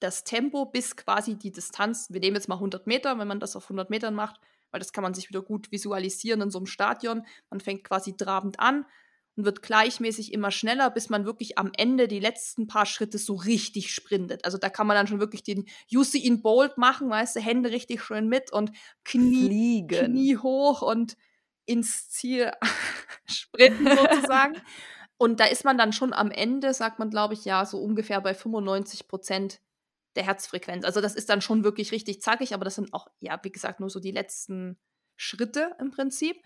das 0.00 0.24
Tempo 0.24 0.64
bis 0.64 0.96
quasi 0.96 1.36
die 1.36 1.52
Distanz. 1.52 2.08
Wir 2.08 2.20
nehmen 2.20 2.36
jetzt 2.36 2.48
mal 2.48 2.54
100 2.54 2.86
Meter, 2.86 3.18
wenn 3.18 3.28
man 3.28 3.40
das 3.40 3.54
auf 3.54 3.64
100 3.64 3.90
Metern 3.90 4.14
macht, 4.14 4.40
weil 4.70 4.80
das 4.80 4.94
kann 4.94 5.02
man 5.02 5.12
sich 5.12 5.28
wieder 5.28 5.42
gut 5.42 5.70
visualisieren 5.72 6.40
in 6.40 6.50
so 6.50 6.58
einem 6.58 6.66
Stadion. 6.66 7.26
Man 7.50 7.60
fängt 7.60 7.84
quasi 7.84 8.16
trabend 8.16 8.60
an, 8.60 8.86
und 9.36 9.44
wird 9.44 9.62
gleichmäßig 9.62 10.32
immer 10.32 10.50
schneller, 10.50 10.90
bis 10.90 11.10
man 11.10 11.26
wirklich 11.26 11.58
am 11.58 11.70
Ende 11.76 12.08
die 12.08 12.20
letzten 12.20 12.66
paar 12.66 12.86
Schritte 12.86 13.18
so 13.18 13.34
richtig 13.34 13.92
sprintet. 13.92 14.44
Also 14.44 14.58
da 14.58 14.70
kann 14.70 14.86
man 14.86 14.96
dann 14.96 15.06
schon 15.06 15.20
wirklich 15.20 15.42
den 15.42 15.66
Usain 15.92 16.42
Bolt 16.42 16.78
machen, 16.78 17.10
weißt 17.10 17.36
du, 17.36 17.40
Hände 17.40 17.70
richtig 17.70 18.02
schön 18.02 18.28
mit 18.28 18.52
und 18.52 18.72
Knie, 19.04 19.86
Knie 19.86 20.36
hoch 20.38 20.82
und 20.82 21.16
ins 21.66 22.08
Ziel 22.08 22.50
sprinten 23.26 23.86
sozusagen. 23.86 24.54
und 25.18 25.40
da 25.40 25.44
ist 25.44 25.64
man 25.64 25.76
dann 25.76 25.92
schon 25.92 26.12
am 26.12 26.30
Ende, 26.30 26.72
sagt 26.72 26.98
man, 26.98 27.10
glaube 27.10 27.34
ich, 27.34 27.44
ja, 27.44 27.66
so 27.66 27.78
ungefähr 27.78 28.20
bei 28.20 28.34
95 28.34 29.06
Prozent 29.06 29.60
der 30.14 30.24
Herzfrequenz. 30.24 30.84
Also 30.84 31.02
das 31.02 31.14
ist 31.14 31.28
dann 31.28 31.42
schon 31.42 31.62
wirklich 31.62 31.92
richtig 31.92 32.22
zackig, 32.22 32.54
aber 32.54 32.64
das 32.64 32.76
sind 32.76 32.94
auch, 32.94 33.08
ja, 33.20 33.38
wie 33.42 33.52
gesagt, 33.52 33.80
nur 33.80 33.90
so 33.90 34.00
die 34.00 34.12
letzten 34.12 34.78
Schritte 35.16 35.76
im 35.78 35.90
Prinzip. 35.90 36.42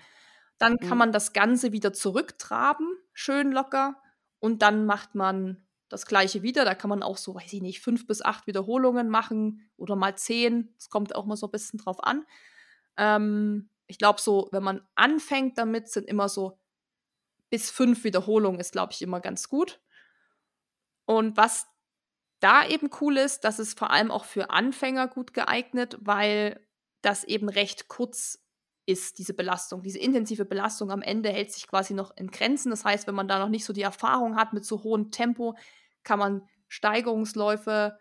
Dann 0.61 0.79
kann 0.79 0.91
mhm. 0.91 0.99
man 0.99 1.13
das 1.13 1.33
Ganze 1.33 1.73
wieder 1.73 1.93
zurücktraben, 1.95 2.87
schön 3.15 3.51
locker. 3.51 3.97
Und 4.41 4.61
dann 4.61 4.85
macht 4.85 5.15
man 5.15 5.67
das 5.89 6.05
gleiche 6.05 6.43
wieder. 6.43 6.67
Da 6.67 6.75
kann 6.75 6.91
man 6.91 7.03
auch 7.03 7.17
so, 7.17 7.35
weiß 7.35 7.53
ich 7.55 7.63
nicht, 7.63 7.81
fünf 7.81 8.07
bis 8.07 8.21
acht 8.21 8.47
Wiederholungen 8.47 9.09
machen 9.09 9.71
oder 9.79 9.97
mal 9.97 10.17
zehn. 10.17 10.75
Es 10.79 10.91
kommt 10.91 11.17
auch 11.17 11.25
mal 11.25 11.37
so 11.37 11.47
ein 11.47 11.51
bisschen 11.51 11.79
drauf 11.79 12.05
an. 12.05 12.27
Ähm, 12.99 13.71
ich 13.87 13.97
glaube, 13.97 14.21
so, 14.21 14.51
wenn 14.53 14.63
man 14.63 14.87
anfängt 14.95 15.57
damit, 15.57 15.89
sind 15.89 16.07
immer 16.07 16.29
so 16.29 16.59
bis 17.49 17.71
fünf 17.71 18.05
Wiederholungen, 18.05 18.61
ist, 18.61 18.73
glaube 18.73 18.93
ich, 18.93 19.01
immer 19.01 19.21
ganz 19.21 19.49
gut. 19.49 19.81
Und 21.07 21.39
was 21.39 21.69
da 22.41 22.67
eben 22.67 22.91
cool 23.01 23.17
ist, 23.17 23.45
das 23.45 23.59
ist 23.59 23.79
vor 23.79 23.91
allem 23.91 24.11
auch 24.11 24.27
für 24.27 24.51
Anfänger 24.51 25.09
gut 25.09 25.33
geeignet, 25.33 25.97
weil 26.03 26.61
das 27.01 27.25
eben 27.25 27.49
recht 27.49 27.89
kurz 27.89 28.45
ist 28.87 29.19
diese 29.19 29.35
Belastung. 29.35 29.83
Diese 29.83 29.99
intensive 29.99 30.45
Belastung 30.45 30.91
am 30.91 31.03
Ende 31.03 31.31
hält 31.31 31.53
sich 31.53 31.67
quasi 31.67 31.95
noch 31.95 32.17
in 32.17 32.31
Grenzen. 32.31 32.71
Das 32.71 32.85
heißt, 32.85 33.07
wenn 33.07 33.15
man 33.15 33.29
da 33.29 33.39
noch 33.39 33.49
nicht 33.49 33.65
so 33.65 33.73
die 33.73 33.83
Erfahrung 33.83 34.37
hat 34.37 34.53
mit 34.53 34.65
so 34.65 34.83
hohem 34.83 35.11
Tempo, 35.11 35.57
kann 36.03 36.19
man 36.19 36.43
Steigerungsläufe 36.69 37.99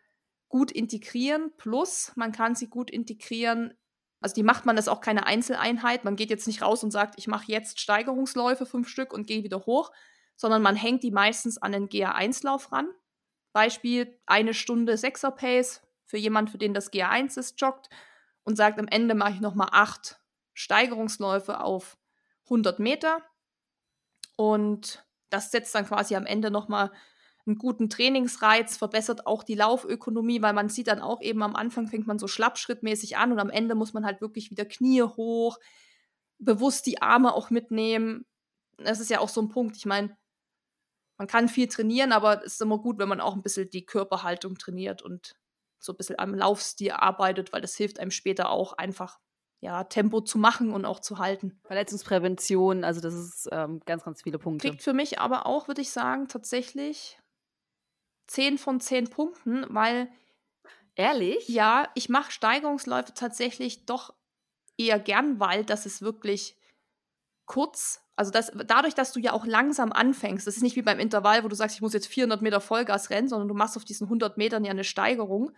gut 0.47 0.71
integrieren. 0.71 1.51
Plus, 1.57 2.11
man 2.15 2.32
kann 2.32 2.55
sie 2.55 2.67
gut 2.67 2.89
integrieren. 2.89 3.73
Also 4.21 4.36
die 4.36 4.43
macht 4.43 4.65
man 4.65 4.75
das 4.75 4.88
auch 4.88 5.01
keine 5.01 5.25
Einzeleinheit. 5.25 6.03
Man 6.03 6.15
geht 6.15 6.30
jetzt 6.30 6.47
nicht 6.47 6.61
raus 6.61 6.84
und 6.84 6.91
sagt, 6.91 7.15
ich 7.17 7.27
mache 7.27 7.51
jetzt 7.51 7.80
Steigerungsläufe, 7.80 8.65
fünf 8.65 8.89
Stück 8.89 9.13
und 9.13 9.27
gehe 9.27 9.43
wieder 9.43 9.65
hoch, 9.65 9.91
sondern 10.36 10.61
man 10.61 10.75
hängt 10.75 11.03
die 11.03 11.11
meistens 11.11 11.57
an 11.57 11.71
den 11.71 11.88
GA1-Lauf 11.88 12.71
ran. 12.71 12.88
Beispiel 13.53 14.19
eine 14.25 14.53
Stunde 14.53 14.97
Sechser-Pace 14.97 15.82
für 16.05 16.17
jemand, 16.17 16.49
für 16.49 16.57
den 16.57 16.73
das 16.73 16.91
GA1 16.91 17.38
ist, 17.39 17.59
joggt 17.61 17.89
und 18.43 18.55
sagt, 18.55 18.80
am 18.80 18.88
Ende 18.88 19.15
mache 19.15 19.34
ich 19.34 19.39
nochmal 19.41 19.69
acht 19.71 20.18
Steigerungsläufe 20.60 21.62
auf 21.62 21.97
100 22.45 22.80
Meter. 22.80 23.24
Und 24.36 25.05
das 25.30 25.51
setzt 25.51 25.74
dann 25.74 25.86
quasi 25.86 26.16
am 26.16 26.26
Ende 26.26 26.51
nochmal 26.51 26.91
einen 27.45 27.57
guten 27.57 27.89
Trainingsreiz, 27.89 28.76
verbessert 28.76 29.26
auch 29.26 29.43
die 29.43 29.55
Laufökonomie, 29.55 30.41
weil 30.41 30.51
man 30.53 30.68
sieht 30.68 30.88
dann 30.88 30.99
auch 30.99 31.22
eben 31.22 31.41
am 31.43 31.55
Anfang 31.55 31.88
fängt 31.88 32.07
man 32.07 32.20
so 32.20 32.28
schlappschrittmäßig 32.28 33.16
an 33.16 33.32
und 33.32 33.39
am 33.39 33.49
Ende 33.49 33.74
muss 33.74 33.93
man 33.93 34.05
halt 34.05 34.20
wirklich 34.20 34.51
wieder 34.51 34.66
Knie 34.66 35.01
hoch, 35.01 35.57
bewusst 36.39 36.86
die 36.86 37.01
Arme 37.01 37.34
auch 37.34 37.49
mitnehmen. 37.49 38.26
Das 38.78 38.99
ist 38.99 39.10
ja 39.10 39.20
auch 39.20 39.30
so 39.30 39.41
ein 39.41 39.49
Punkt. 39.49 39.78
Ich 39.78 39.86
meine, 39.86 40.18
man 41.18 41.28
kann 41.28 41.47
viel 41.47 41.70
trainieren, 41.70 42.12
aber 42.12 42.43
es 42.43 42.53
ist 42.53 42.62
immer 42.62 42.80
gut, 42.80 42.99
wenn 42.99 43.10
man 43.10 43.22
auch 43.22 43.36
ein 43.36 43.43
bisschen 43.43 43.70
die 43.70 43.86
Körperhaltung 43.86 44.57
trainiert 44.57 45.01
und 45.01 45.36
so 45.80 45.93
ein 45.93 45.97
bisschen 45.97 46.20
am 46.20 46.36
Laufstil 46.36 46.91
arbeitet, 46.91 47.53
weil 47.53 47.62
das 47.62 47.76
hilft 47.76 47.99
einem 47.99 48.12
später 48.12 48.49
auch 48.49 48.74
einfach 48.74 49.20
ja, 49.62 49.84
Tempo 49.84 50.22
zu 50.22 50.38
machen 50.38 50.72
und 50.72 50.86
auch 50.86 50.99
zu 50.99 51.18
halten. 51.18 51.60
Verletzungsprävention, 51.66 52.84
also 52.84 53.01
das 53.01 53.14
ist 53.14 53.49
ähm, 53.51 53.82
ganz, 53.86 54.03
ganz 54.03 54.22
viele 54.22 54.39
Punkte. 54.39 54.70
Kriegt 54.70 54.84
für 54.84 54.93
mich 54.93 55.20
aber 55.20 55.45
auch, 55.45 55.68
würde 55.68 55.82
ich 55.82 55.91
sagen, 55.91 56.28
tatsächlich 56.28 57.20
10 58.28 58.57
von 58.57 58.80
10 58.80 59.10
Punkten, 59.10 59.66
weil. 59.70 60.10
Ehrlich? 60.95 61.47
Ja, 61.47 61.88
ich 61.95 62.10
mache 62.10 62.30
Steigerungsläufe 62.30 63.14
tatsächlich 63.14 63.86
doch 63.86 64.14
eher 64.78 64.99
gern, 64.99 65.39
weil 65.39 65.64
das 65.64 65.86
ist 65.86 66.01
wirklich 66.01 66.57
kurz. 67.45 68.01
Also 68.18 68.32
das, 68.32 68.51
dadurch, 68.68 68.95
dass 68.95 69.14
du 69.14 69.22
ja 69.22 69.32
auch 69.32 69.45
langsam 69.45 69.93
anfängst, 69.93 70.45
das 70.45 70.57
ist 70.57 70.62
nicht 70.62 70.76
wie 70.76 70.82
beim 70.82 70.99
Intervall, 70.99 71.45
wo 71.45 71.47
du 71.47 71.55
sagst, 71.55 71.78
ich 71.78 71.82
muss 71.82 71.93
jetzt 71.93 72.07
400 72.07 72.41
Meter 72.41 72.60
Vollgas 72.60 73.12
rennen, 73.12 73.30
sondern 73.30 73.47
du 73.47 73.53
machst 73.53 73.78
auf 73.78 73.86
diesen 73.86 74.07
100 74.07 74.38
Metern 74.38 74.66
ja 74.66 74.72
eine 74.72 74.84
Steigerung 74.84 75.53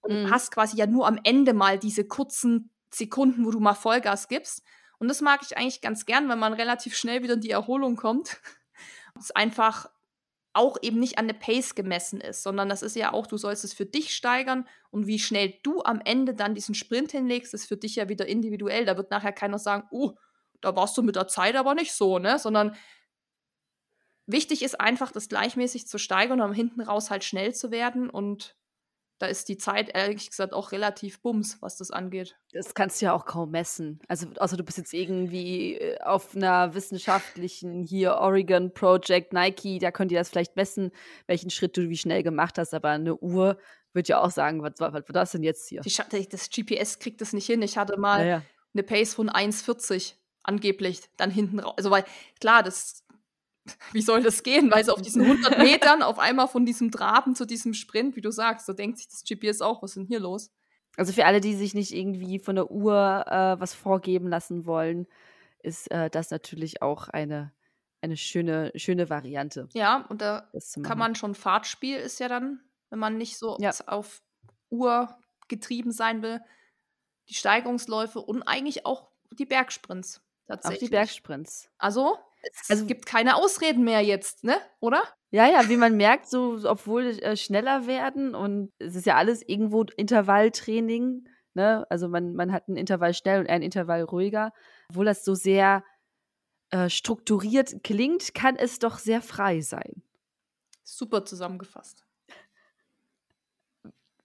und 0.00 0.24
mhm. 0.24 0.30
hast 0.30 0.50
quasi 0.50 0.76
ja 0.76 0.86
nur 0.86 1.06
am 1.06 1.20
Ende 1.22 1.54
mal 1.54 1.78
diese 1.78 2.04
kurzen 2.04 2.71
Sekunden, 2.94 3.44
wo 3.44 3.50
du 3.50 3.60
mal 3.60 3.74
Vollgas 3.74 4.28
gibst. 4.28 4.62
Und 4.98 5.08
das 5.08 5.20
mag 5.20 5.40
ich 5.42 5.56
eigentlich 5.56 5.80
ganz 5.80 6.06
gern, 6.06 6.28
wenn 6.28 6.38
man 6.38 6.52
relativ 6.52 6.96
schnell 6.96 7.22
wieder 7.22 7.34
in 7.34 7.40
die 7.40 7.50
Erholung 7.50 7.96
kommt. 7.96 8.38
Es 9.18 9.30
einfach 9.30 9.90
auch 10.54 10.78
eben 10.80 10.98
nicht 10.98 11.18
an 11.18 11.26
der 11.26 11.34
Pace 11.34 11.74
gemessen 11.74 12.20
ist, 12.20 12.42
sondern 12.42 12.68
das 12.68 12.82
ist 12.82 12.96
ja 12.96 13.12
auch, 13.12 13.26
du 13.26 13.36
sollst 13.36 13.62
es 13.62 13.74
für 13.74 13.86
dich 13.86 14.14
steigern 14.14 14.66
und 14.90 15.06
wie 15.06 15.18
schnell 15.18 15.54
du 15.62 15.82
am 15.82 16.00
Ende 16.04 16.34
dann 16.34 16.54
diesen 16.54 16.74
Sprint 16.74 17.12
hinlegst, 17.12 17.52
ist 17.52 17.66
für 17.66 17.76
dich 17.76 17.96
ja 17.96 18.08
wieder 18.08 18.26
individuell. 18.26 18.84
Da 18.84 18.96
wird 18.96 19.10
nachher 19.10 19.32
keiner 19.32 19.58
sagen, 19.58 19.86
oh, 19.90 20.14
da 20.60 20.74
warst 20.76 20.96
du 20.96 21.02
mit 21.02 21.16
der 21.16 21.28
Zeit 21.28 21.56
aber 21.56 21.74
nicht 21.74 21.92
so, 21.92 22.18
ne? 22.18 22.38
Sondern 22.38 22.76
wichtig 24.26 24.62
ist 24.62 24.80
einfach, 24.80 25.12
das 25.12 25.28
gleichmäßig 25.28 25.86
zu 25.86 25.98
steigern 25.98 26.40
und 26.40 26.46
am 26.46 26.54
hinten 26.54 26.80
raus 26.80 27.10
halt 27.10 27.24
schnell 27.24 27.54
zu 27.54 27.70
werden 27.70 28.10
und 28.10 28.56
da 29.22 29.28
ist 29.28 29.48
die 29.48 29.56
Zeit 29.56 29.88
ehrlich 29.94 30.30
gesagt 30.30 30.52
auch 30.52 30.72
relativ 30.72 31.22
bums, 31.22 31.58
was 31.60 31.76
das 31.76 31.92
angeht. 31.92 32.36
Das 32.52 32.74
kannst 32.74 33.00
du 33.00 33.06
ja 33.06 33.12
auch 33.12 33.24
kaum 33.24 33.52
messen. 33.52 34.00
Also, 34.08 34.26
außer 34.36 34.56
du 34.56 34.64
bist 34.64 34.78
jetzt 34.78 34.92
irgendwie 34.92 35.76
äh, 35.76 36.00
auf 36.00 36.34
einer 36.34 36.74
wissenschaftlichen 36.74 37.84
hier 37.84 38.16
Oregon 38.16 38.74
Project 38.74 39.32
Nike, 39.32 39.78
da 39.78 39.92
könnt 39.92 40.10
ihr 40.10 40.18
das 40.18 40.28
vielleicht 40.28 40.56
messen, 40.56 40.90
welchen 41.28 41.50
Schritt 41.50 41.76
du 41.76 41.88
wie 41.88 41.96
schnell 41.96 42.24
gemacht 42.24 42.58
hast, 42.58 42.74
aber 42.74 42.88
eine 42.88 43.14
Uhr 43.16 43.58
würde 43.92 44.08
ja 44.08 44.20
auch 44.20 44.32
sagen, 44.32 44.60
was, 44.60 44.80
war 44.80 44.90
das 45.02 45.30
denn 45.30 45.44
jetzt 45.44 45.68
hier? 45.68 45.82
Die, 45.82 46.28
das 46.28 46.50
GPS 46.50 46.98
kriegt 46.98 47.20
das 47.20 47.32
nicht 47.32 47.46
hin. 47.46 47.62
Ich 47.62 47.78
hatte 47.78 47.96
mal 48.00 48.22
ja, 48.22 48.26
ja. 48.26 48.42
eine 48.74 48.82
Pace 48.82 49.14
von 49.14 49.30
1,40 49.30 50.14
angeblich 50.42 51.02
dann 51.16 51.30
hinten 51.30 51.60
raus. 51.60 51.74
Also, 51.76 51.92
weil 51.92 52.04
klar, 52.40 52.64
das 52.64 53.01
wie 53.92 54.02
soll 54.02 54.22
das 54.22 54.42
gehen? 54.42 54.70
Weil 54.70 54.84
so 54.84 54.92
auf 54.92 55.02
diesen 55.02 55.22
100 55.22 55.58
Metern 55.58 56.02
auf 56.02 56.18
einmal 56.18 56.48
von 56.48 56.66
diesem 56.66 56.90
Traben 56.90 57.34
zu 57.34 57.46
diesem 57.46 57.74
Sprint, 57.74 58.16
wie 58.16 58.20
du 58.20 58.30
sagst, 58.30 58.68
da 58.68 58.72
denkt 58.72 58.98
sich 58.98 59.08
das 59.08 59.24
GPS 59.24 59.60
auch, 59.60 59.82
was 59.82 59.92
ist 59.92 59.96
denn 59.96 60.06
hier 60.06 60.20
los? 60.20 60.50
Also 60.96 61.12
für 61.12 61.24
alle, 61.24 61.40
die 61.40 61.54
sich 61.54 61.74
nicht 61.74 61.92
irgendwie 61.92 62.38
von 62.38 62.56
der 62.56 62.70
Uhr 62.70 63.24
äh, 63.26 63.58
was 63.58 63.72
vorgeben 63.72 64.28
lassen 64.28 64.66
wollen, 64.66 65.06
ist 65.62 65.90
äh, 65.90 66.10
das 66.10 66.30
natürlich 66.30 66.82
auch 66.82 67.08
eine, 67.08 67.52
eine 68.02 68.16
schöne, 68.16 68.72
schöne 68.74 69.08
Variante. 69.08 69.68
Ja, 69.72 70.04
und 70.08 70.20
da 70.20 70.50
kann 70.82 70.98
man 70.98 71.14
schon 71.14 71.34
Fahrtspiel 71.34 71.96
ist 71.96 72.20
ja 72.20 72.28
dann, 72.28 72.60
wenn 72.90 72.98
man 72.98 73.16
nicht 73.16 73.38
so 73.38 73.56
ja. 73.60 73.70
auf 73.86 74.22
Uhr 74.68 75.16
getrieben 75.48 75.92
sein 75.92 76.22
will, 76.22 76.40
die 77.28 77.34
Steigerungsläufe 77.34 78.20
und 78.20 78.42
eigentlich 78.42 78.84
auch 78.84 79.08
die 79.30 79.46
Bergsprints. 79.46 80.20
Tatsächlich. 80.46 80.76
Auch 80.76 80.86
die 80.86 80.90
Bergsprints. 80.90 81.70
Also, 81.78 82.18
es 82.42 82.70
also, 82.70 82.86
gibt 82.86 83.06
keine 83.06 83.36
Ausreden 83.36 83.84
mehr 83.84 84.00
jetzt, 84.00 84.44
ne? 84.44 84.56
Oder? 84.80 85.02
Ja, 85.30 85.48
ja, 85.48 85.68
wie 85.68 85.76
man 85.76 85.96
merkt, 85.96 86.28
so 86.28 86.58
obwohl 86.64 87.04
äh, 87.06 87.36
schneller 87.36 87.86
werden 87.86 88.34
und 88.34 88.72
es 88.78 88.96
ist 88.96 89.06
ja 89.06 89.16
alles 89.16 89.42
irgendwo 89.46 89.84
Intervalltraining, 89.96 91.26
ne? 91.54 91.86
Also 91.88 92.08
man, 92.08 92.34
man 92.34 92.52
hat 92.52 92.68
ein 92.68 92.76
Intervall 92.76 93.14
schnell 93.14 93.40
und 93.40 93.48
ein 93.48 93.62
Intervall 93.62 94.02
ruhiger. 94.02 94.52
Obwohl 94.90 95.06
das 95.06 95.24
so 95.24 95.34
sehr 95.34 95.84
äh, 96.70 96.88
strukturiert 96.88 97.84
klingt, 97.84 98.34
kann 98.34 98.56
es 98.56 98.78
doch 98.78 98.98
sehr 98.98 99.22
frei 99.22 99.60
sein. 99.60 100.02
Super 100.82 101.24
zusammengefasst. 101.24 102.04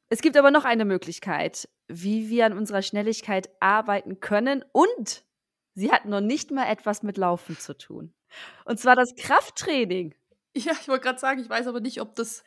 Es 0.09 0.21
gibt 0.21 0.37
aber 0.37 0.51
noch 0.51 0.63
eine 0.63 0.85
Möglichkeit, 0.85 1.67
wie 1.87 2.29
wir 2.29 2.45
an 2.45 2.57
unserer 2.57 2.81
Schnelligkeit 2.81 3.49
arbeiten 3.59 4.19
können 4.19 4.63
und 4.71 5.25
sie 5.77 5.91
hat 5.91 6.05
noch 6.05 6.21
nicht 6.21 6.49
mal 6.49 6.65
etwas 6.65 7.03
mit 7.03 7.17
Laufen 7.17 7.57
zu 7.57 7.77
tun. 7.77 8.11
Und 8.65 8.79
zwar 8.79 8.95
das 8.95 9.15
Krafttraining. 9.15 10.15
Ja, 10.55 10.73
ich 10.81 10.87
wollte 10.87 11.03
gerade 11.03 11.19
sagen, 11.19 11.39
ich 11.39 11.49
weiß 11.49 11.67
aber 11.67 11.79
nicht, 11.79 12.01
ob 12.01 12.15
das 12.15 12.43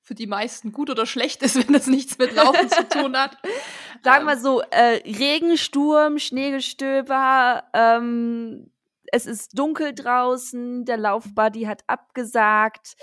für 0.00 0.14
die 0.14 0.26
meisten 0.26 0.72
gut 0.72 0.88
oder 0.88 1.04
schlecht 1.04 1.42
ist, 1.42 1.56
wenn 1.66 1.74
das 1.74 1.86
nichts 1.86 2.16
mit 2.16 2.34
Laufen 2.34 2.70
zu 2.70 2.88
tun 2.88 3.16
hat. 3.16 3.36
Sagen 4.02 4.24
wir 4.24 4.32
ähm. 4.32 4.40
so, 4.40 4.62
äh, 4.70 5.02
Regensturm, 5.04 6.18
Schneegestöber, 6.18 7.64
ähm, 7.74 8.72
es 9.12 9.26
ist 9.26 9.58
dunkel 9.58 9.94
draußen, 9.94 10.86
der 10.86 10.96
Laufbuddy 10.96 11.64
hat 11.64 11.84
abgesagt, 11.86 12.96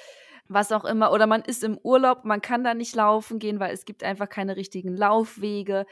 was 0.47 0.71
auch 0.71 0.85
immer. 0.85 1.11
Oder 1.11 1.27
man 1.27 1.43
ist 1.43 1.63
im 1.63 1.77
Urlaub, 1.77 2.25
man 2.25 2.41
kann 2.41 2.63
da 2.63 2.73
nicht 2.73 2.95
laufen 2.95 3.37
gehen, 3.37 3.59
weil 3.59 3.75
es 3.75 3.85
gibt 3.85 4.03
einfach 4.03 4.27
keine 4.27 4.55
richtigen 4.55 4.97
Laufwege. 4.97 5.85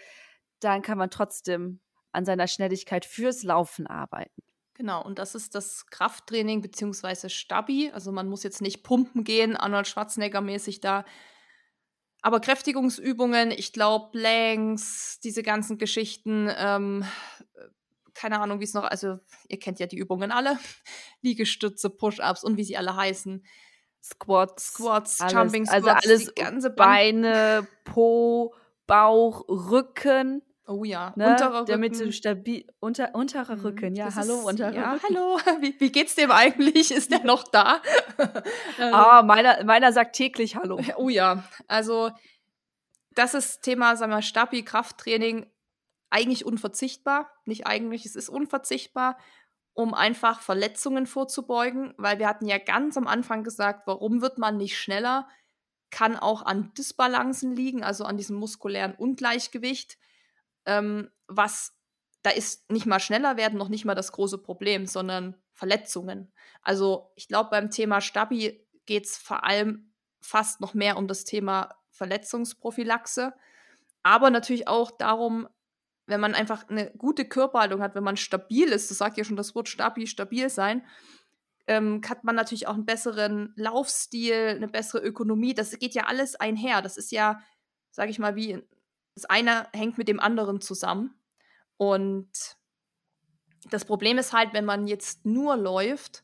Dann 0.59 0.81
kann 0.81 0.97
man 0.97 1.11
trotzdem 1.11 1.81
an 2.17 2.25
seiner 2.25 2.47
Schnelligkeit 2.47 3.05
fürs 3.05 3.43
Laufen 3.43 3.87
arbeiten. 3.87 4.41
Genau, 4.73 5.03
und 5.03 5.17
das 5.17 5.33
ist 5.33 5.55
das 5.55 5.87
Krafttraining 5.87 6.61
bzw. 6.61 7.29
Stabi. 7.29 7.91
Also 7.93 8.11
man 8.11 8.27
muss 8.27 8.43
jetzt 8.43 8.61
nicht 8.61 8.83
pumpen 8.83 9.23
gehen, 9.23 9.55
Arnold 9.55 9.87
Schwarzenegger-mäßig 9.87 10.81
da. 10.81 11.05
Aber 12.21 12.39
Kräftigungsübungen, 12.39 13.51
ich 13.51 13.73
glaube, 13.73 14.09
Planks, 14.11 15.19
diese 15.23 15.43
ganzen 15.43 15.77
Geschichten, 15.77 16.51
ähm, 16.55 17.05
keine 18.13 18.39
Ahnung, 18.39 18.59
wie 18.59 18.65
es 18.65 18.73
noch, 18.73 18.83
also 18.83 19.19
ihr 19.47 19.59
kennt 19.59 19.79
ja 19.79 19.85
die 19.85 19.97
Übungen 19.97 20.31
alle. 20.31 20.57
Liegestütze, 21.21 21.89
Push-Ups 21.89 22.43
und 22.43 22.57
wie 22.57 22.63
sie 22.63 22.77
alle 22.77 22.95
heißen. 22.95 23.45
Squats, 24.03 24.73
Squats, 24.73 25.21
alles, 25.21 25.33
Jumping 25.33 25.67
also 25.67 25.87
Squats, 25.87 26.05
also 26.05 26.09
alles 26.09 26.35
ganze 26.35 26.69
Beine, 26.69 27.67
Po, 27.83 28.53
Bauch, 28.85 29.47
Rücken. 29.49 30.41
Oh 30.69 30.83
ja, 30.83 31.13
ne? 31.15 31.31
unterer 31.31 31.61
Rücken. 31.61 31.71
Damit 31.71 31.95
so 31.95 32.11
stabil, 32.11 32.65
unter, 32.81 33.15
unterer 33.15 33.55
mhm, 33.55 33.61
Rücken, 33.61 33.95
ja, 33.95 34.05
das 34.05 34.17
hallo, 34.17 34.39
ist, 34.39 34.45
unterer 34.45 34.73
ja, 34.73 34.93
Rücken. 34.93 35.03
hallo, 35.07 35.39
wie, 35.61 35.79
wie 35.79 35.91
geht's 35.91 36.15
dem 36.15 36.29
eigentlich? 36.29 36.91
Ist 36.91 37.09
der 37.09 37.23
noch 37.23 37.45
da? 37.45 37.81
ah, 38.77 39.23
meiner, 39.23 39.63
meiner 39.63 39.93
sagt 39.93 40.15
täglich 40.17 40.57
Hallo. 40.57 40.79
Oh 40.97 41.07
ja, 41.07 41.43
also 41.67 42.11
das 43.11 43.33
ist 43.33 43.61
Thema, 43.61 43.95
sagen 43.95 44.11
wir, 44.11 44.21
Stabi, 44.21 44.63
Krafttraining, 44.63 45.49
eigentlich 46.09 46.45
unverzichtbar. 46.45 47.31
Nicht 47.45 47.65
eigentlich, 47.65 48.05
es 48.05 48.17
ist 48.17 48.27
unverzichtbar, 48.27 49.17
um 49.73 49.93
einfach 49.93 50.41
Verletzungen 50.41 51.07
vorzubeugen, 51.07 51.93
weil 51.97 52.19
wir 52.19 52.27
hatten 52.27 52.45
ja 52.45 52.57
ganz 52.57 52.97
am 52.97 53.07
Anfang 53.07 53.45
gesagt, 53.45 53.87
warum 53.87 54.21
wird 54.21 54.37
man 54.37 54.57
nicht 54.57 54.77
schneller? 54.77 55.29
Kann 55.91 56.17
auch 56.17 56.41
an 56.45 56.73
Disbalancen 56.77 57.55
liegen, 57.55 57.85
also 57.85 58.03
an 58.03 58.17
diesem 58.17 58.35
muskulären 58.35 58.93
Ungleichgewicht 58.95 59.97
ähm, 60.67 61.09
was 61.27 61.73
da 62.27 62.33
ist 62.33 62.69
nicht 62.69 62.85
mal 62.85 62.99
schneller 62.99 63.37
werden 63.37 63.57
noch 63.57 63.69
nicht 63.69 63.85
mal 63.85 63.95
das 63.95 64.11
große 64.11 64.37
Problem, 64.39 64.85
sondern 64.85 65.35
Verletzungen. 65.53 66.31
Also 66.61 67.11
ich 67.15 67.27
glaube, 67.29 67.49
beim 67.51 67.71
Thema 67.71 68.01
Stabi 68.01 68.67
geht 68.85 69.05
es 69.05 69.17
vor 69.17 69.45
allem 69.45 69.93
fast 70.19 70.59
noch 70.59 70.73
mehr 70.73 70.97
um 70.97 71.07
das 71.07 71.23
Thema 71.23 71.69
Verletzungsprophylaxe, 71.91 73.33
aber 74.03 74.29
natürlich 74.29 74.67
auch 74.67 74.91
darum, 74.91 75.47
wenn 76.05 76.19
man 76.19 76.35
einfach 76.35 76.67
eine 76.69 76.91
gute 76.97 77.25
Körperhaltung 77.25 77.81
hat, 77.81 77.95
wenn 77.95 78.03
man 78.03 78.17
stabil 78.17 78.67
ist, 78.67 78.91
das 78.91 78.97
sagt 78.97 79.17
ja 79.17 79.23
schon 79.23 79.37
das 79.37 79.55
Wort 79.55 79.69
stabil, 79.69 80.07
stabil 80.07 80.49
sein, 80.49 80.85
ähm, 81.67 82.01
hat 82.07 82.23
man 82.23 82.35
natürlich 82.35 82.67
auch 82.67 82.75
einen 82.75 82.85
besseren 82.85 83.53
Laufstil, 83.55 84.55
eine 84.55 84.67
bessere 84.67 85.01
Ökonomie. 85.01 85.53
Das 85.53 85.77
geht 85.77 85.93
ja 85.95 86.05
alles 86.05 86.35
einher. 86.35 86.81
Das 86.81 86.95
ist 86.97 87.11
ja, 87.11 87.41
sage 87.91 88.09
ich 88.09 88.19
mal, 88.19 88.35
wie 88.35 88.63
das 89.17 89.25
eine 89.25 89.67
hängt 89.73 89.97
mit 89.97 90.07
dem 90.07 90.19
anderen 90.19 90.61
zusammen. 90.61 91.19
Und 91.77 92.29
das 93.71 93.83
Problem 93.83 94.19
ist 94.19 94.31
halt, 94.31 94.53
wenn 94.53 94.63
man 94.63 94.85
jetzt 94.85 95.25
nur 95.25 95.57
läuft, 95.57 96.23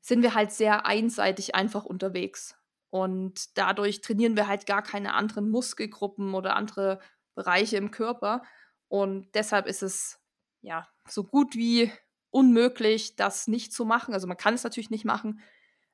sind 0.00 0.22
wir 0.22 0.34
halt 0.34 0.50
sehr 0.50 0.86
einseitig 0.86 1.54
einfach 1.54 1.84
unterwegs. 1.84 2.56
Und 2.90 3.56
dadurch 3.56 4.00
trainieren 4.00 4.34
wir 4.34 4.48
halt 4.48 4.66
gar 4.66 4.82
keine 4.82 5.14
anderen 5.14 5.50
Muskelgruppen 5.50 6.34
oder 6.34 6.56
andere 6.56 6.98
Bereiche 7.36 7.76
im 7.76 7.92
Körper. 7.92 8.42
Und 8.88 9.32
deshalb 9.36 9.68
ist 9.68 9.84
es 9.84 10.18
ja 10.62 10.88
so 11.06 11.22
gut 11.22 11.54
wie 11.54 11.92
unmöglich, 12.30 13.14
das 13.14 13.46
nicht 13.46 13.72
zu 13.72 13.84
machen. 13.84 14.14
Also 14.14 14.26
man 14.26 14.36
kann 14.36 14.54
es 14.54 14.64
natürlich 14.64 14.90
nicht 14.90 15.04
machen. 15.04 15.40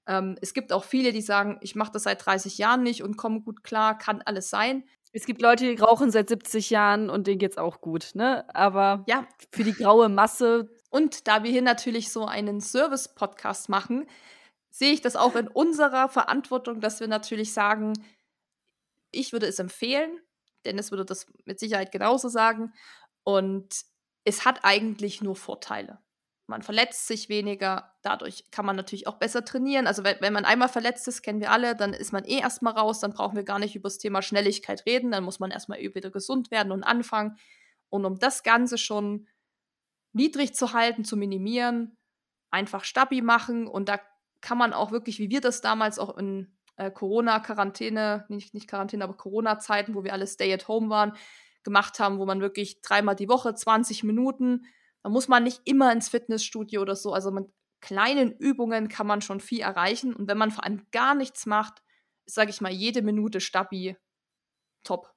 Ähm, 0.06 0.38
es 0.40 0.54
gibt 0.54 0.72
auch 0.72 0.84
viele, 0.84 1.12
die 1.12 1.20
sagen, 1.20 1.58
ich 1.60 1.74
mache 1.74 1.92
das 1.92 2.04
seit 2.04 2.24
30 2.24 2.56
Jahren 2.56 2.82
nicht 2.82 3.02
und 3.02 3.18
komme 3.18 3.42
gut 3.42 3.62
klar, 3.62 3.98
kann 3.98 4.22
alles 4.22 4.48
sein. 4.48 4.84
Es 5.16 5.24
gibt 5.24 5.40
Leute, 5.40 5.64
die 5.64 5.82
rauchen 5.82 6.10
seit 6.10 6.28
70 6.28 6.68
Jahren 6.68 7.08
und 7.08 7.26
denen 7.26 7.38
geht's 7.38 7.56
auch 7.56 7.80
gut, 7.80 8.10
ne? 8.12 8.44
Aber 8.54 9.02
ja. 9.06 9.26
für 9.50 9.64
die 9.64 9.72
graue 9.72 10.10
Masse. 10.10 10.68
Und 10.90 11.26
da 11.26 11.42
wir 11.42 11.50
hier 11.50 11.62
natürlich 11.62 12.12
so 12.12 12.26
einen 12.26 12.60
Service-Podcast 12.60 13.70
machen, 13.70 14.06
sehe 14.68 14.92
ich 14.92 15.00
das 15.00 15.16
auch 15.16 15.34
in 15.34 15.48
unserer 15.48 16.10
Verantwortung, 16.10 16.82
dass 16.82 17.00
wir 17.00 17.08
natürlich 17.08 17.54
sagen, 17.54 17.94
ich 19.10 19.32
würde 19.32 19.46
es 19.46 19.58
empfehlen, 19.58 20.20
Dennis 20.66 20.90
würde 20.90 21.06
das 21.06 21.26
mit 21.46 21.58
Sicherheit 21.60 21.92
genauso 21.92 22.28
sagen. 22.28 22.74
Und 23.24 23.86
es 24.24 24.44
hat 24.44 24.64
eigentlich 24.64 25.22
nur 25.22 25.34
Vorteile 25.34 25.98
man 26.46 26.62
verletzt 26.62 27.08
sich 27.08 27.28
weniger, 27.28 27.92
dadurch 28.02 28.50
kann 28.50 28.64
man 28.64 28.76
natürlich 28.76 29.06
auch 29.08 29.16
besser 29.16 29.44
trainieren. 29.44 29.86
Also 29.86 30.04
wenn, 30.04 30.32
man 30.32 30.44
einmal 30.44 30.68
verletzt 30.68 31.08
ist, 31.08 31.22
kennen 31.22 31.40
wir 31.40 31.50
alle, 31.50 31.74
dann 31.74 31.92
ist 31.92 32.12
man 32.12 32.24
eh 32.24 32.38
erstmal 32.38 32.74
raus, 32.74 33.00
dann 33.00 33.12
brauchen 33.12 33.36
wir 33.36 33.42
gar 33.42 33.58
nicht 33.58 33.74
über 33.74 33.88
das 33.88 33.98
Thema 33.98 34.22
Schnelligkeit 34.22 34.86
reden, 34.86 35.10
dann 35.10 35.24
muss 35.24 35.40
man 35.40 35.50
erstmal 35.50 35.80
wieder 35.80 36.10
gesund 36.10 36.50
werden 36.50 36.70
und 36.70 36.84
anfangen. 36.84 37.36
Und 37.88 38.04
um 38.04 38.18
das 38.18 38.42
Ganze 38.44 38.78
schon 38.78 39.26
niedrig 40.12 40.54
zu 40.54 40.72
halten, 40.72 41.04
zu 41.04 41.16
minimieren, 41.16 41.96
einfach 42.50 42.84
Stabi 42.84 43.22
machen 43.22 43.66
und 43.66 43.88
da 43.88 44.00
kann 44.40 44.58
man 44.58 44.72
auch 44.72 44.92
wirklich, 44.92 45.18
wie 45.18 45.30
wir 45.30 45.40
das 45.40 45.60
damals 45.60 45.98
auch 45.98 46.16
in 46.16 46.56
äh, 46.76 46.90
Corona-Quarantäne, 46.90 48.24
nicht, 48.28 48.54
nicht 48.54 48.68
Quarantäne, 48.68 49.02
aber 49.02 49.16
Corona-Zeiten, 49.16 49.94
wo 49.94 50.04
wir 50.04 50.12
alle 50.12 50.26
Stay 50.26 50.52
at 50.52 50.68
Home 50.68 50.90
waren, 50.90 51.12
gemacht 51.64 51.98
haben, 51.98 52.18
wo 52.18 52.26
man 52.26 52.40
wirklich 52.40 52.80
dreimal 52.82 53.16
die 53.16 53.28
Woche 53.28 53.54
20 53.54 54.04
Minuten 54.04 54.66
da 55.06 55.10
muss 55.10 55.28
man 55.28 55.44
nicht 55.44 55.60
immer 55.66 55.92
ins 55.92 56.08
Fitnessstudio 56.08 56.82
oder 56.82 56.96
so. 56.96 57.12
Also 57.12 57.30
mit 57.30 57.46
kleinen 57.80 58.32
Übungen 58.32 58.88
kann 58.88 59.06
man 59.06 59.20
schon 59.20 59.38
viel 59.38 59.60
erreichen. 59.60 60.12
Und 60.12 60.26
wenn 60.26 60.36
man 60.36 60.50
vor 60.50 60.64
allem 60.64 60.84
gar 60.90 61.14
nichts 61.14 61.46
macht, 61.46 61.80
sage 62.24 62.50
ich 62.50 62.60
mal, 62.60 62.72
jede 62.72 63.02
Minute 63.02 63.40
Stabi 63.40 63.96
top. 64.82 65.14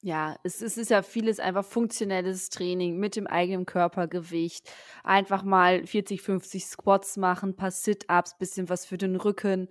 Ja, 0.00 0.36
es, 0.44 0.62
es, 0.62 0.78
ist 0.78 0.90
ja 0.90 1.02
vieles 1.02 1.40
einfach 1.40 1.64
funktionelles 1.64 2.50
Training 2.50 2.98
mit 2.98 3.16
dem 3.16 3.26
eigenen 3.26 3.66
Körpergewicht. 3.66 4.70
Einfach 5.02 5.42
mal 5.42 5.84
40, 5.84 6.22
50 6.22 6.64
Squats 6.64 7.16
machen, 7.16 7.56
paar 7.56 7.72
Sit-Ups, 7.72 8.38
bisschen 8.38 8.68
was 8.68 8.86
für 8.86 8.96
den 8.96 9.16
Rücken. 9.16 9.68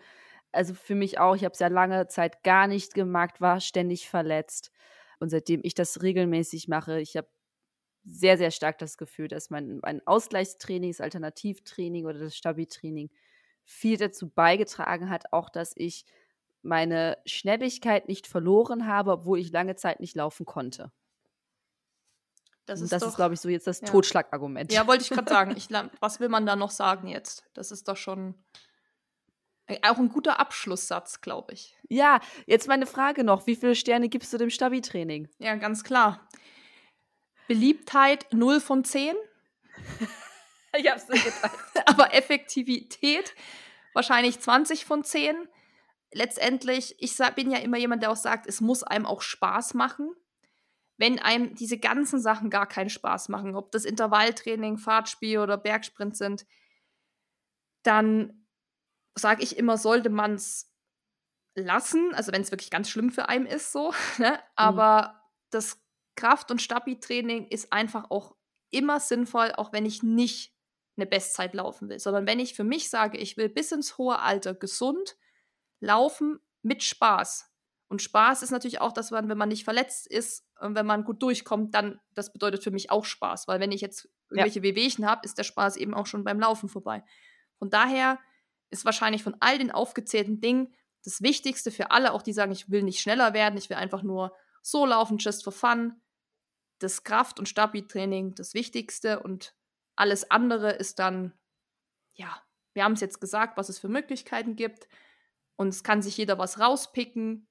Also 0.51 0.73
für 0.73 0.95
mich 0.95 1.17
auch, 1.17 1.37
ich 1.37 1.45
habe 1.45 1.53
es 1.53 1.59
ja 1.59 1.69
lange 1.69 2.09
Zeit 2.09 2.43
gar 2.43 2.67
nicht 2.67 2.93
gemacht, 2.93 3.39
war 3.39 3.61
ständig 3.61 4.09
verletzt. 4.09 4.69
Und 5.21 5.29
seitdem 5.29 5.61
ich 5.63 5.75
das 5.75 6.01
regelmäßig 6.01 6.67
mache, 6.67 6.99
ich 6.99 7.15
habe 7.15 7.29
sehr, 8.03 8.37
sehr 8.37 8.51
stark 8.51 8.77
das 8.77 8.97
Gefühl, 8.97 9.27
dass 9.27 9.49
mein, 9.49 9.79
mein 9.81 10.05
Ausgleichstraining, 10.05 10.91
das 10.91 11.01
Alternativtraining 11.01 12.05
oder 12.05 12.19
das 12.19 12.35
Stabi-Training 12.35 13.09
viel 13.65 13.97
dazu 13.97 14.29
beigetragen 14.29 15.09
hat, 15.09 15.33
auch 15.33 15.49
dass 15.49 15.73
ich 15.75 16.05
meine 16.61 17.17
Schnelligkeit 17.25 18.07
nicht 18.07 18.27
verloren 18.27 18.87
habe, 18.87 19.11
obwohl 19.11 19.39
ich 19.39 19.51
lange 19.51 19.75
Zeit 19.75 19.99
nicht 19.99 20.15
laufen 20.15 20.45
konnte. 20.45 20.91
Das 22.67 22.81
ist, 22.81 22.91
ist 22.91 23.15
glaube 23.15 23.33
ich, 23.33 23.39
so 23.39 23.47
jetzt 23.47 23.65
das 23.65 23.79
ja. 23.79 23.87
Totschlagargument. 23.87 24.71
Ja, 24.73 24.87
wollte 24.87 25.03
ich 25.03 25.09
gerade 25.09 25.29
sagen. 25.29 25.51
Ich, 25.57 25.69
was 26.01 26.19
will 26.19 26.29
man 26.29 26.45
da 26.45 26.55
noch 26.55 26.71
sagen 26.71 27.07
jetzt? 27.07 27.49
Das 27.53 27.71
ist 27.71 27.87
doch 27.87 27.95
schon. 27.95 28.35
Äh, 29.67 29.79
auch 29.83 29.97
ein 29.97 30.09
guter 30.09 30.39
Abschlusssatz, 30.39 31.21
glaube 31.21 31.53
ich. 31.53 31.77
Ja, 31.89 32.19
jetzt 32.45 32.67
meine 32.67 32.85
Frage 32.85 33.23
noch. 33.23 33.47
Wie 33.47 33.55
viele 33.55 33.75
Sterne 33.75 34.09
gibst 34.09 34.33
du 34.33 34.37
dem 34.37 34.49
Stabi-Training? 34.49 35.29
Ja, 35.39 35.55
ganz 35.55 35.83
klar. 35.83 36.27
Beliebtheit 37.47 38.27
0 38.31 38.59
von 38.59 38.83
10. 38.83 39.15
ich 40.77 40.89
hab's 40.89 41.07
nicht 41.07 41.23
gedacht. 41.23 41.57
Aber 41.85 42.13
Effektivität 42.13 43.33
wahrscheinlich 43.93 44.39
20 44.39 44.85
von 44.85 45.03
10. 45.03 45.35
Letztendlich, 46.11 46.95
ich 46.99 47.17
bin 47.35 47.51
ja 47.51 47.59
immer 47.59 47.77
jemand, 47.77 48.03
der 48.03 48.11
auch 48.11 48.17
sagt, 48.17 48.47
es 48.47 48.61
muss 48.61 48.83
einem 48.83 49.05
auch 49.05 49.21
Spaß 49.21 49.73
machen. 49.73 50.13
Wenn 50.97 51.19
einem 51.19 51.53
diese 51.53 51.77
ganzen 51.77 52.19
Sachen 52.19 52.49
gar 52.49 52.67
keinen 52.67 52.89
Spaß 52.89 53.29
machen, 53.29 53.55
ob 53.55 53.71
das 53.71 53.85
Intervalltraining, 53.85 54.77
Fahrtspiel 54.77 55.39
oder 55.39 55.57
Bergsprint 55.57 56.17
sind, 56.17 56.45
dann 57.83 58.47
sage 59.15 59.43
ich 59.43 59.57
immer, 59.57 59.77
sollte 59.77 60.09
man 60.09 60.35
es 60.35 60.73
lassen, 61.55 62.13
also 62.13 62.31
wenn 62.31 62.41
es 62.41 62.51
wirklich 62.51 62.69
ganz 62.69 62.89
schlimm 62.89 63.11
für 63.11 63.29
einen 63.29 63.45
ist, 63.45 63.71
so. 63.71 63.93
Ne? 64.17 64.31
Mhm. 64.31 64.37
Aber 64.55 65.01
mhm. 65.01 65.17
das 65.51 65.79
Kraft- 66.17 66.51
und 66.51 66.61
Stabi-Training 66.61 67.47
ist 67.47 67.71
einfach 67.71 68.11
auch 68.11 68.35
immer 68.69 68.99
sinnvoll, 68.99 69.53
auch 69.55 69.71
wenn 69.71 69.85
ich 69.85 70.03
nicht 70.03 70.53
eine 70.97 71.05
Bestzeit 71.05 71.53
laufen 71.53 71.87
will, 71.89 71.99
sondern 71.99 72.27
wenn 72.27 72.39
ich 72.39 72.55
für 72.55 72.63
mich 72.63 72.89
sage, 72.89 73.17
ich 73.17 73.37
will 73.37 73.47
bis 73.47 73.71
ins 73.71 73.97
hohe 73.97 74.19
Alter 74.19 74.53
gesund 74.53 75.15
laufen 75.79 76.39
mit 76.63 76.83
Spaß. 76.83 77.49
Und 77.87 78.01
Spaß 78.01 78.41
ist 78.41 78.51
natürlich 78.51 78.81
auch, 78.81 78.91
dass 78.91 79.11
man, 79.11 79.29
wenn 79.29 79.37
man 79.37 79.47
nicht 79.47 79.63
verletzt 79.63 80.07
ist 80.07 80.45
und 80.59 80.75
wenn 80.75 80.85
man 80.85 81.05
gut 81.05 81.21
durchkommt, 81.21 81.73
dann, 81.73 82.01
das 82.13 82.33
bedeutet 82.33 82.63
für 82.63 82.71
mich 82.71 82.91
auch 82.91 83.05
Spaß, 83.05 83.47
weil 83.47 83.59
wenn 83.59 83.71
ich 83.71 83.79
jetzt 83.79 84.09
irgendwelche 84.29 84.59
ja. 84.59 84.63
Wehwehchen 84.63 85.05
habe, 85.05 85.21
ist 85.23 85.37
der 85.37 85.43
Spaß 85.43 85.77
eben 85.77 85.93
auch 85.93 86.07
schon 86.07 86.25
beim 86.25 86.39
Laufen 86.39 86.67
vorbei. 86.67 87.03
Von 87.59 87.69
daher 87.69 88.19
ist 88.71 88.83
wahrscheinlich 88.83 89.23
von 89.23 89.37
all 89.39 89.57
den 89.57 89.71
aufgezählten 89.71 90.41
Dingen 90.41 90.73
das 91.05 91.21
Wichtigste 91.21 91.71
für 91.71 91.91
alle, 91.91 92.11
auch 92.11 92.21
die 92.21 92.33
sagen, 92.33 92.51
ich 92.51 92.69
will 92.69 92.83
nicht 92.83 92.99
schneller 92.99 93.33
werden, 93.33 93.57
ich 93.57 93.69
will 93.69 93.77
einfach 93.77 94.03
nur 94.03 94.35
so 94.61 94.85
laufen, 94.85 95.17
just 95.19 95.45
for 95.45 95.53
fun. 95.53 96.01
Das 96.79 97.03
Kraft- 97.03 97.39
und 97.39 97.49
Stabi-Training 97.49 98.35
das 98.35 98.53
Wichtigste 98.53 99.21
und 99.21 99.55
alles 99.95 100.29
andere 100.29 100.71
ist 100.71 100.99
dann, 100.99 101.33
ja, 102.13 102.41
wir 102.73 102.83
haben 102.83 102.93
es 102.93 103.01
jetzt 103.01 103.19
gesagt, 103.19 103.57
was 103.57 103.69
es 103.69 103.79
für 103.79 103.89
Möglichkeiten 103.89 104.55
gibt. 104.55 104.87
Und 105.55 105.69
es 105.69 105.83
kann 105.83 106.03
sich 106.03 106.15
jeder 106.17 106.37
was 106.37 106.59
rauspicken, 106.59 107.47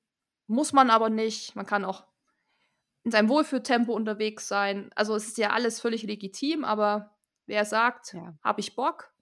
muss 0.46 0.72
man 0.72 0.90
aber 0.90 1.10
nicht. 1.10 1.56
Man 1.56 1.66
kann 1.66 1.84
auch 1.84 2.06
in 3.02 3.10
seinem 3.10 3.28
Wohlfühltempo 3.28 3.92
unterwegs 3.92 4.46
sein. 4.48 4.90
Also 4.94 5.14
es 5.16 5.26
ist 5.26 5.38
ja 5.38 5.50
alles 5.50 5.80
völlig 5.80 6.04
legitim, 6.04 6.64
aber 6.64 7.16
wer 7.46 7.64
sagt, 7.64 8.12
ja. 8.12 8.38
habe 8.42 8.60
ich 8.60 8.76
Bock, 8.76 9.12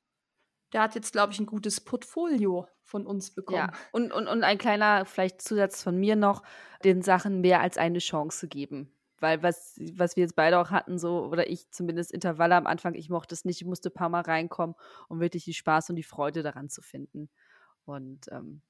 der 0.74 0.82
hat 0.82 0.94
jetzt, 0.94 1.12
glaube 1.12 1.32
ich, 1.32 1.38
ein 1.38 1.46
gutes 1.46 1.80
Portfolio 1.80 2.68
von 2.82 3.06
uns 3.06 3.34
bekommen. 3.34 3.58
Ja, 3.58 3.72
und, 3.92 4.12
und, 4.12 4.26
und 4.26 4.42
ein 4.42 4.58
kleiner 4.58 5.06
vielleicht 5.06 5.40
Zusatz 5.40 5.82
von 5.82 5.98
mir 5.98 6.16
noch, 6.16 6.42
den 6.84 7.00
Sachen 7.00 7.40
mehr 7.40 7.60
als 7.60 7.78
eine 7.78 7.98
Chance 7.98 8.48
geben. 8.48 8.93
Weil 9.24 9.42
was, 9.42 9.80
was 9.94 10.16
wir 10.16 10.20
jetzt 10.24 10.36
beide 10.36 10.58
auch 10.58 10.70
hatten, 10.70 10.98
so, 10.98 11.24
oder 11.24 11.48
ich 11.48 11.70
zumindest 11.70 12.12
Intervalle 12.12 12.56
am 12.56 12.66
Anfang, 12.66 12.92
ich 12.92 13.08
mochte 13.08 13.34
es 13.34 13.46
nicht, 13.46 13.62
ich 13.62 13.66
musste 13.66 13.88
ein 13.88 13.94
paar 13.94 14.10
Mal 14.10 14.20
reinkommen, 14.20 14.76
um 15.08 15.18
wirklich 15.18 15.44
die 15.44 15.54
Spaß 15.54 15.88
und 15.88 15.96
die 15.96 16.02
Freude 16.02 16.42
daran 16.42 16.68
zu 16.68 16.82
finden. 16.82 17.30
Und 17.86 18.26
ähm, 18.30 18.60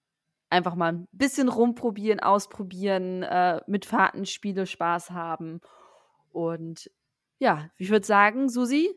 einfach 0.50 0.76
mal 0.76 0.92
ein 0.92 1.08
bisschen 1.10 1.48
rumprobieren, 1.48 2.20
ausprobieren, 2.20 3.24
äh, 3.24 3.62
mit 3.66 3.84
Fahrtenspiele 3.84 4.66
Spaß 4.66 5.10
haben. 5.10 5.60
Und 6.30 6.88
ja, 7.40 7.68
ich 7.76 7.90
würde 7.90 8.06
sagen, 8.06 8.48
Susi, 8.48 8.94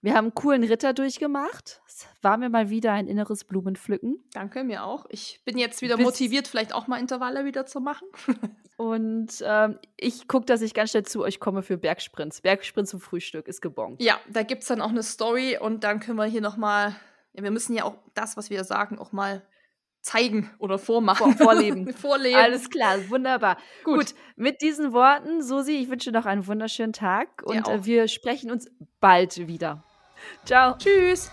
wir 0.00 0.14
haben 0.14 0.26
einen 0.26 0.34
coolen 0.34 0.62
Ritter 0.62 0.94
durchgemacht. 0.94 1.82
Es 1.88 2.06
war 2.22 2.36
mir 2.36 2.50
mal 2.50 2.70
wieder 2.70 2.92
ein 2.92 3.08
inneres 3.08 3.42
Blumenpflücken. 3.44 4.22
Danke, 4.32 4.62
mir 4.62 4.84
auch. 4.84 5.06
Ich 5.08 5.42
bin 5.44 5.58
jetzt 5.58 5.82
wieder 5.82 5.96
Bis 5.96 6.06
motiviert, 6.06 6.46
vielleicht 6.46 6.72
auch 6.72 6.86
mal 6.86 7.00
Intervalle 7.00 7.44
wieder 7.44 7.66
zu 7.66 7.80
machen. 7.80 8.06
Und 8.78 9.42
ähm, 9.44 9.76
ich 9.96 10.28
gucke, 10.28 10.46
dass 10.46 10.62
ich 10.62 10.72
ganz 10.72 10.92
schnell 10.92 11.02
zu 11.02 11.22
euch 11.24 11.40
komme 11.40 11.64
für 11.64 11.76
Bergsprints. 11.76 12.42
Bergsprint 12.42 12.86
zum 12.86 13.00
Frühstück 13.00 13.48
ist 13.48 13.60
gebongt. 13.60 14.00
Ja, 14.00 14.20
da 14.30 14.44
gibt 14.44 14.62
es 14.62 14.68
dann 14.68 14.80
auch 14.80 14.90
eine 14.90 15.02
Story 15.02 15.58
und 15.60 15.82
dann 15.82 15.98
können 15.98 16.16
wir 16.16 16.26
hier 16.26 16.40
nochmal, 16.40 16.94
ja, 17.32 17.42
wir 17.42 17.50
müssen 17.50 17.74
ja 17.74 17.82
auch 17.82 17.96
das, 18.14 18.36
was 18.36 18.50
wir 18.50 18.62
sagen, 18.62 18.96
auch 19.00 19.10
mal 19.10 19.42
zeigen 20.00 20.48
oder 20.60 20.78
vormachen. 20.78 21.36
Vor, 21.36 21.46
vorleben. 21.46 21.92
vorleben. 21.92 22.38
Alles 22.38 22.70
klar, 22.70 22.98
wunderbar. 23.08 23.58
Gut. 23.82 23.96
Gut. 23.96 24.14
mit 24.36 24.62
diesen 24.62 24.92
Worten, 24.92 25.42
Susi, 25.42 25.72
ich 25.72 25.90
wünsche 25.90 26.12
noch 26.12 26.24
einen 26.24 26.46
wunderschönen 26.46 26.92
Tag 26.92 27.42
und 27.42 27.66
äh, 27.66 27.84
wir 27.84 28.06
sprechen 28.06 28.48
uns 28.48 28.70
bald 29.00 29.48
wieder. 29.48 29.82
Ciao. 30.44 30.76
Tschüss. 30.78 31.32